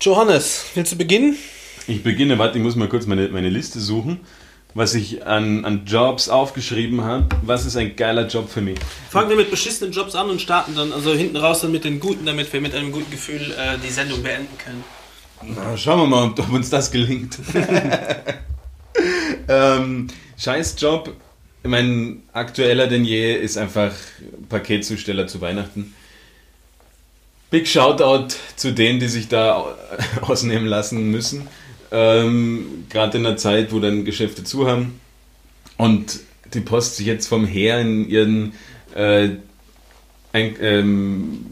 Johannes, 0.01 0.67
willst 0.75 0.93
du 0.93 0.97
beginnen? 0.97 1.37
Ich 1.89 2.03
beginne, 2.03 2.39
warte, 2.39 2.59
ich 2.59 2.65
muss 2.65 2.77
mal 2.77 2.89
kurz 2.89 3.07
meine, 3.07 3.29
meine 3.29 3.49
Liste 3.49 3.81
suchen, 3.81 4.21
was 4.75 4.95
ich 4.95 5.27
an, 5.27 5.65
an 5.65 5.87
Jobs 5.87 6.29
aufgeschrieben 6.29 7.03
habe. 7.03 7.29
Was 7.43 7.65
ist 7.65 7.77
ein 7.77 7.97
geiler 7.97 8.27
Job 8.27 8.51
für 8.51 8.61
mich? 8.61 8.79
Fangen 9.11 9.31
wir 9.31 9.37
mit 9.37 9.51
beschissenen 9.51 9.93
Jobs 9.93 10.15
an 10.15 10.29
und 10.29 10.41
starten 10.43 10.75
dann, 10.75 10.93
also 10.93 11.15
hinten 11.15 11.39
raus 11.39 11.63
dann 11.63 11.73
mit 11.73 11.85
den 11.85 11.99
guten, 11.99 12.27
damit 12.27 12.53
wir 12.53 12.61
mit 12.61 12.75
einem 12.75 12.93
guten 12.93 13.11
Gefühl 13.11 13.41
äh, 13.53 13.79
die 13.83 13.91
Sendung 13.91 14.23
beenden 14.23 14.59
können. 14.59 14.85
Na, 15.43 15.77
schauen 15.77 16.01
wir 16.01 16.07
mal, 16.07 16.25
ob, 16.25 16.53
uns 16.53 16.69
das 16.71 16.91
gelingt. 16.91 17.39
ähm, 19.49 20.09
scheiß 20.37 20.77
Job. 20.79 21.15
Mein 21.63 22.23
aktueller 22.33 22.87
denn 22.87 23.05
je 23.05 23.35
ist 23.35 23.57
einfach 23.57 23.93
Paketzusteller 24.49 25.27
zu 25.27 25.41
Weihnachten. 25.41 25.95
Big 27.51 27.69
Shoutout 27.69 28.35
zu 28.57 28.73
denen, 28.73 29.01
die 29.01 29.09
sich 29.09 29.29
da 29.29 29.55
au- 29.57 29.75
ausnehmen 30.23 30.67
lassen 30.67 31.11
müssen. 31.11 31.47
Ähm, 31.93 32.85
Gerade 32.89 33.19
in 33.19 33.25
der 33.25 33.37
Zeit, 33.37 33.73
wo 33.73 33.79
dann 33.81 34.05
Geschäfte 34.05 34.43
zu 34.45 34.69
haben 34.69 35.01
und 35.77 36.21
die 36.55 36.61
Post 36.61 36.97
sich 36.97 37.07
jetzt 37.07 37.27
vom 37.29 37.47
Heer 37.47 37.81
in 37.81 38.09
ihren 38.09 38.53
äh, 38.95 39.29
ein, 40.33 40.57
ähm, 40.61 41.47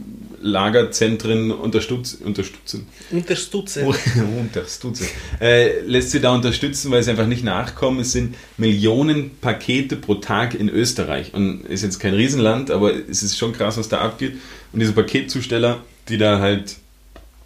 Lagerzentren 0.45 1.51
unterstütz, 1.51 2.19
unterstützen. 2.23 2.87
Unterstütze. 3.11 3.87
Unterstütze. 4.39 5.07
Äh, 5.41 5.81
lässt 5.81 6.11
sie 6.11 6.21
da 6.21 6.35
unterstützen, 6.35 6.91
weil 6.91 7.03
sie 7.03 7.11
einfach 7.11 7.27
nicht 7.27 7.45
nachkommen. 7.45 8.01
Es 8.01 8.13
sind 8.13 8.37
Millionen 8.59 9.31
Pakete 9.41 9.97
pro 9.97 10.17
Tag 10.17 10.55
in 10.55 10.69
Österreich. 10.69 11.33
Und 11.33 11.65
ist 11.65 11.83
jetzt 11.83 11.99
kein 11.99 12.13
Riesenland, 12.13 12.71
aber 12.71 12.95
es 12.95 13.23
ist 13.23 13.39
schon 13.39 13.55
krass, 13.55 13.79
was 13.79 13.89
da 13.89 14.03
abgeht. 14.03 14.35
Und 14.73 14.81
diese 14.81 14.93
Paketzusteller, 14.93 15.81
die 16.11 16.19
da 16.19 16.41
halt, 16.41 16.77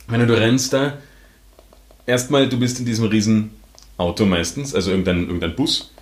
wenn 0.08 0.26
du 0.26 0.36
rennst 0.36 0.72
da, 0.72 0.98
erstmal, 2.04 2.48
du 2.48 2.58
bist 2.58 2.80
in 2.80 2.84
diesem 2.84 3.06
riesen 3.06 3.50
Auto 3.96 4.26
meistens, 4.26 4.74
also 4.74 4.90
irgendein, 4.90 5.26
irgendein 5.26 5.54
Bus, 5.54 5.92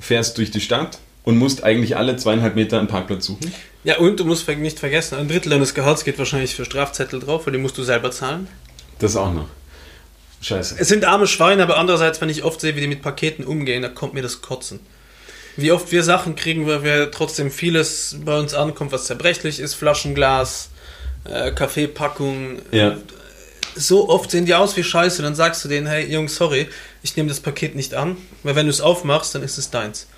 fährst 0.00 0.38
durch 0.38 0.50
die 0.50 0.60
Stadt 0.60 0.98
und 1.24 1.38
musst 1.38 1.64
eigentlich 1.64 1.96
alle 1.96 2.16
zweieinhalb 2.16 2.54
Meter 2.56 2.78
einen 2.78 2.88
Parkplatz 2.88 3.26
suchen. 3.26 3.52
Ja, 3.84 3.98
und 3.98 4.18
du 4.20 4.24
musst 4.24 4.48
nicht 4.48 4.78
vergessen, 4.78 5.18
ein 5.18 5.28
Drittel 5.28 5.50
deines 5.50 5.74
Gehalts 5.74 6.04
geht 6.04 6.18
wahrscheinlich 6.18 6.54
für 6.54 6.64
Strafzettel 6.64 7.20
drauf, 7.20 7.46
weil 7.46 7.52
die 7.52 7.58
musst 7.58 7.78
du 7.78 7.82
selber 7.82 8.10
zahlen. 8.10 8.48
Das 8.98 9.16
auch 9.16 9.32
noch. 9.32 9.48
Scheiße. 10.40 10.76
Es 10.78 10.88
sind 10.88 11.04
arme 11.04 11.26
Schweine, 11.26 11.62
aber 11.62 11.78
andererseits, 11.78 12.20
wenn 12.20 12.28
ich 12.28 12.42
oft 12.42 12.60
sehe, 12.60 12.74
wie 12.74 12.80
die 12.80 12.88
mit 12.88 13.02
Paketen 13.02 13.44
umgehen, 13.44 13.82
da 13.82 13.88
kommt 13.88 14.14
mir 14.14 14.22
das 14.22 14.42
Kotzen. 14.42 14.80
Wie 15.56 15.70
oft 15.70 15.92
wir 15.92 16.02
Sachen 16.02 16.34
kriegen, 16.34 16.66
weil 16.66 16.82
wir 16.82 17.10
trotzdem 17.10 17.50
vieles 17.50 18.16
bei 18.24 18.38
uns 18.38 18.54
ankommt, 18.54 18.90
was 18.90 19.04
zerbrechlich 19.04 19.60
ist, 19.60 19.74
Flaschenglas, 19.74 20.70
äh, 21.24 21.52
Kaffeepackung. 21.52 22.60
Ja. 22.72 22.96
So 23.74 24.08
oft 24.08 24.30
sehen 24.30 24.46
die 24.46 24.54
aus 24.54 24.76
wie 24.76 24.82
Scheiße, 24.82 25.22
dann 25.22 25.34
sagst 25.34 25.64
du 25.64 25.68
denen, 25.68 25.86
hey 25.86 26.10
Jungs, 26.10 26.34
sorry, 26.34 26.68
ich 27.02 27.16
nehme 27.16 27.28
das 27.28 27.40
Paket 27.40 27.74
nicht 27.74 27.94
an, 27.94 28.16
weil 28.42 28.56
wenn 28.56 28.66
du 28.66 28.70
es 28.70 28.80
aufmachst, 28.80 29.34
dann 29.34 29.42
ist 29.42 29.58
es 29.58 29.70
deins. 29.70 30.08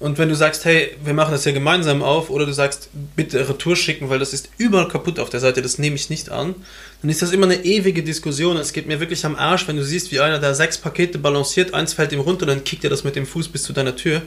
Und 0.00 0.18
wenn 0.18 0.28
du 0.28 0.34
sagst, 0.34 0.64
hey, 0.64 0.96
wir 1.04 1.14
machen 1.14 1.32
das 1.32 1.44
ja 1.44 1.52
gemeinsam 1.52 2.02
auf, 2.02 2.28
oder 2.28 2.46
du 2.46 2.52
sagst, 2.52 2.88
bitte 3.16 3.48
Retour 3.48 3.76
schicken, 3.76 4.10
weil 4.10 4.18
das 4.18 4.32
ist 4.32 4.50
überall 4.58 4.88
kaputt 4.88 5.18
auf 5.18 5.30
der 5.30 5.40
Seite, 5.40 5.62
das 5.62 5.78
nehme 5.78 5.96
ich 5.96 6.10
nicht 6.10 6.30
an, 6.30 6.54
dann 7.00 7.10
ist 7.10 7.22
das 7.22 7.32
immer 7.32 7.46
eine 7.46 7.64
ewige 7.64 8.02
Diskussion. 8.02 8.56
Es 8.56 8.72
geht 8.72 8.86
mir 8.86 9.00
wirklich 9.00 9.24
am 9.24 9.36
Arsch, 9.36 9.68
wenn 9.68 9.76
du 9.76 9.84
siehst, 9.84 10.10
wie 10.10 10.20
einer 10.20 10.40
da 10.40 10.52
sechs 10.54 10.78
Pakete 10.78 11.18
balanciert, 11.18 11.74
eins 11.74 11.94
fällt 11.94 12.12
ihm 12.12 12.20
runter, 12.20 12.44
dann 12.44 12.64
kickt 12.64 12.84
er 12.84 12.90
das 12.90 13.04
mit 13.04 13.14
dem 13.16 13.26
Fuß 13.26 13.48
bis 13.48 13.62
zu 13.62 13.72
deiner 13.72 13.94
Tür. 13.94 14.22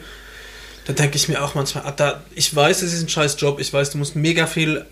Da 0.85 0.93
denke 0.93 1.17
ich 1.17 1.27
mir 1.27 1.43
auch 1.43 1.53
manchmal, 1.53 1.83
ah, 1.85 1.91
da, 1.91 2.23
ich 2.33 2.55
weiß, 2.55 2.81
es 2.81 2.93
ist 2.93 3.03
ein 3.03 3.09
scheiß 3.09 3.35
Job, 3.39 3.59
ich 3.59 3.73
weiß, 3.73 3.91
du 3.91 3.97
musst 3.97 4.15
mega 4.15 4.47
viel 4.47 4.85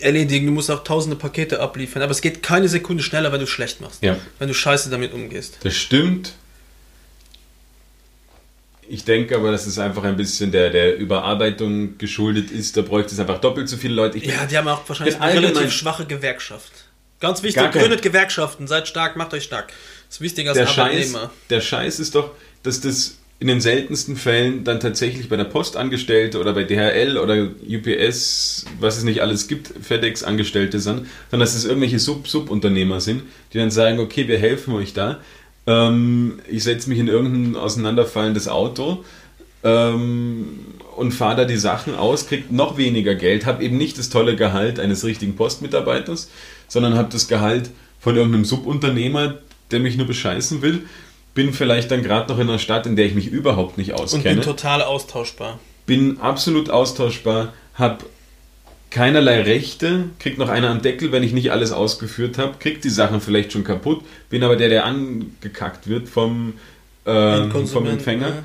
erledigen, 0.00 0.46
du 0.46 0.52
musst 0.52 0.70
auch 0.70 0.82
tausende 0.82 1.14
Pakete 1.14 1.60
abliefern, 1.60 2.00
aber 2.02 2.12
es 2.12 2.22
geht 2.22 2.42
keine 2.42 2.68
Sekunde 2.68 3.02
schneller, 3.02 3.32
wenn 3.32 3.40
du 3.40 3.46
schlecht 3.46 3.82
machst. 3.82 4.02
Ja. 4.02 4.16
Wenn 4.38 4.48
du 4.48 4.54
scheiße 4.54 4.88
damit 4.88 5.12
umgehst. 5.12 5.58
Das 5.62 5.74
stimmt. 5.74 6.32
Ich 8.88 9.04
denke 9.04 9.36
aber, 9.36 9.50
dass 9.50 9.66
es 9.66 9.78
einfach 9.78 10.04
ein 10.04 10.16
bisschen 10.16 10.52
der, 10.52 10.70
der 10.70 10.96
Überarbeitung 10.96 11.98
geschuldet 11.98 12.50
ist. 12.50 12.76
Da 12.76 12.82
bräuchte 12.82 13.12
es 13.14 13.20
einfach 13.20 13.40
doppelt 13.40 13.68
so 13.68 13.76
viele 13.76 13.94
Leute. 13.94 14.18
Ich 14.18 14.26
Ja, 14.26 14.44
die 14.46 14.56
haben 14.56 14.68
auch 14.68 14.86
wahrscheinlich 14.86 15.20
eine 15.20 15.40
relativ 15.40 15.72
schwache 15.72 16.06
Gewerkschaft. 16.06 16.72
Ganz 17.20 17.42
wichtig, 17.42 17.70
gründet 17.72 18.02
Gewerkschaften, 18.02 18.66
seid 18.66 18.86
stark, 18.86 19.16
macht 19.16 19.32
euch 19.32 19.44
stark. 19.44 19.72
Das 20.08 20.16
ist 20.16 20.20
wichtiger 20.20 20.50
als 20.50 20.58
der, 20.58 20.66
Scheiß, 20.66 20.78
Arbeitnehmer. 20.78 21.30
der 21.48 21.60
Scheiß 21.60 21.98
ist 22.00 22.14
doch, 22.14 22.32
dass 22.62 22.80
das 22.80 23.18
in 23.40 23.48
den 23.48 23.60
seltensten 23.60 24.16
Fällen 24.16 24.64
dann 24.64 24.80
tatsächlich 24.80 25.28
bei 25.28 25.36
der 25.36 25.44
Postangestellte 25.44 26.38
oder 26.38 26.52
bei 26.52 26.64
DHL 26.64 27.18
oder 27.18 27.48
UPS, 27.66 28.64
was 28.78 28.98
es 28.98 29.04
nicht 29.04 29.22
alles 29.22 29.48
gibt, 29.48 29.70
FedEx-Angestellte 29.82 30.78
sind, 30.80 31.06
sondern 31.30 31.40
dass 31.40 31.54
es 31.54 31.64
irgendwelche 31.64 31.98
Sub-Subunternehmer 31.98 33.00
sind, 33.00 33.22
die 33.52 33.58
dann 33.58 33.70
sagen, 33.70 33.98
okay, 33.98 34.28
wir 34.28 34.38
helfen 34.38 34.74
euch 34.74 34.92
da. 34.92 35.20
Ähm, 35.66 36.40
ich 36.48 36.64
setze 36.64 36.88
mich 36.88 36.98
in 36.98 37.08
irgendein 37.08 37.60
auseinanderfallendes 37.60 38.48
Auto 38.48 39.04
ähm, 39.62 40.58
und 40.96 41.12
fahre 41.12 41.36
da 41.36 41.44
die 41.44 41.56
Sachen 41.56 41.94
aus, 41.94 42.26
kriegt 42.26 42.52
noch 42.52 42.76
weniger 42.76 43.14
Geld, 43.14 43.46
habe 43.46 43.64
eben 43.64 43.76
nicht 43.78 43.98
das 43.98 44.10
tolle 44.10 44.36
Gehalt 44.36 44.78
eines 44.78 45.04
richtigen 45.04 45.36
Postmitarbeiters, 45.36 46.30
sondern 46.68 46.94
habe 46.94 47.08
das 47.10 47.28
Gehalt 47.28 47.70
von 47.98 48.16
irgendeinem 48.16 48.44
Subunternehmer, 48.44 49.38
der 49.70 49.80
mich 49.80 49.96
nur 49.96 50.06
bescheißen 50.06 50.60
will. 50.62 50.86
Bin 51.34 51.52
vielleicht 51.52 51.90
dann 51.90 52.02
gerade 52.02 52.30
noch 52.30 52.38
in 52.38 52.48
einer 52.48 52.58
Stadt, 52.58 52.86
in 52.86 52.94
der 52.94 53.06
ich 53.06 53.14
mich 53.14 53.26
überhaupt 53.26 53.78
nicht 53.78 53.92
Und 53.92 53.96
bin 53.96 54.04
auskenne. 54.04 54.40
total 54.42 54.82
austauschbar. 54.82 55.58
Bin 55.86 56.20
absolut 56.20 56.70
austauschbar, 56.70 57.52
habe 57.74 58.04
keinerlei 58.94 59.42
Rechte, 59.42 60.04
kriegt 60.20 60.38
noch 60.38 60.48
einer 60.48 60.70
am 60.70 60.80
Deckel, 60.80 61.10
wenn 61.10 61.24
ich 61.24 61.32
nicht 61.32 61.50
alles 61.50 61.72
ausgeführt 61.72 62.38
habe, 62.38 62.54
kriegt 62.60 62.84
die 62.84 62.90
Sachen 62.90 63.20
vielleicht 63.20 63.50
schon 63.50 63.64
kaputt, 63.64 64.04
bin 64.30 64.44
aber 64.44 64.54
der, 64.54 64.68
der 64.68 64.84
angekackt 64.84 65.88
wird 65.88 66.08
vom, 66.08 66.52
ähm, 67.04 67.50
vom 67.66 67.86
Empfänger. 67.86 68.30
ne? 68.30 68.42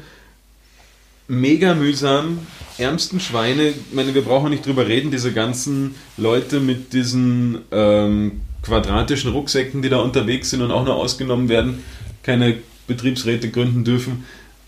mega 1.27 1.75
mühsam. 1.75 2.39
Ärmsten 2.79 3.19
Schweine, 3.19 3.69
ich 3.69 3.75
meine, 3.93 4.15
wir 4.15 4.23
brauchen 4.23 4.49
nicht 4.49 4.65
drüber 4.65 4.87
reden, 4.87 5.11
diese 5.11 5.33
ganzen 5.33 5.93
Leute 6.17 6.59
mit 6.59 6.93
diesen 6.93 7.59
ähm, 7.71 8.41
quadratischen 8.63 9.31
Rucksäcken, 9.31 9.83
die 9.83 9.89
da 9.89 9.99
unterwegs 9.99 10.49
sind 10.49 10.63
und 10.63 10.71
auch 10.71 10.83
nur 10.83 10.95
ausgenommen 10.95 11.47
werden, 11.47 11.83
keine 12.23 12.55
Betriebsräte 12.87 13.51
gründen 13.51 13.83
dürfen. 13.83 14.25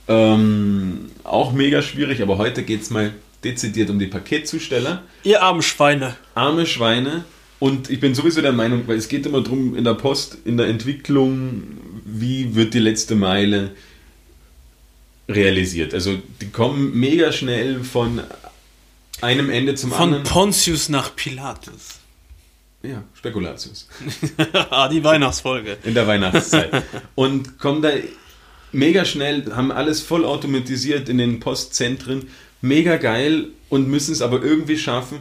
Ähm, 0.08 1.10
auch 1.24 1.54
mega 1.54 1.82
schwierig, 1.82 2.22
aber 2.22 2.38
heute 2.38 2.62
geht 2.62 2.84
es 2.84 2.92
mal 2.92 3.12
dezidiert 3.44 3.90
um 3.90 4.00
die 4.00 4.08
Paketzusteller. 4.08 5.04
Ihr 5.24 5.42
armen 5.42 5.62
Schweine. 5.62 6.16
Arme 6.36 6.66
Schweine. 6.66 7.26
Und 7.60 7.90
ich 7.90 8.00
bin 8.00 8.16
sowieso 8.16 8.42
der 8.42 8.54
Meinung, 8.54 8.88
weil 8.88 8.98
es 8.98 9.08
geht 9.08 9.26
immer 9.26 9.42
darum, 9.42 9.76
in 9.76 9.84
der 9.84 9.94
Post, 9.94 10.38
in 10.46 10.58
der 10.58 10.68
Entwicklung, 10.68 11.64
wie 12.06 12.56
wird 12.56 12.74
die 12.74 12.80
letzte 12.80 13.16
Meile 13.16 13.72
realisiert. 15.30 15.94
Also 15.94 16.18
die 16.42 16.50
kommen 16.50 17.00
mega 17.00 17.32
schnell 17.32 17.84
von 17.84 18.22
einem 19.22 19.50
Ende 19.50 19.76
zum 19.76 19.92
Von 19.92 20.02
anderen. 20.02 20.24
Pontius 20.24 20.90
nach 20.90 21.16
Pilatus. 21.16 22.00
ja, 22.84 23.04
Spekulatius. 23.14 23.88
ah, 24.70 24.90
die 24.90 25.04
Weihnachtsfolge. 25.04 25.78
in 25.84 25.94
der 25.94 26.08
Weihnachtszeit. 26.08 26.84
Und 27.16 27.60
kommen 27.60 27.82
da 27.82 27.92
mega 28.72 29.06
schnell, 29.06 29.46
haben 29.56 29.72
alles 29.72 30.02
voll 30.02 30.26
automatisiert 30.26 31.10
in 31.10 31.18
den 31.20 31.40
Postzentren, 31.40 32.28
mega 32.62 32.98
geil 32.98 33.48
und 33.70 33.90
müssen 33.90 34.12
es 34.12 34.22
aber 34.22 34.44
irgendwie 34.44 34.78
schaffen. 34.78 35.20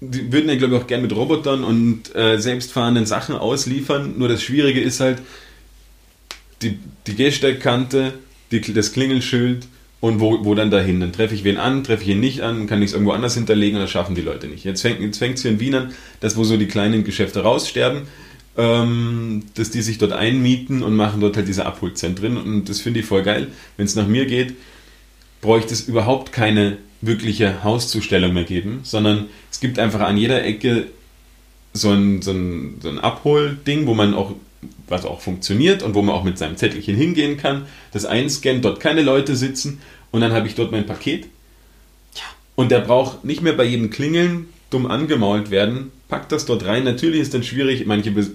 Die 0.00 0.30
würden 0.32 0.48
ja, 0.48 0.56
glaube 0.56 0.76
ich, 0.76 0.82
auch 0.82 0.86
gerne 0.86 1.02
mit 1.02 1.16
Robotern 1.16 1.64
und 1.64 2.14
äh, 2.14 2.38
selbstfahrenden 2.38 3.06
Sachen 3.06 3.34
ausliefern. 3.34 4.14
Nur 4.18 4.28
das 4.28 4.42
Schwierige 4.42 4.80
ist 4.80 5.00
halt 5.00 5.22
die, 6.62 6.78
die 7.06 7.14
Gehsteigkante, 7.14 8.12
die, 8.50 8.60
das 8.60 8.92
Klingelschild 8.92 9.66
und 10.00 10.20
wo, 10.20 10.44
wo 10.44 10.54
dann 10.54 10.70
dahin. 10.70 11.00
Dann 11.00 11.12
treffe 11.12 11.34
ich 11.34 11.44
wen 11.44 11.56
an, 11.56 11.82
treffe 11.84 12.02
ich 12.02 12.10
ihn 12.10 12.20
nicht 12.20 12.42
an, 12.42 12.66
kann 12.66 12.82
ich 12.82 12.88
es 12.88 12.92
irgendwo 12.92 13.12
anders 13.12 13.34
hinterlegen 13.34 13.76
und 13.76 13.82
das 13.82 13.90
schaffen 13.90 14.14
die 14.14 14.20
Leute 14.20 14.46
nicht. 14.46 14.64
Jetzt 14.64 14.82
fängt 14.82 15.00
es 15.00 15.20
jetzt 15.20 15.42
hier 15.42 15.50
in 15.50 15.60
Wien 15.60 15.74
an, 15.74 15.92
dass 16.20 16.36
wo 16.36 16.44
so 16.44 16.56
die 16.56 16.66
kleinen 16.66 17.04
Geschäfte 17.04 17.40
raussterben, 17.40 18.02
ähm, 18.56 19.44
dass 19.54 19.70
die 19.70 19.82
sich 19.82 19.98
dort 19.98 20.12
einmieten 20.12 20.82
und 20.82 20.94
machen 20.94 21.20
dort 21.20 21.36
halt 21.36 21.48
diese 21.48 21.66
Abholzentren 21.66 22.36
und 22.36 22.68
das 22.68 22.80
finde 22.80 23.00
ich 23.00 23.06
voll 23.06 23.22
geil. 23.22 23.48
Wenn 23.76 23.86
es 23.86 23.94
nach 23.96 24.06
mir 24.06 24.26
geht, 24.26 24.54
bräuchte 25.40 25.72
es 25.74 25.82
überhaupt 25.82 26.32
keine 26.32 26.78
wirkliche 27.00 27.62
Hauszustellung 27.62 28.32
mehr 28.32 28.44
geben, 28.44 28.80
sondern 28.82 29.26
es 29.50 29.60
gibt 29.60 29.78
einfach 29.78 30.00
an 30.00 30.16
jeder 30.16 30.44
Ecke 30.44 30.86
so 31.72 31.90
ein, 31.90 32.22
so 32.22 32.32
ein, 32.32 32.78
so 32.82 32.88
ein 32.88 32.98
Abholding, 32.98 33.86
wo 33.86 33.94
man 33.94 34.14
auch, 34.14 34.34
was 34.88 35.04
auch 35.04 35.20
funktioniert 35.20 35.82
und 35.82 35.94
wo 35.94 36.02
man 36.02 36.14
auch 36.14 36.24
mit 36.24 36.38
seinem 36.38 36.56
Zettelchen 36.56 36.96
hingehen 36.96 37.36
kann, 37.36 37.66
das 37.92 38.06
einscannt, 38.06 38.64
dort 38.64 38.80
keine 38.80 39.02
Leute 39.02 39.36
sitzen 39.36 39.80
und 40.10 40.22
dann 40.22 40.32
habe 40.32 40.46
ich 40.48 40.54
dort 40.54 40.72
mein 40.72 40.86
Paket. 40.86 41.26
Und 42.54 42.70
der 42.70 42.80
braucht 42.80 43.24
nicht 43.24 43.42
mehr 43.42 43.52
bei 43.52 43.64
jedem 43.64 43.90
Klingeln 43.90 44.46
dumm 44.70 44.86
angemault 44.86 45.50
werden, 45.50 45.92
packt 46.08 46.32
das 46.32 46.46
dort 46.46 46.64
rein. 46.64 46.84
Natürlich 46.84 47.20
ist 47.20 47.34
dann 47.34 47.42
schwierig, 47.42 47.84
manche 47.86 48.10
be- 48.10 48.30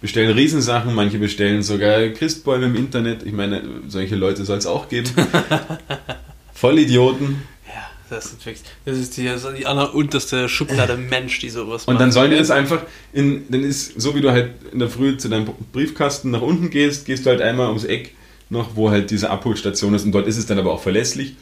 bestellen 0.00 0.32
Riesensachen, 0.32 0.94
manche 0.94 1.18
bestellen 1.18 1.62
sogar 1.64 2.08
Christbäume 2.10 2.66
im 2.66 2.76
Internet. 2.76 3.24
Ich 3.24 3.32
meine, 3.32 3.62
solche 3.88 4.14
Leute 4.14 4.44
soll 4.44 4.58
es 4.58 4.66
auch 4.66 4.88
geben. 4.88 5.10
Vollidioten. 6.54 7.42
Ja, 7.66 7.90
das 8.10 8.26
ist 8.26 8.46
wirklich, 8.46 8.62
das 8.84 8.96
ist 8.98 9.16
die, 9.16 9.28
also 9.28 9.50
die 9.52 9.66
allerunterste 9.66 10.48
Schublade 10.48 10.96
Mensch, 11.10 11.38
die 11.40 11.50
sowas 11.50 11.84
Und 11.84 11.96
dann 12.00 12.08
macht. 12.08 12.14
sollen 12.14 12.30
die 12.30 12.36
das 12.38 12.50
einfach 12.50 12.82
in, 13.12 13.44
dann 13.50 13.62
ist, 13.64 14.00
so 14.00 14.14
wie 14.14 14.20
du 14.20 14.30
halt 14.30 14.52
in 14.72 14.78
der 14.78 14.88
Früh 14.88 15.16
zu 15.16 15.28
deinem 15.28 15.48
Briefkasten 15.72 16.30
nach 16.30 16.42
unten 16.42 16.70
gehst, 16.70 17.06
gehst 17.06 17.26
du 17.26 17.30
halt 17.30 17.40
einmal 17.42 17.68
ums 17.68 17.84
Eck 17.84 18.14
noch, 18.50 18.76
wo 18.76 18.90
halt 18.90 19.10
diese 19.10 19.30
Abholstation 19.30 19.94
ist 19.94 20.04
und 20.04 20.12
dort 20.12 20.26
ist 20.26 20.36
es 20.36 20.46
dann 20.46 20.58
aber 20.58 20.72
auch 20.72 20.82
verlässlich. 20.82 21.34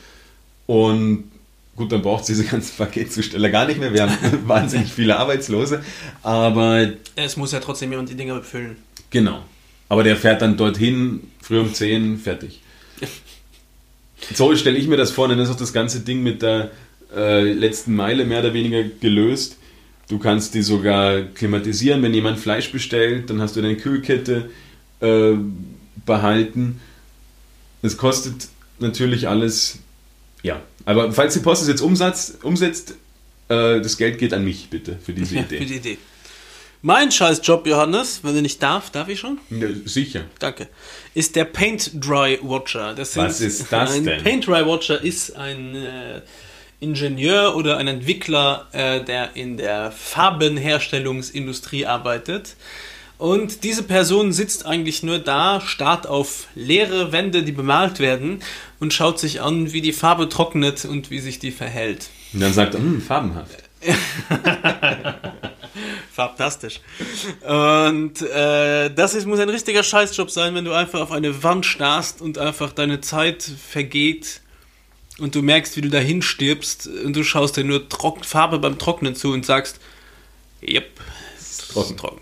Und 0.67 1.25
gut, 1.77 1.91
dann 1.93 2.01
braucht 2.03 2.21
es 2.23 2.27
diese 2.29 2.45
ganzen 2.45 2.77
Paketzusteller 2.77 3.51
gar 3.51 3.67
nicht 3.67 3.81
mehr. 3.81 3.93
Wir 3.93 4.03
haben 4.09 4.17
wahnsinnig 4.49 4.93
viele 4.93 5.19
Arbeitslose. 5.19 5.83
Aber 6.23 6.89
Es 7.17 7.37
muss 7.37 7.53
ja 7.53 7.61
trotzdem 7.61 7.91
jemand 7.91 8.09
die 8.09 8.15
Dinger 8.15 8.37
befüllen. 8.37 8.77
genau. 9.11 9.43
Aber 9.89 10.05
der 10.05 10.17
fährt 10.17 10.41
dann 10.41 10.57
dorthin, 10.57 11.21
früh 11.43 11.59
um 11.61 11.75
10, 11.75 12.17
fertig. 12.19 12.63
So 14.35 14.55
stelle 14.57 14.79
ich 14.79 14.87
mir 14.87 14.97
das 14.97 15.11
vor, 15.11 15.29
dann 15.29 15.39
ist 15.39 15.51
auch 15.51 15.57
das 15.57 15.73
ganze 15.73 16.01
Ding 16.01 16.23
mit 16.23 16.43
der 16.43 16.71
äh, 17.15 17.53
letzten 17.53 17.95
Meile 17.95 18.25
mehr 18.25 18.41
oder 18.41 18.55
weniger 18.55 18.83
gelöst. 18.83 19.57
Du 20.09 20.19
kannst 20.19 20.55
die 20.55 20.63
sogar 20.63 21.23
klimatisieren, 21.23 22.03
wenn 22.03 22.15
jemand 22.15 22.39
Fleisch 22.39 22.71
bestellt, 22.71 23.31
dann 23.31 23.41
hast 23.41 23.57
du 23.57 23.63
deine 23.63 23.77
Kühlkette 23.77 24.51
äh, 25.01 25.33
behalten. 26.05 26.81
Es 27.83 27.97
kostet 27.97 28.49
natürlich 28.79 29.29
alles, 29.29 29.79
ja. 30.43 30.61
Aber 30.85 31.13
falls 31.13 31.35
die 31.35 31.41
Post 31.41 31.63
es 31.63 31.69
jetzt 31.69 31.81
umsetzt, 31.81 32.45
umsetzt 32.45 32.95
äh, 33.49 33.81
das 33.81 33.97
Geld 33.97 34.19
geht 34.19 34.35
an 34.35 34.45
mich 34.45 34.69
bitte 34.71 34.99
für 35.03 35.13
diese 35.13 35.37
Idee. 35.39 35.59
für 35.59 35.67
die 35.67 35.77
Idee. 35.77 35.99
Mein 36.85 37.13
Scheißjob, 37.13 37.65
Johannes, 37.69 38.25
wenn 38.25 38.35
du 38.35 38.43
nicht 38.43 38.61
darf, 38.61 38.91
darf 38.91 39.09
ich 39.09 39.21
schon? 39.21 39.39
Ja, 39.51 39.69
sicher. 39.85 40.23
Danke. 40.41 40.67
Ist 41.15 41.37
der 41.37 41.45
Paint 41.45 41.93
Dry 41.95 42.41
Watcher. 42.43 42.97
Was 42.97 43.41
ist 43.41 43.73
das 43.73 43.93
ein 43.93 44.05
denn? 44.05 44.21
Paint 44.25 44.49
Dry 44.49 44.67
Watcher 44.67 45.01
ist 45.01 45.37
ein 45.37 45.77
äh, 45.77 46.23
Ingenieur 46.81 47.55
oder 47.55 47.77
ein 47.77 47.87
Entwickler, 47.87 48.67
äh, 48.73 49.01
der 49.05 49.37
in 49.37 49.57
der 49.59 49.93
Farbenherstellungsindustrie 49.93 51.87
arbeitet. 51.87 52.57
Und 53.17 53.63
diese 53.63 53.85
Person 53.85 54.33
sitzt 54.33 54.67
eigentlich 54.67 55.05
nur 55.05 55.21
da, 55.21 55.61
starrt 55.61 56.09
auf 56.09 56.49
leere 56.57 57.13
Wände, 57.13 57.45
die 57.45 57.53
bemalt 57.53 58.01
werden 58.01 58.41
und 58.81 58.93
schaut 58.93 59.21
sich 59.21 59.41
an, 59.41 59.73
wie 59.73 59.83
die 59.83 59.93
Farbe 59.93 60.29
trocknet 60.29 60.85
und 60.85 61.11
wie 61.11 61.21
sich 61.21 61.39
die 61.39 61.53
verhält. 61.53 62.11
Und 62.33 62.41
dann 62.41 62.53
sagt 62.53 62.75
er, 62.75 62.81
hm, 62.81 63.01
farbenhaft. 63.01 63.63
Fantastisch. 66.15 66.81
Und 67.41 68.21
äh, 68.21 68.93
das 68.93 69.15
ist, 69.15 69.27
muss 69.27 69.39
ein 69.39 69.49
richtiger 69.49 69.83
Scheißjob 69.83 70.31
sein, 70.31 70.55
wenn 70.55 70.67
du 70.67 70.73
einfach 70.73 71.01
auf 71.01 71.11
eine 71.11 71.43
Wand 71.43 71.65
starrst 71.65 72.21
und 72.21 72.37
einfach 72.37 72.73
deine 72.73 73.01
Zeit 73.01 73.43
vergeht 73.43 74.43
und 75.19 75.35
du 75.35 75.41
merkst, 75.41 75.75
wie 75.77 75.81
du 75.81 75.89
dahin 75.89 76.21
stirbst 76.21 76.87
und 76.87 77.17
du 77.17 77.25
schaust 77.25 77.57
dir 77.57 77.65
nur 77.65 77.89
Trock 77.89 78.27
Farbe 78.27 78.59
beim 78.59 78.79
Trocknen 78.79 79.15
zu 79.15 79.33
und 79.33 79.47
sagst, 79.47 79.81
yep, 80.63 81.01
ist 81.39 81.71
trocken. 81.71 81.97
trocken. 81.97 82.21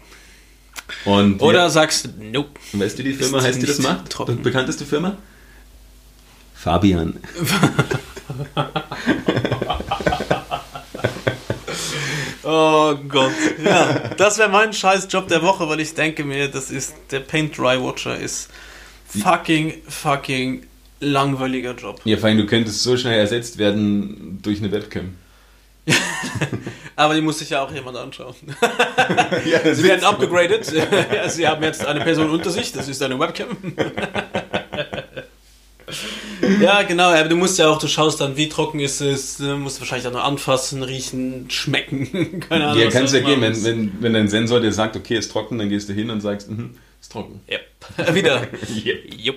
Und 1.04 1.42
Oder 1.42 1.60
ja, 1.60 1.70
sagst, 1.70 2.10
nope. 2.20 2.50
weißt 2.72 2.98
du 2.98 3.02
die 3.02 3.14
Firma, 3.14 3.42
heißt 3.42 3.60
die 3.60 3.66
das 3.66 3.78
macht? 3.78 4.10
trocken. 4.10 4.42
Bekannteste 4.42 4.84
Firma? 4.84 5.16
Fabian. 6.54 7.18
Oh 12.42 12.94
Gott. 13.08 13.32
Ja, 13.64 13.92
das 14.16 14.38
wäre 14.38 14.48
mein 14.48 14.72
Scheißjob 14.72 15.28
der 15.28 15.42
Woche, 15.42 15.68
weil 15.68 15.80
ich 15.80 15.94
denke 15.94 16.24
mir, 16.24 16.48
das 16.48 16.70
ist, 16.70 16.94
der 17.10 17.20
Paint 17.20 17.56
Dry 17.56 17.82
Watcher 17.82 18.18
ist 18.18 18.48
fucking, 19.06 19.74
fucking 19.88 20.66
langweiliger 21.00 21.74
Job. 21.74 22.00
Ja, 22.04 22.16
vor 22.16 22.28
allem, 22.28 22.38
du 22.38 22.46
könntest 22.46 22.82
so 22.82 22.96
schnell 22.96 23.18
ersetzt 23.18 23.58
werden 23.58 24.38
durch 24.42 24.60
eine 24.60 24.72
Webcam. 24.72 25.14
Aber 26.96 27.14
die 27.14 27.20
muss 27.20 27.38
sich 27.38 27.50
ja 27.50 27.62
auch 27.62 27.72
jemand 27.72 27.96
anschauen. 27.96 28.34
Ja, 29.44 29.74
Sie 29.74 29.82
werden 29.84 30.04
abgegradet. 30.04 30.64
Sie 31.28 31.48
haben 31.48 31.62
jetzt 31.62 31.84
eine 31.84 32.00
Person 32.00 32.30
unter 32.30 32.50
sich, 32.50 32.72
das 32.72 32.88
ist 32.88 33.02
eine 33.02 33.18
Webcam. 33.18 33.48
Ja, 36.60 36.82
genau, 36.82 37.10
aber 37.10 37.28
du 37.28 37.36
musst 37.36 37.58
ja 37.58 37.68
auch, 37.68 37.78
du 37.78 37.86
schaust 37.88 38.20
dann, 38.20 38.36
wie 38.36 38.48
trocken 38.48 38.80
ist 38.80 39.00
es, 39.00 39.36
du 39.38 39.56
musst 39.56 39.78
wahrscheinlich 39.80 40.06
auch 40.08 40.12
noch 40.12 40.24
anfassen, 40.24 40.82
riechen, 40.82 41.50
schmecken. 41.50 42.40
Keine 42.48 42.66
Ahnung. 42.68 42.80
Ja, 42.80 42.86
was 42.86 42.94
kann 42.94 43.04
es 43.04 43.10
du 43.12 43.20
ja 43.20 43.26
gehen, 43.26 43.40
wenn, 43.40 43.64
wenn, 43.64 43.92
wenn 44.00 44.12
dein 44.12 44.28
Sensor 44.28 44.60
dir 44.60 44.72
sagt, 44.72 44.96
okay, 44.96 45.16
ist 45.16 45.30
trocken, 45.32 45.58
dann 45.58 45.68
gehst 45.68 45.88
du 45.88 45.92
hin 45.92 46.10
und 46.10 46.20
sagst, 46.20 46.50
mhm, 46.50 46.76
ist 47.00 47.12
trocken. 47.12 47.40
Yep. 47.50 48.14
Wieder. 48.14 48.46
Yep. 49.24 49.36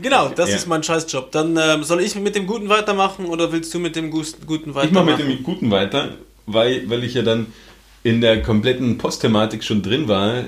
Genau, 0.00 0.28
das 0.28 0.50
Ja. 0.50 0.56
ist 0.56 0.66
mein 0.68 0.82
Scheißjob. 0.82 1.32
Dann 1.32 1.56
ähm, 1.60 1.82
soll 1.82 2.00
ich 2.00 2.14
mit 2.14 2.34
dem 2.36 2.46
Guten 2.46 2.68
weitermachen 2.68 3.26
oder 3.26 3.50
willst 3.52 3.74
du 3.74 3.78
mit 3.80 3.96
dem 3.96 4.10
Guten 4.10 4.36
Ich 4.46 4.46
mache 4.66 4.74
weitermachen? 4.74 5.26
mit 5.26 5.38
dem 5.38 5.42
Guten 5.42 5.70
weiter, 5.70 6.14
weil, 6.46 6.88
weil 6.88 7.02
ich 7.04 7.14
ja 7.14 7.22
dann 7.22 7.46
in 8.04 8.20
der 8.20 8.42
kompletten 8.42 8.96
Postthematik 8.98 9.64
schon 9.64 9.82
drin 9.82 10.06
war, 10.06 10.44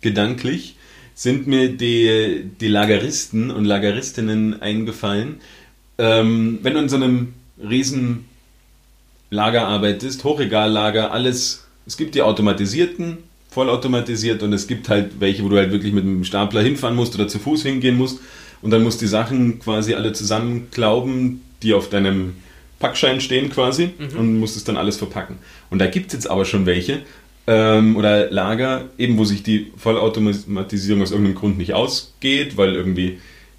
gedanklich, 0.00 0.74
sind 1.20 1.46
mir 1.46 1.68
die, 1.68 2.46
die 2.62 2.68
Lageristen 2.68 3.50
und 3.50 3.66
Lageristinnen 3.66 4.62
eingefallen. 4.62 5.42
Ähm, 5.98 6.60
wenn 6.62 6.72
du 6.72 6.80
in 6.80 6.88
so 6.88 6.96
einem 6.96 7.34
riesen 7.58 8.24
Lager 9.28 9.66
arbeitest, 9.66 10.24
Hochregallager, 10.24 11.12
alles, 11.12 11.66
es 11.86 11.98
gibt 11.98 12.14
die 12.14 12.22
automatisierten, 12.22 13.18
vollautomatisiert 13.50 14.42
und 14.42 14.54
es 14.54 14.66
gibt 14.66 14.88
halt 14.88 15.20
welche, 15.20 15.44
wo 15.44 15.50
du 15.50 15.58
halt 15.58 15.72
wirklich 15.72 15.92
mit 15.92 16.04
einem 16.04 16.24
Stapler 16.24 16.62
hinfahren 16.62 16.96
musst 16.96 17.14
oder 17.16 17.28
zu 17.28 17.38
Fuß 17.38 17.64
hingehen 17.64 17.98
musst 17.98 18.20
und 18.62 18.70
dann 18.70 18.82
musst 18.82 19.02
du 19.02 19.04
die 19.04 19.10
Sachen 19.10 19.58
quasi 19.58 19.92
alle 19.92 20.14
zusammenklauben, 20.14 21.42
die 21.62 21.74
auf 21.74 21.90
deinem 21.90 22.36
Packschein 22.78 23.20
stehen 23.20 23.50
quasi 23.50 23.90
und 24.16 24.38
musst 24.38 24.56
es 24.56 24.64
dann 24.64 24.78
alles 24.78 24.96
verpacken. 24.96 25.36
Und 25.68 25.80
da 25.80 25.86
gibt 25.86 26.06
es 26.06 26.12
jetzt 26.14 26.30
aber 26.30 26.46
schon 26.46 26.64
welche 26.64 27.02
ähm, 27.46 27.96
oder 27.96 28.30
Lager, 28.30 28.88
eben 28.98 29.18
wo 29.18 29.24
sich 29.24 29.42
die 29.42 29.72
Vollautomatisierung 29.76 31.02
aus 31.02 31.10
irgendeinem 31.10 31.36
Grund 31.36 31.58
nicht 31.58 31.74
ausgeht, 31.74 32.56
weil 32.56 32.74
irgendwie 32.74 33.18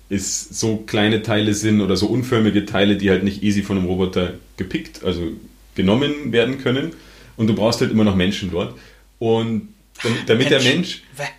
es 0.10 0.48
so 0.50 0.78
kleine 0.78 1.22
Teile 1.24 1.54
sind 1.54 1.82
oder 1.82 1.96
so 1.96 2.08
unförmige 2.08 2.66
Teile, 2.66 2.98
die 2.98 3.10
halt 3.10 3.24
nicht 3.24 3.44
easy 3.44 3.64
von 3.64 3.78
einem 3.78 3.88
Roboter 3.88 4.34
gepickt, 4.58 5.04
also 5.04 5.32
genommen 5.76 6.32
werden 6.32 6.58
können. 6.58 6.94
Und 7.38 7.48
du 7.48 7.56
brauchst 7.56 7.82
halt 7.82 7.92
immer 7.92 8.04
noch 8.04 8.16
Menschen 8.16 8.52
dort. 8.52 8.78
Und 9.20 9.70
damit, 10.04 10.30
damit 10.30 10.52
der 10.52 10.62
Menschen. 10.62 11.02
Mensch 11.18 11.32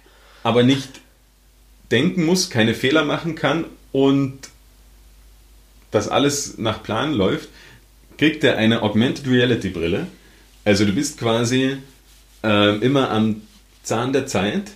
aber 0.43 0.63
nicht 0.63 0.89
denken 1.91 2.25
muss, 2.25 2.51
keine 2.51 2.75
Fehler 2.75 3.05
machen 3.05 3.35
kann 3.35 3.65
und 3.93 4.39
das 5.91 6.09
alles 6.09 6.59
nach 6.59 6.83
Plan 6.83 7.13
läuft, 7.13 7.49
kriegt 8.17 8.43
er 8.45 8.57
eine 8.57 8.83
Augmented 8.83 9.27
Reality 9.29 9.69
Brille. 9.69 10.07
Also 10.65 10.85
du 10.85 10.93
bist 10.93 11.19
quasi 11.19 11.77
ähm, 12.43 12.83
immer 12.83 13.11
am 13.11 13.43
Zahn 13.83 14.13
der 14.13 14.27
Zeit 14.27 14.73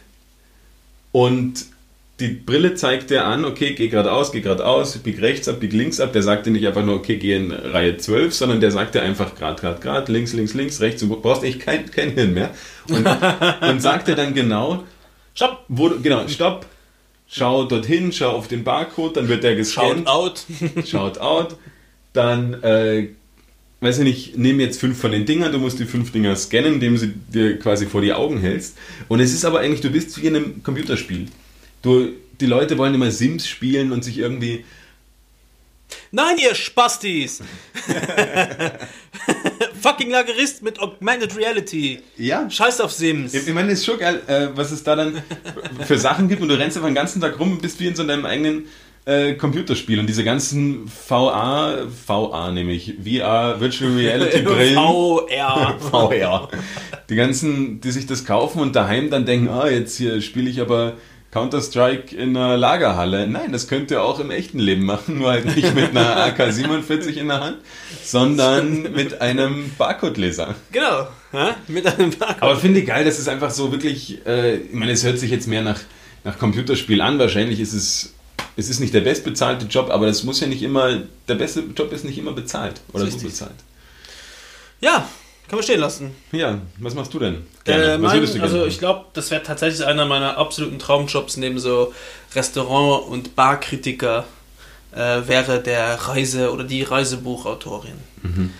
und 1.13 1.67
die 2.19 2.29
Brille 2.29 2.75
zeigt 2.75 3.11
dir 3.11 3.27
an, 3.27 3.45
okay, 3.45 3.75
geh 3.75 3.89
geradeaus, 3.89 4.33
geh 4.33 4.41
geradeaus, 4.41 4.97
bieg 4.99 5.21
rechts 5.21 5.49
ab, 5.49 5.61
bieg 5.61 5.73
links 5.75 6.01
ab. 6.01 6.15
Der 6.15 6.23
sagt 6.23 6.47
dir 6.47 6.51
nicht 6.51 6.67
einfach 6.67 6.85
nur, 6.85 6.95
okay, 6.97 7.17
geh 7.19 7.37
in 7.37 7.53
Reihe 7.53 7.99
12, 7.99 8.33
sondern 8.35 8.61
der 8.61 8.71
sagt 8.71 8.95
dir 8.95 9.03
einfach 9.03 9.35
grad, 9.35 9.61
grad, 9.61 9.83
grad, 9.83 10.09
links, 10.09 10.33
links, 10.33 10.55
links, 10.55 10.81
rechts. 10.81 11.03
Du 11.03 11.09
brauchst 11.21 11.45
echt 11.45 11.61
kein, 11.61 11.91
kein 11.91 12.13
Hirn 12.13 12.33
mehr. 12.33 12.55
Und, 12.89 13.07
und 13.69 13.81
sagt 13.83 14.09
dir 14.09 14.15
dann 14.15 14.33
genau, 14.33 14.85
Stopp! 15.35 15.65
wo, 15.69 15.91
du- 15.91 16.01
genau, 16.01 16.27
stopp, 16.29 16.65
schau 17.29 17.65
dorthin, 17.65 18.11
schau 18.13 18.31
auf 18.31 18.49
den 18.49 18.65
Barcode, 18.65 19.19
dann 19.19 19.29
wird 19.29 19.45
der 19.45 19.51
Shout 19.53 19.57
gescannt, 19.59 20.07
out. 20.09 20.45
schaut 20.87 21.19
out, 21.19 21.57
dann, 22.15 22.63
äh, 22.63 23.09
weiß 23.81 23.99
ich 23.99 24.05
nicht, 24.05 24.39
nimm 24.39 24.59
jetzt 24.61 24.81
fünf 24.81 24.99
von 24.99 25.13
den 25.13 25.27
Dingern, 25.27 25.53
du 25.53 25.59
musst 25.59 25.79
die 25.79 25.85
fünf 25.85 26.11
Dinger 26.13 26.35
scannen, 26.37 26.75
indem 26.75 26.97
sie 26.97 27.13
dir 27.33 27.59
quasi 27.59 27.87
vor 27.87 28.01
die 28.01 28.13
Augen 28.13 28.41
hältst. 28.41 28.77
Und 29.09 29.21
es 29.21 29.33
ist 29.33 29.45
aber 29.45 29.61
eigentlich, 29.61 29.83
du 29.83 29.91
bist 29.91 30.21
wie 30.21 30.27
in 30.27 30.37
einem 30.37 30.63
Computerspiel. 30.63 31.27
Du, 31.83 32.09
die 32.41 32.47
Leute 32.47 32.79
wollen 32.79 32.95
immer 32.95 33.11
Sims 33.11 33.47
spielen 33.47 33.93
und 33.93 34.03
sich 34.03 34.19
irgendwie 34.19 34.65
Nein, 36.11 36.37
ihr 36.39 36.55
Spastis! 36.55 37.43
Fucking 39.83 40.11
Lagerist 40.11 40.63
mit 40.63 40.79
Augmented 40.81 41.37
Reality. 41.37 42.01
Ja. 42.17 42.49
Scheiß 42.49 42.81
auf 42.81 42.93
Sims. 42.93 43.35
Ich 43.35 43.47
meine, 43.53 43.73
es 43.73 43.81
ist 43.81 43.87
schon 43.87 43.99
geil, 43.99 44.23
äh, 44.27 44.49
was 44.55 44.73
es 44.73 44.83
da 44.83 44.97
dann 44.97 45.23
für 45.87 45.99
Sachen 45.99 46.29
gibt 46.29 46.43
und 46.43 46.49
du 46.49 46.59
rennst 46.59 46.77
einfach 46.77 46.89
den 46.89 46.95
ganzen 46.95 47.21
Tag 47.21 47.39
rum 47.39 47.53
und 47.53 47.63
bist 47.63 47.79
wie 47.81 47.87
in 47.87 47.95
so 47.95 48.03
einem 48.03 48.25
eigenen 48.25 48.67
äh, 49.07 49.35
Computerspiel 49.35 49.99
und 50.01 50.09
diese 50.09 50.25
ganzen 50.25 50.91
VA, 51.09 51.79
VA 52.07 52.51
nämlich, 52.51 52.95
VR, 53.03 53.61
Virtual 53.61 53.93
Reality 53.93 54.43
Brillen, 54.43 54.77
VR. 55.31 55.79
VR, 55.79 56.49
die 57.09 57.15
ganzen, 57.15 57.81
die 57.81 57.93
sich 57.93 58.07
das 58.07 58.25
kaufen 58.25 58.61
und 58.61 58.77
daheim 58.77 59.09
dann 59.09 59.25
denken, 59.25 59.49
ah, 59.49 59.69
jetzt 59.69 59.97
hier 59.97 60.21
spiele 60.21 60.51
ich 60.51 60.61
aber 60.61 60.95
Counter-Strike 61.31 62.17
in 62.17 62.37
einer 62.37 62.57
Lagerhalle. 62.57 63.27
Nein, 63.27 63.53
das 63.53 63.69
könnt 63.69 63.91
ihr 63.91 64.03
auch 64.03 64.19
im 64.21 64.31
echten 64.31 64.59
Leben 64.59 64.85
machen, 64.85 65.19
nur 65.19 65.31
halt 65.31 65.45
nicht 65.55 65.75
mit 65.75 65.91
einer 65.91 66.17
AK-47 66.17 67.17
in 67.17 67.29
der 67.29 67.41
Hand, 67.41 67.59
sondern 68.03 68.83
mit 68.95 69.21
einem 69.21 69.71
Barcode-Leser. 69.77 70.55
Genau. 70.73 71.09
Hä? 71.33 71.53
Mit 71.69 71.87
einem 71.87 72.11
Barcode. 72.11 72.43
Aber 72.43 72.57
finde 72.57 72.81
ich 72.81 72.87
geil, 72.87 73.05
dass 73.05 73.19
es 73.19 73.29
einfach 73.29 73.51
so 73.51 73.71
wirklich, 73.71 74.27
äh, 74.27 74.57
ich 74.57 74.73
meine, 74.73 74.93
es 74.93 75.05
hört 75.05 75.19
sich 75.19 75.31
jetzt 75.31 75.47
mehr 75.47 75.63
nach, 75.63 75.81
nach 76.25 76.39
Computerspiel 76.39 77.03
an. 77.03 77.19
Wahrscheinlich 77.19 77.61
ist 77.61 77.75
es, 77.75 78.15
es 78.57 78.69
ist 78.69 78.81
nicht 78.81 78.95
der 78.95 79.03
bestbezahlte 79.03 79.67
Job, 79.67 79.91
aber 79.91 80.07
das 80.07 80.23
muss 80.25 80.41
ja 80.41 80.47
nicht 80.47 80.63
immer, 80.63 81.03
der 81.29 81.35
beste 81.35 81.61
Job 81.77 81.93
ist 81.93 82.05
nicht 82.05 82.19
immer 82.19 82.33
bezahlt 82.33 82.81
oder 82.93 83.07
so 83.07 83.19
bezahlt. 83.19 83.55
Ja, 84.81 85.09
kann 85.49 85.59
man 85.59 85.63
stehen 85.63 85.81
lassen. 85.81 86.11
Ja, 86.33 86.59
was 86.79 86.95
machst 86.95 87.15
du 87.15 87.19
denn? 87.19 87.47
Äh, 87.67 87.99
mein, 87.99 88.25
du 88.25 88.43
also 88.43 88.67
ich 88.67 88.79
glaube, 88.79 89.07
das 89.13 89.31
wäre 89.31 89.43
tatsächlich 89.43 89.87
einer 89.87 90.05
meiner 90.07 90.37
absoluten 90.39 90.79
Traumjobs 90.79 91.37
neben 91.37 91.59
so 91.59 91.95
Restaurant- 92.35 93.07
und 93.09 93.37
Barkritiker 93.37 94.25
äh, 94.93 95.21
wäre 95.27 95.63
der 95.63 95.95
Reise- 95.95 96.53
oder 96.53 96.65
die 96.65 96.83
Reisebuchautorin. 96.83 97.99
Mhm. 98.23 98.53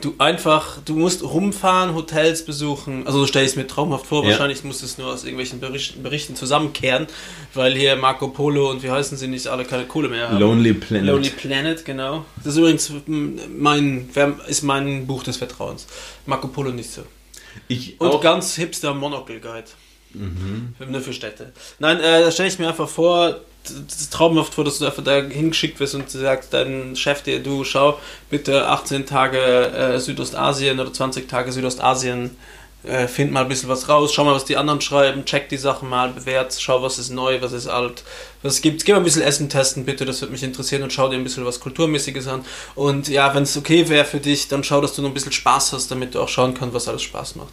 Du 0.00 0.14
einfach, 0.18 0.78
du 0.84 0.96
musst 0.96 1.22
rumfahren, 1.22 1.94
Hotels 1.94 2.44
besuchen, 2.44 3.06
also 3.06 3.20
so 3.20 3.26
stelle 3.26 3.44
ich 3.44 3.52
es 3.52 3.56
mir 3.56 3.66
traumhaft 3.66 4.06
vor, 4.06 4.24
Ja. 4.24 4.30
wahrscheinlich 4.30 4.64
musst 4.64 4.82
du 4.82 4.86
es 4.86 4.98
nur 4.98 5.12
aus 5.12 5.22
irgendwelchen 5.22 5.60
Berichten, 5.60 6.02
Berichten 6.02 6.34
zusammenkehren, 6.34 7.06
weil 7.54 7.74
hier 7.76 7.94
Marco 7.94 8.28
Polo 8.28 8.70
und 8.70 8.82
wie 8.82 8.90
heißen 8.90 9.16
sie 9.16 9.28
nicht 9.28 9.46
alle 9.46 9.64
keine 9.64 9.84
Kohle 9.84 10.08
mehr 10.08 10.28
haben. 10.28 10.40
Lonely 10.40 10.74
Planet. 10.74 11.06
Lonely 11.06 11.30
Planet, 11.30 11.84
genau. 11.84 12.24
Das 12.38 12.54
ist 12.54 12.58
übrigens 12.58 12.90
mm, 13.06 13.38
mein, 13.56 14.10
ist 14.48 14.62
mein 14.62 15.06
Buch 15.06 15.22
des 15.22 15.36
Vertrauens. 15.36 15.86
Marco 16.26 16.48
Polo 16.48 16.70
nicht 16.70 16.90
so. 16.90 17.02
Ich 17.68 18.00
Und 18.00 18.08
auch, 18.08 18.20
ganz 18.20 18.56
hipster 18.56 18.94
Monocle 18.94 19.38
Guide. 19.38 19.68
Für, 20.78 20.86
nur 20.86 21.00
für 21.00 21.12
Städte. 21.12 21.52
Nein, 21.78 21.98
äh, 21.98 22.20
da 22.20 22.30
stelle 22.30 22.48
ich 22.48 22.58
mir 22.58 22.68
einfach 22.68 22.88
vor, 22.88 23.40
das 23.64 24.10
traumhaft 24.10 24.54
vor, 24.54 24.64
dass 24.64 24.78
du 24.78 24.86
einfach 24.86 25.02
da 25.02 25.22
hingeschickt 25.22 25.80
wirst 25.80 25.94
und 25.94 26.10
sagst 26.10 26.52
dein 26.52 26.96
Chef 26.96 27.22
dir, 27.22 27.42
du 27.42 27.64
schau 27.64 27.98
bitte 28.30 28.68
18 28.68 29.06
Tage 29.06 29.38
äh, 29.38 29.98
Südostasien 29.98 30.78
oder 30.78 30.92
20 30.92 31.28
Tage 31.28 31.50
Südostasien, 31.50 32.36
äh, 32.84 33.08
find 33.08 33.32
mal 33.32 33.42
ein 33.42 33.48
bisschen 33.48 33.70
was 33.70 33.88
raus, 33.88 34.12
schau 34.12 34.24
mal, 34.24 34.34
was 34.34 34.44
die 34.44 34.58
anderen 34.58 34.80
schreiben, 34.80 35.24
check 35.24 35.48
die 35.48 35.56
Sachen 35.56 35.88
mal, 35.88 36.10
bewert, 36.10 36.54
schau, 36.58 36.82
was 36.82 36.98
ist 36.98 37.10
neu, 37.10 37.40
was 37.40 37.52
ist 37.52 37.66
alt, 37.66 38.04
was 38.42 38.60
gibt's. 38.60 38.84
Geh 38.84 38.92
mal 38.92 38.98
ein 38.98 39.04
bisschen 39.04 39.22
Essen 39.22 39.48
testen, 39.48 39.86
bitte, 39.86 40.04
das 40.04 40.20
würde 40.20 40.32
mich 40.32 40.42
interessieren 40.42 40.82
und 40.82 40.92
schau 40.92 41.08
dir 41.08 41.16
ein 41.16 41.24
bisschen 41.24 41.46
was 41.46 41.60
Kulturmäßiges 41.60 42.28
an. 42.28 42.44
Und 42.74 43.08
ja, 43.08 43.34
wenn 43.34 43.44
es 43.44 43.56
okay 43.56 43.88
wäre 43.88 44.04
für 44.04 44.20
dich, 44.20 44.48
dann 44.48 44.64
schau, 44.64 44.82
dass 44.82 44.94
du 44.94 45.00
noch 45.00 45.08
ein 45.08 45.14
bisschen 45.14 45.32
Spaß 45.32 45.72
hast, 45.72 45.90
damit 45.90 46.14
du 46.14 46.20
auch 46.20 46.28
schauen 46.28 46.52
kannst, 46.52 46.74
was 46.74 46.88
alles 46.88 47.02
Spaß 47.02 47.36
macht. 47.36 47.52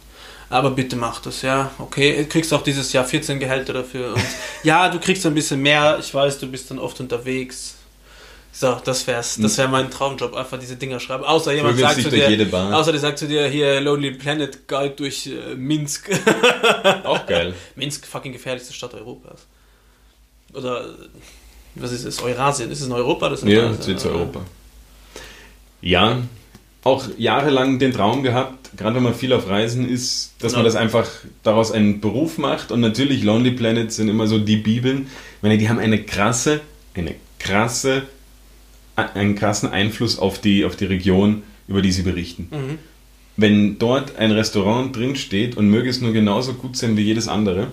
Aber 0.52 0.72
bitte 0.72 0.96
mach 0.96 1.18
das, 1.22 1.40
ja. 1.40 1.70
Okay, 1.78 2.14
du 2.14 2.26
kriegst 2.26 2.52
auch 2.52 2.62
dieses 2.62 2.92
Jahr 2.92 3.06
14 3.06 3.40
Gehälter 3.40 3.72
dafür. 3.72 4.12
Und 4.12 4.22
ja, 4.62 4.90
du 4.90 5.00
kriegst 5.00 5.24
ein 5.24 5.32
bisschen 5.32 5.62
mehr. 5.62 5.96
Ich 5.98 6.12
weiß, 6.12 6.40
du 6.40 6.46
bist 6.46 6.70
dann 6.70 6.78
oft 6.78 7.00
unterwegs. 7.00 7.76
So, 8.52 8.78
das 8.84 9.06
wär's. 9.06 9.38
Das 9.40 9.56
wäre 9.56 9.68
mein 9.68 9.90
Traumjob. 9.90 10.36
Einfach 10.36 10.58
diese 10.58 10.76
Dinger 10.76 11.00
schreiben. 11.00 11.24
Außer 11.24 11.54
jemand 11.54 11.78
sagt 11.78 12.02
zu 12.02 12.10
dir, 12.10 12.28
außer 12.52 12.92
der 12.92 13.00
sagt 13.00 13.18
zu 13.18 13.26
dir 13.26 13.46
hier 13.46 13.80
Lonely 13.80 14.10
Planet 14.10 14.68
Guide 14.68 14.94
durch 14.94 15.26
äh, 15.26 15.54
Minsk. 15.54 16.10
auch 17.04 17.24
geil. 17.24 17.54
Minsk, 17.74 18.06
fucking 18.06 18.34
gefährlichste 18.34 18.74
Stadt 18.74 18.92
Europas. 18.92 19.46
Oder 20.52 20.84
was 21.76 21.92
ist 21.92 22.04
es? 22.04 22.22
Eurasien. 22.22 22.70
Ist 22.70 22.82
es 22.82 22.88
in 22.88 22.92
Europa? 22.92 23.30
Das 23.30 23.38
ist 23.38 23.48
in 23.48 23.52
Ja, 23.52 23.72
Europa. 24.10 24.42
Ja, 25.80 26.18
auch 26.84 27.06
jahrelang 27.16 27.78
den 27.78 27.92
Traum 27.92 28.22
gehabt, 28.22 28.76
gerade 28.76 28.96
wenn 28.96 29.02
man 29.04 29.14
viel 29.14 29.32
auf 29.32 29.48
Reisen 29.48 29.88
ist, 29.88 30.34
dass 30.40 30.54
man 30.54 30.64
das 30.64 30.74
einfach 30.74 31.08
daraus 31.42 31.70
einen 31.70 32.00
Beruf 32.00 32.38
macht. 32.38 32.72
Und 32.72 32.80
natürlich 32.80 33.22
Lonely 33.22 33.52
Planet 33.52 33.92
sind 33.92 34.08
immer 34.08 34.26
so 34.26 34.38
die 34.38 34.56
Bibeln. 34.56 35.06
Ich 35.36 35.42
meine, 35.42 35.58
die 35.58 35.68
haben 35.68 35.78
eine 35.78 36.02
krasse, 36.02 36.60
eine 36.94 37.14
krasse, 37.38 38.02
einen 38.96 39.36
krassen 39.36 39.70
Einfluss 39.70 40.18
auf 40.18 40.40
die, 40.40 40.64
auf 40.64 40.74
die 40.74 40.86
Region, 40.86 41.44
über 41.68 41.82
die 41.82 41.92
sie 41.92 42.02
berichten. 42.02 42.48
Mhm. 42.50 42.78
Wenn 43.36 43.78
dort 43.78 44.16
ein 44.16 44.32
Restaurant 44.32 44.94
drin 44.94 45.16
steht 45.16 45.56
und 45.56 45.68
möge 45.68 45.88
es 45.88 46.00
nur 46.00 46.12
genauso 46.12 46.54
gut 46.54 46.76
sein 46.76 46.96
wie 46.96 47.02
jedes 47.02 47.28
andere, 47.28 47.68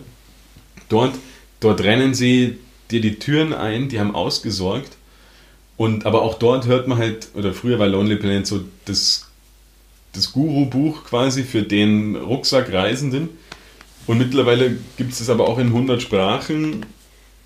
dort, 0.88 1.16
dort 1.60 1.82
rennen 1.82 2.14
sie 2.14 2.60
dir 2.92 3.02
die 3.02 3.16
Türen 3.16 3.54
ein, 3.54 3.90
die 3.90 4.00
haben 4.00 4.16
ausgesorgt. 4.16 4.98
Und 5.80 6.06
aber 6.06 6.24
auch 6.24 6.38
dort 6.38 6.68
hört 6.68 6.90
man 6.90 6.98
halt, 6.98 7.30
oder 7.36 7.54
früher 7.54 7.80
war 7.80 7.88
Lonely 7.88 8.18
Planet 8.18 8.46
so 8.46 8.60
das, 8.84 9.30
das 10.12 10.34
Guru-Buch 10.34 11.06
quasi 11.06 11.44
für 11.44 11.64
den 11.64 12.18
Rucksackreisenden. 12.18 13.30
Und 14.06 14.18
mittlerweile 14.18 14.76
gibt 14.98 15.14
es 15.14 15.22
es 15.22 15.30
aber 15.30 15.48
auch 15.48 15.58
in 15.58 15.68
100 15.68 16.02
Sprachen 16.02 16.86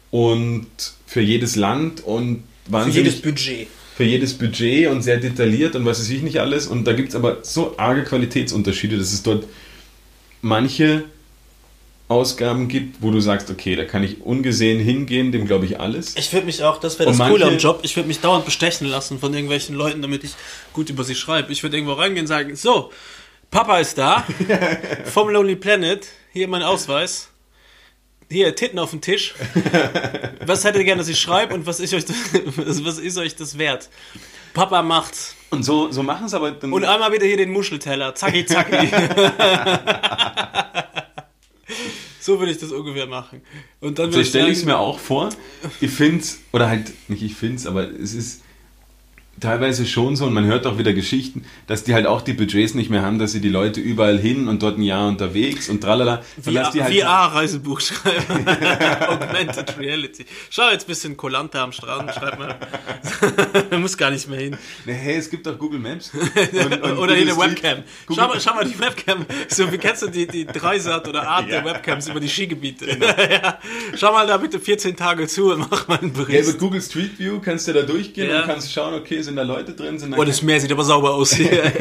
und 0.09 0.65
für 1.05 1.21
jedes 1.21 1.55
Land 1.55 2.03
und 2.03 2.41
Für 2.65 2.71
wahnsinnig 2.71 2.95
jedes 3.05 3.21
Budget. 3.21 3.67
für 3.95 4.03
jedes 4.03 4.33
Budget 4.33 4.87
und 4.87 5.03
sehr 5.03 5.17
detailliert 5.17 5.75
und 5.75 5.85
was 5.85 5.99
weiß 5.99 6.09
ich 6.09 6.23
nicht 6.23 6.39
alles. 6.39 6.65
Und 6.65 6.85
da 6.85 6.93
gibt 6.93 7.09
es 7.09 7.15
aber 7.15 7.37
so 7.43 7.75
arge 7.77 8.03
Qualitätsunterschiede, 8.03 8.97
dass 8.97 9.13
es 9.13 9.21
dort 9.21 9.45
manche 10.41 11.03
Ausgaben 12.09 12.67
gibt, 12.67 13.01
wo 13.01 13.11
du 13.11 13.19
sagst, 13.19 13.49
okay, 13.49 13.75
da 13.75 13.85
kann 13.85 14.03
ich 14.03 14.21
ungesehen 14.21 14.79
hingehen, 14.79 15.31
dem 15.31 15.45
glaube 15.45 15.65
ich 15.65 15.79
alles. 15.79 16.15
Ich 16.17 16.31
würde 16.33 16.45
mich 16.45 16.61
auch, 16.63 16.79
das 16.79 16.99
wäre 16.99 17.09
das 17.09 17.17
Coole 17.17 17.45
am 17.45 17.51
manche- 17.51 17.63
Job, 17.65 17.79
ich 17.83 17.95
würde 17.95 18.07
mich 18.07 18.19
dauernd 18.19 18.45
bestechen 18.45 18.87
lassen 18.87 19.19
von 19.19 19.33
irgendwelchen 19.33 19.75
Leuten, 19.75 20.01
damit 20.01 20.23
ich 20.23 20.31
gut 20.73 20.89
über 20.89 21.03
sie 21.03 21.15
schreibe. 21.15 21.51
Ich 21.51 21.63
würde 21.63 21.77
irgendwo 21.77 21.93
reingehen 21.93 22.23
und 22.23 22.27
sagen, 22.27 22.55
so, 22.55 22.91
Papa 23.51 23.79
ist 23.79 23.97
da, 23.97 24.25
vom 25.05 25.29
Lonely 25.29 25.55
Planet, 25.55 26.05
hier 26.33 26.47
mein 26.47 26.61
Ausweis, 26.63 27.29
hier 28.29 28.55
Titten 28.55 28.79
auf 28.79 28.89
dem 28.91 29.01
Tisch. 29.01 29.33
Was 30.45 30.63
hättet 30.65 30.79
ihr 30.79 30.85
gerne, 30.85 30.99
dass 30.99 31.07
ich 31.07 31.19
schreibe 31.19 31.53
und 31.53 31.65
was 31.65 31.79
ist 31.79 31.93
euch 31.93 32.05
das, 32.05 32.15
was 32.83 32.97
ist 32.97 33.17
euch 33.17 33.35
das 33.35 33.57
wert? 33.57 33.89
Papa 34.53 34.81
macht's. 34.81 35.35
Und 35.51 35.63
so, 35.63 35.91
so 35.91 36.01
machen 36.03 36.25
es 36.25 36.33
aber 36.33 36.51
dann. 36.51 36.73
Und 36.73 36.83
einmal 36.83 37.11
wieder 37.13 37.25
hier 37.27 37.37
den 37.37 37.51
Muschelteller. 37.51 38.13
Zacki, 38.15 38.43
zacki. 38.45 38.89
So 42.19 42.39
würde 42.39 42.51
ich 42.51 42.57
das 42.57 42.71
ungefähr 42.71 43.07
machen. 43.07 43.41
Und 43.79 43.99
dann 43.99 44.11
so 44.11 44.23
stelle 44.23 44.49
ich 44.49 44.59
es 44.59 44.65
mir 44.65 44.77
auch 44.77 44.99
vor. 44.99 45.29
Ich 45.81 45.91
finde 45.91 46.19
es, 46.19 46.39
oder 46.51 46.67
halt 46.69 46.91
nicht 47.09 47.23
ich 47.23 47.35
finde 47.35 47.57
es, 47.57 47.67
aber 47.67 47.89
es 47.89 48.13
ist 48.13 48.41
teilweise 49.39 49.85
schon 49.85 50.15
so, 50.15 50.25
und 50.25 50.33
man 50.33 50.45
hört 50.45 50.65
auch 50.67 50.77
wieder 50.77 50.93
Geschichten, 50.93 51.43
dass 51.67 51.83
die 51.83 51.93
halt 51.93 52.05
auch 52.05 52.21
die 52.21 52.33
Budgets 52.33 52.75
nicht 52.75 52.89
mehr 52.89 53.01
haben, 53.01 53.19
dass 53.19 53.31
sie 53.33 53.41
die 53.41 53.49
Leute 53.49 53.81
überall 53.81 54.17
hin 54.17 54.47
und 54.47 54.63
dort 54.63 54.77
ein 54.77 54.83
Jahr 54.83 55.07
unterwegs 55.07 55.69
und 55.69 55.81
tralala. 55.81 56.21
Halt 56.45 56.67
VR-Reisebuch 56.73 57.81
schreiben. 57.81 58.45
Augmented 59.07 59.77
Reality. 59.77 60.25
Schau 60.49 60.69
jetzt 60.71 60.83
ein 60.85 60.87
bisschen 60.87 61.17
Kolante 61.17 61.59
am 61.59 61.71
Strand, 61.71 62.11
schreib 62.13 62.37
mal. 62.39 62.55
Man 63.71 63.81
muss 63.81 63.97
gar 63.97 64.11
nicht 64.11 64.29
mehr 64.29 64.39
hin. 64.39 64.57
Nee, 64.85 64.93
hey, 64.93 65.15
es 65.17 65.29
gibt 65.29 65.45
doch 65.45 65.57
Google 65.57 65.79
Maps. 65.79 66.11
Und, 66.53 66.81
und 66.83 66.97
oder 66.97 67.15
hier 67.15 67.23
eine 67.31 67.37
Webcam. 67.37 67.83
Google- 68.05 68.23
Schau 68.23 68.27
mal, 68.29 68.39
schau 68.41 68.53
mal 68.55 68.65
die 68.65 68.79
Webcam. 68.79 69.25
So, 69.47 69.71
wie 69.71 69.77
kennst 69.77 70.01
du 70.03 70.07
die, 70.07 70.27
die 70.27 70.45
Dreisat 70.45 71.07
oder 71.07 71.27
Art 71.27 71.49
der 71.49 71.65
Webcams 71.65 72.07
über 72.07 72.19
die 72.19 72.27
Skigebiete? 72.29 72.85
Genau. 72.85 73.07
ja. 73.07 73.59
Schau 73.95 74.11
mal 74.13 74.25
da 74.27 74.37
bitte 74.37 74.59
14 74.59 74.95
Tage 74.95 75.27
zu 75.27 75.51
und 75.51 75.69
mach 75.71 75.87
mal 75.87 75.97
einen 75.99 76.13
Ja, 76.13 76.21
über 76.21 76.25
Bericht. 76.25 76.59
Google 76.59 76.81
Street 76.81 77.17
View 77.19 77.39
kannst 77.39 77.67
du 77.67 77.73
da 77.73 77.81
durchgehen 77.81 78.29
Ja. 78.29 78.41
und 78.41 78.47
kannst 78.47 78.71
schauen, 78.71 78.93
okay, 78.93 79.21
sind 79.23 79.35
da 79.35 79.43
Leute 79.43 79.73
drin, 79.73 79.97
sind 79.99 80.11
da 80.11 80.17
Oh, 80.17 80.23
das 80.23 80.41
Meer 80.41 80.59
sieht 80.59 80.71
aber 80.71 80.83
sauber 80.83 81.13
aus 81.13 81.33
hier. 81.35 81.71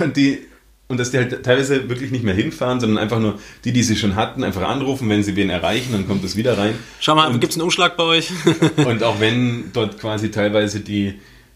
und 0.00 0.16
die 0.16 0.38
und 0.86 1.00
dass 1.00 1.10
die 1.10 1.16
halt 1.16 1.42
teilweise 1.42 1.88
wirklich 1.88 2.10
nicht 2.10 2.24
mehr 2.24 2.34
hinfahren, 2.34 2.78
sondern 2.78 2.98
einfach 2.98 3.18
nur 3.18 3.38
die, 3.64 3.72
die 3.72 3.82
sie 3.82 3.96
schon 3.96 4.16
hatten, 4.16 4.44
einfach 4.44 4.68
anrufen, 4.68 5.08
wenn 5.08 5.22
sie 5.22 5.34
wen 5.34 5.48
erreichen, 5.48 5.92
dann 5.92 6.06
kommt 6.06 6.22
es 6.24 6.36
wieder 6.36 6.58
rein. 6.58 6.74
Schau 7.00 7.14
mal, 7.14 7.36
gibt's 7.38 7.56
einen 7.56 7.62
Umschlag 7.62 7.96
bei 7.96 8.04
euch? 8.04 8.30
Und 8.76 9.02
auch 9.02 9.18
wenn 9.18 9.70
dort 9.72 9.98
quasi 9.98 10.30
teilweise 10.30 10.80
die, 10.80 11.14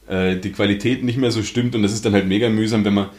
äh, 0.09 0.37
die 0.37 0.51
Qualität 0.51 1.05
nicht 1.05 1.19
mehr 1.19 1.31
so 1.31 1.43
stimmt 1.43 1.75
und 1.75 1.83
das 1.83 1.93
ist 1.93 2.05
dann 2.07 2.15
halt 2.15 2.27
mega 2.27 2.49
mühsam, 2.49 2.85
wenn 2.87 2.95
man 2.95 3.11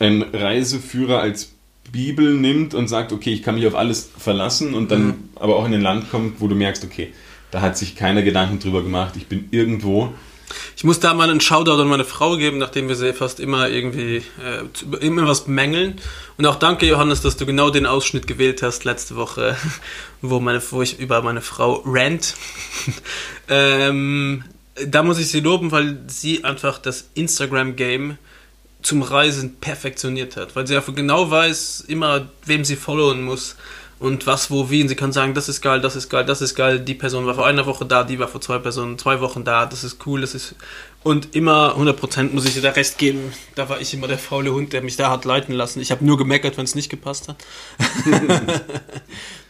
einen 0.00 0.22
Reiseführer 0.22 1.20
als 1.20 1.52
Bibel 1.92 2.34
nimmt 2.34 2.74
und 2.74 2.88
sagt, 2.88 3.12
okay, 3.12 3.32
ich 3.32 3.42
kann 3.42 3.54
mich 3.54 3.66
auf 3.66 3.74
alles 3.74 4.10
verlassen 4.18 4.74
und 4.74 4.90
dann 4.90 5.28
aber 5.36 5.56
auch 5.56 5.64
in 5.66 5.74
ein 5.74 5.80
Land 5.80 6.10
kommt, 6.10 6.40
wo 6.40 6.48
du 6.48 6.54
merkst, 6.54 6.84
okay, 6.84 7.12
da 7.50 7.60
hat 7.60 7.76
sich 7.76 7.96
keiner 7.96 8.22
Gedanken 8.22 8.58
drüber 8.58 8.82
gemacht, 8.82 9.14
ich 9.16 9.26
bin 9.26 9.48
irgendwo. 9.50 10.12
Ich 10.76 10.84
muss 10.84 11.00
da 11.00 11.14
mal 11.14 11.30
einen 11.30 11.40
Shoutout 11.40 11.80
an 11.80 11.88
meine 11.88 12.04
Frau 12.04 12.36
geben, 12.36 12.58
nachdem 12.58 12.88
wir 12.88 12.96
sie 12.96 13.12
fast 13.12 13.40
immer 13.40 13.68
irgendwie 13.68 14.16
äh, 14.16 14.96
immer 15.00 15.26
was 15.26 15.44
bemängeln. 15.44 16.00
Und 16.38 16.46
auch 16.46 16.56
danke, 16.56 16.86
Johannes, 16.86 17.20
dass 17.20 17.36
du 17.36 17.46
genau 17.46 17.70
den 17.70 17.86
Ausschnitt 17.86 18.26
gewählt 18.26 18.62
hast 18.62 18.84
letzte 18.84 19.16
Woche, 19.16 19.56
wo, 20.22 20.40
meine, 20.40 20.62
wo 20.70 20.82
ich 20.82 20.98
über 20.98 21.22
meine 21.22 21.40
Frau 21.42 21.82
rant. 21.86 22.34
ähm, 23.48 24.44
da 24.86 25.02
muss 25.02 25.18
ich 25.18 25.28
sie 25.28 25.40
loben, 25.40 25.72
weil 25.72 26.00
sie 26.06 26.44
einfach 26.44 26.78
das 26.78 27.10
Instagram-Game 27.14 28.18
zum 28.82 29.02
Reisen 29.02 29.56
perfektioniert 29.56 30.36
hat, 30.36 30.56
weil 30.56 30.66
sie 30.66 30.74
einfach 30.74 30.94
genau 30.94 31.30
weiß, 31.30 31.84
immer 31.86 32.28
wem 32.46 32.64
sie 32.64 32.76
followen 32.76 33.22
muss 33.22 33.56
und 34.00 34.26
was, 34.26 34.50
wo, 34.50 34.70
wie. 34.70 34.82
Und 34.82 34.88
sie 34.88 34.96
kann 34.96 35.12
sagen, 35.12 35.34
das 35.34 35.48
ist 35.48 35.60
geil, 35.60 35.80
das 35.80 35.94
ist 35.94 36.08
geil, 36.08 36.24
das 36.24 36.40
ist 36.42 36.54
geil. 36.54 36.80
Die 36.80 36.94
Person 36.94 37.26
war 37.26 37.34
vor 37.34 37.46
einer 37.46 37.66
Woche 37.66 37.84
da, 37.84 38.02
die 38.02 38.18
war 38.18 38.28
vor 38.28 38.40
zwei 38.40 38.58
Personen, 38.58 38.98
zwei 38.98 39.20
Wochen 39.20 39.44
da. 39.44 39.66
Das 39.66 39.84
ist 39.84 40.04
cool, 40.06 40.22
das 40.22 40.34
ist 40.34 40.54
und 41.02 41.34
immer 41.34 41.76
100% 41.78 42.32
muss 42.32 42.44
ich 42.44 42.56
ihr 42.56 42.62
da 42.62 42.70
Rest 42.70 42.98
geben. 42.98 43.32
Da 43.54 43.70
war 43.70 43.80
ich 43.80 43.94
immer 43.94 44.06
der 44.06 44.18
faule 44.18 44.52
Hund, 44.52 44.74
der 44.74 44.82
mich 44.82 44.96
da 44.96 45.10
hat 45.10 45.24
leiten 45.24 45.54
lassen. 45.54 45.80
Ich 45.80 45.90
habe 45.90 46.04
nur 46.04 46.18
gemeckert, 46.18 46.58
wenn 46.58 46.64
es 46.64 46.74
nicht 46.74 46.90
gepasst 46.90 47.28
hat. 47.28 47.36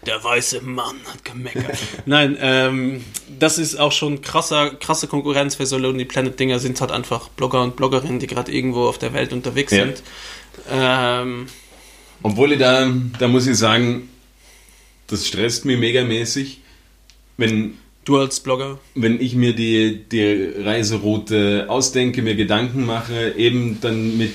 der 0.06 0.22
weiße 0.22 0.60
Mann 0.62 0.96
hat 1.12 1.24
gemeckert. 1.24 1.76
Nein, 2.06 2.36
ähm, 2.40 3.04
das 3.38 3.58
ist 3.58 3.78
auch 3.80 3.92
schon 3.92 4.22
krasser, 4.22 4.70
krasse 4.76 5.08
Konkurrenz 5.08 5.56
für 5.56 5.66
so 5.66 5.76
Lonely 5.76 6.04
Planet 6.04 6.38
Dinger 6.38 6.58
sind 6.60 6.80
halt 6.80 6.92
einfach 6.92 7.28
Blogger 7.30 7.62
und 7.62 7.74
Bloggerinnen, 7.76 8.20
die 8.20 8.26
gerade 8.28 8.52
irgendwo 8.52 8.86
auf 8.86 8.98
der 8.98 9.12
Welt 9.12 9.32
unterwegs 9.32 9.72
Ja. 9.72 9.84
sind. 9.86 10.02
Ähm, 10.70 11.46
Obwohl 12.22 12.52
ich 12.52 12.58
da, 12.60 12.88
da 13.18 13.28
muss 13.28 13.46
ich 13.46 13.56
sagen, 13.58 14.08
das 15.10 15.26
stresst 15.26 15.64
mich 15.64 15.78
megamäßig, 15.78 16.60
wenn 17.36 17.74
du 18.04 18.18
als 18.18 18.40
Blogger. 18.40 18.78
wenn 18.94 19.20
ich 19.20 19.34
mir 19.34 19.54
die, 19.54 20.04
die 20.10 20.52
Reiseroute 20.62 21.66
ausdenke, 21.68 22.22
mir 22.22 22.34
Gedanken 22.34 22.86
mache, 22.86 23.34
eben 23.36 23.78
dann 23.80 24.16
mit, 24.16 24.34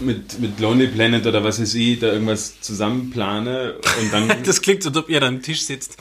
mit, 0.00 0.40
mit 0.40 0.60
Lonely 0.60 0.88
Planet 0.88 1.26
oder 1.26 1.44
was 1.44 1.60
weiß 1.60 1.74
ich, 1.74 1.98
da 2.00 2.12
irgendwas 2.12 2.60
zusammenplane 2.60 3.74
und 4.00 4.12
dann. 4.12 4.32
Das 4.44 4.60
klingt 4.62 4.82
so, 4.82 4.88
als 4.90 4.98
ob 4.98 5.08
ihr 5.08 5.20
da 5.20 5.28
am 5.28 5.42
Tisch 5.42 5.62
sitzt. 5.62 5.96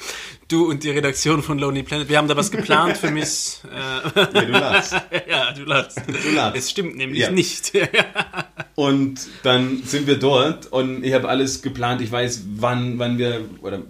Du 0.49 0.69
und 0.69 0.83
die 0.83 0.89
Redaktion 0.89 1.41
von 1.41 1.57
Lonely 1.57 1.83
Planet. 1.83 2.09
Wir 2.09 2.17
haben 2.17 2.27
da 2.27 2.35
was 2.35 2.51
geplant 2.51 2.97
für 2.97 3.09
mich. 3.11 3.59
Äh, 3.71 4.19
ja, 4.19 4.25
du 4.45 4.51
lachst. 4.51 4.93
ja, 5.29 5.51
du 5.53 5.63
lachst. 5.63 5.97
Du 6.05 6.29
lachst. 6.35 6.57
Es 6.57 6.69
stimmt 6.69 6.95
nämlich 6.97 7.19
Ja. 7.21 7.31
nicht. 7.31 7.71
Und 8.75 9.19
dann 9.43 9.83
sind 9.83 10.07
wir 10.07 10.17
dort 10.17 10.67
und 10.67 11.03
ich 11.03 11.13
habe 11.13 11.29
alles 11.29 11.61
geplant. 11.61 12.01
Ich 12.01 12.11
weiß, 12.11 12.43
wann, 12.55 12.97
wann 12.97 13.17
wir. 13.17 13.45
Oder. 13.61 13.83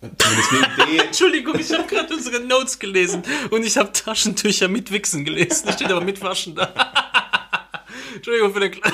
Entschuldigung, 1.06 1.58
ich 1.58 1.72
habe 1.72 1.84
gerade 1.88 2.14
unsere 2.14 2.38
Notes 2.40 2.78
gelesen 2.78 3.22
und 3.50 3.64
ich 3.64 3.76
habe 3.76 3.90
Taschentücher 3.92 4.68
mit 4.68 4.92
Wichsen 4.92 5.24
gelesen. 5.24 5.64
Da 5.66 5.72
steht 5.72 5.90
aber 5.90 6.02
mit 6.02 6.22
Waschen 6.22 6.54
da. 6.54 6.72
Entschuldigung 8.14 8.52
für 8.52 8.60
den 8.60 8.70
Kle 8.70 8.92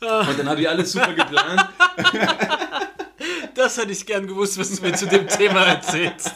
Und 0.00 0.38
dann 0.38 0.48
habe 0.48 0.60
ich 0.60 0.68
alles 0.68 0.92
super 0.92 1.12
geplant. 1.12 1.64
Das 3.54 3.78
hätte 3.78 3.92
ich 3.92 4.04
gern 4.04 4.26
gewusst, 4.26 4.58
was 4.58 4.74
du 4.74 4.82
mir 4.82 4.94
zu 4.94 5.06
dem 5.06 5.28
Thema 5.28 5.64
erzählst. 5.64 6.32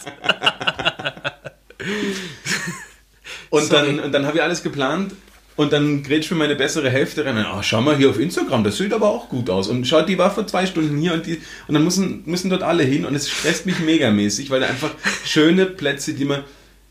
Und 3.51 3.65
Sorry. 3.65 3.97
dann, 3.97 4.01
und 4.01 4.13
dann 4.13 4.25
habe 4.25 4.37
ich 4.37 4.43
alles 4.43 4.63
geplant 4.63 5.15
und 5.59 5.73
dann 5.73 6.05
grätscht 6.05 6.31
mir 6.31 6.37
meine 6.37 6.55
bessere 6.55 6.89
Hälfte 6.89 7.25
rein. 7.25 7.45
Oh, 7.53 7.63
schau 7.63 7.81
mal 7.81 7.97
hier 7.97 8.11
auf 8.11 8.21
Instagram, 8.21 8.63
das 8.63 8.77
sieht 8.77 8.93
aber 8.93 9.09
auch 9.09 9.29
gut 9.29 9.51
aus. 9.51 9.67
Und 9.67 9.89
schaut, 9.89 10.09
die 10.09 10.17
war 10.17 10.31
vor 10.31 10.47
zwei 10.47 10.67
Stunden 10.67 10.97
hier 10.99 11.13
und 11.13 11.27
die 11.27 11.43
und 11.67 11.75
dann 11.75 11.83
müssen, 11.83 12.23
müssen 12.27 12.49
dort 12.49 12.63
alle 12.63 12.85
hin 12.85 13.05
und 13.05 13.13
es 13.17 13.29
stresst 13.29 13.67
mich 13.67 13.81
megamäßig, 13.81 14.51
weil 14.51 14.61
da 14.61 14.69
einfach 14.69 14.93
schöne 15.25 15.67
Plätze, 15.67 16.15
die 16.15 16.25
man 16.25 16.45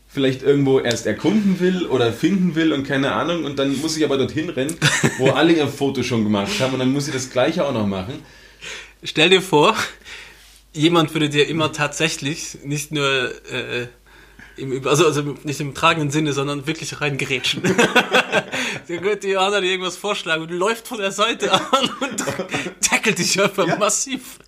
vielleicht 0.06 0.42
irgendwo 0.42 0.80
erst 0.80 1.06
erkunden 1.06 1.60
will 1.60 1.86
oder 1.86 2.12
finden 2.12 2.56
will 2.56 2.74
und 2.74 2.86
keine 2.86 3.12
Ahnung 3.12 3.44
und 3.44 3.58
dann 3.58 3.74
muss 3.80 3.96
ich 3.96 4.04
aber 4.04 4.18
dorthin 4.18 4.50
rennen, 4.50 4.76
wo 5.16 5.30
alle 5.30 5.54
ihr 5.54 5.66
Foto 5.66 6.02
schon 6.02 6.24
gemacht 6.24 6.60
haben 6.60 6.74
und 6.74 6.80
dann 6.80 6.92
muss 6.92 7.06
ich 7.06 7.14
das 7.14 7.30
gleiche 7.30 7.64
auch 7.64 7.72
noch 7.72 7.86
machen. 7.86 8.22
Stell 9.02 9.30
dir 9.30 9.40
vor, 9.40 9.74
jemand 10.74 11.14
würde 11.14 11.30
dir 11.30 11.48
immer 11.48 11.72
tatsächlich 11.72 12.58
nicht 12.64 12.92
nur 12.92 13.30
äh, 13.50 13.86
im, 14.58 14.86
also, 14.86 15.06
also 15.06 15.36
nicht 15.44 15.60
im 15.60 15.74
tragenden 15.74 16.10
Sinne, 16.10 16.32
sondern 16.32 16.66
wirklich 16.66 17.00
reingerätschen. 17.00 17.62
Der 18.88 18.98
könnte 19.00 19.28
Johanna 19.28 19.60
dir 19.60 19.70
irgendwas 19.70 19.96
vorschlagen 19.96 20.42
und 20.42 20.50
läuft 20.50 20.88
von 20.88 20.98
der 20.98 21.12
Seite 21.12 21.52
an 21.52 21.90
und 22.00 22.24
tackelt 22.80 23.18
dich 23.18 23.40
einfach 23.40 23.66
Ja. 23.66 23.76
massiv. 23.76 24.38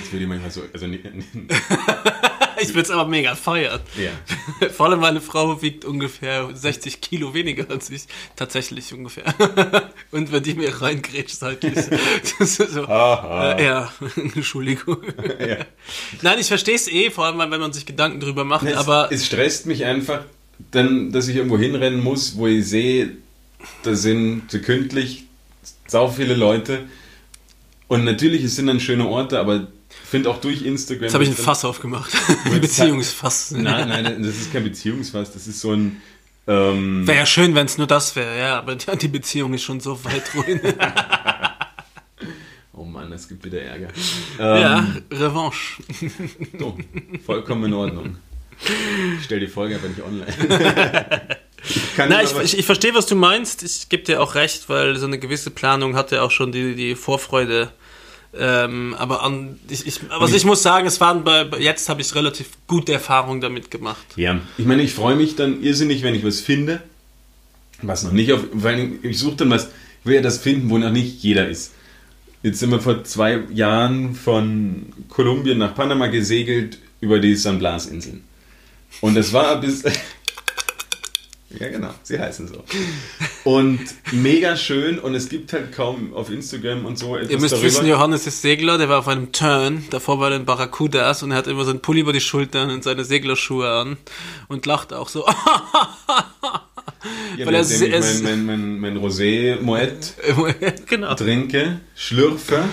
Das 0.00 0.12
würde 0.12 0.24
ich 0.24 0.28
manchmal 0.28 0.50
so, 0.50 0.62
also 0.72 0.86
nicht, 0.86 1.04
Ich 2.60 2.68
würde 2.68 2.82
es 2.82 2.90
aber 2.90 3.08
mega 3.08 3.34
feiern. 3.34 3.80
ja. 3.96 4.68
Vor 4.70 4.86
allem 4.86 5.00
meine 5.00 5.20
Frau 5.20 5.60
wiegt 5.60 5.84
ungefähr 5.84 6.48
60 6.54 7.00
Kilo 7.00 7.34
weniger 7.34 7.68
als 7.70 7.90
ich. 7.90 8.04
Tatsächlich 8.36 8.92
ungefähr. 8.94 9.24
Und 10.10 10.32
wenn 10.32 10.42
die 10.42 10.54
mir 10.54 10.80
reingrätscht 10.80 11.36
seitlich. 11.36 11.74
Das 11.74 12.58
ist 12.58 12.72
so. 12.72 12.84
Aha. 12.84 13.52
Äh, 13.54 13.64
ja, 13.64 13.92
Entschuldigung. 14.16 14.98
Ja. 15.40 15.58
Nein, 16.22 16.38
ich 16.38 16.46
verstehe 16.46 16.76
es 16.76 16.88
eh, 16.88 17.10
vor 17.10 17.26
allem 17.26 17.38
wenn 17.38 17.60
man 17.60 17.72
sich 17.72 17.86
Gedanken 17.86 18.20
drüber 18.20 18.44
macht, 18.44 18.66
Es, 18.66 18.76
aber 18.76 19.08
es 19.10 19.26
stresst 19.26 19.66
mich 19.66 19.84
einfach, 19.84 20.22
dann, 20.70 21.12
dass 21.12 21.28
ich 21.28 21.36
irgendwo 21.36 21.58
hinrennen 21.58 22.02
muss, 22.02 22.36
wo 22.36 22.46
ich 22.46 22.66
sehe, 22.66 23.16
da 23.82 23.94
sind 23.94 24.50
sekündlich 24.50 25.24
sau 25.86 26.08
viele 26.08 26.34
Leute. 26.34 26.84
Und 27.88 28.04
natürlich, 28.04 28.42
es 28.44 28.56
sind 28.56 28.66
dann 28.66 28.80
schöne 28.80 29.06
Orte, 29.06 29.38
aber 29.38 29.66
finde 30.14 30.30
auch 30.30 30.40
durch 30.40 30.62
Instagram. 30.62 31.02
jetzt 31.02 31.14
habe 31.14 31.24
ich 31.24 31.30
ein 31.30 31.36
Fass 31.36 31.64
aufgemacht. 31.64 32.12
Ein 32.44 32.60
Beziehungsfass. 32.60 33.50
Nein, 33.50 33.88
nein, 33.88 34.22
das 34.22 34.36
ist 34.36 34.52
kein 34.52 34.62
Beziehungsfass, 34.62 35.32
das 35.32 35.48
ist 35.48 35.60
so 35.60 35.72
ein. 35.72 36.00
Ähm, 36.46 37.04
Wäre 37.04 37.18
ja 37.18 37.26
schön, 37.26 37.56
wenn 37.56 37.66
es 37.66 37.78
nur 37.78 37.88
das 37.88 38.14
wäre, 38.14 38.38
ja, 38.38 38.58
aber 38.58 38.76
die, 38.76 39.08
Beziehung 39.08 39.54
ist 39.54 39.64
schon 39.64 39.80
so 39.80 40.04
weit 40.04 40.22
ruin. 40.36 40.60
oh 42.74 42.84
Mann, 42.84 43.10
es 43.10 43.28
gibt 43.28 43.44
wieder 43.44 43.60
Ärger. 43.60 43.88
ja, 44.38 44.78
Ähm, 44.78 45.02
Revanche. 45.10 45.82
so, 46.60 46.78
vollkommen 47.26 47.64
in 47.64 47.72
Ordnung. 47.72 48.18
Ich 49.18 49.24
stell 49.24 49.40
die 49.40 49.48
Folge 49.48 49.74
aber 49.74 49.88
nicht 49.88 50.02
online. 50.02 50.32
Kann 51.96 52.08
Na, 52.08 52.22
ich, 52.22 52.38
ich, 52.38 52.58
ich 52.58 52.66
verstehe, 52.66 52.94
was 52.94 53.06
du 53.06 53.16
meinst. 53.16 53.64
Ich 53.64 53.88
gebe 53.88 54.04
dir 54.04 54.22
auch 54.22 54.36
recht, 54.36 54.68
weil 54.68 54.96
so 54.96 55.06
eine 55.06 55.18
gewisse 55.18 55.50
Planung 55.50 55.96
hatte 55.96 56.22
auch 56.22 56.30
schon 56.30 56.52
die, 56.52 56.76
die 56.76 56.94
Vorfreude. 56.94 57.72
Ähm, 58.36 58.94
aber 58.98 59.22
an, 59.22 59.58
ich, 59.68 59.86
ich, 59.86 60.00
also 60.10 60.34
ich 60.34 60.44
muss 60.44 60.62
sagen, 60.62 60.86
es 60.86 61.00
waren 61.00 61.24
bei, 61.24 61.46
jetzt 61.58 61.88
habe 61.88 62.00
ich 62.00 62.14
relativ 62.14 62.48
gute 62.66 62.92
Erfahrungen 62.92 63.40
damit 63.40 63.70
gemacht. 63.70 64.04
Ja, 64.16 64.40
ich 64.58 64.66
meine, 64.66 64.82
ich 64.82 64.92
freue 64.92 65.14
mich 65.14 65.36
dann 65.36 65.62
irrsinnig, 65.62 66.02
wenn 66.02 66.14
ich 66.14 66.24
was 66.24 66.40
finde, 66.40 66.82
was 67.82 68.02
noch 68.02 68.12
nicht 68.12 68.32
auf. 68.32 68.40
Allem, 68.64 68.98
ich 69.02 69.18
suche 69.18 69.36
dann 69.36 69.50
was, 69.50 69.66
ich 69.66 70.06
will 70.06 70.16
ja 70.16 70.22
das 70.22 70.38
finden, 70.38 70.70
wo 70.70 70.78
noch 70.78 70.90
nicht 70.90 71.22
jeder 71.22 71.48
ist. 71.48 71.72
Jetzt 72.42 72.58
sind 72.58 72.70
wir 72.70 72.80
vor 72.80 73.04
zwei 73.04 73.40
Jahren 73.52 74.14
von 74.14 74.86
Kolumbien 75.08 75.58
nach 75.58 75.74
Panama 75.74 76.08
gesegelt 76.08 76.78
über 77.00 77.18
die 77.18 77.36
San 77.36 77.58
Blas 77.58 77.86
Inseln. 77.86 78.24
Und 79.00 79.16
es 79.16 79.32
war 79.32 79.60
bis. 79.60 79.84
Ja, 81.58 81.68
genau, 81.68 81.90
sie 82.02 82.18
heißen 82.18 82.48
so. 82.48 82.64
Und 83.44 83.80
mega 84.12 84.56
schön 84.56 84.98
und 84.98 85.14
es 85.14 85.28
gibt 85.28 85.52
halt 85.52 85.72
kaum 85.72 86.14
auf 86.14 86.30
Instagram 86.30 86.84
und 86.84 86.98
so 86.98 87.16
etwas 87.16 87.30
Ihr 87.30 87.40
müsst 87.40 87.52
darüber. 87.52 87.68
wissen, 87.68 87.86
Johannes 87.86 88.26
ist 88.26 88.42
Segler, 88.42 88.78
der 88.78 88.88
war 88.88 88.98
auf 88.98 89.08
einem 89.08 89.32
Turn, 89.32 89.84
davor 89.90 90.20
war 90.20 90.30
er 90.30 90.36
in 90.36 90.44
Barracudas 90.44 91.22
und 91.22 91.30
er 91.30 91.38
hat 91.38 91.46
immer 91.46 91.64
so 91.64 91.70
einen 91.70 91.80
Pulli 91.80 92.00
über 92.00 92.12
die 92.12 92.20
Schultern 92.20 92.70
und 92.70 92.82
seine 92.82 93.04
Seglerschuhe 93.04 93.70
an 93.70 93.96
und 94.48 94.66
lacht 94.66 94.92
auch 94.92 95.08
so. 95.08 95.26
ja, 97.36 97.46
weil 97.46 97.54
er 97.54 97.62
ich 97.62 98.22
mein, 98.22 98.22
mein, 98.22 98.46
mein, 98.46 98.80
mein 98.80 98.98
Rosé 98.98 99.60
Moet 99.60 100.14
genau. 100.86 101.14
trinke, 101.14 101.80
schlürfe 101.94 102.64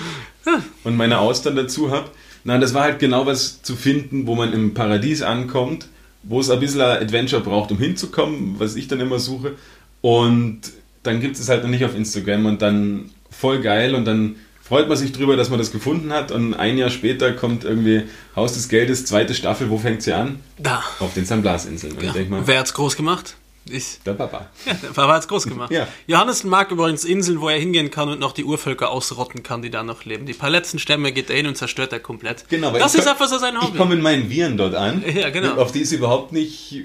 und 0.83 0.97
meine 0.97 1.19
Austern 1.19 1.55
dazu 1.55 1.91
habe. 1.91 2.09
Na, 2.43 2.57
das 2.57 2.73
war 2.73 2.83
halt 2.83 2.99
genau 2.99 3.27
was 3.27 3.61
zu 3.61 3.75
finden, 3.75 4.25
wo 4.25 4.35
man 4.35 4.51
im 4.53 4.73
Paradies 4.73 5.21
ankommt, 5.21 5.87
wo 6.23 6.39
es 6.39 6.49
ein 6.49 6.59
bisschen 6.59 6.81
ein 6.81 7.01
Adventure 7.01 7.41
braucht, 7.41 7.71
um 7.71 7.77
hinzukommen, 7.77 8.55
was 8.59 8.75
ich 8.75 8.87
dann 8.87 8.99
immer 8.99 9.19
suche. 9.19 9.55
Und 10.01 10.61
dann 11.03 11.19
gibt 11.19 11.37
es 11.37 11.49
halt 11.49 11.63
noch 11.63 11.69
nicht 11.69 11.85
auf 11.85 11.95
Instagram 11.95 12.45
und 12.45 12.61
dann 12.61 13.09
voll 13.29 13.61
geil 13.61 13.95
und 13.95 14.05
dann 14.05 14.35
freut 14.61 14.87
man 14.87 14.97
sich 14.97 15.11
drüber, 15.11 15.35
dass 15.35 15.49
man 15.49 15.59
das 15.59 15.71
gefunden 15.71 16.13
hat 16.13 16.31
und 16.31 16.53
ein 16.53 16.77
Jahr 16.77 16.89
später 16.89 17.33
kommt 17.33 17.63
irgendwie 17.63 18.03
Haus 18.35 18.53
des 18.53 18.69
Geldes, 18.69 19.05
zweite 19.05 19.33
Staffel, 19.33 19.69
wo 19.69 19.77
fängt 19.77 20.01
sie 20.01 20.13
an? 20.13 20.39
Da. 20.57 20.83
Auf 20.99 21.13
den 21.13 21.25
San 21.25 21.41
Blas 21.41 21.65
Inseln. 21.65 21.97
Ja. 22.01 22.13
Wer 22.45 22.59
hat's 22.59 22.73
groß 22.73 22.95
gemacht? 22.95 23.35
Ich. 23.69 23.99
der 24.05 24.13
Papa. 24.13 24.49
Ja, 24.65 24.73
der 24.73 24.87
Papa 24.89 25.13
hat's 25.13 25.27
groß 25.27 25.45
gemacht. 25.47 25.71
Ja. 25.71 25.87
Johannes 26.07 26.43
mag 26.43 26.71
übrigens 26.71 27.03
Inseln, 27.03 27.41
wo 27.41 27.49
er 27.49 27.59
hingehen 27.59 27.91
kann 27.91 28.09
und 28.09 28.19
noch 28.19 28.31
die 28.33 28.43
Urvölker 28.43 28.89
ausrotten 28.89 29.43
kann, 29.43 29.61
die 29.61 29.69
da 29.69 29.83
noch 29.83 30.03
leben. 30.03 30.25
Die 30.25 30.33
paar 30.33 30.49
letzten 30.49 30.79
Stämme 30.79 31.11
geht 31.11 31.29
er 31.29 31.35
hin 31.37 31.45
und 31.47 31.55
zerstört 31.55 31.93
er 31.93 31.99
komplett. 31.99 32.49
Genau, 32.49 32.71
das 32.71 32.93
ich 32.93 32.99
ist 32.99 33.05
komm- 33.05 33.13
einfach 33.13 33.27
so 33.27 33.37
sein 33.37 33.53
Ich 33.55 33.61
Hobby. 33.67 33.77
komme 33.77 33.93
in 33.95 34.01
meinen 34.01 34.29
Viren 34.29 34.57
dort 34.57 34.73
an, 34.75 35.03
Ja, 35.15 35.29
genau. 35.29 35.55
auf 35.55 35.71
die 35.71 35.81
ist 35.81 35.91
überhaupt 35.91 36.31
nicht 36.31 36.75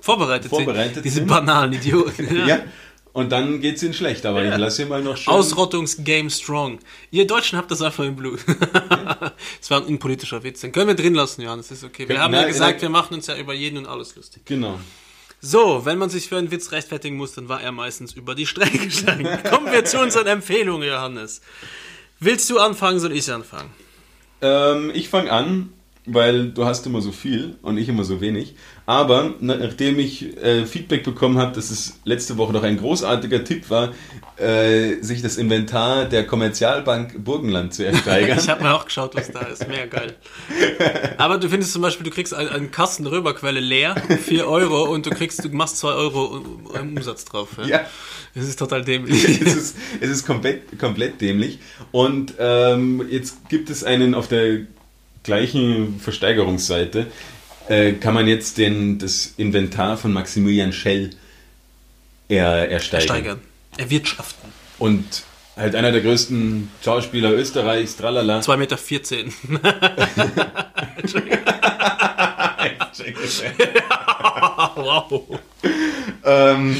Vorbereitet, 0.00 0.48
Vorbereitet 0.50 0.94
sind. 0.94 1.04
Diese 1.04 1.14
sind. 1.16 1.26
banalen 1.28 1.72
Idioten. 1.72 2.28
Ja. 2.46 2.60
Und 3.12 3.32
dann 3.32 3.60
geht's 3.60 3.82
ihnen 3.82 3.92
schlecht, 3.92 4.24
aber 4.24 4.44
ich 4.44 4.56
lasse 4.56 4.82
ihn 4.82 4.88
mal 4.88 5.02
noch 5.02 5.16
schön. 5.16 5.34
Ausrottungs-Game 5.34 6.30
Strong. 6.30 6.78
Ihr 7.10 7.26
Deutschen 7.26 7.58
habt 7.58 7.68
das 7.72 7.82
einfach 7.82 8.04
im 8.04 8.14
Blut. 8.14 8.38
Das 9.60 9.68
war 9.70 9.78
ein 9.80 9.84
unpolitischer 9.86 10.42
Witz. 10.44 10.60
Den 10.60 10.70
können 10.70 10.86
wir 10.86 10.94
drin 10.94 11.14
lassen, 11.14 11.42
Johannes. 11.42 11.70
Ist 11.72 11.82
okay. 11.82 12.00
Wir 12.00 12.06
Können- 12.06 12.20
haben 12.20 12.34
ja 12.34 12.42
nein, 12.42 12.48
gesagt, 12.52 12.72
nein. 12.74 12.82
wir 12.82 12.88
machen 12.90 13.14
uns 13.14 13.26
ja 13.26 13.36
über 13.36 13.52
jeden 13.52 13.78
und 13.78 13.86
alles 13.86 14.14
lustig. 14.14 14.42
Genau. 14.46 14.78
So, 15.40 15.86
wenn 15.86 15.96
man 15.96 16.10
sich 16.10 16.28
für 16.28 16.36
einen 16.36 16.50
Witz 16.50 16.70
rechtfertigen 16.70 17.16
muss, 17.16 17.34
dann 17.34 17.48
war 17.48 17.62
er 17.62 17.72
meistens 17.72 18.12
über 18.12 18.34
die 18.34 18.46
Strecke 18.46 18.86
gegangen. 18.86 19.26
Kommen 19.50 19.72
wir 19.72 19.84
zu 19.84 19.98
unseren 19.98 20.26
Empfehlungen, 20.26 20.86
Johannes. 20.86 21.40
Willst 22.18 22.50
du 22.50 22.58
anfangen, 22.58 23.00
soll 23.00 23.12
ich 23.12 23.32
anfangen? 23.32 23.70
Ähm, 24.42 24.90
ich 24.94 25.08
fange 25.08 25.32
an, 25.32 25.72
weil 26.06 26.50
du 26.50 26.64
hast 26.64 26.86
immer 26.86 27.00
so 27.00 27.12
viel 27.12 27.56
und 27.62 27.76
ich 27.78 27.88
immer 27.88 28.04
so 28.04 28.20
wenig. 28.20 28.54
Aber 28.86 29.34
nachdem 29.40 29.98
ich 29.98 30.36
äh, 30.38 30.64
Feedback 30.66 31.04
bekommen 31.04 31.38
habe, 31.38 31.54
dass 31.54 31.70
es 31.70 32.00
letzte 32.04 32.38
Woche 32.38 32.52
noch 32.52 32.62
ein 32.62 32.78
großartiger 32.78 33.44
Tipp 33.44 33.70
war, 33.70 33.92
äh, 34.36 35.02
sich 35.02 35.22
das 35.22 35.36
Inventar 35.36 36.06
der 36.06 36.26
Kommerzialbank 36.26 37.22
Burgenland 37.22 37.74
zu 37.74 37.84
ersteigern. 37.84 38.38
Ich 38.40 38.48
habe 38.48 38.62
mir 38.62 38.74
auch 38.74 38.86
geschaut, 38.86 39.14
was 39.14 39.30
da 39.30 39.40
ist. 39.40 39.68
Mega 39.68 39.86
geil. 39.86 40.16
Aber 41.18 41.36
du 41.38 41.48
findest 41.48 41.72
zum 41.72 41.82
Beispiel, 41.82 42.04
du 42.04 42.10
kriegst 42.10 42.32
einen, 42.32 42.48
einen 42.48 42.70
Kasten 42.70 43.06
Röberquelle 43.06 43.60
leer, 43.60 43.94
4 44.24 44.48
Euro, 44.48 44.84
und 44.84 45.04
du 45.06 45.10
kriegst, 45.10 45.44
du 45.44 45.50
machst 45.50 45.76
2 45.78 45.88
Euro 45.88 46.42
Umsatz 46.80 47.26
drauf. 47.26 47.48
Ja? 47.58 47.66
ja. 47.66 47.80
Das 48.34 48.46
ist 48.46 48.58
total 48.58 48.82
dämlich. 48.84 49.24
es 49.40 49.54
ist, 49.54 49.76
es 50.00 50.10
ist 50.10 50.26
komplett, 50.26 50.78
komplett 50.78 51.20
dämlich. 51.20 51.58
Und 51.92 52.34
ähm, 52.38 53.06
jetzt 53.10 53.48
gibt 53.48 53.70
es 53.70 53.84
einen 53.84 54.14
auf 54.14 54.28
der 54.28 54.60
gleichen 55.22 56.00
Versteigerungsseite, 56.00 57.06
äh, 57.68 57.92
kann 57.92 58.14
man 58.14 58.26
jetzt 58.26 58.58
den, 58.58 58.98
das 58.98 59.34
Inventar 59.36 59.96
von 59.96 60.12
Maximilian 60.12 60.72
Schell 60.72 61.10
er, 62.28 62.70
ersteigern. 62.70 63.08
Steigern. 63.08 63.40
Erwirtschaften. 63.76 64.50
Und 64.78 65.24
halt 65.56 65.74
einer 65.74 65.92
der 65.92 66.00
größten 66.00 66.70
Schauspieler 66.82 67.32
Österreichs, 67.32 67.96
tralala. 67.96 68.40
2,14 68.40 68.56
Meter. 68.56 68.78
wow. 74.76 75.38
ähm, 76.24 76.76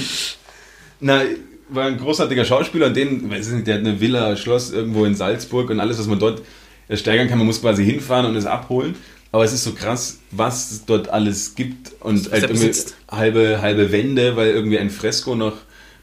na, 1.01 1.23
war 1.69 1.85
ein 1.85 1.99
großartiger 1.99 2.45
Schauspieler 2.45 2.87
und 2.87 2.97
den, 2.97 3.31
weiß 3.31 3.49
ich 3.49 3.55
nicht, 3.55 3.67
der 3.67 3.77
hat 3.77 3.81
eine 3.81 4.01
Villa, 4.01 4.37
Schloss 4.37 4.73
irgendwo 4.73 5.05
in 5.05 5.15
Salzburg 5.15 5.71
und 5.71 5.81
alles, 5.81 5.99
was 5.99 6.07
man 6.07 6.19
dort 6.19 6.43
ersteigern 6.91 7.29
kann, 7.29 7.39
man 7.39 7.47
muss 7.47 7.63
quasi 7.63 7.85
hinfahren 7.85 8.27
und 8.27 8.37
es 8.37 8.45
abholen. 8.45 8.97
Aber 9.33 9.45
es 9.45 9.53
ist 9.53 9.65
so 9.65 9.73
krass, 9.73 10.19
was 10.33 10.73
es 10.73 10.85
dort 10.85 11.09
alles 11.09 11.55
gibt 11.55 11.93
und 12.01 12.31
halt 12.33 12.51
irgendwie 12.51 12.73
halbe, 13.11 13.63
halbe 13.63 13.93
Wände, 13.93 14.37
weil 14.37 14.51
irgendwie 14.51 14.79
ein 14.79 14.91
Fresko 14.91 15.37
noch 15.37 15.55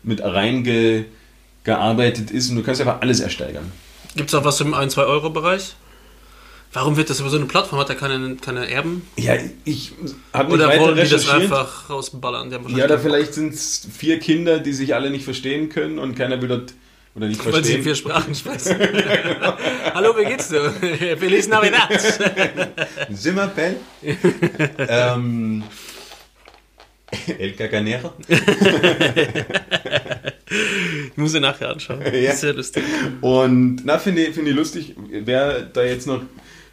mit 0.02 0.24
reingearbeitet 0.24 2.32
ist 2.32 2.50
und 2.50 2.56
du 2.56 2.64
kannst 2.64 2.80
einfach 2.80 3.02
alles 3.02 3.20
ersteigern. 3.20 3.70
Gibt 4.16 4.30
es 4.30 4.36
auch 4.36 4.46
was 4.46 4.62
im 4.62 4.74
1-2-Euro-Bereich? 4.74 5.76
Warum 6.74 6.96
wird 6.96 7.10
das 7.10 7.20
über 7.20 7.30
so 7.30 7.38
eine 7.38 7.46
Plattform? 7.46 7.80
Hat 7.80 7.90
er 7.90 7.96
keine, 7.96 8.36
keine 8.38 8.70
Erben? 8.70 9.02
Ja, 9.18 9.36
ich 9.66 9.94
habe 10.34 10.50
nicht 10.50 10.56
Oder 10.56 10.68
weiter 10.68 10.82
wollen 10.82 10.96
die 10.96 11.10
das 11.10 11.30
einfach 11.30 11.90
rausballern? 11.90 12.52
Ja, 12.52 12.60
oder 12.60 12.72
wahrscheinlich 12.72 13.02
vielleicht 13.02 13.34
sind 13.34 13.54
es 13.54 13.88
vier 13.98 14.20
Kinder, 14.20 14.60
die 14.60 14.74
sich 14.74 14.96
alle 14.96 15.10
nicht 15.10 15.26
verstehen 15.26 15.70
können 15.70 16.00
und 16.00 16.16
keiner 16.16 16.42
will 16.42 16.50
dort 16.50 16.74
oder 17.18 17.28
nicht 17.28 17.42
keinen- 17.44 17.54
Weil 17.54 17.64
sie 17.64 17.82
verstehen. 17.82 17.84
vier 17.84 17.96
Sprachen 17.96 18.36
sprechen. 18.36 18.76
Hallo, 19.94 20.16
wie 20.18 20.26
geht's 20.26 20.50
dir? 20.50 20.70
Feliz 21.20 21.48
Navidad. 21.48 21.90
Simmerpell. 23.10 23.78
ähm, 24.78 25.64
El 27.40 27.54
Caganero. 27.54 28.14
Ich 30.50 31.18
muss 31.18 31.34
ihn 31.34 31.42
nachher 31.42 31.70
anschauen. 31.70 32.02
Ja. 32.14 32.34
Sehr 32.34 32.54
lustig. 32.54 32.84
Und 33.22 33.82
na, 33.84 33.98
finde 33.98 34.24
ich, 34.26 34.36
finde 34.36 34.52
ich 34.52 34.56
lustig, 34.58 34.96
wer 35.10 35.62
da 35.62 35.84
jetzt 35.84 36.06
noch 36.08 36.22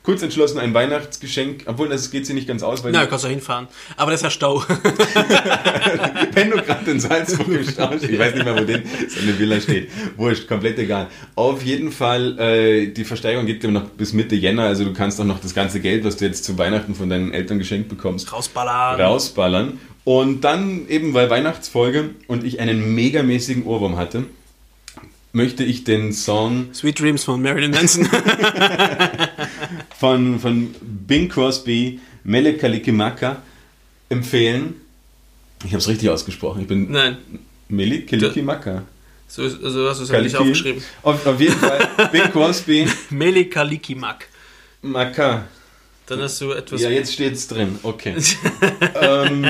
kurz 0.05 0.23
entschlossen 0.23 0.59
ein 0.59 0.75
Weihnachtsgeschenk, 0.75 1.65
obwohl 1.67 1.89
das 1.89 2.11
geht 2.11 2.27
sie 2.27 2.35
nicht 2.35 2.47
ganz 2.47 2.63
aus, 2.63 2.85
weil 2.85 2.93
Na, 2.93 3.03
du 3.03 3.09
kannst 3.09 3.25
da 3.25 3.29
hinfahren. 3.29 3.67
Aber 3.97 4.11
das 4.13 4.21
ist 4.21 4.25
ja 4.25 4.31
Stau. 4.31 4.63
wenn 6.33 6.51
du 6.51 6.63
gerade 6.63 6.91
in 6.91 7.01
Salzburg 7.01 7.49
im 7.49 7.65
Stau 7.65 7.89
stehst, 7.89 8.11
ich 8.11 8.19
weiß 8.19 8.35
nicht 8.35 8.45
mehr, 8.45 8.55
wo 8.55 8.65
denn 8.65 8.83
seine 9.09 9.39
Villa 9.39 9.61
steht, 9.61 9.91
wurscht, 10.17 10.47
komplett 10.47 10.79
egal. 10.79 11.09
Auf 11.35 11.63
jeden 11.65 11.91
Fall, 11.91 12.39
äh, 12.39 12.87
die 12.89 13.05
Versteigerung 13.05 13.47
geht 13.47 13.65
noch 13.65 13.85
bis 13.85 14.13
Mitte 14.13 14.35
Jänner, 14.37 14.65
also 14.65 14.85
du 14.85 14.93
kannst 14.93 15.21
auch 15.21 15.25
noch 15.25 15.41
das 15.41 15.55
ganze 15.55 15.81
Geld, 15.81 16.05
was 16.05 16.17
du 16.17 16.27
jetzt 16.27 16.45
zu 16.45 16.59
Weihnachten 16.59 16.95
von 16.95 17.09
deinen 17.09 17.33
Eltern 17.33 17.59
geschenkt 17.59 17.89
bekommst, 17.89 18.31
Rausballern. 18.31 19.01
rausballern. 19.01 19.81
Und 20.05 20.43
dann 20.43 20.87
eben, 20.89 21.15
weil 21.15 21.31
Weihnachtsfolge 21.31 22.11
und 22.27 22.45
ich 22.45 22.61
einen 22.61 22.95
megamäßigen 22.95 23.65
Ohrwurm 23.65 23.97
hatte, 23.97 24.25
möchte 25.33 25.65
ich 25.65 25.85
den 25.85 26.13
Song 26.13 26.69
Sweet 26.75 27.01
Dreams 27.01 27.25
von 27.25 27.41
Marilyn 27.41 27.71
Manson. 27.71 28.07
von, 29.99 30.39
von 30.41 30.75
Bing 30.81 31.29
Crosby, 31.29 32.01
Mele 32.25 32.57
Kalikimaka 32.57 33.43
empfehlen. 34.09 34.75
Ich 35.65 35.71
habe 35.71 35.79
es 35.79 35.89
richtig 35.89 36.09
ausgesprochen. 36.11 36.63
Ich 36.63 36.67
bin 36.69 36.91
Nein, 36.91 37.17
Mele 37.69 38.03
Kalikimaka. 38.03 38.83
so, 39.29 39.43
ist- 39.43 39.63
also 39.63 39.89
hast 39.89 40.01
du 40.01 40.05
es 40.05 40.11
ja 40.11 40.21
nicht 40.21 40.37
aufgeschrieben. 40.37 40.83
Auf, 41.03 41.25
auf 41.27 41.41
jeden 41.41 41.55
Fall 41.55 41.89
Bing 42.13 42.31
Crosby, 42.33 42.87
Meli 43.11 43.49
Kalikimak. 43.49 44.27
Maka. 44.83 45.47
Dann 46.07 46.21
hast 46.21 46.39
du 46.43 46.53
etwas. 46.53 46.83
Ja, 46.83 46.91
jetzt 46.91 47.15
steht's 47.15 47.49
drin. 47.49 47.79
Okay. 47.83 48.15
ähm, 49.01 49.47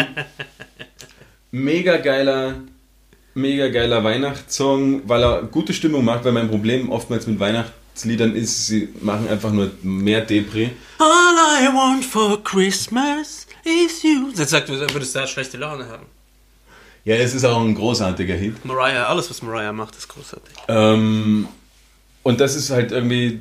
mega 1.50 1.96
geiler, 1.96 2.60
mega 3.34 3.68
geiler 3.68 4.04
Weihnachtssong, 4.04 5.02
weil 5.08 5.22
er 5.24 5.42
gute 5.42 5.72
Stimmung 5.74 6.04
macht, 6.04 6.24
weil 6.24 6.32
mein 6.32 6.48
Problem 6.48 6.90
oftmals 6.90 7.26
mit 7.26 7.40
Weihnachtsliedern 7.94 8.34
ist, 8.34 8.66
sie 8.66 8.88
machen 9.00 9.28
einfach 9.28 9.52
nur 9.52 9.70
mehr 9.82 10.22
Depri. 10.22 10.70
All 10.98 11.62
I 11.62 11.68
want 11.68 12.04
for 12.04 12.42
Christmas 12.42 13.46
is 13.64 14.02
you. 14.02 14.30
Jetzt 14.36 14.50
sagt, 14.50 14.68
du 14.68 14.74
würdest 14.74 15.14
da 15.14 15.26
schlechte 15.26 15.56
Laune 15.58 15.86
haben. 15.88 16.06
Ja, 17.04 17.14
es 17.16 17.34
ist 17.34 17.44
auch 17.44 17.60
ein 17.60 17.74
großartiger 17.74 18.34
Hit. 18.34 18.64
Mariah, 18.64 19.06
alles 19.06 19.30
was 19.30 19.42
Mariah 19.42 19.72
macht, 19.72 19.94
ist 19.94 20.08
großartig. 20.08 20.54
Ähm, 20.68 21.46
und 22.24 22.40
das 22.40 22.56
ist 22.56 22.70
halt 22.70 22.90
irgendwie 22.90 23.40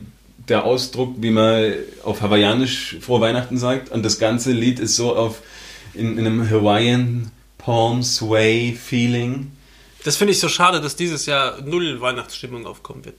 der 0.49 0.65
Ausdruck, 0.65 1.15
wie 1.17 1.31
man 1.31 1.73
auf 2.03 2.21
Hawaiianisch 2.21 2.97
frohe 3.01 3.21
Weihnachten 3.21 3.57
sagt. 3.57 3.89
Und 3.89 4.03
das 4.03 4.19
ganze 4.19 4.51
Lied 4.51 4.79
ist 4.79 4.95
so 4.95 5.15
auf 5.15 5.41
in, 5.95 6.17
in 6.17 6.27
einem 6.27 6.47
Hawaiian 6.47 7.31
Palm 7.57 8.03
Sway 8.03 8.73
Feeling. 8.73 9.51
Das 10.03 10.17
finde 10.17 10.33
ich 10.33 10.39
so 10.39 10.49
schade, 10.49 10.79
dass 10.81 10.95
dieses 10.95 11.25
Jahr 11.25 11.61
null 11.61 12.01
Weihnachtsstimmung 12.01 12.67
aufkommen 12.67 13.05
wird. 13.05 13.15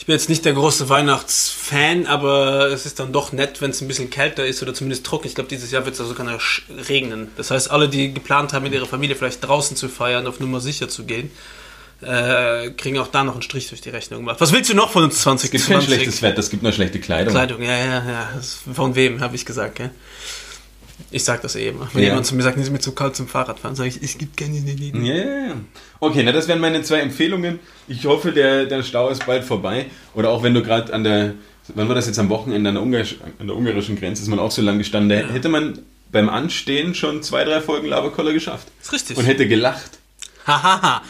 Ich 0.00 0.06
bin 0.06 0.14
jetzt 0.14 0.30
nicht 0.30 0.46
der 0.46 0.54
große 0.54 0.88
Weihnachtsfan, 0.88 2.06
aber 2.06 2.68
es 2.68 2.86
ist 2.86 2.98
dann 3.00 3.12
doch 3.12 3.32
nett, 3.32 3.60
wenn 3.60 3.70
es 3.70 3.82
ein 3.82 3.86
bisschen 3.86 4.08
kälter 4.08 4.46
ist 4.46 4.62
oder 4.62 4.72
zumindest 4.72 5.04
trocken. 5.04 5.26
Ich 5.26 5.34
glaube, 5.34 5.50
dieses 5.50 5.70
Jahr 5.72 5.84
wird 5.84 5.94
es 5.94 6.00
also 6.00 6.14
sogar 6.14 6.24
noch 6.24 6.40
regnen. 6.88 7.28
Das 7.36 7.50
heißt, 7.50 7.70
alle, 7.70 7.86
die 7.86 8.14
geplant 8.14 8.54
haben, 8.54 8.62
mit 8.62 8.72
ihrer 8.72 8.86
Familie 8.86 9.14
vielleicht 9.14 9.46
draußen 9.46 9.76
zu 9.76 9.90
feiern, 9.90 10.26
auf 10.26 10.40
Nummer 10.40 10.60
sicher 10.60 10.88
zu 10.88 11.04
gehen, 11.04 11.30
äh, 12.00 12.70
kriegen 12.70 12.98
auch 12.98 13.08
da 13.08 13.24
noch 13.24 13.34
einen 13.34 13.42
Strich 13.42 13.68
durch 13.68 13.82
die 13.82 13.90
Rechnung 13.90 14.20
gemacht. 14.20 14.40
Was 14.40 14.52
willst 14.52 14.70
du 14.70 14.74
noch 14.74 14.90
von 14.90 15.04
uns 15.04 15.16
Es 15.18 15.22
gibt 15.22 15.66
kein 15.66 15.82
2020? 15.82 15.86
schlechtes 15.94 16.22
Wetter, 16.22 16.38
es 16.38 16.48
gibt 16.48 16.62
nur 16.62 16.72
schlechte 16.72 16.98
Kleidung. 16.98 17.34
Kleidung, 17.34 17.62
ja, 17.62 17.76
ja, 17.76 18.10
ja. 18.10 18.30
Von 18.72 18.94
wem, 18.94 19.20
habe 19.20 19.36
ich 19.36 19.44
gesagt, 19.44 19.74
gell? 19.76 19.90
Ich 21.10 21.24
sag 21.24 21.42
das 21.42 21.56
eh 21.56 21.68
immer. 21.68 21.88
Wenn 21.92 22.02
Ja. 22.02 22.08
jemand 22.10 22.26
zu 22.26 22.34
mir 22.34 22.42
sagt, 22.42 22.56
es 22.56 22.64
ist 22.64 22.70
mir 22.70 22.78
zu 22.80 22.92
kalt 22.92 23.16
zum 23.16 23.26
Fahrradfahren, 23.28 23.74
sage 23.76 23.88
ich, 23.88 24.02
es 24.02 24.16
gibt 24.18 24.36
keine 24.36 24.56
Ideen. 24.58 25.04
Ja, 25.04 25.14
ja, 25.14 25.24
ja. 25.48 25.54
Okay, 26.00 26.22
na 26.24 26.32
das 26.32 26.46
wären 26.48 26.60
meine 26.60 26.82
zwei 26.82 27.00
Empfehlungen. 27.00 27.58
Ich 27.88 28.04
hoffe, 28.06 28.32
der, 28.32 28.66
der 28.66 28.82
Stau 28.82 29.08
ist 29.08 29.26
bald 29.26 29.44
vorbei. 29.44 29.86
Oder 30.14 30.30
auch 30.30 30.42
wenn 30.42 30.54
du 30.54 30.62
gerade 30.62 30.92
an 30.92 31.04
der, 31.04 31.34
wann 31.74 31.88
war 31.88 31.94
das 31.94 32.06
jetzt 32.06 32.18
am 32.18 32.28
Wochenende 32.28 32.68
an 32.68 32.74
der, 32.76 32.82
Ungarisch, 32.82 33.16
an 33.38 33.46
der 33.46 33.56
ungarischen 33.56 33.98
Grenze, 33.98 34.22
ist 34.22 34.28
man 34.28 34.38
auch 34.38 34.50
so 34.50 34.62
lang 34.62 34.78
gestanden. 34.78 35.08
Da 35.08 35.32
hätte 35.32 35.48
man 35.48 35.78
beim 36.12 36.28
Anstehen 36.28 36.94
schon 36.94 37.22
zwei, 37.22 37.44
drei 37.44 37.60
Folgen 37.60 37.86
Laberkoller 37.86 38.32
geschafft. 38.32 38.68
ist 38.82 38.92
richtig. 38.92 39.16
Und 39.16 39.24
hätte 39.24 39.46
gelacht. 39.48 39.98
Hahaha. 40.46 41.02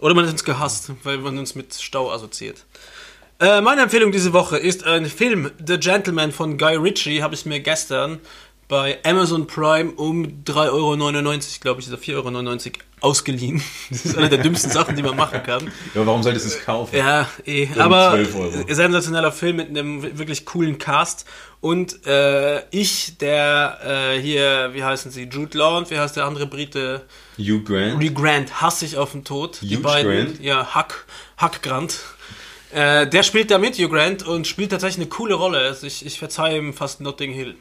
Oder 0.00 0.14
man 0.14 0.24
hat 0.26 0.32
uns 0.32 0.44
gehasst, 0.44 0.90
weil 1.02 1.18
man 1.18 1.38
uns 1.38 1.54
mit 1.54 1.74
Stau 1.74 2.10
assoziiert. 2.12 2.64
Äh, 3.40 3.60
meine 3.62 3.82
Empfehlung 3.82 4.12
diese 4.12 4.32
Woche 4.32 4.58
ist 4.58 4.84
ein 4.84 5.06
Film, 5.06 5.50
The 5.66 5.78
Gentleman 5.78 6.30
von 6.30 6.58
Guy 6.58 6.76
Ritchie, 6.76 7.22
habe 7.22 7.34
ich 7.34 7.46
mir 7.46 7.60
gestern 7.60 8.18
bei 8.68 8.98
Amazon 9.04 9.46
Prime 9.46 9.92
um 9.92 10.44
3,99 10.44 10.70
Euro, 10.72 10.96
glaube 11.60 11.80
ich, 11.80 11.88
oder 11.88 11.98
4,99 11.98 12.14
Euro 12.16 12.84
ausgeliehen. 13.04 13.62
Das 13.90 14.04
ist 14.06 14.16
eine 14.16 14.28
der 14.28 14.38
dümmsten 14.38 14.70
Sachen, 14.70 14.96
die 14.96 15.02
man 15.02 15.16
machen 15.16 15.42
kann. 15.42 15.70
Ja, 15.94 16.06
warum 16.06 16.22
solltest 16.22 16.46
du 16.46 16.50
es 16.50 16.64
kaufen? 16.64 16.96
Ja, 16.96 17.28
eh. 17.44 17.68
Um 17.74 17.80
aber 17.80 18.10
12 18.12 18.34
Euro. 18.34 18.74
sensationeller 18.74 19.30
Film 19.30 19.56
mit 19.56 19.68
einem 19.68 20.18
wirklich 20.18 20.46
coolen 20.46 20.78
Cast. 20.78 21.26
Und 21.60 22.06
äh, 22.06 22.62
ich, 22.70 23.18
der 23.18 24.14
äh, 24.14 24.20
hier, 24.20 24.70
wie 24.72 24.82
heißen 24.82 25.10
sie, 25.10 25.24
Jude 25.24 25.56
Law 25.56 25.78
und 25.78 25.90
wie 25.90 25.98
heißt 25.98 26.16
der 26.16 26.24
andere 26.24 26.46
Brite? 26.46 27.02
Hugh 27.38 27.62
Grant. 27.62 28.02
Hugh 28.02 28.12
Grant, 28.12 28.60
hasse 28.60 28.84
ich 28.84 28.96
auf 28.96 29.12
den 29.12 29.24
Tod. 29.24 29.58
Die 29.62 29.76
Hugh 29.76 29.82
beiden, 29.82 30.26
Grant? 30.26 30.40
ja, 30.40 30.74
Huck, 30.74 31.06
Huck 31.40 31.62
Grant. 31.62 32.00
Äh, 32.72 33.06
der 33.06 33.22
spielt 33.22 33.50
da 33.50 33.58
mit, 33.58 33.76
Hugh 33.78 33.88
Grant, 33.88 34.26
und 34.26 34.46
spielt 34.46 34.70
tatsächlich 34.70 35.06
eine 35.06 35.08
coole 35.08 35.34
Rolle. 35.34 35.58
Also 35.58 35.86
ich, 35.86 36.04
ich 36.04 36.18
verzeihe 36.18 36.58
ihm 36.58 36.74
fast 36.74 37.00
Notting 37.00 37.32
Hill. 37.32 37.54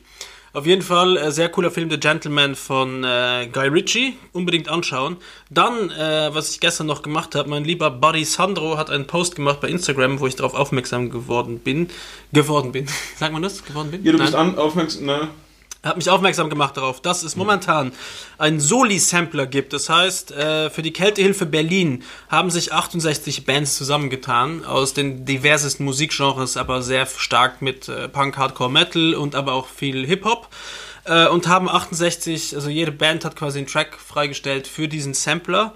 Auf 0.55 0.67
jeden 0.67 0.83
Fall 0.83 1.17
äh, 1.17 1.31
sehr 1.31 1.49
cooler 1.49 1.71
Film, 1.71 1.89
The 1.89 1.99
Gentleman 1.99 2.53
von 2.53 3.03
äh, 3.03 3.49
Guy 3.51 3.69
Ritchie. 3.69 4.13
Unbedingt 4.33 4.69
anschauen. 4.69 5.17
Dann, 5.49 5.89
äh, 5.89 6.29
was 6.31 6.51
ich 6.51 6.59
gestern 6.59 6.85
noch 6.85 7.01
gemacht 7.01 7.33
habe, 7.33 7.49
mein 7.49 7.63
lieber 7.63 7.89
Buddy 7.89 8.23
Sandro 8.23 8.77
hat 8.77 8.91
einen 8.91 9.07
Post 9.07 9.35
gemacht 9.35 9.61
bei 9.61 9.69
Instagram, 9.69 10.19
wo 10.19 10.27
ich 10.27 10.35
darauf 10.35 10.53
aufmerksam 10.53 11.09
geworden 11.09 11.57
bin. 11.57 11.89
Geworden 12.33 12.71
bin. 12.71 12.85
Sagt 13.17 13.33
man 13.33 13.41
das? 13.41 13.65
Geworden 13.65 13.89
bin? 13.89 14.03
Ja, 14.03 14.11
du 14.11 14.19
Nein. 14.19 14.27
bist 14.27 14.35
an, 14.35 14.55
aufmerksam. 14.55 15.05
Na, 15.05 15.29
hat 15.83 15.97
mich 15.97 16.09
aufmerksam 16.09 16.49
gemacht 16.49 16.77
darauf, 16.77 17.01
dass 17.01 17.23
es 17.23 17.35
momentan 17.35 17.91
einen 18.37 18.59
Soli-Sampler 18.59 19.45
gibt. 19.45 19.73
Das 19.73 19.89
heißt, 19.89 20.31
äh, 20.31 20.69
für 20.69 20.81
die 20.81 20.93
Kältehilfe 20.93 21.45
Berlin 21.45 22.03
haben 22.29 22.49
sich 22.49 22.71
68 22.71 23.45
Bands 23.45 23.77
zusammengetan 23.77 24.63
aus 24.63 24.93
den 24.93 25.25
diversesten 25.25 25.83
Musikgenres, 25.85 26.55
aber 26.55 26.81
sehr 26.81 27.05
stark 27.05 27.61
mit 27.61 27.89
äh, 27.89 28.07
Punk, 28.07 28.37
Hardcore, 28.37 28.71
Metal 28.71 29.13
und 29.13 29.35
aber 29.35 29.53
auch 29.53 29.67
viel 29.67 30.05
Hip-Hop. 30.07 30.47
Äh, 31.05 31.27
und 31.27 31.47
haben 31.47 31.67
68, 31.67 32.55
also 32.55 32.69
jede 32.69 32.91
Band 32.91 33.25
hat 33.25 33.35
quasi 33.35 33.59
einen 33.59 33.67
Track 33.67 33.97
freigestellt 33.99 34.67
für 34.67 34.87
diesen 34.87 35.13
Sampler. 35.13 35.73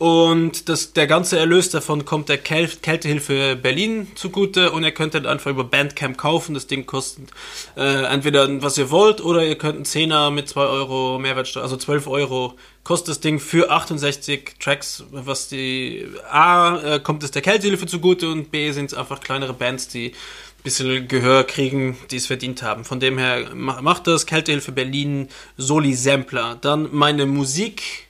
Und 0.00 0.70
das, 0.70 0.94
der 0.94 1.06
ganze 1.06 1.38
Erlös 1.38 1.68
davon 1.68 2.06
kommt 2.06 2.30
der 2.30 2.38
Käl 2.38 2.68
Kältehilfe 2.80 3.54
Berlin 3.54 4.08
zugute 4.14 4.72
und 4.72 4.82
ihr 4.82 4.92
könnt 4.92 5.12
dann 5.12 5.26
einfach 5.26 5.50
über 5.50 5.62
Bandcamp 5.62 6.16
kaufen. 6.16 6.54
Das 6.54 6.66
Ding 6.66 6.86
kostet 6.86 7.28
äh, 7.76 8.04
entweder 8.06 8.48
was 8.62 8.78
ihr 8.78 8.90
wollt 8.90 9.20
oder 9.20 9.44
ihr 9.44 9.58
könnt 9.58 9.74
einen 9.76 9.84
Zehner 9.84 10.30
mit 10.30 10.48
2 10.48 10.62
Euro 10.62 11.18
Mehrwertsteuer, 11.18 11.62
also 11.64 11.76
12 11.76 12.06
Euro 12.06 12.54
kostet 12.82 13.08
das 13.10 13.20
Ding 13.20 13.38
für 13.38 13.70
68 13.70 14.54
Tracks, 14.58 15.04
was 15.10 15.48
die 15.48 16.06
A 16.30 16.78
äh, 16.94 17.00
kommt 17.00 17.22
es 17.22 17.30
der 17.30 17.42
Kältehilfe 17.42 17.84
zugute 17.84 18.30
und 18.30 18.50
B 18.50 18.72
sind 18.72 18.86
es 18.92 18.96
einfach 18.96 19.20
kleinere 19.20 19.52
Bands, 19.52 19.88
die 19.88 20.12
ein 20.12 20.62
bisschen 20.64 21.08
Gehör 21.08 21.44
kriegen, 21.44 21.98
die 22.10 22.16
es 22.16 22.26
verdient 22.26 22.62
haben. 22.62 22.86
Von 22.86 23.00
dem 23.00 23.18
her 23.18 23.50
ma- 23.54 23.82
macht 23.82 24.06
das 24.06 24.24
Kältehilfe 24.24 24.72
Berlin 24.72 25.28
Soli 25.58 25.92
Sampler. 25.92 26.56
Dann 26.58 26.88
meine 26.90 27.26
Musik. 27.26 28.06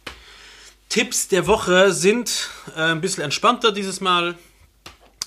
Tipps 0.90 1.28
der 1.28 1.46
Woche 1.46 1.92
sind 1.92 2.50
äh, 2.76 2.80
ein 2.82 3.00
bisschen 3.00 3.22
entspannter 3.24 3.72
dieses 3.72 4.00
Mal. 4.00 4.34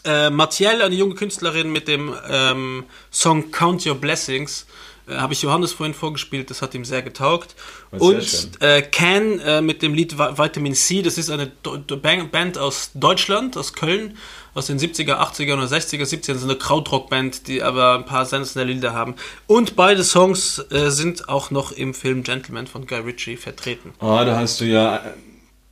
Äh, 0.06 0.30
Mathiel, 0.30 0.82
eine 0.82 0.94
junge 0.94 1.16
Künstlerin 1.16 1.72
mit 1.72 1.88
dem 1.88 2.14
ähm, 2.30 2.84
Song 3.10 3.52
Count 3.52 3.86
Your 3.86 3.96
Blessings, 3.96 4.66
äh, 5.08 5.16
habe 5.16 5.32
ich 5.32 5.42
Johannes 5.42 5.72
vorhin 5.72 5.94
vorgespielt, 5.94 6.50
das 6.50 6.62
hat 6.62 6.76
ihm 6.76 6.84
sehr 6.84 7.02
getaugt. 7.02 7.56
Was 7.92 8.02
sehr 8.02 8.10
Und 8.18 8.62
äh, 8.62 8.82
Can 8.82 9.40
äh, 9.40 9.62
mit 9.62 9.82
dem 9.82 9.94
Lied 9.94 10.16
Vi- 10.16 10.38
Vitamin 10.38 10.76
C, 10.76 11.02
das 11.02 11.18
ist 11.18 11.30
eine 11.30 11.48
Do 11.64 11.78
Band 11.96 12.58
aus 12.58 12.92
Deutschland, 12.96 13.56
aus 13.56 13.72
Köln, 13.72 14.18
aus 14.54 14.66
den 14.68 14.78
70er, 14.78 15.14
80er 15.16 15.54
oder 15.54 15.64
60er, 15.64 16.04
70er, 16.04 16.36
so 16.36 16.46
eine 16.48 16.58
Krautrock-Band, 16.58 17.48
die 17.48 17.64
aber 17.64 17.96
ein 17.96 18.06
paar 18.06 18.26
sensationelle 18.26 18.74
Lieder 18.74 18.92
haben. 18.94 19.16
Und 19.48 19.78
beide 19.78 20.04
Songs 20.04 20.60
äh, 20.70 20.90
sind 20.90 21.30
auch 21.30 21.50
noch 21.50 21.72
im 21.72 21.94
Film 21.94 22.24
Gentleman 22.24 22.68
von 22.68 22.86
Guy 22.86 23.00
Ritchie 23.00 23.38
vertreten. 23.38 23.94
oh, 24.02 24.22
da 24.26 24.36
hast 24.36 24.60
du 24.60 24.66
ja 24.66 25.02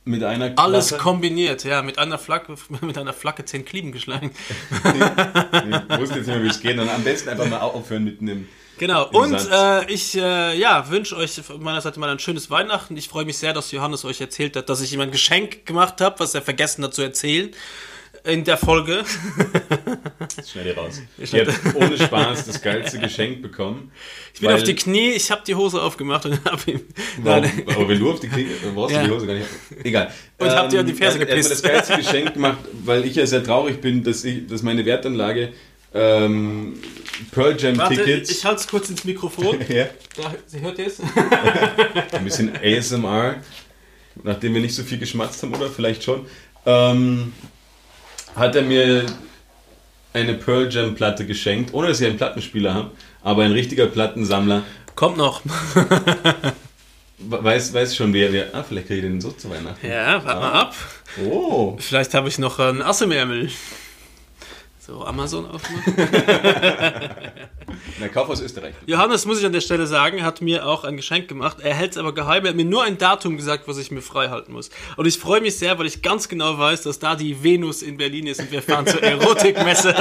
mit 0.04 0.24
einer 0.24 0.52
Alles 0.56 0.88
Klappe- 0.88 1.02
kombiniert, 1.02 1.64
ja, 1.64 1.82
mit 1.82 1.98
einer 1.98 2.18
Flagge, 2.18 2.54
mit 2.80 2.98
einer 2.98 3.12
Flagge 3.12 3.44
zehn 3.44 3.64
Klieben 3.64 3.92
geschlagen. 3.92 4.30
Ich 5.90 5.98
wusste 5.98 6.16
jetzt 6.18 6.26
nicht 6.26 6.36
mehr, 6.36 6.42
wie 6.42 6.48
es 6.48 6.60
geht. 6.60 6.78
Und 6.78 6.88
am 6.88 7.04
besten 7.04 7.28
einfach 7.28 7.48
mal 7.48 7.60
aufhören 7.60 8.04
mit 8.04 8.20
einem. 8.20 8.48
Genau, 8.78 9.06
und 9.10 9.34
äh, 9.50 9.84
ich 9.92 10.14
ja, 10.14 10.52
ja, 10.52 10.90
wünsche 10.90 11.16
euch 11.16 11.32
von 11.34 11.62
meiner 11.62 11.80
Seite 11.80 12.00
mal 12.00 12.08
ein 12.08 12.18
schönes 12.18 12.50
Weihnachten. 12.50 12.96
Ich 12.96 13.08
freue 13.08 13.24
mich 13.24 13.38
sehr, 13.38 13.52
dass 13.52 13.70
Johannes 13.70 14.04
euch 14.04 14.20
erzählt 14.20 14.56
hat, 14.56 14.68
dass 14.68 14.80
ich 14.80 14.92
ihm 14.92 15.00
ein 15.00 15.12
Geschenk 15.12 15.66
gemacht 15.66 16.00
habe, 16.00 16.18
was 16.18 16.34
er 16.34 16.42
vergessen 16.42 16.82
hat 16.82 16.94
zu 16.94 17.02
erzählen 17.02 17.50
in 18.24 18.44
der 18.44 18.56
Folge. 18.56 19.04
Schnell 20.46 20.64
hier 20.64 20.76
raus. 20.76 21.00
Ich 21.18 21.32
habe 21.34 21.52
ohne 21.74 21.98
Spaß 21.98 22.46
das 22.46 22.62
geilste 22.62 22.98
Geschenk 22.98 23.42
bekommen. 23.42 23.90
Ich 24.34 24.40
bin 24.40 24.50
auf 24.50 24.62
die 24.62 24.74
Knie, 24.74 25.10
ich 25.10 25.30
habe 25.30 25.42
die 25.46 25.54
Hose 25.54 25.80
aufgemacht 25.82 26.26
und 26.26 26.44
habe 26.44 26.70
ihm. 26.70 26.80
Warum, 27.22 27.42
Nein, 27.42 27.62
aber 27.66 27.88
wenn 27.88 27.98
du 27.98 28.10
auf 28.10 28.20
die 28.20 28.28
Knie, 28.28 28.46
dann 28.62 28.74
brauchst 28.74 28.94
du 28.94 28.98
Ja. 29.00 29.04
die 29.04 29.10
Hose 29.10 29.26
gar 29.26 29.34
nicht. 29.34 29.46
Egal. 29.82 30.12
Und 30.38 30.50
hab 30.50 30.68
dir 30.70 30.80
an 30.80 30.86
die 30.86 30.92
Ferse 30.94 31.18
er, 31.18 31.28
er 31.28 31.30
hat 31.32 31.36
mir 31.36 31.42
gepisst. 31.42 31.50
das 31.50 31.62
geilste 31.62 31.96
Geschenk 31.96 32.34
gemacht, 32.34 32.58
weil 32.84 33.04
ich 33.04 33.16
ja 33.16 33.26
sehr 33.26 33.42
traurig 33.44 33.80
bin, 33.80 34.02
dass, 34.04 34.24
ich, 34.24 34.46
dass 34.46 34.62
meine 34.62 34.84
Wertanlage 34.84 35.52
ähm, 35.94 36.78
Pearl 37.32 37.56
Jam 37.60 37.76
warte, 37.76 37.96
Tickets. 37.96 38.30
ich 38.30 38.44
halte 38.44 38.60
es 38.60 38.68
kurz 38.68 38.88
ins 38.88 39.04
Mikrofon. 39.04 39.58
ja, 39.68 39.86
Da, 40.16 40.34
Sie 40.46 40.60
hört 40.60 40.78
es? 40.78 41.00
ein 42.12 42.24
bisschen 42.24 42.52
ASMR, 42.62 43.36
nachdem 44.22 44.54
wir 44.54 44.60
nicht 44.62 44.74
so 44.74 44.82
viel 44.84 44.98
geschmatzt 44.98 45.42
haben, 45.42 45.54
oder 45.54 45.68
vielleicht 45.68 46.02
schon. 46.04 46.24
Ähm, 46.64 47.32
hat 48.34 48.56
er 48.56 48.62
mir 48.62 49.06
eine 50.12 50.34
Pearl 50.34 50.70
Jam 50.70 50.94
Platte 50.94 51.26
geschenkt, 51.26 51.72
ohne 51.72 51.88
dass 51.88 52.00
ich 52.00 52.06
einen 52.06 52.16
Plattenspieler 52.16 52.74
habe, 52.74 52.90
aber 53.22 53.44
ein 53.44 53.52
richtiger 53.52 53.86
Plattensammler. 53.86 54.62
Kommt 54.94 55.16
noch. 55.16 55.42
Weiß, 57.18 57.72
weiß 57.72 57.94
schon, 57.94 58.12
wer, 58.12 58.32
wer. 58.32 58.52
Ah, 58.52 58.64
vielleicht 58.64 58.88
kriege 58.88 59.00
ich 59.00 59.06
den 59.06 59.20
so 59.20 59.30
zu 59.30 59.48
Weihnachten. 59.48 59.86
Ja, 59.86 60.24
warte 60.24 60.40
mal 60.40 60.52
ab. 60.52 60.74
Oh. 61.24 61.76
Vielleicht 61.78 62.14
habe 62.14 62.28
ich 62.28 62.38
noch 62.38 62.58
ein 62.58 62.82
Ass 62.82 63.00
im 63.00 63.12
Ärmel. 63.12 63.48
So, 64.84 65.04
Amazon 65.04 65.48
aufmachen. 65.48 65.94
Na, 68.00 68.08
Kauf 68.08 68.28
aus 68.28 68.40
Österreich. 68.40 68.74
Johannes, 68.86 69.26
muss 69.26 69.38
ich 69.38 69.46
an 69.46 69.52
der 69.52 69.60
Stelle 69.60 69.86
sagen, 69.86 70.24
hat 70.24 70.40
mir 70.40 70.66
auch 70.66 70.82
ein 70.82 70.96
Geschenk 70.96 71.28
gemacht. 71.28 71.58
Er 71.60 71.72
hält 71.72 71.92
es 71.92 71.98
aber 71.98 72.12
geheim. 72.12 72.44
Er 72.44 72.48
hat 72.48 72.56
mir 72.56 72.64
nur 72.64 72.82
ein 72.82 72.98
Datum 72.98 73.36
gesagt, 73.36 73.68
was 73.68 73.78
ich 73.78 73.92
mir 73.92 74.02
frei 74.02 74.30
halten 74.30 74.52
muss. 74.52 74.70
Und 74.96 75.06
ich 75.06 75.20
freue 75.20 75.40
mich 75.40 75.56
sehr, 75.56 75.78
weil 75.78 75.86
ich 75.86 76.02
ganz 76.02 76.28
genau 76.28 76.58
weiß, 76.58 76.82
dass 76.82 76.98
da 76.98 77.14
die 77.14 77.44
Venus 77.44 77.82
in 77.82 77.96
Berlin 77.96 78.26
ist 78.26 78.40
und 78.40 78.50
wir 78.50 78.60
fahren 78.60 78.88
zur 78.88 79.00
Erotikmesse. 79.04 79.94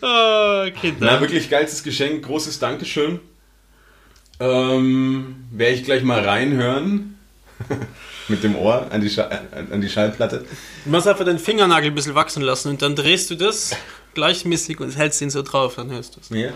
oh, 0.00 0.66
Kinder. 0.80 0.98
Na, 1.14 1.20
wirklich 1.20 1.50
geilstes 1.50 1.82
Geschenk, 1.82 2.24
großes 2.26 2.60
Dankeschön. 2.60 3.18
Ähm, 4.38 5.46
Werde 5.50 5.74
ich 5.74 5.82
gleich 5.82 6.04
mal 6.04 6.20
reinhören. 6.20 7.18
Mit 8.28 8.42
dem 8.44 8.56
Ohr 8.56 8.86
an 8.90 9.00
die, 9.00 9.08
Scha 9.10 9.28
an 9.70 9.80
die 9.80 9.88
Schallplatte. 9.88 10.44
Du 10.84 10.90
musst 10.90 11.06
einfach 11.08 11.24
deinen 11.24 11.38
Fingernagel 11.38 11.90
ein 11.90 11.94
bisschen 11.94 12.14
wachsen 12.14 12.42
lassen 12.42 12.68
und 12.68 12.82
dann 12.82 12.94
drehst 12.94 13.30
du 13.30 13.34
das 13.36 13.74
gleichmäßig 14.14 14.80
und 14.80 14.96
hältst 14.96 15.20
ihn 15.22 15.30
so 15.30 15.42
drauf, 15.42 15.76
dann 15.76 15.90
hörst 15.90 16.16
du 16.16 16.20
es. 16.20 16.28
Ja. 16.30 16.50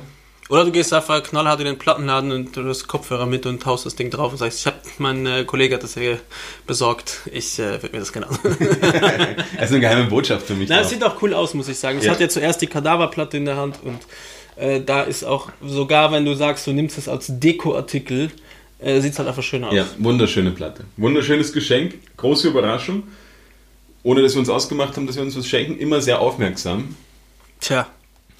Oder 0.48 0.64
du 0.66 0.72
gehst 0.72 0.92
einfach 0.92 1.22
knallhart 1.22 1.60
in 1.60 1.66
den 1.66 1.78
Plattenladen 1.78 2.30
und 2.32 2.54
du 2.56 2.68
hast 2.68 2.86
Kopfhörer 2.88 3.24
mit 3.24 3.46
und 3.46 3.64
haust 3.64 3.86
das 3.86 3.94
Ding 3.94 4.10
drauf 4.10 4.32
und 4.32 4.38
sagst, 4.38 4.58
ich 4.60 4.66
hab, 4.66 4.74
mein 4.98 5.24
äh, 5.24 5.44
Kollege 5.44 5.76
hat 5.76 5.82
das 5.82 5.94
hier 5.94 6.18
besorgt, 6.66 7.20
ich 7.32 7.58
äh, 7.58 7.80
würde 7.80 7.90
mir 7.92 8.00
das 8.00 8.14
anschauen. 8.14 8.38
Das 9.56 9.66
ist 9.66 9.70
eine 9.70 9.80
geheime 9.80 10.04
Botschaft 10.04 10.46
für 10.46 10.54
mich. 10.54 10.68
Na, 10.68 10.80
es 10.80 10.90
sieht 10.90 11.02
auch 11.04 11.22
cool 11.22 11.32
aus, 11.32 11.54
muss 11.54 11.68
ich 11.68 11.78
sagen. 11.78 11.98
Es 11.98 12.04
Ja. 12.04 12.12
hat 12.12 12.20
ja 12.20 12.28
zuerst 12.28 12.60
die 12.60 12.66
Kadaverplatte 12.66 13.36
in 13.38 13.44
der 13.46 13.56
Hand 13.56 13.78
und 13.82 14.00
äh, 14.56 14.80
da 14.82 15.02
ist 15.02 15.24
auch, 15.24 15.48
sogar 15.64 16.12
wenn 16.12 16.24
du 16.26 16.34
sagst, 16.34 16.66
du 16.66 16.72
nimmst 16.72 16.98
es 16.98 17.08
als 17.08 17.26
Dekoartikel, 17.28 18.30
äh, 18.82 19.00
sieht 19.00 19.12
es 19.12 19.18
halt 19.18 19.28
einfach 19.28 19.42
schön 19.42 19.64
aus. 19.64 19.74
ja, 19.74 19.86
wunderschöne 19.98 20.50
Platte. 20.50 20.84
Wunderschönes 20.96 21.52
Geschenk, 21.52 21.94
große 22.16 22.48
Überraschung. 22.48 23.04
Ohne 24.04 24.20
dass 24.22 24.34
wir 24.34 24.40
uns 24.40 24.48
ausgemacht 24.48 24.96
haben, 24.96 25.06
dass 25.06 25.14
wir 25.16 25.22
uns 25.22 25.36
was 25.36 25.46
schenken, 25.46 25.78
immer 25.78 26.00
sehr 26.00 26.18
aufmerksam. 26.20 26.96
Tja, 27.60 27.86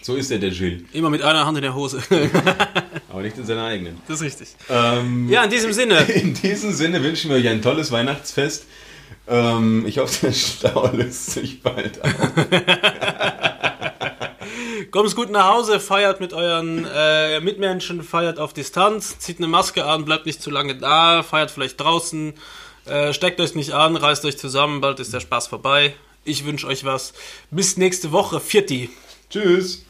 So 0.02 0.16
ist 0.16 0.31
er, 0.32 0.39
der 0.39 0.51
Gilles. 0.51 0.82
immer 0.93 1.09
mit 1.10 1.23
einer 1.23 1.47
Hand 1.47 1.56
in 1.59 1.62
der 1.62 1.74
Hose. 1.77 2.02
Aber 3.09 3.23
nicht 3.23 3.39
in 3.39 3.47
seiner 3.47 3.64
eigenen. 3.66 3.98
das 4.09 4.16
ist 4.20 4.23
richtig. 4.27 4.48
Ähm, 4.69 5.28
Ja, 5.31 5.44
in 5.44 5.51
diesem 5.51 5.73
Sinne. 5.73 5.98
In 6.14 6.35
diesem 6.35 6.73
Sinne 6.73 7.02
wünschen 7.05 7.31
wir 7.31 7.36
euch 7.36 7.47
ein 7.48 7.62
tolles 7.62 7.93
Weihnachtsfest. 7.93 8.66
Ähm, 9.28 9.85
ich 9.86 9.98
hoffe, 9.98 10.27
der 10.27 10.32
Stau 10.32 10.90
löst 10.93 11.31
sich 11.31 11.62
bald 11.62 12.02
auf. 12.02 12.10
Kommt's 14.93 15.16
gut 15.16 15.31
nach 15.31 15.48
Hause, 15.48 15.81
feiert 15.81 16.20
mit 16.20 16.35
euren 16.35 16.85
äh, 16.85 17.40
Mitmenschen, 17.40 18.02
feiert 18.02 18.39
auf 18.39 18.52
Distanz, 18.52 19.19
zieht 19.19 19.39
eine 19.39 19.47
Maske 19.47 19.86
an, 19.86 20.05
bleibt 20.05 20.27
nicht 20.27 20.43
zu 20.43 20.51
lange 20.51 20.77
da, 20.77 21.23
feiert 21.23 21.51
vielleicht 21.51 21.81
draußen, 21.81 22.35
äh, 22.85 23.14
steckt 23.14 23.40
euch 23.40 23.55
nicht 23.55 23.73
an, 23.73 23.97
reißt 23.97 24.23
euch 24.27 24.36
zusammen, 24.36 24.82
bald 24.82 25.01
ist 25.01 25.14
der 25.14 25.20
Spaß 25.20 25.47
vorbei. 25.47 25.94
Ich 26.24 26.44
wünsche 26.44 26.66
euch 26.66 26.85
was. 26.85 27.14
Bis 27.51 27.78
nächste 27.78 28.12
Woche, 28.12 28.39
Vierti. 28.39 28.90
Tschüss. 29.31 29.82